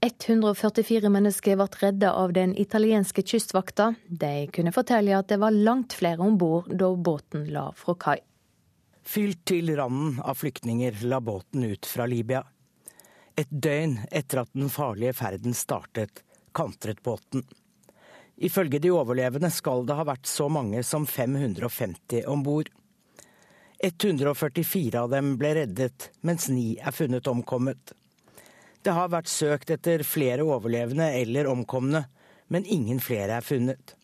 144 0.00 1.08
mennesker 1.12 1.58
ble 1.60 1.66
redda 1.82 2.14
av 2.16 2.32
den 2.32 2.54
italienske 2.56 3.20
kystvakta. 3.22 3.90
De 4.08 4.46
kunne 4.48 4.72
fortelle 4.72 5.12
at 5.12 5.28
det 5.28 5.36
var 5.42 5.52
langt 5.52 5.92
flere 5.92 6.24
om 6.24 6.38
bord 6.40 6.70
da 6.72 6.88
båten 6.96 7.44
la 7.52 7.66
fra 7.76 7.94
kai. 8.00 8.16
Fylt 9.04 9.42
til 9.50 9.74
randen 9.76 10.16
av 10.24 10.40
flyktninger 10.40 11.02
la 11.04 11.20
båten 11.20 11.66
ut 11.68 11.84
fra 11.84 12.08
Libya. 12.08 12.46
Et 13.36 13.50
døgn 13.50 13.98
etter 14.08 14.40
at 14.42 14.52
den 14.56 14.72
farlige 14.72 15.12
ferden 15.20 15.56
startet, 15.56 16.24
kantret 16.56 17.02
båten. 17.04 17.44
Ifølge 18.40 18.80
de 18.80 18.92
overlevende 18.96 19.52
skal 19.52 19.84
det 19.84 20.00
ha 20.00 20.08
vært 20.08 20.28
så 20.28 20.48
mange 20.48 20.80
som 20.86 21.04
550 21.04 22.24
om 22.24 22.44
bord. 22.44 22.72
144 23.84 24.96
av 25.00 25.12
dem 25.12 25.34
ble 25.40 25.54
reddet, 25.60 26.08
mens 26.24 26.48
ni 26.48 26.78
er 26.80 26.96
funnet 26.96 27.28
omkommet. 27.28 27.92
Det 28.82 28.92
har 28.96 29.10
vært 29.12 29.28
søkt 29.28 29.70
etter 29.74 30.04
flere 30.08 30.44
overlevende 30.46 31.10
eller 31.20 31.48
omkomne, 31.50 32.06
men 32.48 32.64
ingen 32.64 33.00
flere 33.00 33.36
er 33.38 33.44
funnet. 33.44 33.96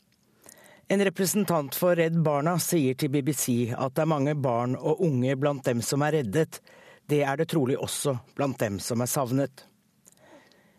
En 0.89 1.03
representant 1.03 1.75
for 1.75 1.97
Redd 1.99 2.19
Barna 2.23 2.59
sier 2.63 2.95
til 2.95 3.11
BBC 3.11 3.73
at 3.75 3.97
det 3.97 4.05
er 4.05 4.13
mange 4.13 4.37
barn 4.39 4.77
og 4.77 5.01
unge 5.03 5.35
blant 5.41 5.65
dem 5.67 5.81
som 5.83 6.05
er 6.07 6.21
reddet. 6.21 6.61
Det 7.09 7.25
er 7.27 7.41
det 7.41 7.49
trolig 7.51 7.79
også 7.81 8.19
blant 8.37 8.61
dem 8.63 8.79
som 8.83 9.03
er 9.03 9.11
savnet. 9.11 9.65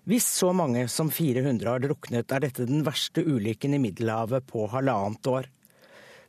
Hvis 0.08 0.30
så 0.32 0.54
mange 0.56 0.86
som 0.88 1.10
400 1.12 1.68
har 1.68 1.84
druknet, 1.84 2.32
er 2.32 2.46
dette 2.46 2.70
den 2.70 2.86
verste 2.88 3.26
ulykken 3.28 3.76
i 3.76 3.82
Middelhavet 3.84 4.46
på 4.48 4.70
halvannet 4.72 5.28
år. 5.28 5.50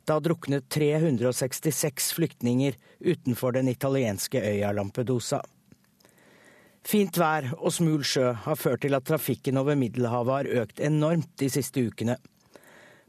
Da 0.03 0.17
druknet 0.19 0.67
366 0.73 2.11
flyktninger 2.17 2.75
utenfor 2.99 3.55
den 3.55 3.71
italienske 3.71 4.41
øya 4.41 4.73
Lampedusa. 4.75 5.39
Fint 6.87 7.17
vær 7.19 7.49
og 7.57 7.73
smul 7.75 8.03
sjø 8.07 8.31
har 8.45 8.59
ført 8.59 8.83
til 8.85 8.95
at 8.95 9.07
trafikken 9.07 9.59
over 9.59 9.77
Middelhavet 9.79 10.35
har 10.35 10.63
økt 10.63 10.79
enormt 10.79 11.31
de 11.41 11.49
siste 11.51 11.83
ukene. 11.83 12.15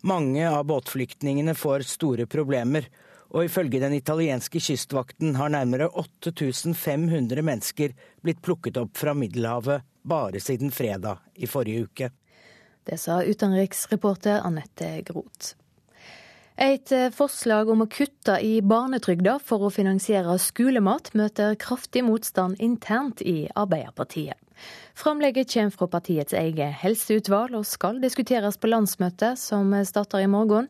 Mange 0.03 0.47
av 0.49 0.65
båtflyktningene 0.69 1.55
får 1.55 1.85
store 1.89 2.27
problemer, 2.31 2.89
og 3.31 3.47
ifølge 3.47 3.79
den 3.83 3.95
italienske 3.95 4.59
kystvakten 4.65 5.37
har 5.39 5.53
nærmere 5.55 5.87
8500 6.03 7.45
mennesker 7.47 7.95
blitt 8.25 8.41
plukket 8.43 8.81
opp 8.81 8.97
fra 8.99 9.15
Middelhavet 9.15 9.87
bare 10.03 10.41
siden 10.43 10.73
fredag 10.75 11.21
i 11.37 11.47
forrige 11.47 11.87
uke. 11.87 12.11
Det 12.85 12.97
sa 12.99 13.21
utenriksreporter 13.23 14.41
Anette 14.43 14.97
Groth. 15.07 15.55
Et 16.61 16.93
eh, 16.93 17.09
forslag 17.09 17.71
om 17.73 17.81
å 17.81 17.89
kutte 17.89 18.35
i 18.45 18.59
barnetrygda 18.61 19.39
for 19.41 19.65
å 19.65 19.71
finansiere 19.73 20.35
skolemat 20.37 21.09
møter 21.17 21.55
kraftig 21.57 22.03
motstand 22.05 22.61
internt 22.61 23.23
i 23.25 23.47
Arbeiderpartiet. 23.57 24.37
Framlegget 24.93 25.55
kommer 25.55 25.73
fra 25.73 25.89
partiets 25.89 26.37
eget 26.37 26.77
helseutvalg 26.83 27.57
og 27.57 27.65
skal 27.65 28.03
diskuteres 28.05 28.61
på 28.61 28.69
landsmøtet 28.69 29.41
som 29.41 29.73
starter 29.89 30.21
i 30.21 30.29
morgen. 30.29 30.69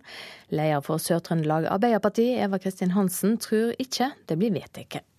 Leder 0.55 0.86
for 0.86 1.03
Sør-Trøndelag 1.03 1.66
Arbeiderparti, 1.74 2.36
Eva 2.38 2.62
Kristin 2.62 2.95
Hansen, 2.95 3.41
tror 3.43 3.74
ikke 3.82 4.12
det 4.30 4.38
blir 4.38 4.55
vedtatt. 4.55 5.09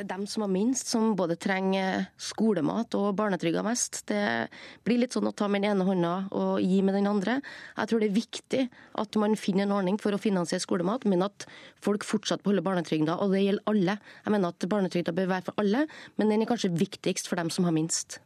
Det 0.00 0.06
er 0.06 0.16
dem 0.16 0.22
som 0.24 0.40
har 0.40 0.48
minst, 0.48 0.88
som 0.88 1.10
både 1.12 1.34
trenger 1.36 2.06
skolemat 2.16 2.94
og 2.96 3.18
barnetrygda 3.18 3.60
mest. 3.66 3.98
Det 4.08 4.48
blir 4.88 4.96
litt 5.02 5.12
sånn 5.12 5.28
å 5.28 5.32
ta 5.36 5.44
med 5.44 5.60
den 5.60 5.74
ene 5.74 5.84
hånda 5.84 6.12
og 6.40 6.62
gi 6.64 6.78
med 6.80 6.96
den 6.96 7.10
andre. 7.10 7.34
Jeg 7.76 7.90
tror 7.90 8.00
det 8.00 8.08
er 8.08 8.16
viktig 8.16 8.62
at 9.04 9.18
man 9.20 9.36
finner 9.36 9.66
en 9.66 9.76
ordning 9.76 10.00
for 10.00 10.16
å 10.16 10.22
finansiere 10.22 10.64
skolemat, 10.64 11.04
men 11.04 11.26
at 11.26 11.44
folk 11.84 12.08
fortsatt 12.08 12.40
beholder 12.46 12.64
barnetrygda. 12.70 13.18
Og 13.20 13.36
det 13.36 13.44
gjelder 13.44 13.74
alle. 13.74 13.98
Jeg 14.24 14.36
mener 14.38 14.56
at 14.56 14.68
barnetrygda 14.72 15.16
bør 15.20 15.30
være 15.34 15.48
for 15.50 15.60
alle, 15.60 15.84
men 16.16 16.32
den 16.32 16.46
er 16.46 16.48
kanskje 16.48 16.72
viktigst 16.80 17.28
for 17.28 17.36
dem 17.36 17.52
som 17.52 17.68
har 17.68 17.76
minst. 17.76 18.22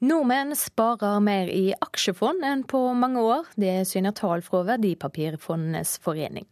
Nordmenn 0.00 0.54
sparer 0.56 1.18
mer 1.20 1.50
i 1.52 1.74
aksjefond 1.76 2.40
enn 2.48 2.62
på 2.64 2.78
mange 2.96 3.20
år. 3.20 3.50
Det 3.60 3.82
syner 3.84 4.14
tall 4.16 4.40
fra 4.40 4.62
Verdipapirfondenes 4.70 5.98
forening. 6.00 6.46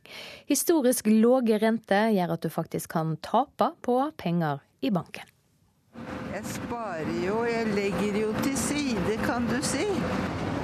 Historisk 0.51 1.09
lave 1.09 1.57
renter 1.63 2.11
gjør 2.13 2.35
at 2.37 2.45
du 2.45 2.53
faktisk 2.53 2.93
kan 2.93 3.17
tape 3.25 3.71
på 3.81 3.97
penger 4.21 4.61
i 4.85 4.93
banken. 4.93 5.33
Jeg 6.35 6.45
sparer 6.45 7.09
jo, 7.25 7.41
jeg 7.49 7.73
legger 7.73 8.21
jo 8.21 8.35
til 8.45 8.57
side, 8.61 9.17
kan 9.25 9.49
du 9.49 9.57
si. 9.65 9.89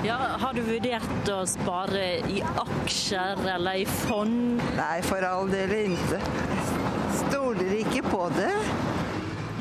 Ja, 0.04 0.36
Har 0.36 0.52
du 0.52 0.60
vurdert 0.68 1.32
å 1.32 1.40
spare 1.48 2.18
i 2.28 2.42
aksjer 2.44 3.40
eller 3.56 3.80
i 3.80 3.88
fond? 4.04 4.60
Nei, 4.76 4.98
for 5.08 5.24
all 5.24 5.48
del 5.48 5.72
ikke. 5.86 6.20
Stoler 7.24 7.78
ikke 7.80 8.04
på 8.12 8.26
det. 8.36 8.52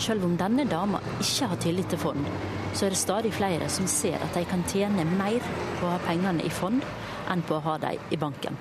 Selv 0.01 0.25
om 0.25 0.33
denne 0.37 0.65
dama 0.65 0.99
ikke 1.21 1.47
har 1.51 1.59
tillit 1.61 1.91
til 1.91 1.99
fond, 2.01 2.25
så 2.73 2.87
er 2.87 2.93
det 2.93 2.97
stadig 2.97 3.31
flere 3.35 3.67
som 3.69 3.85
ser 3.87 4.17
at 4.17 4.33
de 4.33 4.41
kan 4.49 4.63
tjene 4.65 5.05
mer 5.05 5.43
på 5.79 5.85
å 5.85 5.91
ha 5.93 5.99
pengene 6.01 6.41
i 6.41 6.49
fond 6.49 6.81
enn 7.29 7.43
på 7.45 7.59
å 7.59 7.63
ha 7.67 7.75
dem 7.83 8.01
i 8.11 8.17
banken. 8.17 8.57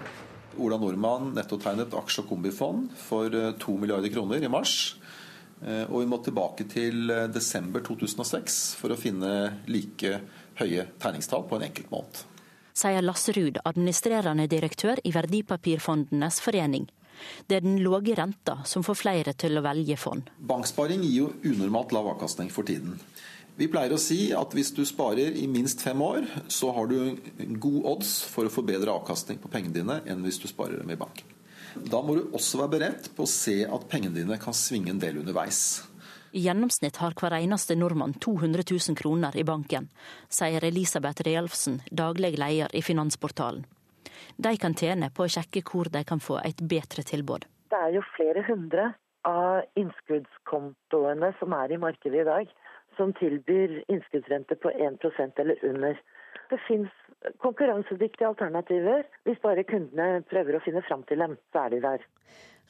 Ola 0.60 0.76
Nordmann 0.76 1.30
nettotegnet 1.32 1.94
aksje- 1.96 2.22
og 2.22 2.28
kombifond 2.34 2.92
for 3.00 3.32
2 3.32 3.78
milliarder 3.80 4.12
kroner 4.12 4.44
i 4.44 4.50
mars. 4.52 4.96
Og 5.62 6.02
vi 6.02 6.10
må 6.10 6.18
tilbake 6.20 6.66
til 6.68 7.08
desember 7.32 7.80
2006 7.86 8.60
for 8.76 8.92
å 8.92 8.98
finne 8.98 9.62
like 9.70 10.18
høye 10.60 10.88
tegningstall 11.00 11.46
på 11.48 11.56
en 11.56 11.68
enkelt 11.70 11.90
måned. 11.94 12.24
Sier 12.76 13.04
Lasse 13.04 13.32
Ruud, 13.36 13.58
administrerende 13.68 14.48
direktør 14.48 15.00
i 15.04 15.12
Verdipapirfondenes 15.12 16.40
forening. 16.44 16.88
Det 17.46 17.58
er 17.58 17.66
den 17.66 17.80
lave 17.84 18.16
renta 18.18 18.60
som 18.68 18.84
får 18.86 18.98
flere 19.02 19.34
til 19.38 19.58
å 19.58 19.64
velge 19.64 19.98
fond. 20.00 20.30
Banksparing 20.38 21.04
gir 21.04 21.18
jo 21.20 21.28
unormalt 21.52 21.94
lav 21.96 22.10
avkastning 22.14 22.50
for 22.52 22.68
tiden. 22.68 22.98
Vi 23.58 23.68
pleier 23.68 23.92
å 23.92 24.00
si 24.00 24.30
at 24.32 24.54
hvis 24.56 24.72
du 24.72 24.80
sparer 24.88 25.34
i 25.36 25.44
minst 25.50 25.82
fem 25.84 26.00
år, 26.00 26.24
så 26.48 26.70
har 26.72 26.88
du 26.88 27.18
god 27.60 27.82
odds 27.90 28.14
for 28.32 28.48
å 28.48 28.52
få 28.52 28.64
bedre 28.64 28.94
avkastning 28.94 29.42
på 29.42 29.50
pengene 29.52 29.76
dine 29.76 30.00
enn 30.08 30.24
hvis 30.24 30.40
du 30.40 30.48
sparer 30.48 30.80
dem 30.80 30.94
i 30.94 30.98
bank. 30.98 31.20
Da 31.76 32.00
må 32.04 32.16
du 32.16 32.24
også 32.32 32.62
være 32.62 32.72
beredt 32.74 33.10
på 33.16 33.24
å 33.24 33.30
se 33.30 33.62
at 33.64 33.88
pengene 33.92 34.16
dine 34.22 34.38
kan 34.40 34.56
svinge 34.56 34.92
en 34.92 35.00
del 35.00 35.20
underveis. 35.20 35.82
I 36.32 36.46
gjennomsnitt 36.46 36.96
har 37.02 37.12
hver 37.12 37.36
eneste 37.36 37.76
nordmann 37.76 38.14
200 38.16 38.64
000 38.64 38.96
kroner 38.96 39.36
i 39.36 39.44
banken, 39.44 39.90
sier 40.32 40.64
Elisabeth 40.64 41.24
Realfsen, 41.28 41.82
daglig 41.92 42.38
leder 42.40 42.72
i 42.72 42.80
Finansportalen. 42.84 43.66
De 44.36 44.56
kan 44.60 44.74
tjene 44.78 45.10
på 45.14 45.26
å 45.26 45.32
sjekke 45.32 45.64
hvor 45.68 45.90
de 45.92 46.04
kan 46.08 46.20
få 46.20 46.40
et 46.44 46.60
bedre 46.60 47.04
tilbud. 47.06 47.46
Det 47.72 47.78
er 47.78 47.94
jo 47.96 48.02
flere 48.16 48.44
hundre 48.46 48.92
av 49.28 49.62
innskuddskontoene 49.78 51.32
som 51.38 51.54
er 51.56 51.72
i 51.72 51.80
markedet 51.80 52.24
i 52.24 52.28
dag, 52.28 52.50
som 52.96 53.14
tilbyr 53.16 53.78
innskuddsrente 53.88 54.58
på 54.60 54.72
1% 54.72 55.40
eller 55.44 55.64
under. 55.68 56.00
Det 56.50 56.58
fins 56.66 56.90
konkurransedyktige 57.40 58.28
alternativer. 58.28 59.06
Hvis 59.24 59.40
bare 59.44 59.64
kundene 59.64 60.24
prøver 60.28 60.58
å 60.58 60.64
finne 60.64 60.82
fram 60.88 61.06
til 61.08 61.22
dem, 61.24 61.38
så 61.52 61.66
er 61.66 61.76
de 61.76 61.80
der. 61.86 62.04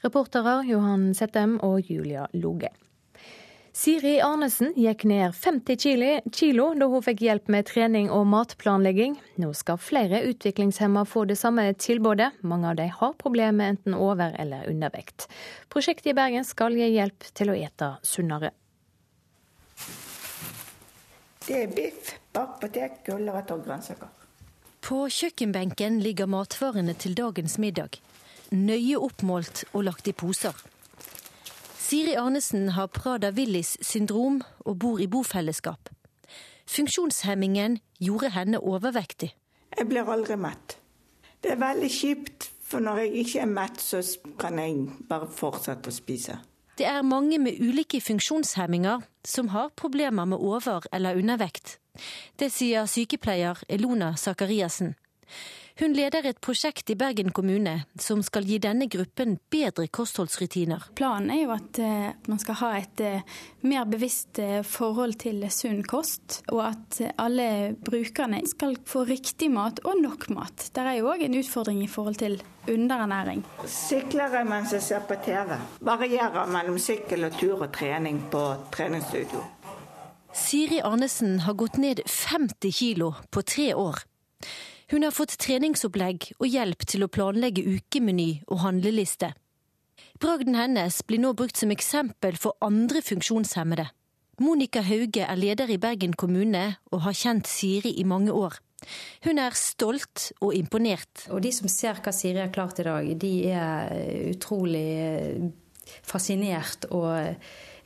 Reportere 0.03 0.61
Johan 0.67 1.11
Settem 1.17 1.57
og 1.63 1.89
Julia 1.89 2.27
Loge. 2.33 2.71
Siri 3.73 4.19
Arnesen 4.21 4.75
gikk 4.77 5.01
ned 5.09 5.33
50 5.33 6.29
kilo 6.29 6.65
da 6.77 6.87
hun 6.91 7.01
fikk 7.01 7.23
hjelp 7.25 7.47
med 7.49 7.65
trening 7.65 8.11
og 8.13 8.27
matplanlegging. 8.29 9.15
Nå 9.41 9.47
skal 9.57 9.79
flere 9.81 10.19
utviklingshemma 10.29 11.01
få 11.09 11.23
det 11.25 11.39
samme 11.39 11.65
tilbudet. 11.81 12.35
Mange 12.45 12.69
av 12.69 12.75
de 12.77 12.85
har 12.93 13.15
problemer 13.17 13.55
med 13.57 13.71
enten 13.71 13.95
over- 13.97 14.35
eller 14.37 14.69
undervekt. 14.69 15.25
Prosjektet 15.73 16.11
i 16.11 16.13
Bergen 16.13 16.45
skal 16.45 16.77
gi 16.77 16.91
hjelp 16.93 17.25
til 17.33 17.49
å 17.49 17.55
ete 17.57 17.89
sunnere. 18.05 18.51
Det 21.47 21.57
er 21.63 21.73
biff, 21.73 22.13
bakt 22.31 22.61
potet, 22.61 23.01
gulrøtter 23.07 23.57
og 23.57 23.65
grønnsaker. 23.65 24.11
På 24.85 25.07
kjøkkenbenken 25.09 25.97
ligger 25.99 26.29
matvarene 26.29 26.93
til 26.93 27.17
dagens 27.17 27.57
middag. 27.57 27.97
Nøye 28.53 29.01
oppmålt 29.01 29.63
og 29.73 29.89
lagt 29.89 30.07
i 30.07 30.13
poser. 30.13 30.53
Siri 31.93 32.15
Arnesen 32.15 32.69
har 32.69 32.87
Prada-Willis 32.87 33.77
syndrom 33.85 34.39
og 34.65 34.79
bor 34.79 34.97
i 34.97 35.05
bofellesskap. 35.05 35.91
Funksjonshemmingen 36.65 37.75
gjorde 38.01 38.31
henne 38.33 38.57
overvektig. 38.57 39.29
Jeg 39.77 39.85
blir 39.91 40.09
aldri 40.09 40.33
mett. 40.41 40.79
Det 41.43 41.51
er 41.53 41.59
veldig 41.61 41.91
kjipt, 41.93 42.47
for 42.65 42.81
når 42.81 43.03
jeg 43.03 43.11
ikke 43.21 43.43
er 43.43 43.51
mett, 43.51 43.77
så 43.77 44.01
kan 44.41 44.57
jeg 44.57 44.87
bare 45.05 45.29
fortsette 45.29 45.93
å 45.93 45.93
spise. 45.93 46.39
Det 46.81 46.89
er 46.89 47.05
mange 47.05 47.37
med 47.37 47.61
ulike 47.61 48.01
funksjonshemminger 48.01 49.05
som 49.23 49.53
har 49.53 49.69
problemer 49.77 50.25
med 50.25 50.41
over- 50.41 50.89
eller 50.91 51.21
undervekt. 51.21 51.77
Det 52.39 52.49
sier 52.51 52.89
sykepleier 52.89 53.61
Elona 53.69 54.15
Sakariassen. 54.15 54.95
Hun 55.79 55.95
leder 55.97 56.27
et 56.29 56.37
prosjekt 56.37 56.91
i 56.93 56.95
Bergen 56.95 57.31
kommune 57.33 57.71
som 57.97 58.19
skal 58.21 58.45
gi 58.45 58.59
denne 58.61 58.85
gruppen 58.93 59.39
bedre 59.49 59.87
kostholdsrutiner. 59.89 60.83
Planen 60.93 61.31
er 61.33 61.39
jo 61.41 61.53
at 61.55 61.79
eh, 61.81 62.11
man 62.29 62.41
skal 62.41 62.59
ha 62.59 62.69
et 62.77 63.01
eh, 63.01 63.39
mer 63.65 63.87
bevisst 63.89 64.37
eh, 64.37 64.59
forhold 64.61 65.17
til 65.23 65.41
sunn 65.49 65.81
kost, 65.89 66.43
og 66.53 66.61
at 66.67 66.99
alle 67.17 67.73
brukerne 67.89 68.43
skal 68.45 68.77
få 68.85 69.01
riktig 69.09 69.49
mat 69.55 69.81
og 69.81 69.97
nok 70.03 70.27
mat. 70.35 70.67
Det 70.75 70.83
er 70.83 70.99
jo 70.99 71.09
òg 71.09 71.25
en 71.25 71.39
utfordring 71.41 71.81
i 71.81 71.89
forhold 71.89 72.21
til 72.21 72.37
underernæring. 72.69 73.41
Sykler 73.65 74.37
er 74.43 74.45
mens 74.45 74.75
jeg 74.77 74.85
ser 74.85 75.07
på 75.09 75.17
TV. 75.25 75.57
Varierer 75.81 76.53
mellom 76.53 76.77
sykkel 76.77 77.25
og 77.25 77.39
tur 77.39 77.65
og 77.65 77.73
trening 77.73 78.21
på 78.29 78.43
treningsstudio. 78.77 79.41
Siri 80.37 80.83
Arnesen 80.85 81.39
har 81.47 81.57
gått 81.57 81.81
ned 81.81 82.05
50 82.05 82.77
kilo 82.77 83.15
på 83.33 83.41
tre 83.41 83.71
år. 83.73 84.05
Hun 84.93 85.01
har 85.01 85.09
fått 85.09 85.39
treningsopplegg 85.41 86.27
og 86.37 86.45
hjelp 86.45 86.83
til 86.85 87.01
å 87.01 87.07
planlegge 87.09 87.63
ukemeny 87.65 88.43
og 88.45 88.59
handleliste. 88.61 89.31
Bragden 90.21 90.53
hennes 90.53 90.99
blir 91.09 91.17
nå 91.23 91.31
brukt 91.33 91.57
som 91.57 91.73
eksempel 91.73 92.37
for 92.37 92.53
andre 92.61 93.01
funksjonshemmede. 93.01 93.87
Monica 94.45 94.83
Hauge 94.85 95.25
er 95.25 95.41
leder 95.41 95.73
i 95.73 95.79
Bergen 95.81 96.13
kommune 96.13 96.75
og 96.91 97.01
har 97.07 97.17
kjent 97.17 97.49
Siri 97.49 97.95
i 97.97 98.05
mange 98.05 98.37
år. 98.37 98.59
Hun 99.25 99.41
er 99.41 99.57
stolt 99.57 100.27
og 100.45 100.53
imponert. 100.53 101.25
Og 101.33 101.41
de 101.41 101.55
som 101.57 101.73
ser 101.73 101.97
hva 101.97 102.13
Siri 102.13 102.43
har 102.43 102.53
klart 102.53 102.85
i 102.85 102.85
dag, 102.85 103.11
de 103.17 103.33
er 103.49 103.97
utrolig 104.29 104.87
eh, 105.09 105.51
fascinert 106.05 106.85
og 106.93 107.33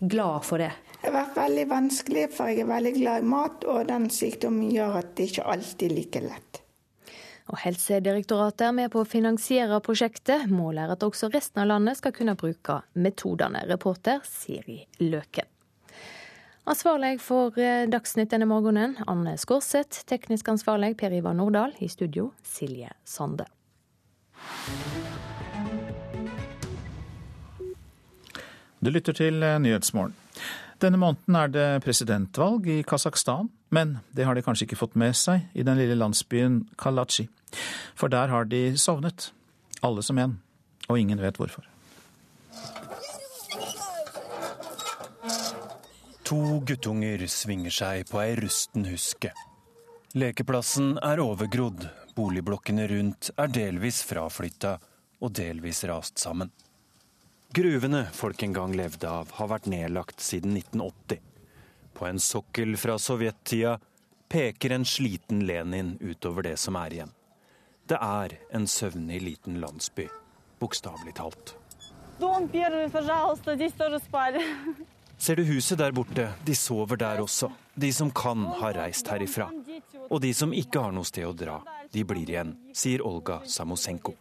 glad 0.04 0.44
for 0.44 0.60
det. 0.60 0.74
Det 1.00 1.08
har 1.08 1.20
vært 1.22 1.40
veldig 1.40 1.68
vanskelig, 1.72 2.30
for 2.36 2.52
jeg 2.52 2.68
er 2.68 2.74
veldig 2.76 2.96
glad 3.00 3.24
i 3.24 3.34
mat, 3.40 3.64
og 3.64 3.88
den 3.96 4.12
sykdommen 4.12 4.76
gjør 4.76 5.06
at 5.06 5.16
det 5.16 5.32
ikke 5.32 5.52
alltid 5.56 5.94
er 5.94 6.02
like 6.04 6.28
lett. 6.34 6.66
Og 7.48 7.60
Helsedirektoratet 7.64 8.66
er 8.68 8.74
med 8.76 8.92
på 8.92 9.04
å 9.04 9.08
finansiere 9.08 9.80
prosjektet. 9.84 10.50
Målet 10.52 10.86
er 10.86 10.96
at 10.98 11.06
også 11.06 11.30
resten 11.32 11.64
av 11.64 11.70
landet 11.72 12.00
skal 12.00 12.16
kunne 12.16 12.36
bruke 12.40 12.82
metodene. 13.00 13.64
Reporter 13.70 14.20
Siri 14.28 14.82
Løken. 15.00 15.48
Ansvarlig 16.68 17.22
for 17.24 17.56
eh, 17.64 17.86
Dagsnytt 17.88 18.34
denne 18.34 18.50
morgenen, 18.50 18.98
Anne 19.08 19.38
Skårseth. 19.40 20.04
Teknisk 20.10 20.50
ansvarlig 20.52 20.98
Per 21.00 21.16
Ivar 21.16 21.38
Nordahl. 21.38 21.72
I 21.80 21.88
studio 21.88 22.34
Silje 22.44 22.92
Sande. 23.08 23.48
Du 28.84 28.92
lytter 28.92 29.16
til 29.16 29.40
eh, 29.44 29.56
Nyhetsmorgen. 29.64 30.18
Denne 30.84 31.00
måneden 31.02 31.40
er 31.40 31.50
det 31.50 31.68
presidentvalg 31.88 32.68
i 32.70 32.82
Kasakhstan, 32.86 33.48
men 33.74 33.98
det 34.14 34.28
har 34.28 34.36
de 34.36 34.44
kanskje 34.46 34.68
ikke 34.68 34.78
fått 34.84 35.00
med 35.00 35.16
seg 35.18 35.48
i 35.58 35.64
den 35.66 35.80
lille 35.80 35.96
landsbyen 35.98 36.66
Kalachi. 36.78 37.26
For 37.98 38.12
der 38.14 38.32
har 38.34 38.46
de 38.46 38.78
sovnet, 38.78 39.32
alle 39.82 40.04
som 40.04 40.18
en, 40.22 40.38
og 40.88 41.00
ingen 41.00 41.22
vet 41.22 41.40
hvorfor. 41.40 41.66
To 46.28 46.60
guttunger 46.68 47.22
svinger 47.32 47.72
seg 47.72 48.10
på 48.10 48.20
ei 48.20 48.34
rusten 48.36 48.84
huske. 48.90 49.32
Lekeplassen 50.18 50.98
er 51.00 51.22
overgrodd, 51.24 51.86
boligblokkene 52.18 52.88
rundt 52.92 53.30
er 53.40 53.52
delvis 53.54 54.02
fraflytta 54.08 54.74
og 55.24 55.32
delvis 55.40 55.86
rast 55.88 56.20
sammen. 56.20 56.52
Gruvene 57.56 58.04
folk 58.12 58.44
en 58.44 58.56
gang 58.58 58.76
levde 58.76 59.08
av, 59.08 59.32
har 59.40 59.52
vært 59.54 59.70
nedlagt 59.72 60.20
siden 60.22 60.58
1980. 60.60 61.22
På 61.96 62.10
en 62.10 62.20
sokkel 62.20 62.76
fra 62.78 62.98
sovjettida 63.00 63.78
peker 64.28 64.76
en 64.76 64.86
sliten 64.86 65.46
Lenin 65.48 65.96
utover 66.02 66.50
det 66.50 66.58
som 66.60 66.76
er 66.76 66.98
igjen. 66.98 67.17
Det 67.88 67.98
er 68.04 68.34
en 68.52 68.66
søvnig 68.68 69.22
liten 69.24 69.62
landsby, 69.62 70.10
bokstavelig 70.60 71.14
talt. 71.16 71.54
Ser 75.18 75.36
du 75.40 75.44
huset 75.48 75.80
der 75.80 75.94
borte? 75.96 76.26
De 76.46 76.56
sover 76.56 77.00
der 77.00 77.22
også. 77.24 77.48
De 77.80 77.92
som 77.94 78.12
kan, 78.12 78.44
har 78.60 78.76
reist 78.76 79.08
herifra. 79.08 79.48
Og 80.10 80.20
de 80.22 80.34
som 80.34 80.52
ikke 80.54 80.82
har 80.84 80.92
noe 80.92 81.08
sted 81.08 81.30
å 81.30 81.32
dra, 81.32 81.62
de 81.94 82.04
blir 82.04 82.28
igjen, 82.28 82.56
sier 82.76 83.06
Olga 83.08 83.40
Samosenko. 83.48 84.14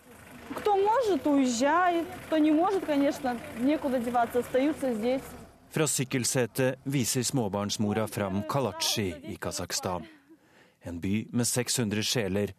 Fra 5.74 5.88
sykkelsetet 5.90 6.86
viser 6.86 7.26
småbarnsmora 7.26 8.06
fram 8.06 8.44
Kalachi 8.48 9.08
i 9.26 9.34
Kasakhstan. 9.36 10.06
En 10.86 11.02
by 11.02 11.16
med 11.34 11.50
600 11.50 12.06
sjeler 12.06 12.54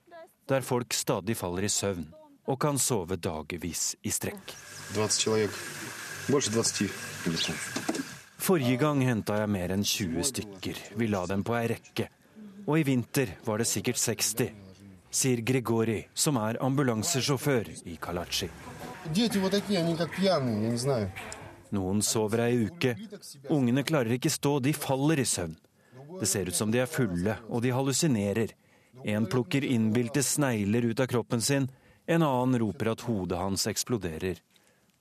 der 0.47 0.65
folk 0.65 0.93
stadig 0.93 1.37
faller 1.37 1.67
i 1.67 1.71
søvn 1.71 2.05
og 2.47 2.59
kan 2.63 2.79
sove 2.79 3.17
dagevis 3.19 3.95
i 4.03 4.11
strekk. 4.11 4.53
Forrige 8.37 8.77
gang 8.79 9.01
henta 9.03 9.41
jeg 9.41 9.51
mer 9.51 9.73
enn 9.75 9.83
20 9.83 10.29
stykker. 10.31 10.79
Vi 10.95 11.09
la 11.11 11.25
dem 11.27 11.43
på 11.43 11.57
ei 11.59 11.67
rekke. 11.73 12.07
Og 12.67 12.79
i 12.79 12.87
vinter 12.87 13.35
var 13.43 13.59
det 13.59 13.67
sikkert 13.67 13.99
60 13.99 14.67
sier 15.17 15.41
Grigori, 15.41 16.01
som 16.13 16.37
er 16.41 16.59
ambulansesjåfør 16.63 17.71
i 17.89 17.97
Kalachi. 18.01 18.49
Noen 21.77 22.01
sover 22.05 22.43
ei 22.45 22.59
uke. 22.67 22.93
Ungene 23.51 23.83
klarer 23.87 24.15
ikke 24.17 24.31
stå, 24.31 24.57
de 24.63 24.73
faller 24.75 25.19
i 25.19 25.27
søvn. 25.27 25.55
Det 26.19 26.27
ser 26.29 26.47
ut 26.47 26.55
som 26.55 26.71
de 26.71 26.79
er 26.83 26.89
fulle, 26.91 27.35
og 27.49 27.63
de 27.63 27.73
hallusinerer. 27.75 28.53
En 29.03 29.25
plukker 29.25 29.63
innbilte 29.63 30.23
snegler 30.23 30.85
ut 30.85 30.99
av 30.99 31.07
kroppen 31.07 31.41
sin, 31.41 31.69
en 32.05 32.23
annen 32.23 32.59
roper 32.59 32.91
at 32.93 33.03
hodet 33.07 33.37
hans 33.37 33.67
eksploderer. 33.67 34.39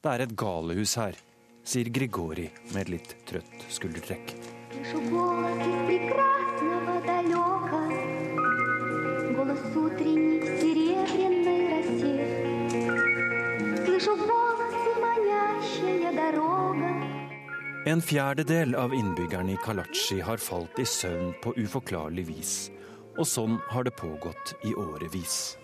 Det 0.02 0.12
er 0.12 0.23
et 0.27 0.36
galehus 0.39 0.97
her, 1.01 1.16
sier 1.66 1.90
Grigori 1.90 2.51
med 2.73 2.85
et 2.85 2.93
litt 2.97 3.16
trøtt 3.27 3.66
skuldertrekk. 3.73 4.36
En 17.86 18.02
fjerdedel 18.02 18.74
av 18.74 18.94
innbyggerne 18.94 19.52
i 19.55 19.59
Kalachi 19.62 20.18
har 20.20 20.43
falt 20.43 20.78
i 20.82 20.86
søvn 20.90 21.36
på 21.43 21.55
uforklarlig 21.55 22.24
vis. 22.27 22.55
Og 23.16 23.26
sånn 23.28 23.56
har 23.72 23.86
det 23.86 23.94
pågått 23.97 24.55
i 24.64 24.74
årevis. 24.76 25.56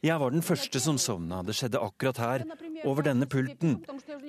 Jeg 0.00 0.16
var 0.20 0.32
den 0.32 0.42
første 0.42 0.80
som 0.80 0.98
sovna. 0.98 1.42
Det 1.44 1.54
skjedde 1.56 1.82
akkurat 1.84 2.20
her, 2.22 2.44
over 2.88 3.04
denne 3.04 3.28
pulten, 3.30 3.78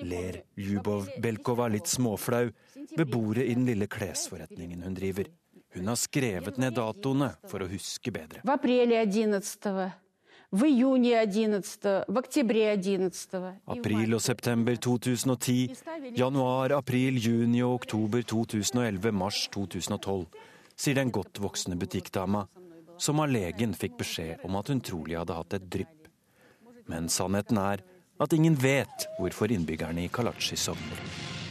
ler 0.03 0.41
Ljubov 0.59 1.07
Belkova 1.23 1.69
litt 1.71 1.87
småflau 1.87 2.49
ved 2.91 3.07
bordet 3.07 3.47
i 3.47 3.55
den 3.55 3.65
lille 3.69 3.87
klesforretningen 3.87 4.83
hun 4.83 4.97
driver. 4.97 5.31
Hun 5.71 5.87
har 5.87 5.95
skrevet 5.95 6.59
ned 6.59 6.75
datoene 6.75 7.31
for 7.47 7.63
å 7.63 7.69
huske 7.71 8.11
bedre. 8.11 8.43
April 13.71 14.17
og 14.17 14.19
september 14.19 14.75
2010, 14.75 15.55
januar, 16.19 16.73
april, 16.75 17.15
juni 17.23 17.61
og 17.63 17.77
oktober 17.77 18.25
2011, 18.27 19.13
mars 19.15 19.45
2012, 19.55 20.25
sier 20.75 20.99
den 20.99 21.13
godt 21.15 21.39
voksne 21.39 21.79
butikkdama, 21.79 22.43
som 22.99 23.23
av 23.23 23.31
legen 23.31 23.71
fikk 23.71 23.95
beskjed 24.03 24.43
om 24.43 24.59
at 24.59 24.73
hun 24.73 24.83
trolig 24.83 25.15
hadde 25.21 25.39
hatt 25.39 25.55
et 25.55 25.71
drypp. 25.71 26.11
Men 26.91 27.07
sannheten 27.07 27.61
er 27.61 27.85
at 28.19 28.35
ingen 28.35 28.59
vet 28.59 29.07
hvorfor 29.21 29.55
innbyggerne 29.55 30.03
i 30.03 30.11
Kalachi 30.11 30.59
sovner. 30.59 31.07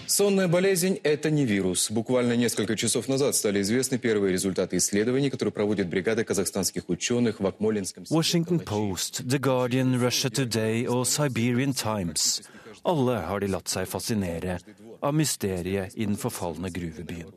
Сонная 0.09 0.47
болезнь – 0.47 1.03
это 1.03 1.31
не 1.31 1.45
вирус. 1.45 1.89
Буквально 1.89 2.35
несколько 2.35 2.75
часов 2.75 3.07
назад 3.07 3.35
стали 3.35 3.61
известны 3.61 3.97
первые 3.97 4.31
результаты 4.31 4.77
исследований, 4.77 5.29
которые 5.29 5.51
проводит 5.51 5.89
бригада 5.89 6.23
казахстанских 6.23 6.89
ученых 6.89 7.39
в 7.39 7.47
Акмолинском... 7.47 8.03
Washington 8.03 8.63
Post, 8.63 9.25
The 9.25 9.39
Guardian, 9.39 9.99
Russia 9.99 10.29
Today 10.29 10.87
og 10.87 11.05
Siberian 11.07 11.73
Times. 11.73 12.41
Alle 12.83 13.17
har 13.25 13.39
de 13.41 13.47
latt 13.49 13.67
seg 13.67 13.87
fascinere 13.89 14.59
av 15.01 15.15
mysteriet 15.17 15.95
i 15.97 16.05
den 16.05 16.19
forfalne 16.21 16.69
gruvebyen. 16.69 17.33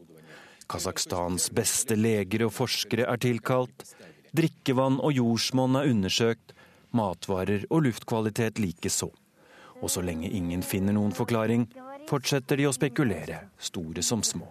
Kasakhstans 0.68 1.48
beste 1.56 1.96
leger 1.96 2.44
og 2.44 2.52
forskere 2.52 3.08
er 3.08 3.16
tilkalt. 3.16 3.86
Drikkevann 4.36 5.00
og 5.00 5.16
jordsmonn 5.16 5.80
er 5.80 5.88
undersøkt. 5.88 6.52
Matvarer 6.92 7.64
og 7.70 7.86
luftkvalitet 7.88 8.60
likeså. 8.60 9.08
Og 9.80 9.88
så 9.88 10.02
lenge 10.04 10.28
ingen 10.28 10.60
finner 10.60 10.92
noen 10.92 11.14
forklaring, 11.16 11.68
fortsetter 12.09 12.59
de 12.59 12.67
å 12.69 12.73
spekulere, 12.75 13.39
store 13.59 14.03
som 14.03 14.23
små. 14.23 14.47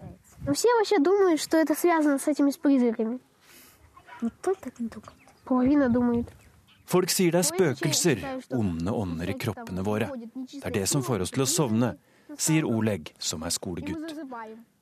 Folk 6.85 7.09
sier 7.09 7.31
det 7.31 7.39
er 7.39 7.47
spøkelser, 7.47 8.23
onde 8.55 8.91
ånder 8.91 9.31
i 9.31 9.37
kroppene 9.39 9.85
våre. 9.85 10.09
Det 10.51 10.65
er 10.67 10.75
det 10.81 10.85
som 10.91 11.03
får 11.05 11.25
oss 11.25 11.33
til 11.33 11.45
å 11.45 11.49
sovne, 11.49 11.93
sier 12.37 12.67
Oleg, 12.67 13.13
som 13.19 13.43
er 13.47 13.55
skolegutt. 13.55 14.13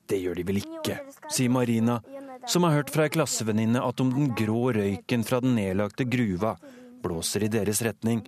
Det 0.08 0.18
gjør 0.18 0.40
de 0.40 0.44
vel 0.44 0.60
ikke, 0.60 0.98
sier 1.30 1.52
Marina, 1.52 2.00
som 2.50 2.66
har 2.66 2.74
hørt 2.80 2.90
fra 2.92 3.06
ei 3.06 3.12
klassevenninne 3.14 3.80
at 3.80 4.02
om 4.02 4.10
den 4.12 4.32
grå 4.36 4.72
røyken 4.76 5.24
fra 5.24 5.40
den 5.44 5.54
nedlagte 5.56 6.04
gruva 6.10 6.56
blåser 7.02 7.46
i 7.46 7.52
deres 7.52 7.82
retning, 7.86 8.24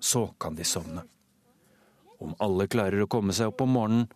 så 0.00 0.28
kan 0.38 0.54
de 0.56 0.64
sovne. 0.64 1.02
Om 2.22 2.36
alle 2.42 2.68
klarer 2.70 3.02
å 3.04 3.10
komme 3.10 3.34
seg 3.36 3.52
opp 3.52 3.60
om 3.64 3.74
morgenen, 3.76 4.06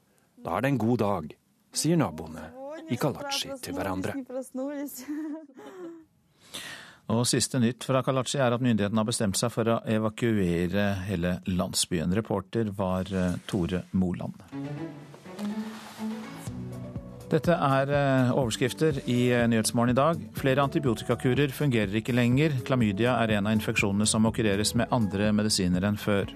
da 0.41 0.57
er 0.57 0.65
det 0.65 0.73
en 0.73 0.81
god 0.81 1.03
dag, 1.03 1.35
sier 1.77 2.01
naboene 2.01 2.47
i 2.91 2.97
Kalachi 2.99 3.53
til 3.63 3.77
hverandre. 3.77 4.17
Og 7.11 7.25
siste 7.27 7.59
nytt 7.59 7.83
fra 7.83 8.05
Kalachi 8.07 8.39
er 8.39 8.55
at 8.55 8.63
myndighetene 8.63 9.03
har 9.03 9.09
bestemt 9.09 9.39
seg 9.39 9.51
for 9.51 9.67
å 9.67 9.81
evakuere 9.91 10.93
hele 11.09 11.41
landsbyen. 11.51 12.15
Reporter 12.15 12.71
var 12.77 13.11
eh, 13.11 13.39
Tore 13.51 13.83
Moland. 13.99 14.39
Dette 17.31 17.55
er 17.55 17.91
eh, 17.95 18.31
overskrifter 18.35 19.03
i 19.11 19.19
eh, 19.35 19.49
Nyhetsmorgen 19.51 19.95
i 19.95 19.99
dag. 19.99 20.23
Flere 20.39 20.63
antibiotikakurer 20.67 21.51
fungerer 21.55 21.99
ikke 21.99 22.15
lenger. 22.15 22.57
Klamydia 22.67 23.17
er 23.25 23.37
en 23.37 23.51
av 23.51 23.59
infeksjonene 23.59 24.07
som 24.07 24.23
må 24.27 24.33
kureres 24.35 24.77
med 24.79 24.91
andre 24.95 25.33
medisiner 25.35 25.87
enn 25.91 25.99
før. 25.99 26.31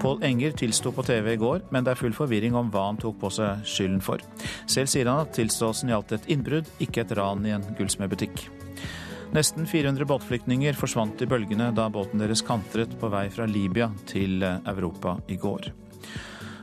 Pål 0.00 0.22
Enger 0.26 0.52
tilsto 0.58 0.92
på 0.92 1.02
TV 1.06 1.32
i 1.32 1.38
går, 1.40 1.64
men 1.72 1.84
det 1.84 1.94
er 1.94 2.00
full 2.00 2.14
forvirring 2.16 2.56
om 2.58 2.68
hva 2.72 2.84
han 2.90 2.98
tok 3.00 3.16
på 3.22 3.30
seg 3.32 3.64
skylden 3.66 4.02
for. 4.04 4.22
Selv 4.70 4.90
sier 4.92 5.08
han 5.08 5.24
at 5.24 5.32
tilståelsen 5.36 5.92
gjaldt 5.92 6.14
et 6.16 6.28
innbrudd, 6.32 6.68
ikke 6.84 7.04
et 7.04 7.14
ran 7.16 7.46
i 7.48 7.54
en 7.56 7.64
gullsmedbutikk. 7.78 8.46
Nesten 9.34 9.66
400 9.66 10.06
båtflyktninger 10.06 10.76
forsvant 10.78 11.22
i 11.24 11.28
bølgene 11.28 11.72
da 11.74 11.88
båten 11.92 12.22
deres 12.22 12.44
kantret 12.46 12.92
på 13.00 13.10
vei 13.12 13.26
fra 13.32 13.48
Libya 13.50 13.88
til 14.08 14.44
Europa 14.44 15.16
i 15.32 15.40
går. 15.40 15.72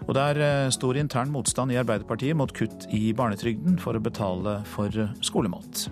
Og 0.03 0.15
det 0.15 0.23
er 0.23 0.41
eh, 0.43 0.71
stor 0.75 0.97
intern 0.99 1.31
motstand 1.31 1.71
i 1.71 1.79
Arbeiderpartiet 1.79 2.37
mot 2.37 2.51
kutt 2.55 2.87
i 2.91 3.13
barnetrygden 3.15 3.77
for 3.79 3.95
å 3.95 4.03
betale 4.03 4.59
for 4.67 4.91
skolemat. 5.23 5.87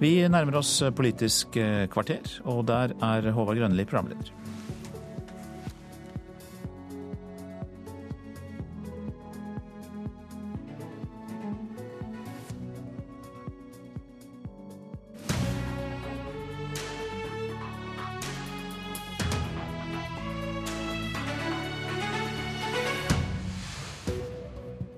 Vi 0.00 0.14
nærmer 0.32 0.60
oss 0.60 0.78
Politisk 0.96 1.56
eh, 1.60 1.86
kvarter, 1.92 2.40
og 2.48 2.64
der 2.68 2.94
er 2.96 3.32
Håvard 3.36 3.60
Grønli 3.60 3.84
programleder. 3.88 4.39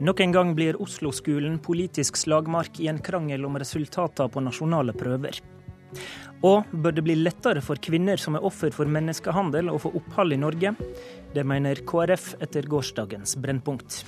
Nok 0.03 0.21
en 0.21 0.33
gang 0.33 0.49
blir 0.55 0.81
Oslo-skolen 0.83 1.61
politisk 1.63 2.17
slagmark 2.19 2.81
i 2.83 2.89
en 2.91 2.99
krangel 2.99 3.45
om 3.47 3.55
resultater 3.61 4.27
på 4.35 4.41
nasjonale 4.43 4.91
prøver. 4.99 5.39
Og 6.43 6.73
bør 6.73 6.97
det 6.97 7.05
bli 7.07 7.15
lettere 7.21 7.63
for 7.63 7.79
kvinner 7.79 8.19
som 8.19 8.35
er 8.35 8.43
offer 8.43 8.75
for 8.75 8.91
menneskehandel 8.91 9.71
å 9.71 9.79
få 9.79 9.93
opphold 10.01 10.35
i 10.35 10.41
Norge? 10.43 10.75
Det 11.31 11.47
mener 11.47 11.85
KrF 11.87 12.33
etter 12.43 12.67
gårsdagens 12.67 13.37
Brennpunkt. 13.39 14.01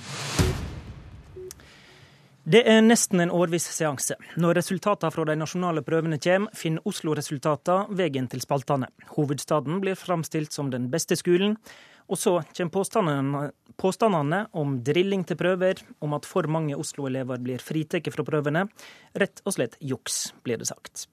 Det 2.43 2.65
er 2.67 2.83
nesten 2.83 3.23
en 3.23 3.31
årviss 3.31 3.71
seanse. 3.71 4.19
Når 4.35 4.59
resultatene 4.59 5.15
fra 5.15 5.23
de 5.31 5.39
nasjonale 5.39 5.81
prøvene 5.81 6.19
kommer, 6.19 6.51
finner 6.59 6.83
Oslo-resultatene 6.91 7.95
veien 7.95 8.27
til 8.27 8.43
spaltene. 8.43 8.91
Hovedstaden 9.15 9.79
blir 9.79 9.95
framstilt 9.95 10.51
som 10.51 10.75
den 10.75 10.91
beste 10.91 11.15
skolen. 11.15 11.55
Og 12.05 12.19
så 12.21 12.35
kommer 12.53 12.73
påstandene, 12.75 13.47
påstandene, 13.81 14.45
om 14.53 14.77
drilling 14.85 15.25
til 15.25 15.39
prøver, 15.39 15.81
om 16.05 16.13
at 16.17 16.27
for 16.29 16.47
mange 16.51 16.77
Oslo-elever 16.77 17.41
blir 17.41 17.63
fritatt 17.63 18.11
fra 18.13 18.25
prøvene. 18.27 18.67
Rett 19.17 19.41
og 19.45 19.57
slett 19.57 19.77
juks, 19.81 20.29
blir 20.45 20.61
det 20.61 20.69
sagt. 20.69 21.07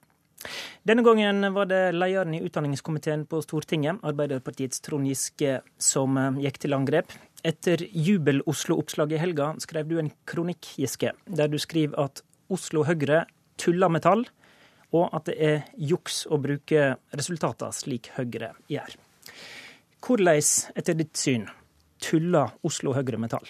Denne 0.82 1.04
gangen 1.06 1.46
var 1.54 1.68
det 1.70 1.94
lederen 1.94 2.34
i 2.34 2.42
utdanningskomiteen 2.42 3.24
på 3.30 3.40
Stortinget, 3.44 4.00
Arbeiderpartiets 4.02 4.82
Trond 4.82 5.06
Giske, 5.06 5.60
som 5.78 6.18
eh, 6.18 6.40
gikk 6.46 6.58
til 6.64 6.76
angrep. 6.76 7.14
Etter 7.46 7.84
Jubel-Oslo-oppslaget 7.86 9.18
i 9.18 9.22
helga 9.22 9.52
skrev 9.62 9.88
du 9.90 9.96
en 10.02 10.10
kronikk, 10.28 10.74
Giske, 10.78 11.14
der 11.26 11.50
du 11.50 11.58
skriver 11.62 12.08
at 12.08 12.24
Oslo 12.52 12.84
Høyre 12.86 13.24
tuller 13.60 13.92
med 13.92 14.04
tall, 14.04 14.26
og 14.92 15.08
at 15.14 15.30
det 15.30 15.38
er 15.40 15.64
juks 15.78 16.24
å 16.28 16.38
bruke 16.42 16.92
resultatene 17.16 17.72
slik 17.76 18.10
Høyre 18.18 18.52
gjør. 18.70 18.98
Hvordan, 20.02 20.40
etter 20.74 20.96
ditt 20.98 21.14
syn, 21.14 21.44
tuller 22.02 22.50
Oslo 22.66 22.90
Høyre 22.96 23.20
med 23.22 23.30
tall? 23.30 23.46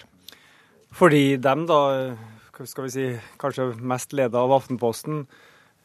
Fordi 0.92 1.38
dem, 1.40 1.64
da, 1.64 1.78
skal 2.52 2.84
vi 2.84 2.90
si, 2.92 3.06
kanskje 3.40 3.70
mest 3.80 4.12
leda 4.12 4.42
av 4.42 4.52
Aftenposten, 4.58 5.22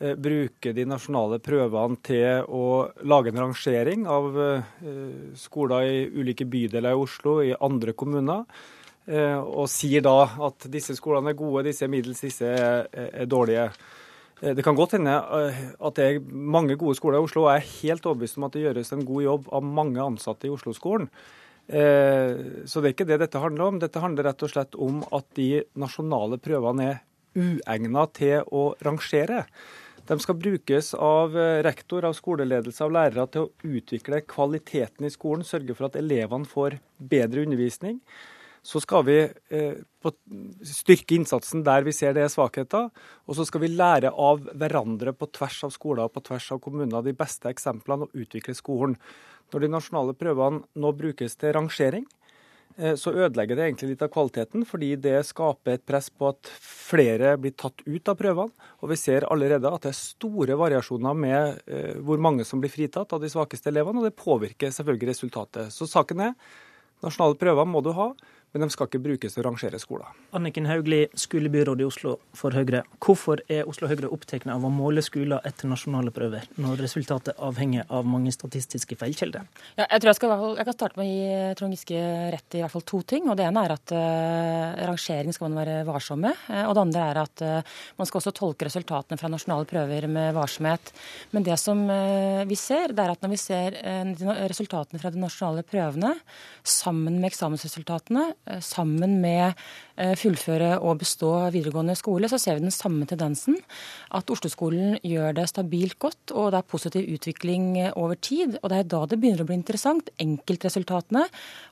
eh, 0.01 0.17
bruker 0.19 0.75
de 0.75 0.83
nasjonale 0.83 1.39
prøvene 1.39 2.01
til 2.03 2.43
å 2.43 2.65
lage 3.07 3.31
en 3.31 3.39
rangering 3.45 4.03
av 4.11 4.41
eh, 4.43 4.67
skoler 5.39 5.87
i 5.87 6.01
ulike 6.19 6.43
bydeler 6.43 6.91
i 6.91 7.05
Oslo, 7.05 7.37
i 7.47 7.55
andre 7.55 7.95
kommuner. 7.95 8.43
Eh, 9.07 9.39
og 9.39 9.71
sier 9.71 10.03
da 10.03 10.17
at 10.49 10.67
disse 10.67 10.97
skolene 10.99 11.31
er 11.31 11.39
gode, 11.39 11.69
disse 11.69 11.87
er 11.87 11.93
middels, 11.95 12.25
disse 12.27 12.51
er, 12.51 13.23
dårlige. 13.23 13.69
Eh, 14.41 14.53
det 14.53 14.65
kan 14.65 14.77
godt 14.77 14.97
hende 14.97 15.13
eh, 15.13 15.63
at 15.79 15.97
det 15.97 16.05
er 16.05 16.21
mange 16.27 16.77
gode 16.77 16.97
skoler 16.97 17.19
i 17.19 17.25
Oslo, 17.25 17.45
og 17.45 17.55
jeg 17.55 17.63
er 17.63 17.73
helt 17.81 18.05
overbevist 18.05 18.37
om 18.39 18.47
at 18.47 18.55
det 18.55 18.63
gjøres 18.65 18.93
en 18.93 19.07
god 19.07 19.25
jobb 19.25 19.49
av 19.57 19.73
mange 19.81 20.03
ansatte 20.03 20.49
i 20.49 20.53
Oslo-skolen. 20.53 21.09
Eh, 21.67 22.63
så 22.69 22.79
det 22.79 22.91
er 22.91 22.95
ikke 22.95 23.09
det 23.09 23.19
dette 23.23 23.41
handler 23.43 23.71
om. 23.71 23.81
Dette 23.81 24.03
handler 24.03 24.29
rett 24.29 24.45
og 24.45 24.53
slett 24.53 24.77
om 24.79 25.01
at 25.15 25.27
de 25.39 25.49
nasjonale 25.79 26.39
prøvene 26.39 26.93
er 26.93 27.03
uegnet 27.37 28.15
til 28.17 28.47
å 28.55 28.71
rangere. 28.85 29.43
De 30.07 30.15
skal 30.23 30.37
brukes 30.39 30.93
av 30.95 31.35
rektor, 31.65 32.05
av 32.07 32.13
skoleledelse, 32.15 32.79
av 32.85 32.93
lærere 32.95 33.25
til 33.27 33.43
å 33.43 33.75
utvikle 33.75 34.21
kvaliteten 34.23 35.05
i 35.05 35.11
skolen, 35.11 35.43
sørge 35.43 35.75
for 35.75 35.89
at 35.89 35.97
elevene 35.99 36.47
får 36.47 36.77
bedre 37.11 37.43
undervisning 37.43 37.99
så 38.65 38.81
skal 38.83 39.05
vi 39.07 39.17
eh, 39.25 39.77
styrke 40.65 41.17
innsatsen 41.17 41.63
der 41.65 41.85
vi 41.85 41.93
ser 41.95 42.15
det 42.15 42.25
er 42.25 42.33
svakheter. 42.33 42.89
Og 43.27 43.37
så 43.37 43.45
skal 43.47 43.63
vi 43.63 43.71
lære 43.73 44.11
av 44.11 44.43
hverandre 44.53 45.13
på 45.15 45.29
tvers 45.35 45.63
av 45.67 45.73
skoler 45.75 46.07
og 46.07 46.15
på 46.15 46.25
tvers 46.29 46.51
av 46.55 46.61
kommuner 46.63 47.05
de 47.05 47.15
beste 47.17 47.49
eksemplene 47.51 48.07
og 48.07 48.21
utvikle 48.25 48.55
skolen. 48.57 48.97
Når 49.53 49.63
de 49.63 49.71
nasjonale 49.71 50.15
prøvene 50.17 50.65
nå 50.75 50.93
brukes 50.97 51.37
til 51.39 51.53
rangering, 51.55 52.05
eh, 52.75 52.95
så 52.99 53.13
ødelegger 53.15 53.55
det 53.55 53.67
egentlig 53.67 53.93
litt 53.93 54.03
av 54.03 54.11
kvaliteten, 54.11 54.65
fordi 54.67 54.93
det 54.99 55.21
skaper 55.29 55.77
et 55.77 55.85
press 55.87 56.09
på 56.11 56.31
at 56.33 56.51
flere 56.61 57.37
blir 57.39 57.55
tatt 57.55 57.83
ut 57.85 58.11
av 58.11 58.19
prøvene. 58.19 58.69
Og 58.83 58.91
vi 58.91 58.99
ser 58.99 59.27
allerede 59.31 59.71
at 59.71 59.87
det 59.87 59.93
er 59.93 60.01
store 60.01 60.59
variasjoner 60.59 61.15
med 61.15 61.61
eh, 61.67 61.93
hvor 62.03 62.19
mange 62.19 62.47
som 62.47 62.63
blir 62.63 62.73
fritatt 62.73 63.15
av 63.15 63.23
de 63.23 63.31
svakeste 63.31 63.71
elevene, 63.71 64.03
og 64.03 64.09
det 64.09 64.19
påvirker 64.19 64.75
selvfølgelig 64.75 65.13
resultatet. 65.13 65.71
Så 65.71 65.87
saken 65.87 66.27
er 66.29 66.35
nasjonale 67.05 67.37
prøver 67.39 67.69
må 67.69 67.83
du 67.85 67.93
ha 67.95 68.11
men 68.53 68.63
de 68.63 68.69
skal 68.73 68.87
ikke 68.87 69.01
brukes 69.03 69.35
til 69.35 69.43
å 69.43 69.45
rangere 69.49 69.79
skoler. 69.81 70.11
Anniken 70.37 70.67
Hauglie, 70.69 71.09
skolebyråd 71.19 71.81
i 71.83 71.87
Oslo 71.87 72.15
for 72.37 72.55
Høyre. 72.55 72.83
Hvorfor 73.03 73.41
er 73.51 73.67
Oslo 73.67 73.89
Høyre 73.91 74.09
opptatt 74.13 74.47
av 74.47 74.63
å 74.63 74.71
måle 74.71 75.03
skoler 75.05 75.43
etter 75.47 75.69
nasjonale 75.69 76.13
prøver, 76.15 76.47
når 76.61 76.81
resultatet 76.85 77.37
avhenger 77.43 77.87
av 77.93 78.07
mange 78.07 78.31
statistiske 78.33 78.97
feilkilder? 78.99 79.43
Ja, 79.77 79.85
jeg 79.85 80.03
tror 80.03 80.11
jeg 80.11 80.19
skal, 80.19 80.45
jeg 80.59 80.67
kan 80.69 80.77
starte 80.77 80.99
med 80.99 81.07
å 81.07 81.11
gi 81.11 81.57
Trond 81.59 81.75
Giske 81.75 82.01
rett 82.33 82.57
i 82.57 82.63
hvert 82.63 82.75
fall 82.75 82.85
to 82.87 83.01
ting. 83.07 83.27
og 83.27 83.37
Det 83.39 83.47
ene 83.47 83.65
er 83.67 83.75
at 83.75 83.95
uh, 83.95 84.85
rangering 84.91 85.35
skal 85.35 85.49
man 85.49 85.61
være 85.61 85.77
varsom 85.87 86.23
med. 86.23 86.39
Uh, 86.47 86.63
og 86.69 86.75
det 86.77 86.85
andre 86.85 87.05
er 87.11 87.21
at 87.23 87.45
uh, 87.45 87.77
man 87.99 88.09
skal 88.09 88.21
også 88.21 88.35
tolke 88.37 88.69
resultatene 88.69 89.19
fra 89.19 89.31
nasjonale 89.31 89.67
prøver 89.69 90.07
med 90.11 90.31
varsomhet. 90.37 90.93
Men 91.35 91.45
det 91.45 91.59
som 91.59 91.83
vi 92.47 92.55
ser, 92.59 92.93
det 92.95 93.03
er 93.03 93.11
at 93.11 93.23
når 93.23 93.31
vi 93.31 93.39
ser 93.39 93.75
resultatene 94.49 94.99
fra 95.01 95.11
de 95.13 95.19
nasjonale 95.21 95.63
prøvene 95.67 96.13
sammen 96.67 97.19
med 97.19 97.29
eksamensresultatene, 97.31 98.27
Eh, 98.27 98.36
sammen 98.59 99.21
med 99.21 99.47
eh, 99.47 99.53
fullføre 99.97 100.75
og 100.85 100.99
bestå 101.01 101.31
videregående 101.53 101.95
skole, 101.97 102.29
så 102.29 102.37
ser 102.41 102.57
vi 102.57 102.65
den 102.67 102.73
samme 102.73 103.07
tendensen. 103.09 103.57
At 104.15 104.29
Oslo-skolen 104.29 104.97
gjør 105.05 105.35
det 105.39 105.47
stabilt 105.49 105.97
godt, 105.99 106.33
og 106.33 106.51
det 106.53 106.59
er 106.61 106.69
positiv 106.69 107.07
utvikling 107.15 107.69
eh, 107.81 107.91
over 107.95 108.15
tid. 108.15 108.59
Og 108.61 108.69
det 108.71 108.81
er 108.81 108.89
da 108.91 109.03
det 109.09 109.19
begynner 109.21 109.43
å 109.43 109.49
bli 109.49 109.57
interessant. 109.57 110.11
Enkeltresultatene 110.21 111.25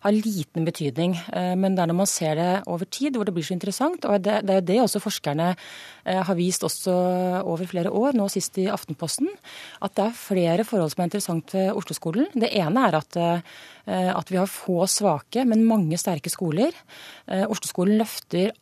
har 0.06 0.16
liten 0.16 0.66
betydning. 0.66 1.16
Men 1.34 1.76
det 1.76 1.84
er 1.84 1.90
når 1.90 1.98
man 1.98 2.10
ser 2.10 2.38
det 2.40 2.50
over 2.72 2.88
tid 2.90 3.16
hvor 3.16 3.28
det 3.28 3.34
blir 3.36 3.46
så 3.46 3.56
interessant. 3.56 4.06
Og 4.08 4.24
det, 4.24 4.40
er 4.42 4.60
jo 4.60 4.66
det 4.70 4.80
også 4.84 5.02
forskerne 5.04 5.52
har 6.06 6.38
vist 6.38 6.64
også 6.66 6.94
over 7.46 7.70
flere 7.70 7.92
år, 7.94 8.18
nå 8.18 8.28
sist 8.32 8.60
i 8.62 8.68
Aftenposten, 8.72 9.30
at 9.86 9.96
det 9.98 10.06
er 10.06 10.20
flere 10.20 10.66
forhold 10.68 10.94
som 10.94 11.02
er 11.04 11.10
interessant 11.10 11.56
ved 11.56 11.72
Oslo-skolen. 11.74 12.30
Det 12.36 12.52
ene 12.54 12.86
er 12.88 13.00
at 13.00 13.20
Eh, 13.86 14.10
at 14.10 14.32
vi 14.32 14.38
har 14.40 14.50
få 14.50 14.88
svake, 14.90 15.44
men 15.46 15.66
mange 15.68 15.98
sterke 16.02 16.32
skoler. 16.34 16.74
Eh, 17.30 17.46
Oslo-skolen 17.46 18.00
løfter 18.00 18.15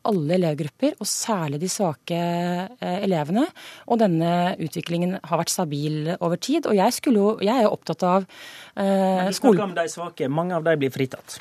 alle 0.09 0.37
elevgrupper, 0.37 0.97
og 0.99 1.09
særlig 1.09 1.61
de 1.63 1.69
svake 1.71 2.19
eh, 2.19 2.99
elevene. 3.03 3.45
Og 3.87 4.01
denne 4.01 4.53
utviklingen 4.61 5.17
har 5.23 5.41
vært 5.41 5.53
stabil 5.53 6.13
over 6.19 6.39
tid. 6.41 6.67
Og 6.69 6.77
jeg, 6.77 6.99
jo, 7.09 7.33
jeg 7.43 7.55
er 7.55 7.67
jo 7.67 7.73
opptatt 7.75 8.05
av 8.07 8.27
eh, 8.75 9.25
de 9.29 9.89
svake. 9.91 10.29
Mange 10.31 10.57
av 10.57 10.65
de 10.67 10.77
blir 10.81 10.93
fritatt? 10.93 11.39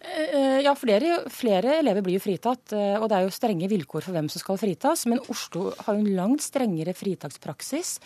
Eh, 0.00 0.60
ja, 0.60 0.74
flere, 0.76 1.22
flere, 1.32 1.78
elever 1.80 2.04
blir 2.04 2.18
jo 2.18 2.24
fritatt. 2.24 2.72
Eh, 2.76 2.96
og 3.00 3.08
det 3.08 3.16
er 3.16 3.26
jo 3.26 3.32
strenge 3.34 3.68
vilkår 3.70 4.04
for 4.04 4.16
hvem 4.16 4.28
som 4.32 4.42
skal 4.42 4.58
fritas. 4.60 5.06
Men 5.08 5.22
Oslo 5.32 5.70
har 5.72 5.96
jo 5.96 6.02
en 6.02 6.16
langt 6.18 6.44
strengere 6.44 6.92
fritakspraksis 6.96 7.96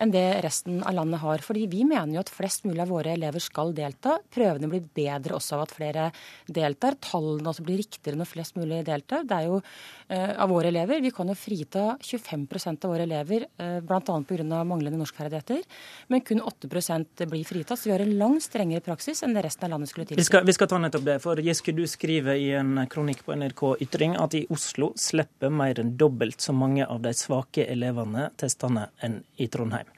enn 0.00 0.14
det 0.14 0.24
resten 0.44 0.80
av 0.86 0.94
landet 0.96 1.22
har. 1.24 1.42
Fordi 1.44 1.66
vi 1.70 1.82
mener 1.88 2.14
jo 2.16 2.24
at 2.24 2.32
flest 2.32 2.66
mulig 2.68 2.84
av 2.84 2.92
våre 2.92 3.14
elever 3.16 3.42
skal 3.42 3.74
delta. 3.76 4.18
Prøvene 4.30 4.70
blir 4.70 4.86
bedre 4.94 5.36
også 5.38 5.58
av 5.58 5.66
at 5.66 5.74
flere 5.74 6.06
deltar. 6.46 6.98
Tallene 7.02 7.50
også 7.50 7.66
blir 7.66 7.80
riktigere 7.82 8.20
når 8.20 8.30
flest 8.30 8.58
mulig 8.60 8.84
deltar. 8.86 9.26
Det 9.26 9.40
er 9.40 9.48
jo 9.50 9.58
uh, 9.60 10.32
av 10.40 10.50
våre 10.50 10.70
elever. 10.70 11.02
Vi 11.02 11.12
kan 11.14 11.28
jo 11.30 11.36
frita 11.38 11.96
25% 12.02 12.86
av 12.86 12.94
våre 12.94 13.06
elever, 13.08 13.46
uh, 13.60 13.78
bl.a. 13.84 14.00
pga. 14.00 14.62
manglende 14.64 14.98
norskferdigheter. 15.00 15.62
Men 16.08 16.24
kun 16.26 16.42
8 16.44 17.26
blir 17.26 17.44
fritatt. 17.44 17.78
Så 17.78 17.90
vi 17.90 17.94
har 17.94 18.04
en 18.04 18.16
langt 18.18 18.44
strengere 18.44 18.84
praksis 18.84 19.22
enn 19.24 19.34
det 19.34 19.44
resten 19.46 19.66
av 19.68 19.76
landet 19.76 19.92
skulle 19.92 20.06
tilsi. 20.06 20.20
Vi 20.20 20.44
vi 20.46 20.56
skal 20.56 20.68
ta 20.70 20.78
nettopp 20.78 21.04
det. 21.04 21.18
for 21.22 21.40
Giske, 21.50 21.72
du 21.72 21.86
skriver 21.86 22.34
i 22.38 22.52
en 22.54 22.78
kronikk 22.86 23.24
på 23.26 23.34
NRK 23.34 23.62
Ytring 23.82 24.12
at 24.22 24.34
i 24.38 24.44
Oslo 24.54 24.92
slipper 24.94 25.50
mer 25.50 25.80
enn 25.82 25.96
dobbelt 25.98 26.38
så 26.44 26.52
mange 26.54 26.86
av 26.86 27.00
de 27.02 27.10
svake 27.16 27.64
elevene 27.72 28.28
testene 28.38 28.84
enn 29.02 29.16
i 29.34 29.48
Trondheim. 29.50 29.88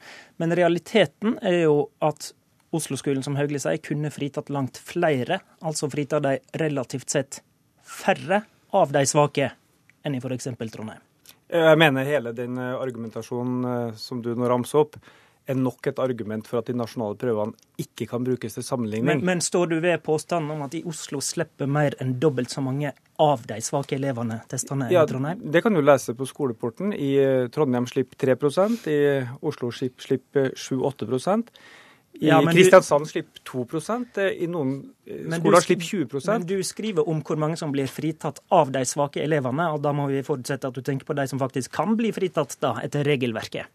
Men 0.41 0.55
realiteten 0.57 1.35
er 1.45 1.59
jo 1.67 1.75
at 2.01 2.31
Oslo-skolen, 2.73 3.21
som 3.21 3.37
Hauglie 3.37 3.61
sier, 3.61 3.77
kunne 3.85 4.09
fritatt 4.09 4.49
langt 4.49 4.79
flere. 4.81 5.43
Altså 5.61 5.91
fritatt 5.93 6.25
de 6.25 6.39
relativt 6.57 7.13
sett 7.13 7.43
færre 7.85 8.41
av 8.73 8.95
de 8.95 9.05
svake 9.05 9.51
enn 10.01 10.17
i 10.17 10.23
f.eks. 10.23 10.49
Trondheim. 10.57 11.05
Jeg 11.53 11.77
mener 11.77 12.09
hele 12.09 12.33
den 12.33 12.57
argumentasjonen 12.57 13.69
eh, 13.69 13.99
som 14.01 14.25
du 14.25 14.31
nå 14.33 14.49
ramser 14.49 14.87
opp, 14.87 14.97
er 15.49 15.57
nok 15.59 15.89
et 15.91 15.99
argument 15.99 16.47
for 16.47 16.61
at 16.61 16.69
de 16.69 16.75
nasjonale 16.77 17.17
prøvene 17.19 17.55
ikke 17.81 18.07
kan 18.09 18.23
brukes 18.23 18.55
til 18.55 18.65
sammenligning. 18.65 19.09
Men, 19.09 19.25
men 19.27 19.43
står 19.43 19.69
du 19.73 19.77
ved 19.83 20.03
påstanden 20.05 20.55
om 20.55 20.63
at 20.65 20.75
i 20.77 20.83
Oslo 20.87 21.19
slipper 21.23 21.69
mer 21.69 21.97
enn 22.03 22.15
dobbelt 22.21 22.53
så 22.53 22.63
mange 22.63 22.93
av 23.21 23.45
de 23.49 23.59
svake 23.63 23.97
elevene 23.97 24.39
testene 24.51 24.89
ja, 24.93 25.03
i 25.03 25.11
Trondheim? 25.11 25.43
Det 25.51 25.63
kan 25.65 25.75
du 25.75 25.83
lese 25.83 26.15
på 26.17 26.27
skoleporten. 26.29 26.95
I 26.95 27.13
eh, 27.21 27.45
Trondheim 27.53 27.87
slipper 27.89 28.35
3% 28.35 28.89
i 28.91 28.99
Oslo 29.43 29.71
slipper 29.73 30.53
7-8% 30.55 31.53
i 32.13 32.27
ja, 32.27 32.51
Kristiansand 32.51 33.07
du, 33.07 33.09
slipper 33.09 33.41
2 33.49 33.63
eh, 34.21 34.43
i 34.45 34.47
noen 34.47 34.75
eh, 35.09 35.25
skoler 35.33 35.63
slipper 35.65 35.87
20 36.05 36.27
Men 36.29 36.45
du 36.45 36.59
skriver 36.63 37.09
om 37.09 37.23
hvor 37.25 37.39
mange 37.41 37.57
som 37.57 37.73
blir 37.73 37.89
fritatt 37.89 38.41
av 38.53 38.71
de 38.71 38.83
svake 38.85 39.23
elevene, 39.23 39.71
og 39.73 39.81
da 39.81 39.95
må 39.97 40.05
vi 40.11 40.21
forutsette 40.25 40.69
at 40.69 40.77
du 40.77 40.83
tenker 40.85 41.09
på 41.09 41.17
de 41.17 41.25
som 41.29 41.41
faktisk 41.41 41.73
kan 41.73 41.97
bli 41.97 42.13
fritatt 42.13 42.55
da, 42.61 42.75
etter 42.85 43.05
regelverket. 43.07 43.71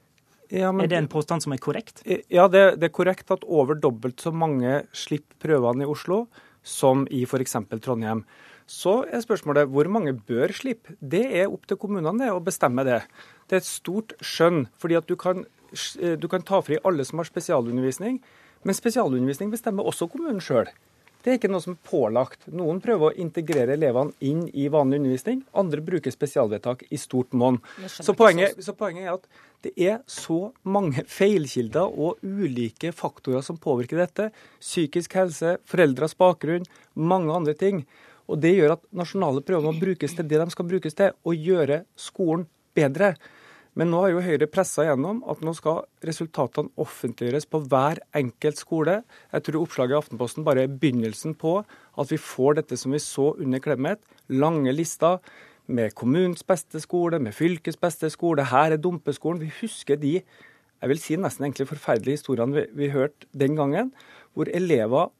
Ja, 0.48 0.70
men, 0.72 0.86
er 0.86 0.92
det 0.92 0.98
en 1.02 1.10
påstand 1.12 1.44
som 1.44 1.52
er 1.52 1.60
korrekt? 1.60 2.00
Ja, 2.06 2.46
det, 2.48 2.80
det, 2.80 2.88
er 2.88 2.94
korrekt 2.94 3.30
at 3.34 3.44
over 3.44 3.76
dobbelt 3.76 4.20
så 4.24 4.32
mange 4.32 4.82
slipper 4.96 5.36
prøvene 5.44 5.84
i 5.84 5.88
Oslo 5.88 6.26
som 6.64 7.04
i 7.12 7.24
f.eks. 7.28 7.56
Trondheim. 7.84 8.24
Så 8.68 9.02
er 9.08 9.24
spørsmålet 9.24 9.70
hvor 9.72 9.88
mange 9.92 10.12
bør 10.12 10.52
slippe. 10.56 10.96
Det 11.00 11.24
er 11.40 11.48
opp 11.48 11.68
til 11.68 11.78
kommunene 11.80 12.32
å 12.34 12.42
bestemme 12.44 12.84
det. 12.84 13.00
Det 13.48 13.56
er 13.56 13.62
et 13.62 13.68
stort 13.68 14.12
skjønn. 14.20 14.66
fordi 14.76 14.98
at 14.98 15.08
du 15.08 15.16
kan, 15.16 15.44
du 15.96 16.28
kan 16.28 16.44
ta 16.44 16.60
fri 16.64 16.80
alle 16.84 17.04
som 17.04 17.20
har 17.20 17.28
spesialundervisning. 17.28 18.20
Men 18.64 18.76
spesialundervisning 18.76 19.52
bestemmer 19.52 19.88
også 19.88 20.08
kommunen 20.12 20.40
sjøl. 20.44 20.68
Det 21.24 21.32
er 21.32 21.38
ikke 21.40 21.50
noe 21.50 21.62
som 21.64 21.74
er 21.74 21.80
pålagt. 21.88 22.46
Noen 22.54 22.78
prøver 22.82 23.10
å 23.10 23.20
integrere 23.20 23.74
elevene 23.74 24.14
inn 24.24 24.44
i 24.54 24.68
vanlig 24.72 25.00
undervisning, 25.00 25.42
andre 25.58 25.82
bruker 25.84 26.14
spesialvedtak 26.14 26.84
i 26.94 27.00
stort 27.00 27.34
monn. 27.36 27.58
Så, 27.86 28.12
så 28.12 28.14
poenget 28.14 29.02
er 29.02 29.10
at 29.12 29.26
det 29.66 29.72
er 29.74 29.96
så 30.06 30.52
mange 30.62 31.02
feilkilder 31.10 31.90
og 31.90 32.22
ulike 32.22 32.92
faktorer 32.94 33.42
som 33.42 33.58
påvirker 33.58 33.98
dette. 33.98 34.28
Psykisk 34.62 35.18
helse, 35.18 35.56
foreldres 35.66 36.14
bakgrunn, 36.18 36.68
mange 36.94 37.34
andre 37.34 37.56
ting. 37.58 37.82
Og 38.28 38.38
Det 38.44 38.52
gjør 38.54 38.76
at 38.76 38.84
nasjonale 38.94 39.42
prøver 39.42 39.72
må 39.72 39.80
brukes 39.80 40.14
til 40.14 40.28
det 40.28 40.38
de 40.38 40.54
skal 40.54 40.68
brukes 40.70 40.94
til, 40.94 41.16
å 41.24 41.34
gjøre 41.34 41.82
skolen 41.98 42.46
bedre. 42.76 43.16
Men 43.78 43.92
nå 43.92 44.00
har 44.02 44.10
jo 44.10 44.22
Høyre 44.24 44.48
pressa 44.50 44.88
gjennom 44.88 45.20
at 45.30 45.42
nå 45.46 45.52
skal 45.54 45.84
resultatene 46.06 46.72
offentliggjøres 46.82 47.46
på 47.46 47.60
hver 47.70 48.00
enkelt 48.18 48.58
skole. 48.58 48.96
Jeg 49.30 49.44
tror 49.46 49.60
oppslaget 49.60 49.94
i 49.94 49.98
Aftenposten 50.00 50.46
bare 50.46 50.64
er 50.66 50.72
begynnelsen 50.72 51.36
på 51.38 51.60
at 51.62 52.10
vi 52.10 52.18
får 52.18 52.58
dette 52.58 52.78
som 52.80 52.96
vi 52.96 52.98
så 53.02 53.30
under 53.38 53.62
Clemet. 53.62 54.02
Lange 54.34 54.74
lister 54.74 55.22
med 55.70 55.94
kommunens 55.94 56.42
beste 56.48 56.82
skole, 56.82 57.20
med 57.22 57.36
fylkets 57.36 57.78
beste 57.78 58.10
skole. 58.10 58.48
Her 58.50 58.74
er 58.74 58.82
dumpeskolen. 58.82 59.44
Vi 59.44 59.52
husker 59.60 60.00
de 60.00 60.16
jeg 60.78 60.92
vil 60.92 61.00
si 61.02 61.16
nesten 61.18 61.46
egentlig 61.46 61.66
forferdelige 61.72 62.20
historiene 62.20 62.54
vi, 62.54 62.64
vi 62.78 62.90
hørte 62.94 63.26
den 63.34 63.56
gangen, 63.58 63.90
hvor 64.34 64.50
elever 64.54 65.10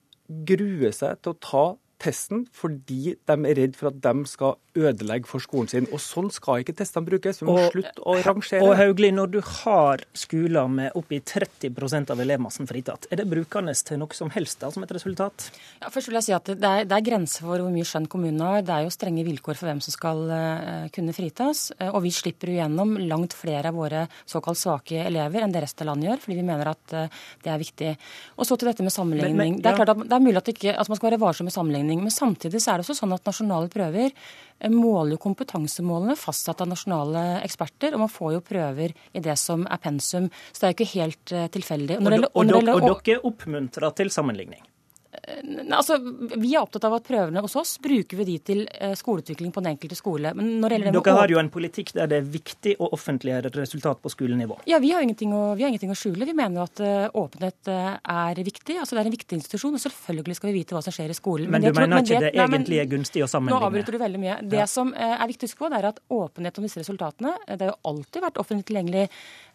gruer 0.47 0.95
seg 0.95 1.19
til 1.23 1.35
å 1.35 1.41
ta 1.43 1.65
testen 1.99 2.47
fordi 2.55 3.15
de 3.29 3.37
er 3.37 3.59
redd 3.59 3.77
for 3.79 3.91
at 3.91 4.01
de 4.03 4.15
skal 4.31 4.57
ødelegge 4.79 5.29
for 5.29 5.43
skolen 5.43 5.71
sin. 5.71 5.89
Og 5.93 6.01
Sånn 6.03 6.31
skal 6.35 6.63
ikke 6.63 6.75
testene 6.79 7.09
brukes. 7.09 7.41
Vi 7.43 7.49
må 7.49 7.57
og, 7.59 7.73
slutte 7.75 8.05
å 8.07 8.17
rangere. 8.25 8.63
Og 8.65 8.75
Haugli, 8.79 9.11
når 9.15 9.33
du 9.33 9.39
har 9.63 10.05
skoler 10.17 10.71
med 10.73 10.99
oppi 10.99 11.21
30% 11.21 12.13
av 12.15 12.23
elevmassen 12.23 12.69
fritatt, 12.71 13.09
er 13.11 13.23
det 13.23 13.29
brukende 13.31 13.75
til 13.89 14.01
noe 14.01 14.17
som 14.17 14.31
helst 14.35 14.63
da, 14.63 14.71
som 14.75 14.85
et 14.87 14.95
resultat? 14.95 15.49
Ja, 15.83 15.91
først 15.93 16.11
vil 16.11 16.19
jeg 16.19 16.29
si 16.29 16.37
at 16.37 16.49
Det 16.49 16.69
er, 16.69 16.87
det 16.89 16.97
er 16.97 17.05
grenser 17.05 17.45
for 17.45 17.61
hvor 17.61 17.73
mye 17.75 17.87
skjønn 17.87 18.09
kommunene 18.11 18.53
har. 18.53 18.65
Det 18.67 18.75
er 18.75 18.87
jo 18.87 18.95
strenge 18.95 19.27
vilkår 19.27 19.59
for 19.59 19.71
hvem 19.71 19.83
som 19.85 19.95
skal 19.95 20.23
uh, 20.31 20.87
kunne 20.95 21.15
fritas. 21.17 21.69
Uh, 21.79 21.91
og 21.91 22.03
vi 22.07 22.15
slipper 22.15 22.53
jo 22.53 22.59
gjennom 22.61 22.97
langt 23.11 23.37
flere 23.37 23.73
av 23.73 23.79
våre 23.79 24.07
såkalt 24.29 24.61
svake 24.61 25.03
elever 25.05 25.45
enn 25.45 25.55
det 25.55 25.65
resten 25.65 25.85
av 25.85 25.93
landet 25.93 26.11
gjør, 26.11 26.25
fordi 26.25 26.39
vi 26.41 26.47
mener 26.49 26.73
at 26.73 26.97
uh, 26.97 27.21
det 27.45 27.53
er 27.53 27.63
viktig. 27.63 27.93
Og 28.39 28.49
så 28.49 28.59
til 28.59 28.71
dette 28.71 28.87
med 28.87 28.95
sammenligning. 28.95 29.37
Men, 29.37 29.59
men, 29.59 29.59
ja. 29.59 29.65
Det 29.67 29.73
er 29.73 29.81
klart 29.83 29.95
at 29.95 30.05
det 30.07 30.19
er 30.19 30.25
mulig 30.25 30.41
at, 30.41 30.53
ikke, 30.55 30.75
at 30.75 30.93
man 30.93 31.01
skal 31.01 31.11
være 31.11 31.23
varsom 31.23 31.49
med 31.49 31.55
sammenligning. 31.55 31.88
Men 31.97 32.13
samtidig 32.15 32.61
så 32.63 32.73
er 32.73 32.79
det 32.79 32.87
også 32.87 32.99
sånn 33.01 33.15
at 33.17 33.27
nasjonale 33.29 33.71
prøver 33.73 34.13
eh, 34.13 34.73
måler 34.73 35.17
jo 35.17 35.23
kompetansemålene 35.25 36.17
fastsatt 36.19 36.61
av 36.65 36.71
nasjonale 36.71 37.27
eksperter, 37.47 37.97
og 37.97 38.05
man 38.05 38.13
får 38.13 38.37
jo 38.37 38.47
prøver 38.53 38.97
i 39.13 39.23
det 39.25 39.39
som 39.41 39.65
er 39.67 39.81
pensum. 39.83 40.29
Så 40.53 40.61
det 40.61 40.67
er 40.69 40.75
jo 40.75 40.79
ikke 40.79 40.93
helt 40.95 41.35
uh, 41.35 41.47
tilfeldig. 41.55 42.01
Og, 42.01 42.11
og, 42.13 42.27
og, 42.45 42.75
og, 42.77 42.91
dere 43.07 43.23
oppmuntrer 43.33 43.97
til 43.97 44.13
sammenligning? 44.13 44.63
Altså, 45.73 45.99
Vi 46.37 46.55
er 46.55 46.63
opptatt 46.63 46.85
av 46.89 46.97
at 46.99 47.07
prøvene 47.07 47.43
hos 47.45 47.55
oss 47.59 47.77
bruker 47.83 48.21
vi 48.21 48.27
de 48.29 48.37
til 48.51 48.63
eh, 48.73 48.95
skoleutvikling 48.99 49.53
på 49.55 49.63
den 49.63 49.73
enkelte 49.75 49.99
skole. 49.99 50.33
Men 50.37 50.63
Dere 50.65 51.15
har 51.19 51.33
jo 51.33 51.41
en 51.41 51.51
politikk 51.53 51.93
der 51.97 52.11
det 52.11 52.21
er 52.23 52.29
viktig 52.29 52.77
å 52.83 52.91
offentliggjøre 52.97 53.53
resultat 53.57 54.01
på 54.03 54.13
skolenivå. 54.13 54.61
Ja, 54.71 54.81
vi 54.83 54.93
har 54.95 55.05
ingenting 55.05 55.35
å, 55.37 55.43
har 55.53 55.69
ingenting 55.71 55.93
å 55.93 55.99
skjule. 55.99 56.27
Vi 56.29 56.37
mener 56.37 56.65
at 56.65 56.83
uh, 56.83 57.09
åpenhet 57.19 57.71
uh, 57.71 57.99
er 57.99 58.41
viktig. 58.45 58.79
Altså 58.79 58.97
Det 58.97 59.03
er 59.03 59.11
en 59.11 59.17
viktig 59.17 59.39
institusjon, 59.41 59.77
og 59.77 59.83
selvfølgelig 59.83 60.39
skal 60.39 60.51
vi 60.51 60.55
vite 60.61 60.77
hva 60.77 60.83
som 60.85 60.95
skjer 60.95 61.13
i 61.13 61.19
skolen. 61.19 61.51
Men, 61.51 61.65
men 61.65 61.75
du 61.75 61.81
mener 61.81 62.05
ikke 62.05 62.23
det, 62.25 62.33
det 62.35 62.45
egentlig 62.47 62.81
er 62.83 62.91
gunstig 62.91 63.25
å 63.25 63.31
sammenligne? 63.31 63.59
Nå 63.59 63.71
avbryter 63.71 63.97
du 63.97 64.01
veldig 64.05 64.23
mye. 64.23 64.39
Det 64.55 64.63
ja. 64.63 64.69
som 64.71 64.95
er 64.95 65.27
viktig 65.31 65.49
å 65.49 65.51
huske 65.51 65.65
på, 65.65 65.73
det 65.73 65.83
er 65.83 65.91
at 65.91 66.01
åpenhet 66.19 66.61
om 66.61 66.67
disse 66.69 66.83
resultatene 66.83 67.35
Det 67.49 67.61
har 67.61 67.73
jo 67.73 67.93
alltid 67.93 68.25
vært 68.25 68.41
offentlig 68.43 68.69
tilgjengelig 68.69 69.07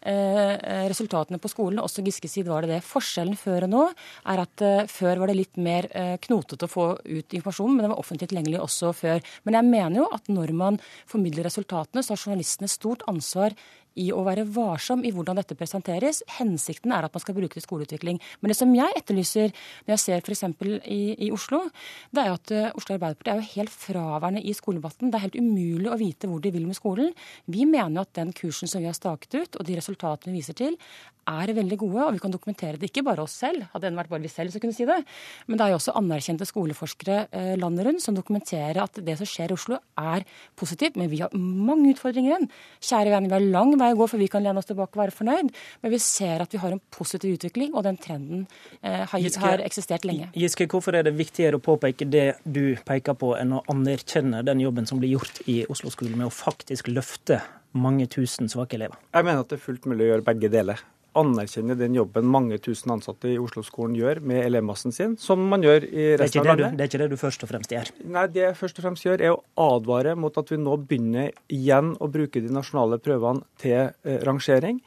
resultatene 0.04 1.38
på 1.40 1.48
skolen. 1.48 1.80
Også 1.80 2.02
Giskes 2.04 2.34
side 2.36 2.50
var 2.50 2.64
det 2.64 2.74
det. 2.74 2.80
Forskjellen 2.84 3.38
før 3.40 3.64
og 3.64 3.72
nå 3.72 3.84
er 3.88 4.42
at 4.42 4.64
før 4.92 5.22
var 5.22 5.32
det 5.32 5.38
litt 5.38 5.60
mer 5.64 5.88
knotete 6.24 6.68
å 6.68 6.70
få 6.70 6.88
ut 7.02 7.36
informasjonen, 7.36 7.76
men 7.76 7.86
den 7.86 7.94
var 7.94 8.02
offentlig 8.02 8.30
tilgjengelig 8.30 8.60
også 8.62 8.92
før. 8.96 9.24
Men 9.44 9.58
jeg 9.58 9.70
mener 9.70 10.02
jo 10.02 10.10
at 10.14 10.28
når 10.32 10.54
man 10.56 10.80
formidler 11.10 11.48
resultatene, 11.48 12.04
så 12.04 12.14
har 12.14 12.22
journalistene 12.24 12.70
stort 12.70 13.04
ansvar 13.10 13.56
i 14.00 14.10
å 14.14 14.22
være 14.26 14.46
varsom 14.54 15.04
i 15.06 15.12
hvordan 15.14 15.38
dette 15.38 15.56
presenteres. 15.58 16.22
Hensikten 16.38 16.94
er 16.94 17.06
at 17.06 17.14
man 17.14 17.22
skal 17.22 17.36
bruke 17.36 17.54
det 17.54 17.62
i 17.62 17.66
skoleutvikling. 17.66 18.20
Men 18.40 18.52
det 18.52 18.58
som 18.58 18.74
jeg 18.74 18.98
etterlyser 18.98 19.54
når 19.86 19.94
jeg 19.94 20.02
ser 20.04 20.24
f.eks. 20.24 20.44
I, 20.84 21.00
i 21.26 21.30
Oslo, 21.34 21.62
det 22.14 22.24
er 22.24 22.32
at 22.34 22.54
uh, 22.54 22.70
Oslo 22.78 22.96
Arbeiderparti 22.96 23.32
er 23.32 23.40
jo 23.40 23.52
helt 23.54 23.74
fraværende 23.74 24.44
i 24.44 24.54
skoledebatten. 24.56 25.10
Det 25.12 25.18
er 25.18 25.26
helt 25.28 25.40
umulig 25.40 25.90
å 25.92 25.98
vite 26.00 26.30
hvor 26.30 26.42
de 26.42 26.54
vil 26.54 26.68
med 26.68 26.78
skolen. 26.78 27.12
Vi 27.50 27.66
mener 27.68 28.00
jo 28.00 28.06
at 28.06 28.14
den 28.20 28.34
kursen 28.36 28.70
som 28.70 28.82
vi 28.82 28.90
har 28.90 28.98
staket 28.98 29.38
ut, 29.38 29.60
og 29.60 29.68
de 29.68 29.78
resultatene 29.78 30.34
vi 30.34 30.42
viser 30.42 30.58
til, 30.58 30.78
er 31.24 31.52
veldig 31.56 31.76
gode, 31.80 32.02
og 32.04 32.16
vi 32.16 32.20
kan 32.20 32.32
dokumentere 32.32 32.76
det. 32.76 32.90
Ikke 32.90 33.04
bare 33.06 33.24
oss 33.24 33.36
selv, 33.40 33.64
hadde 33.72 33.88
det 33.88 33.96
vært 33.96 34.10
bare 34.12 34.24
vi 34.24 34.32
selv 34.32 34.52
som 34.52 34.60
kunne 34.60 34.76
si 34.76 34.84
det, 34.88 34.98
men 35.48 35.56
det 35.56 35.64
er 35.64 35.72
jo 35.72 35.78
også 35.78 35.94
anerkjente 35.96 36.48
skoleforskere 36.48 37.18
uh, 37.30 37.54
landet 37.60 37.88
rundt 37.88 38.04
som 38.04 38.16
dokumenterer 38.16 38.82
at 38.82 39.00
det 39.04 39.16
som 39.20 39.28
skjer 39.28 39.54
i 39.54 39.56
Oslo, 39.56 39.80
er 40.00 40.26
positivt. 40.58 40.98
Men 41.00 41.10
vi 41.12 41.22
har 41.22 41.32
mange 41.34 41.94
utfordringer 41.94 42.34
igjen. 42.34 42.50
Kjære 42.84 43.14
venn, 43.14 43.30
vi 43.30 43.36
har 43.36 43.46
lang 43.56 43.74
vei 43.80 43.83
vei 43.84 43.92
å 43.94 43.98
gå 44.00 44.08
før 44.10 44.22
vi 44.24 44.30
kan 44.32 44.44
lene 44.44 44.60
oss 44.60 44.68
tilbake 44.70 44.96
og 44.96 45.02
være 45.04 45.16
fornøyd. 45.16 45.50
Men 45.84 45.94
vi 45.94 46.00
ser 46.02 46.44
at 46.44 46.54
vi 46.54 46.60
har 46.62 46.74
en 46.74 46.82
positiv 46.94 47.36
utvikling, 47.38 47.74
og 47.74 47.86
den 47.86 47.98
trenden 48.00 48.46
eh, 48.80 49.04
har, 49.04 49.20
Giske, 49.22 49.42
har, 49.44 49.64
eksistert 49.64 50.06
lenge. 50.08 50.30
Giske, 50.38 50.68
hvorfor 50.70 50.98
er 50.98 51.06
det 51.06 51.14
viktigere 51.18 51.60
å 51.60 51.64
påpeke 51.64 52.08
det 52.08 52.26
du 52.44 52.78
peker 52.86 53.18
på, 53.20 53.34
enn 53.38 53.56
å 53.58 53.64
anerkjenne 53.72 54.44
den 54.46 54.64
jobben 54.64 54.88
som 54.90 55.02
blir 55.02 55.14
gjort 55.16 55.44
i 55.50 55.62
Oslo-skolen 55.70 56.18
med 56.20 56.30
å 56.30 56.34
faktisk 56.34 56.90
løfte 56.92 57.42
mange 57.74 58.08
tusen 58.10 58.50
svake 58.50 58.78
elever? 58.78 58.98
Jeg 59.14 59.26
mener 59.26 59.44
at 59.44 59.52
det 59.52 59.60
er 59.60 59.66
fullt 59.68 59.88
mulig 59.90 60.06
å 60.06 60.12
gjøre 60.14 60.28
begge 60.32 60.52
deler 60.52 60.82
anerkjenne 61.18 61.76
den 61.78 61.94
jobben 61.96 62.26
mange 62.30 62.58
tusen 62.62 62.92
ansatte 62.94 63.30
i 63.30 63.38
Oslo-skolen 63.40 63.94
gjør 63.98 64.20
med 64.26 64.42
elevmassen 64.44 64.94
sin, 64.94 65.16
som 65.20 65.42
man 65.50 65.64
gjør 65.64 65.86
i 65.86 66.08
resten 66.20 66.42
av 66.42 66.50
landet. 66.52 66.76
det 66.78 66.84
er 66.84 66.90
ikke 66.90 67.02
det 67.04 67.10
du 67.12 67.18
først 67.20 67.46
og 67.46 67.50
fremst 67.52 67.74
gjør? 67.74 67.92
Nei, 68.16 68.26
det 68.34 68.42
jeg 68.42 68.58
først 68.58 68.80
og 68.80 68.86
fremst 68.88 69.06
gjør, 69.06 69.24
er 69.24 69.34
å 69.36 69.70
advare 69.76 70.16
mot 70.18 70.36
at 70.40 70.52
vi 70.52 70.60
nå 70.60 70.76
begynner 70.82 71.32
igjen 71.52 71.94
å 72.02 72.10
bruke 72.10 72.42
de 72.44 72.52
nasjonale 72.52 73.00
prøvene 73.02 73.46
til 73.62 73.78
eh, 73.78 74.20
rangering. 74.26 74.82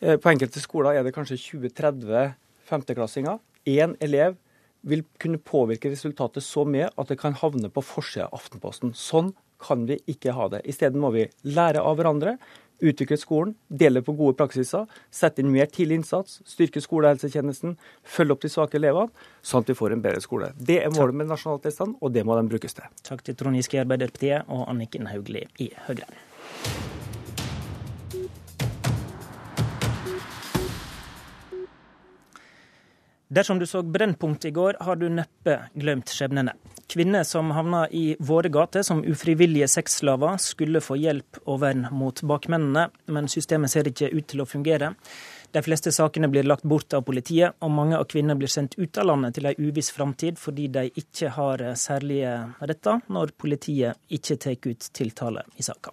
Eh, 0.00 0.18
på 0.20 0.32
enkelte 0.32 0.62
skoler 0.62 0.98
er 0.98 1.06
det 1.06 1.14
kanskje 1.16 1.40
20-30 1.46 2.36
femteklassinger. 2.68 3.40
Én 3.68 3.96
elev 4.04 4.38
vil 4.88 5.02
kunne 5.20 5.40
påvirke 5.42 5.90
resultatet 5.90 6.44
så 6.44 6.64
mye 6.68 6.90
at 6.94 7.10
det 7.10 7.18
kan 7.20 7.36
havne 7.38 7.70
på 7.72 7.82
forsida 7.84 8.28
av 8.28 8.38
Aftenposten. 8.38 8.94
Sånn 8.94 9.32
kan 9.62 9.84
vi 9.88 9.98
ikke 10.10 10.34
ha 10.36 10.48
det. 10.52 10.64
Isteden 10.70 11.02
må 11.02 11.12
vi 11.14 11.28
lære 11.46 11.82
av 11.84 11.98
hverandre, 11.98 12.36
utvikle 12.78 13.16
skolen, 13.18 13.54
dele 13.68 14.02
på 14.06 14.14
gode 14.18 14.36
praksiser, 14.38 14.86
sette 15.10 15.42
inn 15.42 15.50
mer 15.52 15.66
tidlig 15.72 16.00
innsats, 16.00 16.38
styrke 16.46 16.82
skolehelsetjenesten, 16.82 17.74
følge 18.06 18.36
opp 18.36 18.44
de 18.44 18.52
svake 18.52 18.78
elevene, 18.78 19.10
sånn 19.42 19.66
at 19.66 19.72
vi 19.72 19.78
får 19.78 19.96
en 19.96 20.04
bedre 20.04 20.22
skole. 20.22 20.52
Det 20.54 20.78
er 20.84 20.94
målet 20.94 21.18
med 21.22 21.32
nasjonaltestene, 21.32 21.98
og 21.98 22.14
det 22.14 22.26
må 22.26 22.38
de 22.38 22.46
brukes 22.52 22.78
til. 22.78 22.86
Takk 23.08 23.26
til 23.26 23.38
Trond 23.38 23.58
Giske 23.58 23.80
i 23.80 23.82
Arbeiderpartiet 23.82 24.46
og 24.46 24.68
Anniken 24.70 25.10
Hauglie 25.10 25.50
i 25.58 25.72
Høyre. 25.88 26.06
Dersom 33.28 33.58
du 33.58 33.66
så 33.66 33.82
Brennpunkt 33.82 34.44
i 34.44 34.50
går, 34.50 34.76
har 34.80 34.96
du 34.96 35.08
neppe 35.12 35.58
glemt 35.76 36.08
skjebnene. 36.08 36.54
Kvinner 36.88 37.26
som 37.28 37.50
havna 37.52 37.82
i 37.92 38.16
våre 38.24 38.48
gater 38.48 38.82
som 38.82 39.02
ufrivillige 39.04 39.68
sexslaver, 39.68 40.38
skulle 40.40 40.80
få 40.80 40.96
hjelp 40.96 41.42
og 41.44 41.60
vern 41.60 41.84
mot 41.92 42.22
bakmennene, 42.24 42.86
men 43.12 43.28
systemet 43.28 43.74
ser 43.74 43.90
ikke 43.90 44.08
ut 44.14 44.30
til 44.32 44.40
å 44.40 44.48
fungere. 44.48 44.94
De 45.52 45.60
fleste 45.64 45.92
sakene 45.92 46.32
blir 46.32 46.48
lagt 46.48 46.64
bort 46.64 46.96
av 46.96 47.04
politiet, 47.04 47.60
og 47.60 47.74
mange 47.76 48.00
av 48.00 48.08
kvinnene 48.08 48.38
blir 48.40 48.52
sendt 48.52 48.78
ut 48.80 48.96
av 48.96 49.10
landet 49.10 49.36
til 49.36 49.50
ei 49.50 49.56
uviss 49.60 49.92
framtid 49.92 50.40
fordi 50.40 50.70
de 50.72 50.88
ikke 50.88 51.34
har 51.36 51.66
særlige 51.76 52.32
retter 52.64 53.04
når 53.12 53.36
politiet 53.36 54.00
ikke 54.08 54.40
tar 54.40 54.72
ut 54.72 54.88
tiltale 54.96 55.44
i 55.60 55.68
saka. 55.68 55.92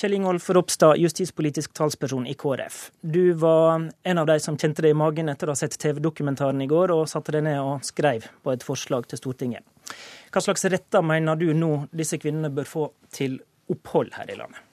Kjell 0.00 0.14
Ingolf 0.16 0.46
Ropstad, 0.50 0.96
justispolitisk 0.96 1.74
talsperson 1.76 2.26
i 2.26 2.34
KrF. 2.34 2.90
Du 3.00 3.32
var 3.32 3.90
en 4.02 4.18
av 4.18 4.26
de 4.26 4.40
som 4.40 4.56
kjente 4.56 4.80
det 4.80 4.94
i 4.94 4.96
magen 4.96 5.28
etter 5.28 5.50
å 5.50 5.52
ha 5.52 5.60
sett 5.60 5.76
TV-dokumentaren 5.76 6.62
i 6.64 6.68
går, 6.70 6.94
og 6.94 7.10
satte 7.10 7.34
deg 7.36 7.44
ned 7.44 7.58
og 7.60 7.84
skrev 7.84 8.30
på 8.40 8.54
et 8.54 8.64
forslag 8.64 9.10
til 9.10 9.20
Stortinget. 9.20 9.92
Hva 10.32 10.40
slags 10.40 10.64
retter 10.72 11.04
mener 11.04 11.36
du 11.36 11.50
nå 11.52 11.82
disse 11.92 12.16
kvinnene 12.16 12.48
bør 12.48 12.70
få 12.70 12.86
til 13.12 13.36
opphold 13.68 14.16
her 14.16 14.32
i 14.32 14.40
landet? 14.40 14.69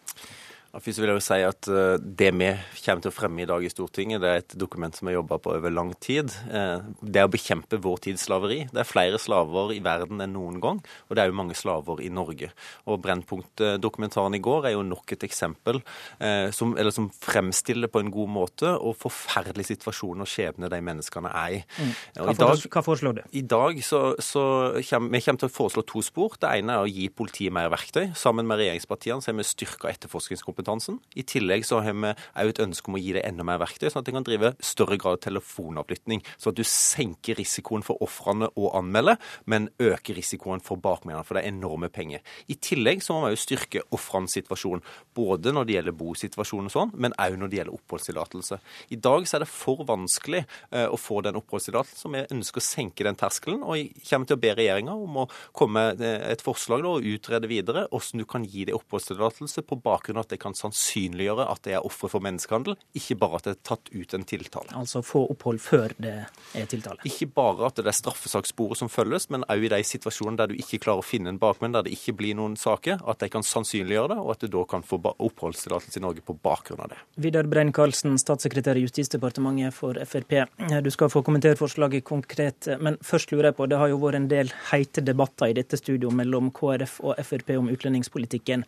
Først 0.77 1.01
vil 1.01 1.09
jeg 1.09 1.17
jo 1.17 1.23
si 1.23 1.37
at 1.45 1.69
eh, 1.71 1.97
Det 1.97 2.29
vi 2.37 2.49
kommer 2.85 3.03
til 3.03 3.11
å 3.11 3.15
fremme 3.15 3.41
i 3.43 3.47
dag 3.49 3.63
i 3.65 3.71
Stortinget, 3.71 4.21
det 4.21 4.29
er 4.29 4.41
et 4.43 4.55
dokument 4.59 4.93
som 4.93 5.07
vi 5.07 5.13
har 5.13 5.19
jobba 5.19 5.39
på 5.41 5.53
over 5.57 5.73
lang 5.73 5.89
tid. 6.03 6.31
Eh, 6.47 6.85
det 7.01 7.21
er 7.21 7.27
å 7.27 7.31
bekjempe 7.33 7.79
vår 7.83 8.03
tids 8.05 8.27
slaveri. 8.27 8.61
Det 8.71 8.81
er 8.81 8.87
flere 8.87 9.19
slaver 9.19 9.73
i 9.75 9.81
verden 9.83 10.21
enn 10.23 10.35
noen 10.35 10.61
gang, 10.63 10.79
og 10.79 11.17
det 11.17 11.23
er 11.23 11.31
jo 11.31 11.37
mange 11.39 11.57
slaver 11.57 12.01
i 12.05 12.11
Norge. 12.13 12.51
Og 12.87 13.01
Brennpunkt-dokumentaren 13.03 14.37
i 14.37 14.41
går 14.43 14.69
er 14.69 14.75
jo 14.77 14.85
nok 14.87 15.15
et 15.17 15.25
eksempel 15.27 15.81
eh, 16.21 16.53
som, 16.55 16.75
som, 16.93 17.09
fremstiller 17.27 17.91
på 17.91 18.03
en 18.03 18.13
god 18.13 18.31
måte 18.31 18.71
og 18.77 18.95
forferdelig 19.01 19.67
situasjon 19.71 20.23
og 20.23 20.29
skjebne 20.29 20.69
de 20.71 20.81
menneskene 20.83 21.31
er 21.31 21.57
i. 21.57 21.61
Mm. 21.81 21.91
Hva, 22.21 22.37
dag, 22.43 22.63
hva, 22.77 22.85
foreslår 22.85 23.17
du? 23.17 23.21
I 23.39 23.43
dag 23.43 23.81
så, 23.85 24.01
så 24.23 24.45
kommer, 24.91 25.11
vi 25.17 25.23
kommer 25.25 25.43
til 25.43 25.51
å 25.51 25.55
foreslå 25.57 25.83
to 25.89 26.05
spor. 26.05 26.37
Det 26.39 26.53
ene 26.61 26.77
er 26.77 26.85
å 26.85 26.91
gi 26.91 27.09
politiet 27.11 27.55
mer 27.55 27.71
verktøy. 27.73 28.13
Sammen 28.17 28.47
med 28.47 28.61
regjeringspartiene 28.61 29.23
så 29.23 29.33
har 29.33 29.39
vi 29.41 29.47
styrka 29.47 29.91
etterforskningskompetansen 29.91 30.66
kompetansen. 30.67 30.99
I 31.15 31.23
tillegg 31.23 31.65
så 31.65 31.79
har 31.81 31.95
vi 31.95 32.11
òg 32.11 32.51
et 32.51 32.59
ønske 32.59 32.89
om 32.89 32.97
å 32.97 33.01
gi 33.01 33.13
deg 33.15 33.25
enda 33.25 33.45
mer 33.47 33.59
verktøy, 33.61 33.89
sånn 33.89 34.03
at 34.03 34.09
en 34.11 34.19
kan 34.19 34.27
drive 34.27 34.53
større 34.59 34.97
grad 34.99 35.17
av 35.17 35.23
telefonavlytting. 35.23 36.23
Så 36.37 36.51
at 36.51 36.57
du 36.57 36.63
senker 36.67 37.37
risikoen 37.37 37.83
for 37.85 38.01
ofrene 38.03 38.49
å 38.55 38.71
anmelde, 38.77 39.17
men 39.45 39.69
øker 39.79 40.17
risikoen 40.17 40.63
for 40.63 40.77
bakmennene, 40.77 41.25
for 41.25 41.37
det 41.37 41.45
er 41.45 41.53
enorme 41.53 41.89
penger. 41.89 42.23
I 42.47 42.57
tillegg 42.59 43.03
så 43.03 43.15
må 43.15 43.27
vi 43.27 43.37
òg 43.37 43.41
styrke 43.41 43.85
ofrenes 43.95 44.35
situasjon, 44.37 44.83
både 45.15 45.53
når 45.55 45.67
det 45.67 45.77
gjelder 45.77 45.97
bosituasjon 45.97 46.69
og 46.69 46.73
sånn, 46.73 46.93
men 46.95 47.15
òg 47.17 47.37
når 47.39 47.51
det 47.51 47.61
gjelder 47.61 47.77
oppholdstillatelse. 47.77 48.59
I 48.93 48.99
dag 49.07 49.27
så 49.27 49.37
er 49.37 49.45
det 49.45 49.51
for 49.51 49.85
vanskelig 49.87 50.43
uh, 50.73 50.87
å 50.91 50.99
få 50.99 51.21
den 51.25 51.39
oppholdstillatelsen, 51.39 52.15
vi 52.17 52.25
ønsker 52.37 52.61
å 52.61 52.65
senke 52.65 53.05
den 53.05 53.17
terskelen. 53.19 53.63
Og 53.63 53.77
jeg 53.77 54.05
kommer 54.07 54.29
til 54.29 54.37
å 54.37 54.41
be 54.41 54.53
regjeringa 54.57 54.95
om 54.97 55.23
å 55.23 55.27
komme 55.55 55.77
med 55.77 56.01
eh, 56.01 56.31
et 56.31 56.41
forslag 56.43 56.81
da, 56.83 56.93
og 56.97 57.05
utrede 57.05 57.49
videre 57.49 57.85
hvordan 57.91 58.21
du 58.21 58.25
kan 58.29 58.45
gi 58.47 58.65
deg 58.67 58.77
oppholdstillatelse 58.77 59.63
på 59.67 59.77
bakgrunn 59.83 60.19
av 60.19 60.25
at 60.25 60.33
det 60.33 60.39
kan 60.41 60.46
kan 60.47 60.57
sannsynliggjøre 60.57 61.47
at 61.51 61.63
det 61.67 61.75
er 61.77 61.85
ofre 61.85 62.09
for 62.11 62.23
menneskehandel, 62.23 62.77
ikke 62.97 63.19
bare 63.19 63.39
at 63.41 63.47
det 63.47 63.55
er 63.57 63.61
tatt 63.67 63.91
ut 63.91 64.15
en 64.15 64.25
tiltale. 64.27 64.71
Altså 64.77 65.03
få 65.05 65.25
opphold 65.33 65.59
før 65.63 65.93
det 66.01 66.15
er 66.55 66.69
tiltale? 66.71 67.03
Ikke 67.07 67.29
bare 67.37 67.67
at 67.67 67.79
det 67.79 67.87
er 67.91 67.97
straffesakssporet 67.97 68.79
som 68.79 68.91
følges, 68.91 69.29
men 69.33 69.45
òg 69.51 69.67
i 69.67 69.71
de 69.73 69.81
situasjonene 69.87 70.39
der 70.39 70.51
du 70.51 70.57
ikke 70.57 70.79
klarer 70.85 71.03
å 71.03 71.07
finne 71.07 71.33
en 71.33 71.39
bakmenn, 71.41 71.75
der 71.75 71.85
det 71.87 71.95
ikke 71.97 72.15
blir 72.21 72.37
noen 72.39 72.55
saker, 72.59 73.01
at 73.07 73.21
de 73.23 73.29
kan 73.33 73.45
sannsynliggjøre 73.45 74.13
det, 74.13 74.19
og 74.23 74.33
at 74.35 74.45
du 74.45 74.51
da 74.53 74.63
kan 74.69 74.85
få 74.85 74.99
oppholdstillatelse 75.03 75.99
i 75.99 76.03
Norge 76.05 76.23
på 76.25 76.37
bakgrunn 76.43 76.83
av 76.85 76.93
det. 76.93 76.99
Vidar 77.27 77.49
Brein-Karlsen, 77.49 78.15
statssekretær 78.21 78.79
i 78.79 78.85
Justisdepartementet 78.85 79.75
for 79.75 79.97
Frp. 80.07 80.37
Du 80.83 80.91
skal 80.93 81.11
få 81.11 81.23
kommentere 81.27 81.59
forslaget 81.59 82.05
konkret, 82.07 82.69
men 82.83 82.99
først 83.05 83.33
lurer 83.33 83.51
jeg 83.51 83.59
på, 83.59 83.67
det 83.69 83.81
har 83.81 83.91
jo 83.91 83.99
vært 84.01 84.21
en 84.21 84.29
del 84.31 84.53
heite 84.71 85.03
debatter 85.03 85.51
i 85.51 85.57
dette 85.57 85.79
studio 85.79 86.11
mellom 86.13 86.51
KrF 86.55 86.99
og 87.03 87.19
Frp 87.27 87.53
om 87.57 87.71
utlendingspolitikken. 87.73 88.65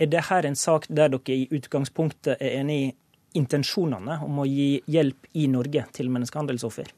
Er 0.00 0.08
dette 0.10 0.40
en 0.48 0.56
sak 0.56 0.86
der 0.88 1.10
dere 1.12 1.19
i 1.28 1.48
utgangspunktet 1.50 2.40
er 2.40 2.60
enig 2.60 2.78
i 2.80 2.94
intensjonene 3.38 4.18
om 4.24 4.40
å 4.42 4.46
gi 4.48 4.80
hjelp 4.90 5.28
i 5.38 5.46
Norge 5.50 5.84
til 5.94 6.10
menneskehandelsoffer? 6.10 6.88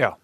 Ja. 0.00 0.14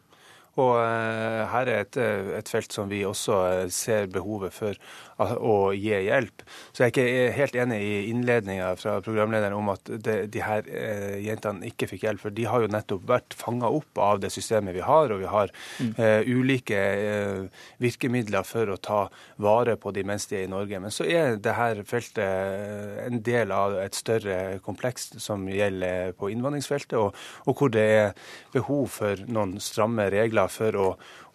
Og 0.60 0.74
uh, 0.76 1.42
her 1.48 1.70
er 1.70 1.86
et, 1.86 1.96
et, 1.96 2.48
felt 2.52 2.74
som 2.74 2.90
vi 2.90 3.04
også 3.08 3.68
ser 3.72 4.10
behovet 4.12 4.52
for 4.52 4.76
å 5.22 5.72
gi 5.76 5.92
hjelp. 6.06 6.42
Så 6.72 6.84
jeg 6.84 6.88
er 6.88 6.92
ikke 6.92 7.36
helt 7.36 7.56
enig 7.64 7.78
i 7.84 7.94
innledninga 8.10 8.72
fra 8.80 8.96
programlederen 9.04 9.56
om 9.56 9.70
at 9.74 9.90
de, 10.04 10.16
de 10.32 10.42
her 10.44 10.66
eh, 10.68 11.18
jentene 11.24 11.68
ikke 11.68 11.88
fikk 11.92 12.06
hjelp. 12.06 12.22
For 12.24 12.34
de 12.34 12.46
har 12.48 12.64
jo 12.64 12.70
nettopp 12.72 13.04
vært 13.08 13.36
fanga 13.38 13.70
opp 13.72 14.00
av 14.02 14.22
det 14.22 14.32
systemet 14.34 14.76
vi 14.76 14.84
har, 14.84 15.12
og 15.12 15.22
vi 15.22 15.30
har 15.30 15.52
mm. 15.52 15.92
eh, 15.96 16.30
ulike 16.32 16.78
eh, 16.78 17.64
virkemidler 17.82 18.46
for 18.48 18.72
å 18.72 18.78
ta 18.82 19.02
vare 19.42 19.76
på 19.80 19.92
de 19.94 20.04
mens 20.08 20.28
de 20.30 20.40
er 20.40 20.46
i 20.48 20.52
Norge. 20.52 20.80
Men 20.82 20.94
så 20.94 21.06
er 21.06 21.38
det 21.42 21.56
her 21.58 21.82
feltet 21.88 22.22
eh, 22.24 23.02
en 23.06 23.22
del 23.24 23.54
av 23.54 23.76
et 23.82 23.98
større 23.98 24.58
kompleks 24.64 25.12
som 25.22 25.46
gjelder 25.50 26.16
på 26.18 26.32
innvandringsfeltet, 26.32 26.98
og, 26.98 27.16
og 27.46 27.58
hvor 27.58 27.72
det 27.72 27.86
er 27.92 28.16
behov 28.54 28.88
for 28.96 29.20
noen 29.28 29.58
stramme 29.62 30.08
regler 30.12 30.41
for 30.50 30.78
å 30.78 30.86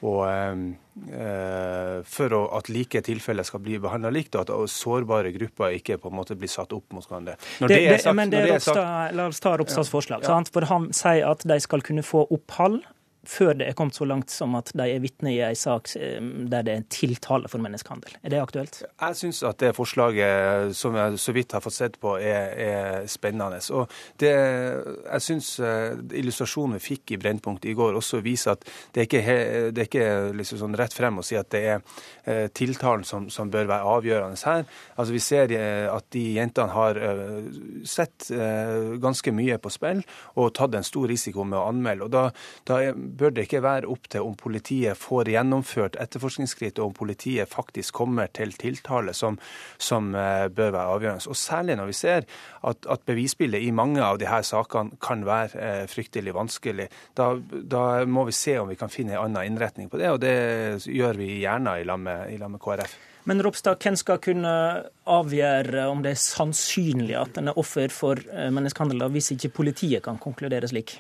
og, 0.05 0.19
eh, 1.09 2.01
for 2.05 2.35
at 2.57 2.69
like 2.69 3.01
tilfeller 3.01 3.47
skal 3.47 3.63
bli 3.65 3.79
behandla 3.81 4.11
likt, 4.13 4.35
og 4.38 4.45
at 4.45 4.69
sårbare 4.69 5.31
grupper 5.34 5.73
ikke 5.79 5.97
på 6.01 6.11
en 6.11 6.19
måte 6.19 6.38
blir 6.38 6.51
satt 6.51 6.75
opp 6.75 6.93
mot 6.93 7.05
hverandre. 7.05 7.38
Er 7.65 9.15
La 9.17 9.25
oss 9.25 9.41
ta 9.41 9.55
Ropstads 9.57 9.89
ja, 9.89 9.93
forslag. 9.95 10.27
Ja. 10.27 10.38
For 10.53 10.69
Han 10.69 10.91
sier 10.93 11.31
at 11.31 11.41
de 11.49 11.57
skal 11.63 11.81
kunne 11.81 12.05
få 12.05 12.27
opphold 12.29 12.84
før 13.27 13.57
det 13.59 13.67
er 13.67 13.75
kommet 13.77 13.97
så 13.97 14.05
langt 14.07 14.31
som 14.31 14.55
at 14.57 14.71
de 14.77 14.85
er 14.87 15.01
vitne 15.03 15.33
i 15.33 15.39
en 15.43 15.57
sak 15.57 15.91
eh, 15.99 16.19
der 16.21 16.65
det 16.65 16.73
er 16.73 16.81
en 16.81 16.87
tiltale 16.91 17.51
for 17.51 17.61
menneskehandel. 17.63 18.15
Er 18.23 18.33
det 18.33 18.41
aktuelt? 18.41 18.79
Jeg 18.87 19.19
syns 19.19 19.41
at 19.47 19.59
det 19.61 19.73
forslaget 19.75 20.75
som 20.77 20.95
jeg 20.95 21.19
så 21.21 21.35
vidt 21.35 21.55
har 21.55 21.63
fått 21.63 21.77
sett 21.77 21.97
på, 22.01 22.15
er, 22.17 22.53
er 22.55 23.07
spennende. 23.11 23.59
Og 23.75 23.91
det, 24.21 24.31
jeg 24.31 25.25
syns 25.25 25.51
eh, 25.59 25.97
illustrasjonen 26.21 26.77
vi 26.77 26.85
fikk 26.87 27.15
i 27.15 27.19
Brennpunkt 27.21 27.67
i 27.67 27.75
går 27.77 27.97
også 27.99 28.21
viser 28.25 28.55
at 28.55 28.65
det 28.95 29.03
er 29.03 29.09
ikke, 29.09 29.37
det 29.75 29.83
er 29.83 29.89
ikke 29.89 30.07
liksom 30.37 30.61
sånn 30.63 30.77
rett 30.79 30.95
frem 30.95 31.19
å 31.19 31.25
si 31.25 31.37
at 31.39 31.51
det 31.53 31.63
er 31.73 31.81
eh, 32.23 32.47
tiltalen 32.55 33.05
som, 33.07 33.27
som, 33.33 33.51
bør 33.51 33.67
være 33.69 33.91
avgjørende 33.97 34.39
her. 34.47 34.65
Altså 34.95 35.13
Vi 35.15 35.21
ser 35.23 35.51
at 35.91 36.07
de 36.11 36.23
jentene 36.35 36.73
har 36.73 36.97
sett 37.87 38.27
ganske 39.01 39.31
mye 39.31 39.55
på 39.61 39.71
spill 39.71 40.01
og 40.35 40.51
tatt 40.57 40.75
en 40.75 40.85
stor 40.85 41.07
risiko 41.09 41.45
med 41.47 41.57
å 41.59 41.67
anmelde. 41.69 42.07
og 42.07 42.11
da, 42.11 42.23
da 42.67 42.79
bør 43.18 43.34
det 43.35 43.48
ikke 43.48 43.64
være 43.65 43.89
opp 43.91 44.10
til 44.11 44.26
om 44.26 44.35
politiet 44.39 44.98
får 44.99 45.31
gjennomført 45.34 45.98
etterforskningsskritt, 46.02 46.80
og 46.80 46.91
om 46.91 46.98
politiet 46.98 47.49
faktisk 47.52 47.98
kommer 48.02 48.31
til 48.34 48.53
tiltale, 48.57 49.15
som, 49.18 49.39
som 49.77 50.14
uh, 50.15 50.48
bør 50.48 50.73
være 50.76 50.95
avgjørende. 50.98 51.31
Og 51.31 51.39
Særlig 51.48 51.77
når 51.80 51.91
vi 51.91 51.98
ser 51.98 52.27
at, 52.68 52.88
at 52.89 53.06
bevisbildet 53.07 53.64
i 53.64 53.73
mange 53.76 54.03
av 54.03 54.19
disse 54.22 54.44
sakene 54.52 54.98
kan 55.03 55.26
være 55.27 55.84
uh, 55.84 55.84
fryktelig 55.89 56.35
vanskelig. 56.38 56.89
Da, 57.18 57.34
da, 57.38 57.84
må 58.06 58.27
vi 58.27 58.35
se 58.35 58.57
om 58.61 58.69
vi 58.72 58.80
kan 58.80 58.94
finne 58.94 59.18
en 59.18 59.26
annen 59.26 59.53
innretning 59.53 59.91
på 59.91 59.99
det, 60.02 60.10
og 60.14 60.22
det 60.23 60.38
gjør 60.85 61.19
vi 61.19 61.38
gjerne 61.44 61.80
i 61.81 61.85
lag 61.88 62.02
med, 62.02 62.38
med 62.48 62.61
KrF. 62.61 62.98
Men 63.27 63.44
Ropstad, 63.44 63.76
hvem 63.84 63.98
skal 63.99 64.22
kunne 64.23 64.52
avgjøre 65.11 65.89
om 65.91 65.99
det 66.03 66.14
er 66.14 66.22
sannsynlig 66.22 67.18
at 67.19 67.39
en 67.41 67.52
er 67.52 67.60
offer 67.60 67.91
for 67.91 68.22
eh, 68.23 68.48
menneskehandel, 68.56 69.03
hvis 69.11 69.34
ikke 69.35 69.52
politiet 69.57 70.06
kan 70.06 70.19
konkludere 70.22 70.69
slik? 70.72 70.95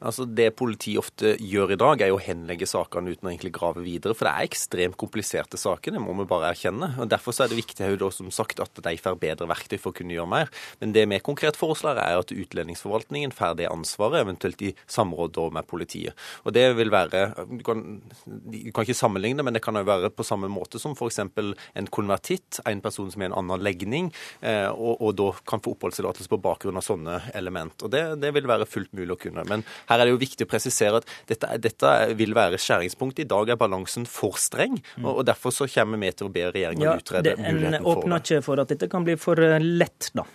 Altså 0.00 0.26
Det 0.26 0.50
politiet 0.56 1.00
ofte 1.00 1.34
gjør 1.36 1.74
i 1.74 1.80
dag, 1.80 2.02
er 2.02 2.12
jo 2.12 2.18
å 2.18 2.24
henlegge 2.24 2.68
sakene 2.68 3.14
uten 3.14 3.28
å 3.28 3.32
egentlig 3.32 3.52
grave 3.56 3.84
videre. 3.84 4.16
For 4.16 4.28
det 4.28 4.34
er 4.34 4.48
ekstremt 4.48 4.98
kompliserte 5.00 5.60
saker, 5.60 5.94
det 5.94 6.02
må 6.02 6.14
vi 6.18 6.28
bare 6.30 6.52
erkjenne. 6.52 6.92
og 7.00 7.10
Derfor 7.10 7.36
så 7.36 7.44
er 7.44 7.52
det 7.52 7.60
viktig 7.60 7.90
da, 8.00 8.10
som 8.14 8.30
sagt, 8.34 8.60
at 8.62 8.82
de 8.84 8.96
får 9.00 9.18
bedre 9.20 9.48
verktøy 9.50 9.78
for 9.78 9.92
å 9.92 9.98
kunne 10.00 10.14
gjøre 10.16 10.30
mer. 10.30 10.52
Men 10.80 10.94
det 10.96 11.06
vi 11.10 11.20
konkret 11.24 11.58
foreslår, 11.60 12.00
er 12.00 12.20
at 12.20 12.34
utlendingsforvaltningen 12.34 13.34
får 13.36 13.58
det 13.60 13.70
ansvaret, 13.70 14.22
eventuelt 14.24 14.62
i 14.66 14.74
samråd 14.90 15.40
med 15.54 15.66
politiet. 15.70 16.16
Og 16.44 16.54
det 16.54 16.66
vil 16.76 16.90
være 16.92 17.20
Du 17.50 17.62
kan, 17.64 18.00
du 18.24 18.70
kan 18.74 18.84
ikke 18.84 18.96
sammenligne, 18.96 19.42
men 19.42 19.54
det 19.54 19.62
kan 19.62 19.76
jo 19.76 19.84
være 19.86 20.10
på 20.14 20.24
samme 20.26 20.48
måte 20.50 20.78
som 20.80 20.94
f.eks. 20.96 21.20
en 21.20 21.88
konvertitt, 21.92 22.60
en 22.66 22.80
person 22.80 23.10
som 23.10 23.22
er 23.22 23.30
en 23.30 23.38
annen 23.40 23.62
legning, 23.62 24.10
eh, 24.40 24.68
og, 24.70 25.00
og 25.00 25.14
da 25.18 25.30
kan 25.48 25.62
få 25.62 25.74
oppholdstillatelse 25.74 26.30
på 26.30 26.40
bakgrunn 26.42 26.78
av 26.80 26.86
sånne 26.86 27.20
element. 27.38 27.82
Og 27.84 27.92
det, 27.92 28.02
det 28.22 28.32
vil 28.36 28.48
være 28.50 28.68
fullt 28.68 28.92
mulig 28.96 29.16
å 29.16 29.20
kunne. 29.20 29.44
Men 29.50 29.59
Men 29.60 29.92
her 29.92 30.02
er 30.02 30.08
det 30.08 30.14
jo 30.14 30.20
viktig 30.22 30.46
å 30.46 30.50
presisere 30.50 31.00
at 31.00 31.14
dette, 31.30 31.52
dette 31.62 31.94
vil 32.18 32.34
være 32.36 32.60
skjæringspunkt. 32.60 33.22
I 33.22 33.28
dag 33.30 33.52
er 33.52 33.60
balansen 33.60 34.06
for 34.08 34.38
streng, 34.40 34.78
og, 35.02 35.12
og 35.20 35.24
derfor 35.28 35.54
så 35.54 35.68
kommer 35.70 36.00
vi 36.00 36.12
til 36.16 36.30
å 36.30 36.34
be 36.34 36.48
regjeringen 36.50 36.88
ja, 36.88 36.98
utrede 36.98 37.36
muligheten 37.38 37.56
for 37.56 37.70
det. 37.70 37.80
En 37.80 37.90
åpner 37.94 38.22
ikke 38.24 38.44
for 38.46 38.62
at 38.62 38.74
dette 38.74 38.90
kan 38.90 39.06
bli 39.06 39.16
for 39.20 39.40
eh, 39.44 39.58
lett, 39.60 40.12
da? 40.16 40.26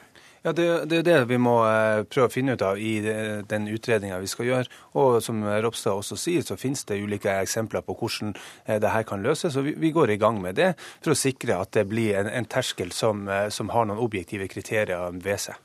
Ja, 0.46 0.52
Det 0.54 0.66
er 0.70 0.84
det, 0.86 1.00
det 1.08 1.16
vi 1.32 1.40
må 1.42 1.56
eh, 1.66 2.04
prøve 2.06 2.30
å 2.30 2.34
finne 2.34 2.54
ut 2.54 2.62
av 2.62 2.78
i 2.78 3.00
den 3.02 3.66
utredninga 3.72 4.20
vi 4.22 4.30
skal 4.30 4.50
gjøre. 4.52 4.82
Og 5.02 5.18
som 5.26 5.42
Ropstad 5.42 5.98
også 5.98 6.20
sier, 6.22 6.46
så 6.46 6.58
finnes 6.60 6.86
det 6.86 7.00
ulike 7.02 7.34
eksempler 7.42 7.82
på 7.86 7.96
hvordan 7.98 8.36
eh, 8.68 8.78
det 8.82 8.94
her 8.94 9.08
kan 9.10 9.26
løses. 9.26 9.58
og 9.58 9.66
Vi 9.66 9.94
går 9.96 10.14
i 10.14 10.20
gang 10.22 10.38
med 10.44 10.60
det 10.62 10.76
for 11.00 11.16
å 11.16 11.18
sikre 11.18 11.58
at 11.64 11.74
det 11.74 11.88
blir 11.90 12.20
en, 12.22 12.30
en 12.30 12.46
terskel 12.46 12.94
som, 12.94 13.26
som 13.50 13.74
har 13.74 13.90
noen 13.90 14.04
objektive 14.06 14.48
kriterier 14.52 15.18
ved 15.18 15.48
seg. 15.48 15.58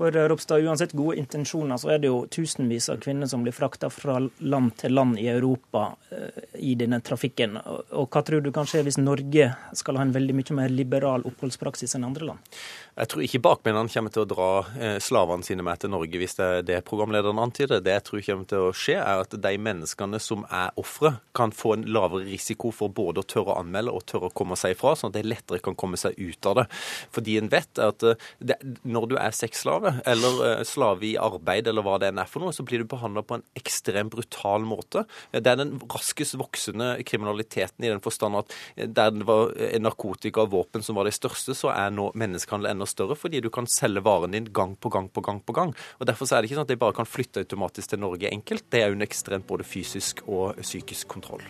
For 0.00 0.16
eh, 0.16 0.28
Ropstad, 0.28 0.60
uansett 0.64 0.92
gode 0.92 1.18
intensjoner, 1.20 1.76
så 1.76 1.90
er 1.92 1.98
det 2.00 2.08
jo 2.08 2.22
tusenvis 2.32 2.86
av 2.88 3.02
kvinner 3.04 3.28
som 3.28 3.42
blir 3.44 3.52
frakta 3.52 3.90
fra 3.92 4.14
land 4.38 4.70
til 4.80 4.94
land 4.96 5.18
i 5.20 5.26
Europa 5.28 5.90
eh, 6.08 6.38
i 6.56 6.72
denne 6.80 7.02
trafikken. 7.04 7.58
Og 7.60 8.08
hva 8.08 8.22
tror 8.24 8.40
du 8.40 8.48
kan 8.48 8.64
skje 8.64 8.80
hvis 8.86 8.96
Norge 8.96 9.50
skal 9.76 10.00
ha 10.00 10.06
en 10.06 10.14
veldig 10.14 10.38
mye 10.38 10.56
mer 10.56 10.72
liberal 10.72 11.26
oppholdspraksis 11.28 11.98
enn 11.98 12.06
andre 12.08 12.30
land? 12.30 12.56
Jeg 12.96 13.10
tror 13.12 13.24
ikke 13.26 13.42
bakmennene 13.44 13.92
kommer 13.92 14.14
til 14.14 14.24
å 14.24 14.30
dra 14.30 14.48
eh, 14.80 14.96
slavene 15.04 15.44
sine 15.44 15.66
med 15.68 15.82
til 15.84 15.92
Norge 15.92 16.22
hvis 16.22 16.38
det 16.40 16.48
er 16.48 16.64
det 16.70 16.80
programlederen 16.88 17.42
antyder. 17.44 17.84
Det 17.84 17.98
jeg 17.98 18.06
tror 18.08 18.24
kommer 18.30 18.48
til 18.54 18.70
å 18.70 18.72
skje, 18.72 18.96
er 19.04 19.26
at 19.26 19.36
de 19.36 19.52
menneskene 19.68 20.22
som 20.24 20.48
er 20.48 20.72
ofre, 20.80 21.12
kan 21.36 21.52
få 21.52 21.74
en 21.76 21.84
lavere 21.92 22.24
risiko 22.24 22.72
for 22.72 22.88
både 22.88 23.20
å 23.20 23.28
tørre 23.28 23.52
å 23.52 23.60
anmelde 23.60 23.92
og 23.92 24.08
tørre 24.08 24.32
å 24.32 24.36
komme 24.40 24.56
seg 24.56 24.78
ifra, 24.78 24.96
sånn 24.96 25.12
at 25.12 25.20
de 25.20 25.28
lettere 25.28 25.60
kan 25.60 25.76
komme 25.76 26.00
seg 26.00 26.16
ut 26.16 26.48
av 26.48 26.62
det. 26.62 26.66
Fordi 27.12 27.36
en 27.44 27.52
vet 27.52 27.84
at 27.84 28.08
det, 28.40 28.56
når 28.88 29.12
du 29.12 29.16
er 29.20 29.36
sexslave, 29.36 29.89
eller 30.08 30.40
eh, 30.46 30.62
slave 30.68 31.06
i 31.08 31.14
arbeid, 31.20 31.68
eller 31.70 31.84
hva 31.86 31.98
det 32.00 32.10
enn 32.10 32.22
er 32.22 32.30
for 32.30 32.44
noe, 32.44 32.54
så 32.56 32.64
blir 32.66 32.82
du 32.82 32.88
behandla 32.90 33.24
på 33.26 33.38
en 33.38 33.46
ekstremt 33.58 34.12
brutal 34.14 34.66
måte. 34.68 35.04
Det 35.32 35.44
er 35.44 35.60
den 35.60 35.76
raskest 35.90 36.38
voksende 36.40 36.92
kriminaliteten 37.06 37.86
i 37.86 37.92
den 37.92 38.02
forstand 38.04 38.40
at 38.40 38.54
der 38.76 39.12
det 39.14 39.26
var 39.28 39.52
narkotika 39.82 40.44
og 40.44 40.52
våpen 40.54 40.84
som 40.84 40.98
var 40.98 41.08
det 41.08 41.16
største, 41.16 41.54
så 41.56 41.72
er 41.74 41.92
nå 41.94 42.10
menneskehandel 42.18 42.70
enda 42.70 42.88
større 42.88 43.18
fordi 43.18 43.42
du 43.42 43.50
kan 43.52 43.68
selge 43.70 44.02
varen 44.06 44.34
din 44.34 44.48
gang 44.54 44.76
på 44.80 44.92
gang 44.92 45.08
på 45.12 45.24
gang. 45.26 45.40
på 45.44 45.56
gang. 45.56 45.74
Og 45.98 46.06
Derfor 46.06 46.30
er 46.30 46.42
det 46.42 46.50
ikke 46.50 46.60
sånn 46.60 46.68
at 46.68 46.72
de 46.72 46.80
bare 46.80 46.96
kan 46.96 47.08
flytte 47.08 47.44
automatisk 47.44 47.92
til 47.92 48.02
Norge 48.02 48.30
enkelt. 48.30 48.66
Det 48.70 48.82
er 48.82 48.94
under 48.94 49.08
ekstremt 49.08 49.46
både 49.46 49.66
fysisk 49.66 50.24
og 50.26 50.60
psykisk 50.62 51.08
kontroll. 51.08 51.44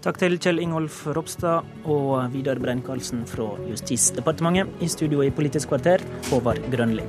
Takk 0.00 0.16
til 0.16 0.38
Kjell 0.40 0.62
Ingolf 0.62 1.02
Ropstad 1.12 1.66
og 1.84 2.32
Vidar 2.32 2.60
Brein-Karlsen 2.62 3.26
fra 3.28 3.52
Justisdepartementet. 3.68 4.72
I 4.80 4.88
studio 4.88 5.20
i 5.26 5.32
Politisk 5.34 5.74
kvarter, 5.74 6.04
Håvard 6.30 6.64
Grønli. 6.72 7.04